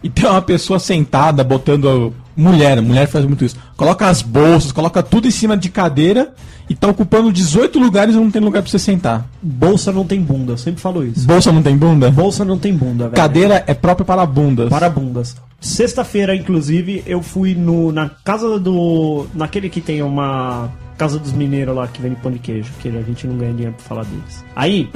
e 0.00 0.08
tem 0.08 0.30
uma 0.30 0.40
pessoa 0.40 0.78
sentada 0.78 1.42
botando. 1.42 2.14
Mulher, 2.36 2.80
mulher 2.80 3.08
faz 3.08 3.24
muito 3.24 3.44
isso. 3.44 3.56
Coloca 3.76 4.06
as 4.06 4.22
bolsas, 4.22 4.70
coloca 4.70 5.02
tudo 5.02 5.26
em 5.26 5.30
cima 5.32 5.56
de 5.56 5.68
cadeira 5.68 6.32
e 6.70 6.74
tá 6.76 6.86
ocupando 6.86 7.32
18 7.32 7.80
lugares 7.80 8.14
e 8.14 8.18
não 8.18 8.30
tem 8.30 8.40
lugar 8.40 8.62
pra 8.62 8.70
você 8.70 8.78
sentar. 8.78 9.28
Bolsa 9.42 9.90
não 9.90 10.06
tem 10.06 10.20
bunda, 10.20 10.52
eu 10.52 10.56
sempre 10.56 10.80
falo 10.80 11.04
isso. 11.04 11.26
Bolsa 11.26 11.50
não 11.50 11.62
tem 11.64 11.76
bunda? 11.76 12.12
Bolsa 12.12 12.44
não 12.44 12.58
tem 12.58 12.72
bunda, 12.72 13.04
velho. 13.06 13.16
Cadeira 13.16 13.64
é 13.66 13.74
própria 13.74 14.04
para 14.04 14.24
bundas. 14.24 14.68
Para 14.68 14.88
bundas. 14.88 15.34
Sexta-feira, 15.60 16.36
inclusive, 16.36 17.02
eu 17.08 17.20
fui 17.22 17.56
no, 17.56 17.90
na 17.90 18.08
casa 18.08 18.56
do. 18.60 19.26
Naquele 19.34 19.68
que 19.68 19.80
tem 19.80 20.00
uma. 20.00 20.70
Casa 20.96 21.18
dos 21.18 21.32
Mineiros 21.32 21.74
lá 21.74 21.88
que 21.88 22.00
vende 22.00 22.16
pão 22.16 22.30
de 22.30 22.38
queijo, 22.38 22.70
que 22.80 22.88
a 22.88 23.02
gente 23.02 23.26
não 23.26 23.36
ganha 23.36 23.52
dinheiro 23.52 23.74
pra 23.74 23.84
falar 23.84 24.04
deles. 24.04 24.44
Aí, 24.54 24.88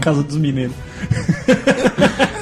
Casa 0.00 0.22
dos 0.22 0.36
Mineiros. 0.36 0.74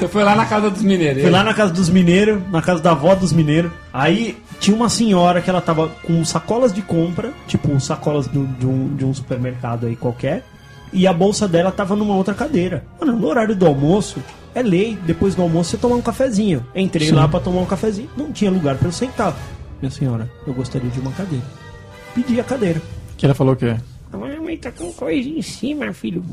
Você 0.01 0.07
foi 0.07 0.23
lá 0.23 0.35
na 0.35 0.47
casa 0.47 0.71
dos 0.71 0.81
mineiros. 0.81 1.21
Fui 1.21 1.29
lá 1.29 1.43
na 1.43 1.53
casa 1.53 1.71
dos 1.71 1.87
mineiros, 1.87 2.41
na 2.49 2.59
casa 2.59 2.81
da 2.81 2.89
avó 2.89 3.13
dos 3.13 3.31
mineiros. 3.31 3.71
Aí 3.93 4.35
tinha 4.59 4.75
uma 4.75 4.89
senhora 4.89 5.43
que 5.43 5.49
ela 5.49 5.61
tava 5.61 5.89
com 6.03 6.25
sacolas 6.25 6.73
de 6.73 6.81
compra, 6.81 7.31
tipo 7.45 7.79
sacolas 7.79 8.27
de, 8.27 8.39
um, 8.39 8.95
de 8.95 9.05
um 9.05 9.13
supermercado 9.13 9.85
aí 9.85 9.95
qualquer. 9.95 10.43
E 10.91 11.05
a 11.05 11.13
bolsa 11.13 11.47
dela 11.47 11.71
tava 11.71 11.95
numa 11.95 12.15
outra 12.15 12.33
cadeira. 12.33 12.83
Mano, 12.99 13.15
no 13.15 13.27
horário 13.27 13.55
do 13.55 13.67
almoço, 13.67 14.23
é 14.55 14.63
lei, 14.63 14.97
depois 15.05 15.35
do 15.35 15.43
almoço 15.43 15.69
você 15.69 15.77
tomar 15.77 15.97
um 15.97 16.01
cafezinho. 16.01 16.65
Entrei 16.73 17.09
Sim. 17.09 17.13
lá 17.13 17.27
pra 17.27 17.39
tomar 17.39 17.61
um 17.61 17.65
cafezinho. 17.67 18.09
Não 18.17 18.31
tinha 18.31 18.49
lugar 18.49 18.77
pra 18.77 18.87
eu 18.87 18.91
sentar. 18.91 19.35
Minha 19.79 19.91
senhora, 19.91 20.27
eu 20.47 20.53
gostaria 20.55 20.89
de 20.89 20.99
uma 20.99 21.11
cadeira. 21.11 21.45
Pedi 22.15 22.39
a 22.39 22.43
cadeira. 22.43 22.81
Que 23.15 23.25
ela 23.27 23.35
falou 23.35 23.53
o 23.53 23.55
quê? 23.55 23.77
A 24.11 24.17
mamãe 24.17 24.57
tá 24.57 24.71
com 24.71 24.91
coisa 24.91 25.29
em 25.29 25.43
cima, 25.43 25.93
filho. 25.93 26.25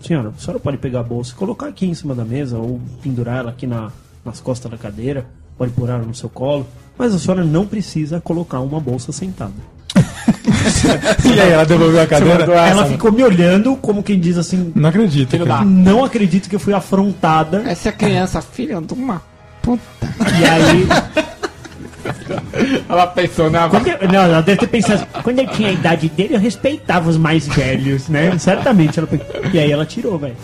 Senhora, 0.00 0.32
a 0.36 0.40
senhora 0.40 0.60
pode 0.60 0.76
pegar 0.78 1.00
a 1.00 1.02
bolsa 1.02 1.32
e 1.32 1.34
colocar 1.34 1.66
aqui 1.68 1.86
em 1.86 1.94
cima 1.94 2.14
da 2.14 2.24
mesa 2.24 2.58
ou 2.58 2.80
pendurar 3.02 3.38
ela 3.38 3.50
aqui 3.50 3.66
na, 3.66 3.90
nas 4.24 4.40
costas 4.40 4.70
da 4.70 4.76
cadeira, 4.76 5.26
pode 5.56 5.72
pôr 5.72 5.88
ela 5.88 6.02
no 6.02 6.14
seu 6.14 6.28
colo, 6.28 6.66
mas 6.98 7.14
a 7.14 7.18
senhora 7.18 7.44
não 7.44 7.66
precisa 7.66 8.20
colocar 8.20 8.60
uma 8.60 8.80
bolsa 8.80 9.12
sentada. 9.12 9.52
E 11.24 11.40
aí, 11.40 11.50
ela 11.52 11.64
devolveu 11.64 12.00
a 12.02 12.06
cadeira? 12.06 12.44
ela 12.44 12.86
ficou 12.86 13.12
me 13.12 13.22
olhando 13.22 13.76
como 13.76 14.02
quem 14.02 14.18
diz 14.18 14.36
assim: 14.36 14.72
Não 14.74 14.88
acredito. 14.88 15.30
Filho 15.30 15.46
cara. 15.46 15.60
da- 15.60 15.64
Não 15.64 16.04
acredito 16.04 16.48
que 16.48 16.56
eu 16.56 16.60
fui 16.60 16.72
afrontada. 16.74 17.62
Essa 17.66 17.88
é 17.90 17.92
criança, 17.92 18.40
filha 18.40 18.80
de 18.80 18.92
uma 18.92 19.22
puta. 19.62 19.82
E 20.40 20.44
aí. 20.44 20.86
Ela 22.88 23.06
pensou, 23.08 23.50
né? 23.50 23.66
quando 23.70 23.86
eu- 23.88 24.08
não, 24.08 24.20
ela 24.22 24.40
deve 24.40 24.58
ter 24.60 24.66
pensado. 24.68 25.06
Quando 25.22 25.38
eu 25.40 25.46
tinha 25.48 25.68
a 25.68 25.72
idade 25.72 26.08
dele, 26.08 26.34
eu 26.34 26.40
respeitava 26.40 27.08
os 27.08 27.16
mais 27.16 27.46
velhos, 27.48 28.08
né? 28.08 28.36
Certamente. 28.38 28.98
Ela, 28.98 29.08
e 29.52 29.58
aí 29.58 29.70
ela 29.72 29.84
tirou, 29.86 30.18
velho. 30.18 30.36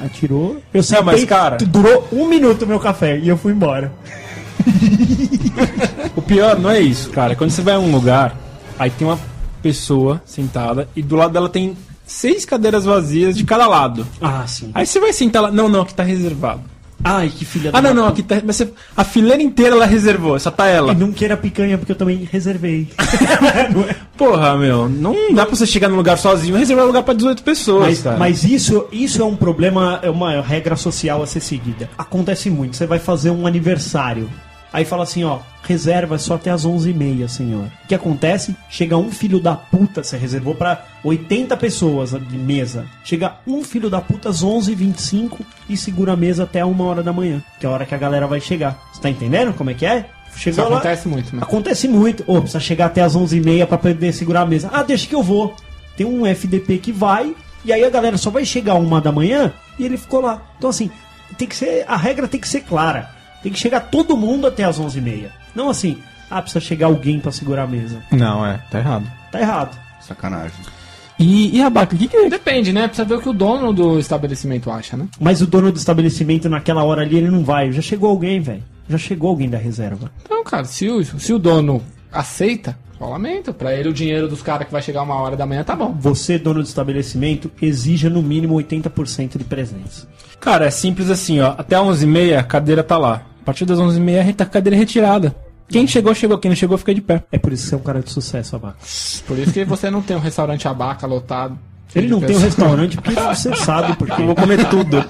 Ela 0.00 0.08
tirou. 0.08 0.60
Eu 0.72 0.82
sei, 0.82 1.00
mas, 1.02 1.24
cara- 1.24 1.56
Durou 1.58 2.08
um 2.12 2.26
minuto 2.28 2.62
o 2.62 2.66
meu 2.66 2.80
café 2.80 3.18
e 3.18 3.28
eu 3.28 3.36
fui 3.36 3.52
embora. 3.52 3.92
O 6.16 6.22
pior 6.22 6.58
não 6.58 6.70
é 6.70 6.80
isso, 6.80 7.10
cara. 7.10 7.34
Quando 7.36 7.50
você 7.50 7.62
vai 7.62 7.74
a 7.74 7.78
um 7.78 7.90
lugar, 7.90 8.36
aí 8.78 8.90
tem 8.90 9.06
uma 9.06 9.18
pessoa 9.62 10.20
sentada 10.24 10.88
e 10.94 11.02
do 11.02 11.16
lado 11.16 11.32
dela 11.32 11.48
tem 11.48 11.76
seis 12.06 12.44
cadeiras 12.44 12.84
vazias 12.84 13.36
de 13.36 13.44
cada 13.44 13.66
lado. 13.66 14.06
Ah, 14.20 14.44
sim. 14.46 14.70
Aí 14.74 14.86
você 14.86 15.00
vai 15.00 15.12
sentar 15.12 15.42
lá. 15.42 15.50
Não, 15.50 15.68
não, 15.68 15.82
aqui 15.82 15.94
tá 15.94 16.02
reservado. 16.02 16.62
Ai, 17.04 17.28
que 17.28 17.44
filha 17.44 17.70
da 17.70 17.78
Ah, 17.78 17.82
não, 17.82 17.92
não, 17.92 18.06
aqui 18.06 18.22
tá. 18.22 18.40
Mas 18.42 18.56
você, 18.56 18.72
a 18.96 19.04
fileira 19.04 19.42
inteira 19.42 19.74
ela 19.76 19.84
reservou, 19.84 20.38
só 20.40 20.50
tá 20.50 20.66
ela. 20.66 20.92
E 20.92 20.96
não 20.96 21.12
queira 21.12 21.36
picanha, 21.36 21.76
porque 21.76 21.92
eu 21.92 21.96
também 21.96 22.26
reservei. 22.32 22.88
Porra, 24.16 24.56
meu, 24.56 24.88
não 24.88 25.34
dá 25.34 25.44
pra 25.44 25.54
você 25.54 25.66
chegar 25.66 25.88
num 25.88 25.96
lugar 25.96 26.16
sozinho 26.16 26.56
e 26.56 26.58
reservar 26.58 26.86
lugar 26.86 27.02
pra 27.02 27.14
18 27.14 27.42
pessoas, 27.42 27.86
Mas, 27.86 28.02
cara. 28.02 28.16
mas 28.16 28.44
isso, 28.44 28.86
isso 28.90 29.20
é 29.20 29.24
um 29.24 29.36
problema, 29.36 29.98
é 30.02 30.08
uma 30.08 30.40
regra 30.40 30.76
social 30.76 31.22
a 31.22 31.26
ser 31.26 31.40
seguida. 31.40 31.90
Acontece 31.98 32.48
muito. 32.48 32.76
Você 32.76 32.86
vai 32.86 32.98
fazer 32.98 33.30
um 33.30 33.46
aniversário. 33.46 34.28
Aí 34.74 34.84
fala 34.84 35.04
assim, 35.04 35.22
ó, 35.22 35.38
reserva 35.62 36.18
só 36.18 36.34
até 36.34 36.50
as 36.50 36.66
11h30, 36.66 37.28
senhor. 37.28 37.66
O 37.84 37.86
que 37.86 37.94
acontece? 37.94 38.56
Chega 38.68 38.96
um 38.98 39.08
filho 39.12 39.38
da 39.38 39.54
puta, 39.54 40.02
você 40.02 40.16
reservou 40.16 40.52
pra 40.56 40.84
80 41.04 41.56
pessoas 41.56 42.10
de 42.10 42.36
mesa. 42.36 42.84
Chega 43.04 43.36
um 43.46 43.62
filho 43.62 43.88
da 43.88 44.00
puta 44.00 44.28
às 44.30 44.42
11h25 44.42 45.38
e 45.68 45.76
segura 45.76 46.14
a 46.14 46.16
mesa 46.16 46.42
até 46.42 46.64
uma 46.64 46.84
hora 46.86 47.04
da 47.04 47.12
manhã, 47.12 47.40
que 47.60 47.64
é 47.64 47.68
a 47.68 47.72
hora 47.72 47.86
que 47.86 47.94
a 47.94 47.98
galera 47.98 48.26
vai 48.26 48.40
chegar. 48.40 48.76
Você 48.92 49.00
tá 49.00 49.08
entendendo 49.08 49.54
como 49.54 49.70
é 49.70 49.74
que 49.74 49.86
é? 49.86 50.06
Isso 50.30 50.38
Chegou 50.40 50.64
lá- 50.68 50.78
acontece 50.78 51.06
muito, 51.06 51.36
né? 51.36 51.42
Acontece 51.42 51.86
muito. 51.86 52.24
Ô, 52.26 52.40
precisa 52.40 52.58
chegar 52.58 52.86
até 52.86 53.00
as 53.00 53.14
11h30 53.14 53.66
pra 53.68 53.78
poder 53.78 54.12
segurar 54.12 54.40
a 54.40 54.46
mesa. 54.46 54.68
Ah, 54.72 54.82
deixa 54.82 55.06
que 55.06 55.14
eu 55.14 55.22
vou. 55.22 55.54
Tem 55.96 56.04
um 56.04 56.26
FDP 56.26 56.78
que 56.78 56.90
vai, 56.90 57.32
e 57.64 57.72
aí 57.72 57.84
a 57.84 57.90
galera 57.90 58.16
só 58.18 58.28
vai 58.28 58.44
chegar 58.44 58.74
uma 58.74 59.00
da 59.00 59.12
manhã 59.12 59.52
e 59.78 59.84
ele 59.84 59.96
ficou 59.96 60.20
lá. 60.20 60.42
Então, 60.58 60.68
assim, 60.68 60.90
tem 61.38 61.46
que 61.46 61.54
ser. 61.54 61.84
A 61.86 61.96
regra 61.96 62.26
tem 62.26 62.40
que 62.40 62.48
ser 62.48 62.62
clara. 62.62 63.08
Tem 63.44 63.52
que 63.52 63.58
chegar 63.58 63.80
todo 63.80 64.16
mundo 64.16 64.46
até 64.46 64.64
as 64.64 64.80
11h30. 64.80 65.26
Não 65.54 65.68
assim, 65.68 65.98
ah, 66.30 66.40
precisa 66.40 66.64
chegar 66.64 66.86
alguém 66.86 67.20
pra 67.20 67.30
segurar 67.30 67.64
a 67.64 67.66
mesa. 67.66 68.02
Não, 68.10 68.44
é, 68.44 68.58
tá 68.70 68.78
errado. 68.78 69.06
Tá 69.30 69.38
errado. 69.38 69.78
Sacanagem. 70.00 70.56
E, 71.18 71.54
e 71.54 71.62
a 71.62 71.68
Baca, 71.68 71.94
o 71.94 71.98
que, 71.98 72.08
que 72.08 72.30
Depende, 72.30 72.72
né? 72.72 72.88
Precisa 72.88 73.06
ver 73.06 73.16
o 73.16 73.20
que 73.20 73.28
o 73.28 73.34
dono 73.34 73.70
do 73.70 73.98
estabelecimento 73.98 74.70
acha, 74.70 74.96
né? 74.96 75.06
Mas 75.20 75.42
o 75.42 75.46
dono 75.46 75.70
do 75.70 75.76
estabelecimento 75.76 76.48
naquela 76.48 76.82
hora 76.84 77.02
ali, 77.02 77.18
ele 77.18 77.30
não 77.30 77.44
vai. 77.44 77.70
Já 77.70 77.82
chegou 77.82 78.08
alguém, 78.08 78.40
velho. 78.40 78.64
Já 78.88 78.96
chegou 78.96 79.28
alguém 79.28 79.50
da 79.50 79.58
reserva. 79.58 80.10
Então, 80.24 80.42
cara, 80.42 80.64
se 80.64 80.88
o, 80.88 81.04
se 81.04 81.32
o 81.34 81.38
dono 81.38 81.82
aceita, 82.10 82.78
eu 82.98 83.10
lamento. 83.10 83.52
Pra 83.52 83.74
ele, 83.74 83.90
o 83.90 83.92
dinheiro 83.92 84.26
dos 84.26 84.40
caras 84.40 84.66
que 84.66 84.72
vai 84.72 84.80
chegar 84.80 85.02
uma 85.02 85.16
hora 85.16 85.36
da 85.36 85.44
manhã 85.44 85.62
tá 85.62 85.76
bom. 85.76 85.94
Você, 86.00 86.38
dono 86.38 86.62
do 86.62 86.66
estabelecimento, 86.66 87.52
exija 87.60 88.08
no 88.08 88.22
mínimo 88.22 88.54
80% 88.54 89.36
de 89.36 89.44
presença. 89.44 90.08
Cara, 90.40 90.66
é 90.66 90.70
simples 90.70 91.10
assim, 91.10 91.40
ó. 91.40 91.54
Até 91.58 91.76
11h30 91.76 92.38
a 92.38 92.42
cadeira 92.42 92.82
tá 92.82 92.96
lá. 92.96 93.33
A 93.44 93.52
partir 93.52 93.66
das 93.66 93.78
11h30 93.78 94.20
a 94.20 94.22
gente 94.22 94.36
tá 94.36 94.46
com 94.46 94.52
a 94.52 94.54
cadeira 94.54 94.74
retirada. 94.74 95.36
Quem 95.68 95.86
chegou, 95.86 96.14
chegou. 96.14 96.38
Quem 96.38 96.48
não 96.48 96.56
chegou, 96.56 96.78
fica 96.78 96.94
de 96.94 97.02
pé. 97.02 97.22
É 97.30 97.38
por 97.38 97.52
isso 97.52 97.64
que 97.64 97.68
você 97.68 97.74
é 97.74 97.78
um 97.78 97.82
cara 97.82 98.00
de 98.00 98.10
sucesso, 98.10 98.56
Abaca. 98.56 98.78
Por 99.26 99.38
isso 99.38 99.52
que 99.52 99.64
você 99.66 99.90
não 99.90 100.00
tem 100.00 100.16
um 100.16 100.20
restaurante 100.20 100.66
abaca 100.66 101.06
lotado. 101.06 101.58
Ele 101.94 102.08
não 102.08 102.22
tem 102.22 102.34
um 102.34 102.40
restaurante 102.40 102.96
porque 102.96 103.20
você 103.20 103.54
sabe 103.54 103.94
porque. 103.96 104.22
Eu 104.22 104.26
vou 104.26 104.34
comer 104.34 104.66
tudo. 104.70 105.04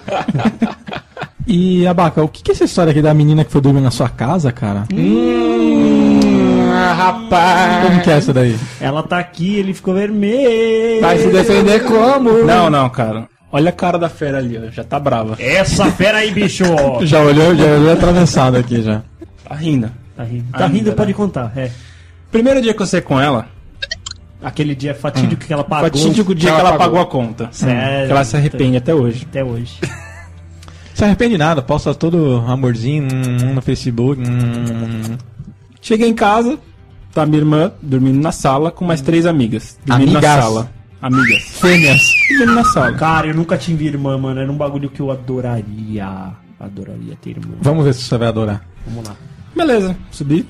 E, 1.46 1.86
Abaca, 1.86 2.24
o 2.24 2.28
que 2.28 2.42
que 2.42 2.50
é 2.50 2.54
essa 2.54 2.64
história 2.64 2.90
aqui 2.90 3.00
da 3.02 3.14
menina 3.14 3.44
que 3.44 3.52
foi 3.52 3.60
dormir 3.60 3.82
na 3.82 3.90
sua 3.92 4.08
casa, 4.08 4.50
cara? 4.50 4.84
Hum, 4.92 6.70
ah, 6.72 6.92
rapaz. 6.92 7.86
Como 7.86 8.00
que 8.02 8.10
é 8.10 8.14
essa 8.14 8.32
daí? 8.32 8.58
Ela 8.80 9.02
tá 9.02 9.18
aqui, 9.18 9.56
ele 9.56 9.74
ficou 9.74 9.94
vermelho. 9.94 11.00
Vai 11.02 11.18
se 11.18 11.28
defender 11.28 11.84
como? 11.84 12.44
Não, 12.44 12.68
não, 12.68 12.88
cara. 12.90 13.28
Olha 13.56 13.68
a 13.68 13.72
cara 13.72 13.96
da 13.96 14.08
fera 14.08 14.38
ali, 14.38 14.58
ó. 14.58 14.68
Já 14.68 14.82
tá 14.82 14.98
brava. 14.98 15.36
Essa 15.38 15.88
fera 15.92 16.18
aí, 16.18 16.32
bicho! 16.32 16.64
Já 17.06 17.20
olhou, 17.20 17.54
já 17.54 17.64
olhou 17.64 17.92
atravessado 17.92 18.56
aqui 18.56 18.82
já. 18.82 19.00
Tá 19.48 19.54
rindo. 19.54 19.88
Tá 20.16 20.24
rindo, 20.24 20.44
tá 20.50 20.58
Ainda, 20.64 20.66
rindo 20.76 20.90
né? 20.90 20.96
pode 20.96 21.14
contar. 21.14 21.52
É. 21.56 21.70
Primeiro 22.32 22.60
dia 22.60 22.74
que 22.74 22.82
eu 22.82 22.86
saí 22.86 23.00
com 23.00 23.20
ela, 23.20 23.46
Aquele 24.42 24.74
dia 24.74 24.92
fatídico 24.92 25.44
que 25.46 25.52
ela 25.52 25.62
pagou. 25.62 25.88
fatídico 25.88 26.34
dia 26.34 26.52
que 26.52 26.60
ela 26.60 26.76
pagou 26.76 27.00
a 27.00 27.06
conta. 27.06 27.48
Sério? 27.52 28.06
Que 28.06 28.12
ela 28.12 28.24
se 28.24 28.36
arrepende 28.36 28.76
até 28.76 28.92
hoje. 28.92 29.24
Até 29.30 29.44
hoje. 29.44 29.78
Se 30.92 31.04
arrepende 31.04 31.32
de 31.32 31.38
nada, 31.38 31.60
posta 31.62 31.92
todo 31.94 32.36
amorzinho 32.46 33.04
hum, 33.04 33.54
no 33.54 33.60
Facebook. 33.62 34.20
hum. 34.22 35.16
Cheguei 35.80 36.08
em 36.08 36.14
casa, 36.14 36.56
tá 37.12 37.24
minha 37.26 37.38
irmã 37.38 37.72
dormindo 37.82 38.20
na 38.20 38.30
sala 38.30 38.70
com 38.70 38.84
mais 38.84 39.00
três 39.00 39.26
amigas. 39.26 39.76
Dormindo 39.84 40.12
na 40.12 40.18
Amigas? 40.18 40.44
sala. 40.44 40.70
Amigas. 41.04 41.42
Fêmeas. 41.60 42.14
Na 42.46 42.64
sala. 42.64 42.94
Cara, 42.94 43.26
eu 43.26 43.34
nunca 43.34 43.58
tive 43.58 43.86
irmã, 43.86 44.16
mano. 44.16 44.40
Era 44.40 44.50
um 44.50 44.56
bagulho 44.56 44.88
que 44.88 45.00
eu 45.00 45.10
adoraria. 45.10 46.32
Adoraria 46.58 47.14
ter 47.20 47.30
irmã. 47.30 47.56
Vamos 47.60 47.84
ver 47.84 47.92
se 47.92 48.04
você 48.04 48.16
vai 48.16 48.28
adorar. 48.28 48.62
Vamos 48.86 49.06
lá. 49.06 49.14
Beleza, 49.54 49.94
subi 50.10 50.48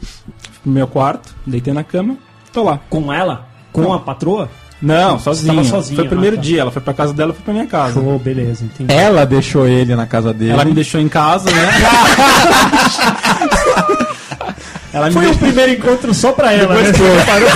pro 0.62 0.72
meu 0.72 0.86
quarto, 0.86 1.34
deitei 1.44 1.74
na 1.74 1.82
cama, 1.82 2.16
tô 2.52 2.62
lá. 2.62 2.78
Com 2.88 3.12
ela? 3.12 3.48
Com 3.72 3.92
a 3.92 3.98
patroa? 3.98 4.48
Não, 4.80 5.18
sozinho. 5.18 5.54
tava 5.54 5.66
sozinho, 5.66 5.96
Foi 5.96 6.06
o 6.06 6.08
primeiro 6.08 6.36
ah, 6.36 6.38
tá. 6.38 6.42
dia, 6.42 6.60
ela 6.60 6.70
foi 6.70 6.82
pra 6.82 6.94
casa 6.94 7.12
dela, 7.12 7.30
eu 7.30 7.34
fui 7.34 7.44
pra 7.44 7.52
minha 7.52 7.66
casa. 7.66 7.94
Show, 7.94 8.18
beleza, 8.18 8.64
entendi. 8.64 8.92
Ela 8.92 9.26
deixou 9.26 9.66
ele 9.66 9.96
na 9.96 10.06
casa 10.06 10.32
dele. 10.32 10.52
Ela 10.52 10.64
me 10.64 10.72
deixou 10.72 11.00
em 11.00 11.08
casa, 11.08 11.50
né? 11.50 11.68
ela 14.92 15.06
me 15.06 15.12
Foi 15.12 15.22
o 15.22 15.24
deixou... 15.26 15.46
primeiro 15.46 15.72
encontro 15.72 16.14
só 16.14 16.32
pra 16.32 16.52
ela, 16.52 16.74
né? 16.74 16.92
Depois 16.92 17.18
reparou? 17.18 17.48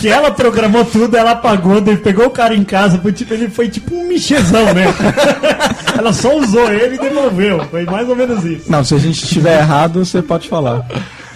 Que 0.00 0.08
ela 0.08 0.30
programou 0.30 0.84
tudo, 0.84 1.16
ela 1.16 1.34
pagou, 1.34 1.80
daí 1.80 1.96
pegou 1.96 2.26
o 2.26 2.30
cara 2.30 2.54
em 2.54 2.64
casa, 2.64 2.98
foi 2.98 3.12
tipo, 3.12 3.34
ele 3.34 3.48
foi 3.48 3.68
tipo 3.68 3.94
um 3.94 4.06
michezão, 4.06 4.72
né? 4.72 4.84
ela 5.98 6.12
só 6.12 6.36
usou 6.36 6.72
ele 6.72 6.94
e 6.94 6.98
devolveu. 6.98 7.64
Foi 7.68 7.84
mais 7.84 8.08
ou 8.08 8.14
menos 8.14 8.44
isso. 8.44 8.70
Não, 8.70 8.84
se 8.84 8.94
a 8.94 8.98
gente 8.98 9.24
estiver 9.24 9.58
errado, 9.58 10.04
você 10.04 10.22
pode 10.22 10.48
falar. 10.48 10.86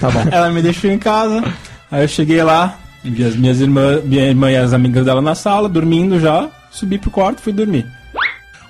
Tá 0.00 0.10
bom. 0.10 0.24
Ela 0.30 0.50
me 0.50 0.62
deixou 0.62 0.90
em 0.90 0.98
casa, 0.98 1.42
aí 1.90 2.04
eu 2.04 2.08
cheguei 2.08 2.42
lá, 2.42 2.78
vi 3.02 3.24
as 3.24 3.34
minhas 3.34 3.60
irmãs, 3.60 4.04
minha 4.04 4.24
irmã 4.26 4.50
e 4.50 4.56
as 4.56 4.72
amigas 4.72 5.04
dela 5.04 5.20
na 5.20 5.34
sala, 5.34 5.68
dormindo 5.68 6.20
já, 6.20 6.48
subi 6.70 6.98
pro 6.98 7.10
quarto 7.10 7.40
e 7.40 7.42
fui 7.42 7.52
dormir. 7.52 7.86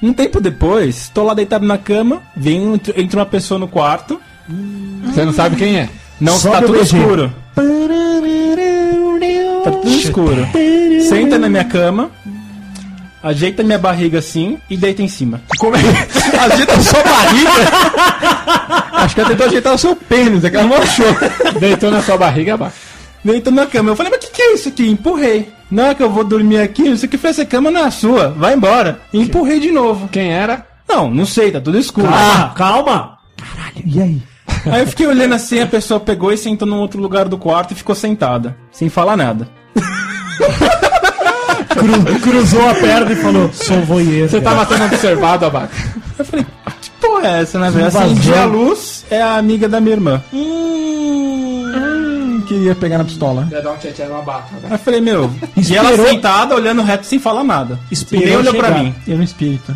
Um 0.02 0.12
tempo 0.12 0.40
depois, 0.40 1.10
tô 1.14 1.22
lá 1.22 1.32
deitado 1.32 1.64
na 1.64 1.78
cama, 1.78 2.22
vem, 2.36 2.80
entra 2.96 3.20
uma 3.20 3.26
pessoa 3.26 3.58
no 3.58 3.68
quarto, 3.68 4.20
Você 5.04 5.24
não 5.24 5.32
sabe 5.32 5.56
quem 5.56 5.78
é. 5.78 5.88
não, 6.20 6.36
Sobe 6.38 6.56
tá 6.56 6.62
tudo 6.62 6.80
escuro. 6.80 7.32
Tá 9.64 9.70
tudo 9.70 9.88
escuro. 9.88 10.46
Senta 11.08 11.38
na 11.38 11.48
minha 11.48 11.64
cama, 11.64 12.10
ajeita 13.22 13.62
minha 13.62 13.78
barriga 13.78 14.18
assim 14.18 14.58
e 14.68 14.76
deita 14.76 15.02
em 15.02 15.08
cima. 15.08 15.40
Como 15.58 15.76
é? 15.76 15.80
Ajeita 16.42 16.74
a 16.74 16.80
sua 16.80 17.02
barriga. 17.02 17.50
Acho 18.92 19.14
que 19.14 19.20
ela 19.20 19.30
tentou 19.30 19.46
ajeitar 19.46 19.74
o 19.74 19.78
seu 19.78 19.94
pênis, 19.96 20.44
é 20.44 20.50
que 20.50 20.56
ela 20.56 20.66
não 20.66 20.76
achou. 20.76 21.06
Deitou 21.60 21.90
na 21.90 22.02
sua 22.02 22.16
barriga, 22.16 22.54
abaca. 22.54 22.74
Deitou 23.24 23.52
na 23.52 23.66
cama. 23.66 23.90
Eu 23.90 23.96
falei, 23.96 24.10
mas 24.10 24.24
o 24.24 24.26
que, 24.26 24.34
que 24.34 24.42
é 24.42 24.54
isso 24.54 24.68
aqui? 24.68 24.88
Empurrei. 24.88 25.52
Não 25.70 25.86
é 25.86 25.94
que 25.94 26.02
eu 26.02 26.10
vou 26.10 26.24
dormir 26.24 26.58
aqui, 26.58 26.88
não 26.88 26.96
sei 26.96 27.06
o 27.06 27.10
que 27.10 27.16
foi 27.16 27.30
essa 27.30 27.46
cama 27.46 27.70
não 27.70 27.86
é 27.86 27.90
sua. 27.90 28.28
Vai 28.30 28.54
embora. 28.54 29.00
E 29.12 29.20
empurrei 29.20 29.58
de 29.60 29.70
novo. 29.70 30.08
Quem 30.08 30.32
era? 30.32 30.66
Não, 30.88 31.10
não 31.10 31.24
sei, 31.24 31.50
tá 31.50 31.60
tudo 31.60 31.78
escuro. 31.78 32.08
Ah, 32.10 32.52
calma! 32.54 33.18
Aí 33.76 34.20
eu 34.66 34.86
fiquei 34.86 35.06
olhando 35.06 35.34
assim, 35.34 35.60
a 35.60 35.66
pessoa 35.66 35.98
pegou 36.00 36.32
e 36.32 36.36
sentou 36.38 36.66
num 36.68 36.78
outro 36.78 37.00
lugar 37.00 37.28
do 37.28 37.36
quarto 37.38 37.72
e 37.72 37.74
ficou 37.74 37.94
sentada, 37.94 38.56
sem 38.70 38.88
falar 38.88 39.16
nada. 39.16 39.48
Cru- 41.68 42.20
cruzou 42.20 42.68
a 42.68 42.74
perna 42.74 43.12
e 43.12 43.16
falou, 43.16 43.50
sou 43.52 43.80
voyeur. 43.82 44.28
Você 44.28 44.40
tava 44.40 44.66
sendo 44.66 44.84
observado, 44.84 45.46
abaca. 45.46 45.70
Eu 46.18 46.24
falei, 46.24 46.46
que 46.80 46.90
porra 47.00 47.26
é 47.28 47.40
essa, 47.42 47.58
né, 47.58 47.70
velho? 47.70 47.86
Acendi 47.86 48.34
a 48.34 48.44
luz, 48.44 49.04
é 49.10 49.20
a 49.22 49.36
amiga 49.36 49.68
da 49.68 49.80
minha 49.80 49.94
irmã. 49.96 50.22
Hum, 50.32 51.62
queria 52.46 52.74
pegar 52.74 52.98
na 52.98 53.04
pistola. 53.04 53.48
Ia 53.50 53.62
dar 53.62 53.72
um 53.72 53.76
tchê 53.76 54.04
no 54.04 54.16
abaca. 54.18 54.48
Aí 54.64 54.72
eu 54.72 54.78
falei, 54.78 55.00
meu, 55.00 55.30
e 55.56 55.76
ela 55.76 55.96
sentada, 55.96 56.54
olhando 56.54 56.82
reto 56.82 57.06
sem 57.06 57.18
falar 57.18 57.42
nada. 57.44 57.78
Esperou 57.90 58.26
Nem 58.26 58.36
olhou 58.36 58.54
pra 58.54 58.70
mim. 58.72 58.94
Eu 59.08 59.16
no 59.16 59.24
espírito. 59.24 59.74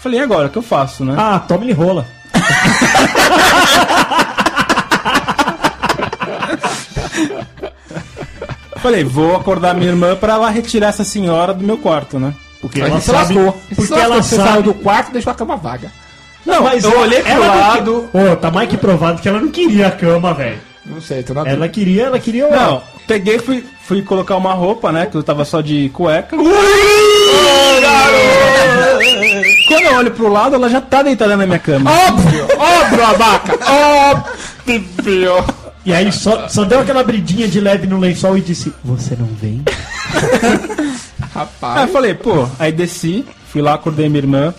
Falei, 0.00 0.20
e 0.20 0.22
agora, 0.22 0.48
o 0.48 0.50
que 0.50 0.58
eu 0.58 0.62
faço, 0.62 1.04
né? 1.04 1.14
Ah, 1.16 1.38
toma-lhe 1.38 1.72
rola. 1.72 2.04
Falei, 8.82 9.04
vou 9.04 9.36
acordar 9.36 9.74
minha 9.74 9.90
irmã 9.90 10.16
pra 10.16 10.34
ela 10.34 10.50
retirar 10.50 10.88
essa 10.88 11.04
senhora 11.04 11.54
do 11.54 11.64
meu 11.64 11.78
quarto, 11.78 12.18
né? 12.18 12.34
Porque 12.60 12.80
ela 12.80 13.00
se 13.00 13.06
sabe. 13.06 13.34
lascou. 13.34 13.62
Porque 13.76 13.94
ela 13.94 14.22
você 14.22 14.36
saiu 14.36 14.62
do 14.62 14.74
quarto 14.74 15.10
e 15.10 15.12
deixou 15.12 15.30
a 15.30 15.34
cama 15.34 15.56
vaga. 15.56 15.90
Não, 16.44 16.64
Mas 16.64 16.82
eu 16.82 16.98
olhei 16.98 17.22
pro 17.22 17.38
lado. 17.40 18.10
Ô, 18.12 18.36
tá 18.36 18.50
mais 18.50 18.68
que 18.68 18.76
provado 18.76 19.22
que 19.22 19.28
ela 19.28 19.40
não 19.40 19.50
queria 19.50 19.86
a 19.86 19.90
cama, 19.92 20.34
velho. 20.34 20.58
Não 20.84 21.00
sei, 21.00 21.22
tô 21.22 21.32
na 21.32 21.48
Ela 21.48 21.68
queria, 21.68 22.06
ela 22.06 22.18
queria 22.18 22.48
o. 22.48 22.50
Não, 22.50 22.82
peguei 23.06 23.38
fui, 23.38 23.64
fui 23.82 24.02
colocar 24.02 24.36
uma 24.36 24.52
roupa, 24.52 24.90
né? 24.90 25.06
Que 25.06 25.16
eu 25.16 25.22
tava 25.22 25.44
só 25.44 25.60
de 25.60 25.88
cueca. 25.90 26.36
Quando 29.68 29.82
eu 29.84 29.94
olho 29.96 30.10
pro 30.10 30.26
lado, 30.26 30.56
ela 30.56 30.68
já 30.68 30.80
tá 30.80 31.04
deitada 31.04 31.36
na 31.36 31.46
minha 31.46 31.60
cama. 31.60 31.88
Óbvio, 32.08 32.48
óbvio, 32.58 33.06
abaca. 33.06 33.58
Óbvio. 34.66 35.61
E 35.84 35.92
aí 35.92 36.12
só, 36.12 36.48
só 36.48 36.64
deu 36.64 36.80
aquela 36.80 37.02
bridinha 37.02 37.48
de 37.48 37.60
leve 37.60 37.86
no 37.86 37.98
lençol 37.98 38.38
e 38.38 38.40
disse: 38.40 38.72
Você 38.84 39.16
não 39.16 39.26
vem? 39.26 39.62
Aí 41.22 41.28
Rapaz. 41.34 41.82
eu 41.82 41.88
falei, 41.88 42.14
pô, 42.14 42.46
aí 42.58 42.70
desci, 42.70 43.24
fui 43.46 43.62
lá, 43.62 43.74
acordei 43.74 44.06
minha 44.06 44.18
irmã. 44.18 44.54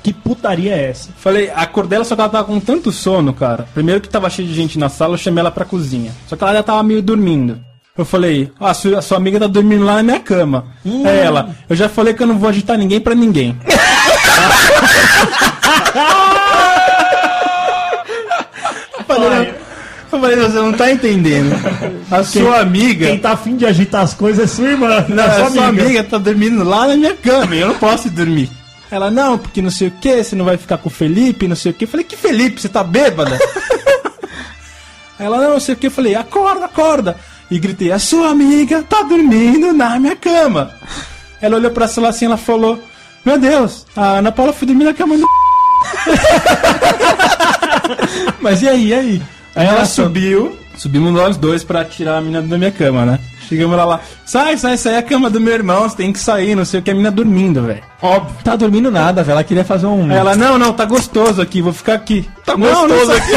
Que 0.00 0.12
putaria 0.12 0.72
é 0.74 0.90
essa? 0.90 1.08
Falei, 1.16 1.50
acordei 1.50 1.96
ela, 1.96 2.04
só 2.04 2.14
que 2.14 2.20
ela 2.20 2.30
tava 2.30 2.44
com 2.44 2.60
tanto 2.60 2.92
sono, 2.92 3.32
cara. 3.32 3.66
Primeiro 3.74 4.00
que 4.00 4.08
tava 4.08 4.30
cheio 4.30 4.46
de 4.46 4.54
gente 4.54 4.78
na 4.78 4.88
sala, 4.88 5.14
eu 5.14 5.18
chamei 5.18 5.40
ela 5.40 5.50
pra 5.50 5.64
cozinha. 5.64 6.12
Só 6.28 6.36
que 6.36 6.44
ela 6.44 6.52
já 6.52 6.62
tava 6.62 6.82
meio 6.84 7.02
dormindo. 7.02 7.58
Eu 7.96 8.04
falei, 8.04 8.52
ah, 8.60 8.70
a 8.70 8.74
sua, 8.74 8.98
a 8.98 9.02
sua 9.02 9.16
amiga 9.16 9.40
tá 9.40 9.46
dormindo 9.48 9.84
lá 9.84 9.94
na 9.94 10.02
minha 10.02 10.20
cama. 10.20 10.66
É 11.04 11.24
ela. 11.24 11.56
Eu 11.68 11.74
já 11.74 11.88
falei 11.88 12.14
que 12.14 12.22
eu 12.22 12.26
não 12.26 12.38
vou 12.38 12.48
agitar 12.48 12.78
ninguém 12.78 13.00
pra 13.00 13.14
ninguém. 13.14 13.56
Falei, 19.06 19.54
eu 20.16 20.20
falei, 20.20 20.36
você 20.36 20.56
não 20.56 20.72
tá 20.72 20.90
entendendo. 20.90 21.54
A 22.10 22.22
sua 22.22 22.60
amiga. 22.60 23.06
Quem 23.06 23.18
tá 23.18 23.32
afim 23.32 23.56
de 23.56 23.66
agitar 23.66 24.02
as 24.02 24.14
coisas 24.14 24.44
é 24.44 24.54
sua 24.54 24.68
irmã. 24.68 25.04
Não, 25.08 25.24
é 25.24 25.42
a 25.42 25.50
sua 25.50 25.66
amiga 25.66 26.04
tá 26.04 26.18
dormindo 26.18 26.64
lá 26.64 26.88
na 26.88 26.96
minha 26.96 27.14
cama 27.14 27.54
eu 27.54 27.68
não 27.68 27.78
posso 27.78 28.10
dormir. 28.10 28.50
Ela, 28.90 29.10
não, 29.10 29.36
porque 29.36 29.60
não 29.60 29.70
sei 29.70 29.88
o 29.88 29.90
que, 29.90 30.22
você 30.22 30.36
não 30.36 30.44
vai 30.44 30.56
ficar 30.56 30.78
com 30.78 30.88
o 30.88 30.92
Felipe, 30.92 31.48
não 31.48 31.56
sei 31.56 31.72
o 31.72 31.74
que. 31.74 31.84
Eu 31.84 31.88
falei, 31.88 32.04
que 32.04 32.16
Felipe? 32.16 32.60
Você 32.60 32.68
tá 32.68 32.84
bêbada? 32.84 33.38
Ela, 35.18 35.40
não, 35.40 35.54
não 35.54 35.60
sei 35.60 35.74
o 35.74 35.76
que. 35.76 35.88
Eu 35.88 35.90
falei, 35.90 36.14
acorda, 36.14 36.66
acorda. 36.66 37.16
E 37.50 37.58
gritei, 37.58 37.92
a 37.92 37.98
sua 37.98 38.30
amiga 38.30 38.82
tá 38.82 39.02
dormindo 39.02 39.72
na 39.72 39.98
minha 39.98 40.16
cama. 40.16 40.72
Ela 41.40 41.56
olhou 41.56 41.70
pra 41.70 41.88
cima 41.88 42.08
assim, 42.08 42.26
ela 42.26 42.36
falou, 42.36 42.82
meu 43.24 43.38
Deus, 43.38 43.86
a 43.96 44.18
Ana 44.18 44.32
Paula 44.32 44.52
foi 44.52 44.66
dormir 44.66 44.84
na 44.84 44.94
cama 44.94 45.16
do 45.16 45.26
Mas 48.40 48.62
e 48.62 48.68
aí, 48.68 48.88
e 48.88 48.94
aí? 48.94 49.22
Aí 49.54 49.66
ela 49.66 49.84
subiu, 49.84 50.58
subimos 50.76 51.12
nós 51.12 51.36
dois 51.36 51.62
pra 51.62 51.84
tirar 51.84 52.18
a 52.18 52.20
mina 52.20 52.42
da 52.42 52.58
minha 52.58 52.70
cama, 52.70 53.04
né? 53.04 53.18
Chegamos 53.48 53.76
lá 53.76 53.84
lá, 53.84 54.00
sai, 54.24 54.56
sai, 54.56 54.76
sai, 54.76 54.96
a 54.96 55.02
cama 55.02 55.28
do 55.28 55.40
meu 55.40 55.52
irmão, 55.52 55.88
você 55.88 55.96
tem 55.96 56.12
que 56.12 56.18
sair, 56.18 56.54
não 56.54 56.64
sei 56.64 56.80
o 56.80 56.82
que, 56.82 56.90
a 56.90 56.94
mina 56.94 57.10
dormindo, 57.10 57.62
velho. 57.62 57.82
Óbvio. 58.00 58.36
Tá 58.42 58.56
dormindo 58.56 58.90
nada, 58.90 59.22
velho. 59.22 59.32
Ela 59.32 59.44
queria 59.44 59.64
fazer 59.64 59.86
um. 59.86 60.10
Aí 60.10 60.16
ela, 60.16 60.34
não, 60.34 60.58
não, 60.58 60.72
tá 60.72 60.84
gostoso 60.84 61.40
aqui, 61.40 61.60
vou 61.60 61.72
ficar 61.72 61.94
aqui. 61.94 62.28
Tá 62.44 62.54
gostoso 62.54 63.12
aqui. 63.12 63.32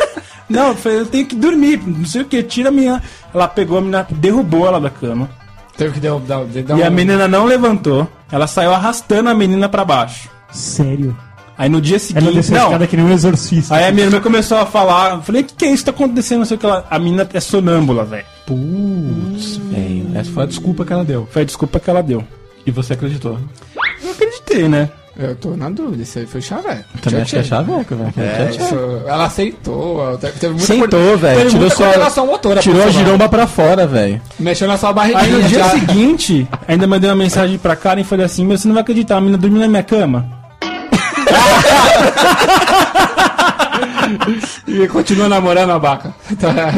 não, 0.48 0.68
eu 0.68 0.76
falei, 0.76 0.98
eu 1.00 1.06
tenho 1.06 1.26
que 1.26 1.34
dormir, 1.34 1.82
não 1.84 2.06
sei 2.06 2.22
o 2.22 2.24
que, 2.24 2.42
tira 2.42 2.68
a 2.68 2.72
minha. 2.72 3.02
Ela 3.34 3.48
pegou 3.48 3.78
a 3.78 3.80
menina, 3.80 4.06
derrubou 4.10 4.66
ela 4.66 4.80
da 4.80 4.90
cama. 4.90 5.28
Teve 5.76 5.92
que 5.92 6.00
dar 6.00 6.76
E 6.76 6.82
a 6.82 6.90
menina 6.90 7.28
não 7.28 7.44
levantou, 7.44 8.08
ela 8.32 8.48
saiu 8.48 8.72
arrastando 8.72 9.28
a 9.28 9.34
menina 9.34 9.68
pra 9.68 9.84
baixo. 9.84 10.28
Sério? 10.50 11.16
Aí 11.58 11.68
no 11.68 11.80
dia 11.80 11.96
Ela 11.96 12.00
seguinte. 12.00 12.34
desceu 12.34 12.56
a 12.56 12.64
escada 12.64 12.86
que 12.86 12.96
nem 12.96 13.04
um 13.04 13.12
exorcista. 13.12 13.74
Aí 13.74 13.84
a 13.84 13.90
minha 13.92 14.06
irmã 14.06 14.20
começou 14.20 14.58
a 14.58 14.64
falar, 14.64 15.16
eu 15.16 15.22
falei, 15.22 15.42
o 15.42 15.44
que, 15.44 15.54
que 15.54 15.64
é 15.64 15.68
isso 15.70 15.84
que 15.84 15.90
tá 15.90 15.96
acontecendo? 15.96 16.38
Não 16.38 16.44
sei 16.46 16.56
o 16.56 16.60
que 16.60 16.66
lá. 16.66 16.84
A 16.88 16.98
menina 17.00 17.28
é 17.32 17.40
sonâmbula, 17.40 18.04
velho. 18.04 18.24
Putz, 18.46 19.56
velho. 19.56 20.06
Essa 20.14 20.30
foi 20.30 20.44
a 20.44 20.46
desculpa 20.46 20.84
que 20.84 20.92
ela 20.92 21.04
deu. 21.04 21.28
Foi 21.30 21.42
a 21.42 21.44
desculpa 21.44 21.80
que 21.80 21.90
ela 21.90 22.02
deu. 22.02 22.22
E 22.64 22.70
você 22.70 22.92
acreditou. 22.92 23.38
Eu 24.04 24.10
acreditei, 24.12 24.68
né? 24.68 24.88
Eu 25.18 25.34
tô 25.34 25.56
na 25.56 25.68
dúvida, 25.68 26.04
isso 26.04 26.16
aí 26.20 26.26
foi 26.26 26.40
chaveco. 26.40 26.84
Também 27.02 27.22
acho 27.22 27.32
que 27.32 27.38
é 27.40 27.42
chaveco, 27.42 27.96
velho. 27.96 28.14
É, 28.16 28.50
isso, 28.50 29.02
ela 29.04 29.24
aceitou. 29.24 30.16
Teve 30.18 30.50
muita 30.50 30.64
Sentou, 30.64 30.88
coor- 30.88 31.16
velho. 31.18 31.50
Tirou 31.50 31.70
sua, 32.10 32.24
motora. 32.24 32.60
tirou 32.60 32.84
a 32.84 32.88
giromba 32.90 33.28
pra 33.28 33.48
fora, 33.48 33.84
velho. 33.84 34.20
Mexeu 34.38 34.68
na 34.68 34.76
sua 34.76 34.92
barriguinha. 34.92 35.24
Aí 35.24 35.32
no 35.32 35.42
dia 35.42 35.58
já. 35.58 35.70
seguinte, 35.70 36.46
ainda 36.68 36.86
mandei 36.86 37.10
uma 37.10 37.16
mensagem 37.16 37.58
pra 37.58 37.74
Karen 37.74 38.02
e 38.02 38.04
falei 38.04 38.26
assim, 38.26 38.44
meu, 38.46 38.56
você 38.56 38.68
não 38.68 38.74
vai 38.74 38.82
acreditar, 38.82 39.16
a 39.16 39.20
menina 39.20 39.38
dormiu 39.38 39.60
na 39.60 39.66
minha 39.66 39.82
cama. 39.82 40.37
E 44.66 44.86
continua 44.88 45.28
namorando 45.28 45.70
a 45.70 45.78
vaca. 45.78 46.14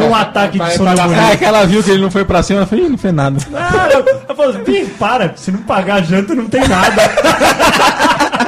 Um 0.09 0.15
ataque 0.15 0.59
de 0.59 0.65
bonito. 0.79 0.97
É 1.33 1.37
que 1.37 1.45
ela 1.45 1.67
viu 1.67 1.83
que 1.83 1.91
ele 1.91 2.03
não 2.03 2.11
foi 2.11 2.25
pra 2.25 2.43
cima, 2.43 2.61
ela 2.61 2.67
falou, 2.67 2.89
não 2.89 2.99
fez 2.99 3.15
nada. 3.15 3.39
Ah, 3.55 3.89
eu, 3.93 4.05
eu 4.29 4.35
falo 4.35 4.51
assim, 4.51 4.71
"Ih, 4.73 4.85
para, 4.99 5.33
se 5.37 5.53
não 5.53 5.61
pagar 5.63 5.97
a 5.97 6.03
janta 6.03 6.35
não 6.35 6.47
tem 6.47 6.67
nada. 6.67 7.03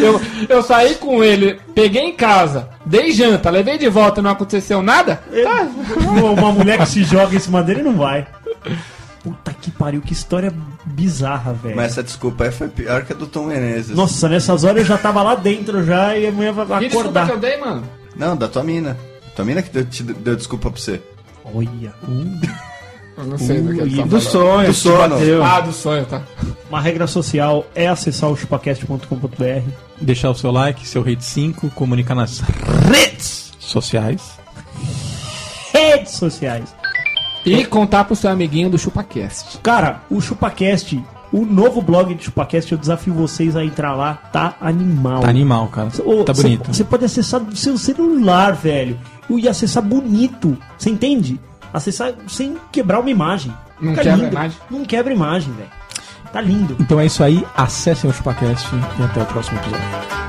Eu, 0.00 0.20
eu 0.48 0.62
saí 0.62 0.94
com 0.96 1.24
ele, 1.24 1.58
peguei 1.74 2.02
em 2.02 2.14
casa, 2.14 2.68
dei 2.84 3.10
janta, 3.10 3.50
levei 3.50 3.78
de 3.78 3.88
volta, 3.88 4.20
não 4.22 4.30
aconteceu 4.30 4.82
nada. 4.82 5.20
Uma- 5.96 6.30
Uma 6.30 6.52
mulher 6.52 6.78
que 6.78 6.86
se 6.86 7.02
joga 7.04 7.34
em 7.34 7.38
cima 7.38 7.62
dele 7.62 7.82
não 7.82 7.96
vai. 7.96 8.26
Puta 9.22 9.52
que 9.52 9.70
pariu, 9.70 10.00
que 10.00 10.12
história 10.12 10.52
bizarra, 10.84 11.52
velho. 11.52 11.76
Mas 11.76 11.92
essa 11.92 12.02
desculpa 12.02 12.44
aí 12.44 12.52
foi 12.52 12.68
pior 12.68 13.04
que 13.04 13.12
a 13.12 13.16
do 13.16 13.26
Tom 13.26 13.46
Menezes. 13.46 13.96
Nossa, 13.96 14.28
nessas 14.28 14.62
horas 14.64 14.78
eu 14.82 14.84
já 14.84 14.96
tava 14.98 15.22
lá 15.22 15.34
dentro 15.34 15.84
já 15.84 16.16
e 16.16 16.26
a 16.28 16.32
mulher 16.32 16.52
vai 16.52 16.66
Que 16.78 16.84
desculpa 16.88 17.08
acordar. 17.08 17.26
que 17.26 17.32
eu 17.32 17.38
dei, 17.38 17.56
mano? 17.58 17.82
Não, 18.16 18.36
da 18.36 18.46
tua 18.48 18.62
mina. 18.62 18.96
Tua 19.34 19.44
mina 19.44 19.60
que 19.62 19.70
deu, 19.70 19.84
te 19.84 20.02
deu 20.02 20.36
desculpa 20.36 20.70
pra 20.70 20.80
você. 20.80 21.00
Olha, 21.44 21.92
Eu 23.16 23.24
não 23.24 23.36
sei 23.38 23.60
do 23.60 23.74
que 23.74 23.80
ele 23.80 23.96
tá 23.96 24.02
Do 24.04 24.20
sonho, 24.20 24.68
Do 24.68 24.74
sono. 24.74 25.16
Ah, 25.44 25.60
do 25.60 25.72
sonho, 25.72 26.04
tá. 26.06 26.22
uma 26.68 26.80
regra 26.80 27.06
social 27.08 27.66
é 27.74 27.88
acessar 27.88 28.30
o 28.30 28.36
chupacast.com.br. 28.36 29.68
Deixar 30.00 30.30
o 30.30 30.34
seu 30.34 30.52
like, 30.52 30.86
seu 30.86 31.02
rate 31.02 31.24
5, 31.24 31.70
comunicar 31.70 32.14
nas 32.14 32.38
redes 32.88 33.52
sociais. 33.58 34.38
Redes 35.72 36.12
sociais. 36.12 36.74
E 37.52 37.64
contar 37.64 38.04
pro 38.04 38.14
seu 38.16 38.30
amiguinho 38.30 38.70
do 38.70 38.78
ChupaCast. 38.78 39.58
Cara, 39.62 40.02
o 40.10 40.20
ChupaCast, 40.20 41.02
o 41.32 41.44
novo 41.44 41.80
blog 41.82 42.14
de 42.14 42.24
ChupaCast, 42.24 42.72
eu 42.72 42.78
desafio 42.78 43.12
vocês 43.14 43.56
a 43.56 43.64
entrar 43.64 43.94
lá, 43.94 44.14
tá 44.32 44.54
animal. 44.60 45.20
Tá 45.20 45.28
animal, 45.28 45.68
cara. 45.68 45.88
Ô, 46.04 46.24
Tá 46.24 46.32
bonito. 46.32 46.72
Você 46.72 46.84
pode 46.84 47.04
acessar 47.04 47.40
do 47.40 47.56
seu 47.56 47.76
celular, 47.78 48.52
velho. 48.54 48.98
E 49.30 49.48
acessar 49.48 49.82
bonito. 49.82 50.56
Você 50.78 50.90
entende? 50.90 51.38
Acessar 51.72 52.12
sem 52.28 52.56
quebrar 52.72 53.00
uma 53.00 53.10
imagem. 53.10 53.52
Não 53.80 53.90
Fica 53.92 54.04
quebra 54.04 54.16
lindo. 54.24 54.32
imagem? 54.34 54.58
Não 54.70 54.84
quebra 54.84 55.12
imagem, 55.12 55.52
velho. 55.52 55.70
Tá 56.32 56.40
lindo. 56.40 56.76
Então 56.80 56.98
é 57.00 57.06
isso 57.06 57.22
aí, 57.22 57.44
acessem 57.56 58.08
o 58.10 58.12
ChupaCast 58.12 58.68
e 58.98 59.02
até 59.02 59.22
o 59.22 59.26
próximo 59.26 59.58
episódio. 59.58 60.27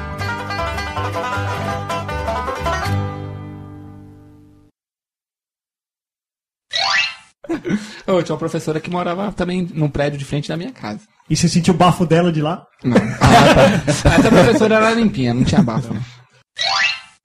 Eu 8.18 8.24
tinha 8.24 8.34
uma 8.34 8.40
professora 8.40 8.80
que 8.80 8.90
morava 8.90 9.32
também 9.32 9.68
num 9.74 9.90
prédio 9.90 10.18
de 10.18 10.26
frente 10.26 10.50
da 10.50 10.58
minha 10.58 10.72
casa. 10.72 11.00
E 11.30 11.36
você 11.36 11.48
sentiu 11.48 11.74
o 11.74 11.78
bafo 11.78 12.06
dela 12.06 12.32
de 12.32 12.42
lá? 12.42 12.64
Não. 12.84 12.96
Essa 13.88 14.30
professora 14.30 14.76
era 14.76 14.92
limpinha, 14.92 15.34
não 15.34 15.44
tinha 15.44 15.62
bafo. 15.62 15.94
né? 15.94 16.02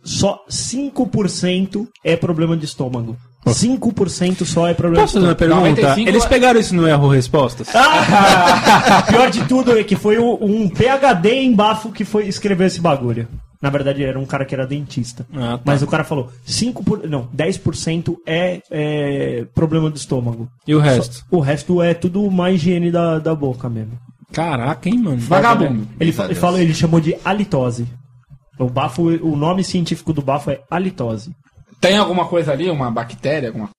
Só 0.05 0.45
5% 0.51 1.87
é 2.05 2.17
problema 2.17 2.57
de 2.57 2.67
estômago. 2.67 3.17
5% 3.47 4.45
só 4.45 4.67
é 4.69 4.75
problema 4.75 5.03
Posso 5.03 5.19
de 5.19 5.27
fazer 5.27 5.27
uma 5.27 5.33
estômago. 5.33 5.63
pergunta? 5.65 5.83
95 5.83 6.09
Eles 6.09 6.25
pegaram 6.27 6.61
isso 6.61 6.75
no 6.75 6.89
erro 6.89 7.09
respostas? 7.09 7.69
Pior 9.09 9.31
de 9.31 9.45
tudo 9.45 9.79
é 9.79 9.85
que 9.85 9.97
foi 9.97 10.19
um 10.19 10.69
PHD 10.69 11.29
em 11.43 11.55
bafo 11.55 11.91
que 11.93 12.05
foi 12.05 12.27
escrever 12.27 12.67
esse 12.67 12.81
bagulho. 12.81 13.29
Na 13.65 13.71
verdade, 13.71 14.05
era 14.05 14.21
um 14.21 14.27
cara 14.27 14.45
que 14.45 14.55
era 14.55 14.67
dentista. 14.67 15.27
Ah, 15.33 15.57
tá. 15.57 15.63
Mas 15.65 15.83
o 15.83 15.87
cara 15.87 16.05
falou, 16.05 16.31
5 16.45 16.85
por, 16.85 17.09
não, 17.09 17.27
10% 17.35 18.15
é, 18.27 18.61
é 18.71 19.47
problema 19.55 19.89
do 19.89 19.97
estômago. 19.97 20.47
E 20.67 20.75
o 20.75 20.79
resto? 20.79 21.15
Só- 21.15 21.23
o 21.31 21.41
resto 21.41 21.81
é 21.81 21.95
tudo 21.95 22.31
má 22.31 22.51
higiene 22.51 22.91
da, 22.91 23.19
da 23.19 23.35
boca 23.35 23.71
mesmo. 23.71 23.99
Caraca, 24.35 24.87
hein, 24.87 24.99
mano? 24.99 25.17
Vagabundo. 25.17 25.89
Ele, 25.99 26.15
ele, 26.19 26.35
falou, 26.35 26.61
ele 26.61 26.75
chamou 26.75 27.01
de 27.01 27.17
halitose. 27.25 27.89
O 28.59 28.69
bafo, 28.69 29.05
o 29.05 29.35
nome 29.35 29.65
científico 29.65 30.13
do 30.13 30.21
bafo 30.21 30.51
é 30.51 30.61
halitose. 30.71 31.35
Tem 31.81 31.97
alguma 31.97 32.27
coisa 32.27 32.53
ali, 32.53 32.69
uma 32.69 32.91
bactéria, 32.91 33.49
alguma 33.49 33.71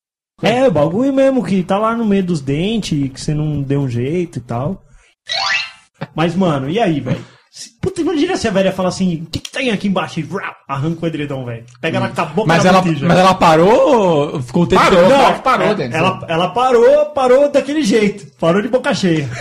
É, 0.42 0.68
o 0.68 0.72
bagulho 0.72 1.14
mesmo 1.14 1.44
que 1.44 1.62
tá 1.62 1.78
lá 1.78 1.96
no 1.96 2.06
meio 2.06 2.24
dos 2.24 2.42
dentes, 2.42 3.12
que 3.12 3.22
você 3.22 3.36
não 3.36 3.62
deu 3.62 3.82
um 3.82 3.88
jeito 3.90 4.40
e 4.40 4.42
tal. 4.42 4.82
Mas, 6.16 6.36
mano, 6.36 6.68
e 6.72 6.80
aí, 6.80 7.00
velho? 7.00 7.24
Puta, 7.82 8.01
imagina 8.01 8.36
se 8.36 8.47
a 8.47 8.51
velha 8.51 8.72
fala 8.74 8.89
assim: 8.89 9.22
o 9.22 9.26
que, 9.30 9.39
que 9.39 9.49
tem 9.51 9.72
aqui 9.72 9.88
embaixo? 9.88 10.20
E 10.20 10.28
arranca 10.68 11.06
o 11.06 11.08
edredom, 11.08 11.45
velho. 11.45 11.64
Pega 11.80 11.97
ela 11.97 12.10
com 12.10 12.22
a 12.22 12.26
boca 12.26 12.47
Mas 12.47 12.66
ela, 12.66 12.82
botija. 12.82 13.08
mas 13.08 13.18
ela 13.18 13.34
parou 13.34 14.34
ou 14.34 14.41
ficou 14.41 14.64
o 14.64 14.68
tempo 14.68 14.82
Parou. 14.82 14.99
todo? 15.03 15.10
Claro 15.14 15.36
que 15.36 15.41
parou, 15.41 15.68
é- 15.70 15.76
Denis. 15.76 15.95
ela, 15.95 16.20
ela 16.28 16.49
parou, 16.49 17.06
parou 17.08 17.49
daquele 17.49 17.82
jeito. 17.84 18.28
Parou 18.39 18.62
de 18.62 18.68
boca 18.68 18.93
cheia. 18.93 19.30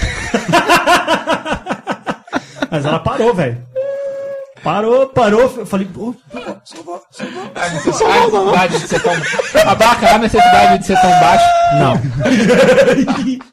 Mas 2.71 2.85
ela 2.85 2.99
parou, 2.99 3.33
velho. 3.35 3.59
Parou, 4.63 5.07
parou. 5.09 5.43
Eu 5.59 5.67
falei, 5.67 5.89
"Ô, 5.97 6.15
A 7.55 7.69
necessidade 7.69 8.79
de 8.81 8.89
ser 8.89 9.01
tão. 9.03 9.13
A 9.71 9.75
vaca, 9.75 10.15
a 10.15 10.19
necessidade 10.19 10.79
de 10.79 10.87
ser 10.87 11.01
tão 11.01 11.11
baixo. 11.11 11.45
não. 11.79 11.95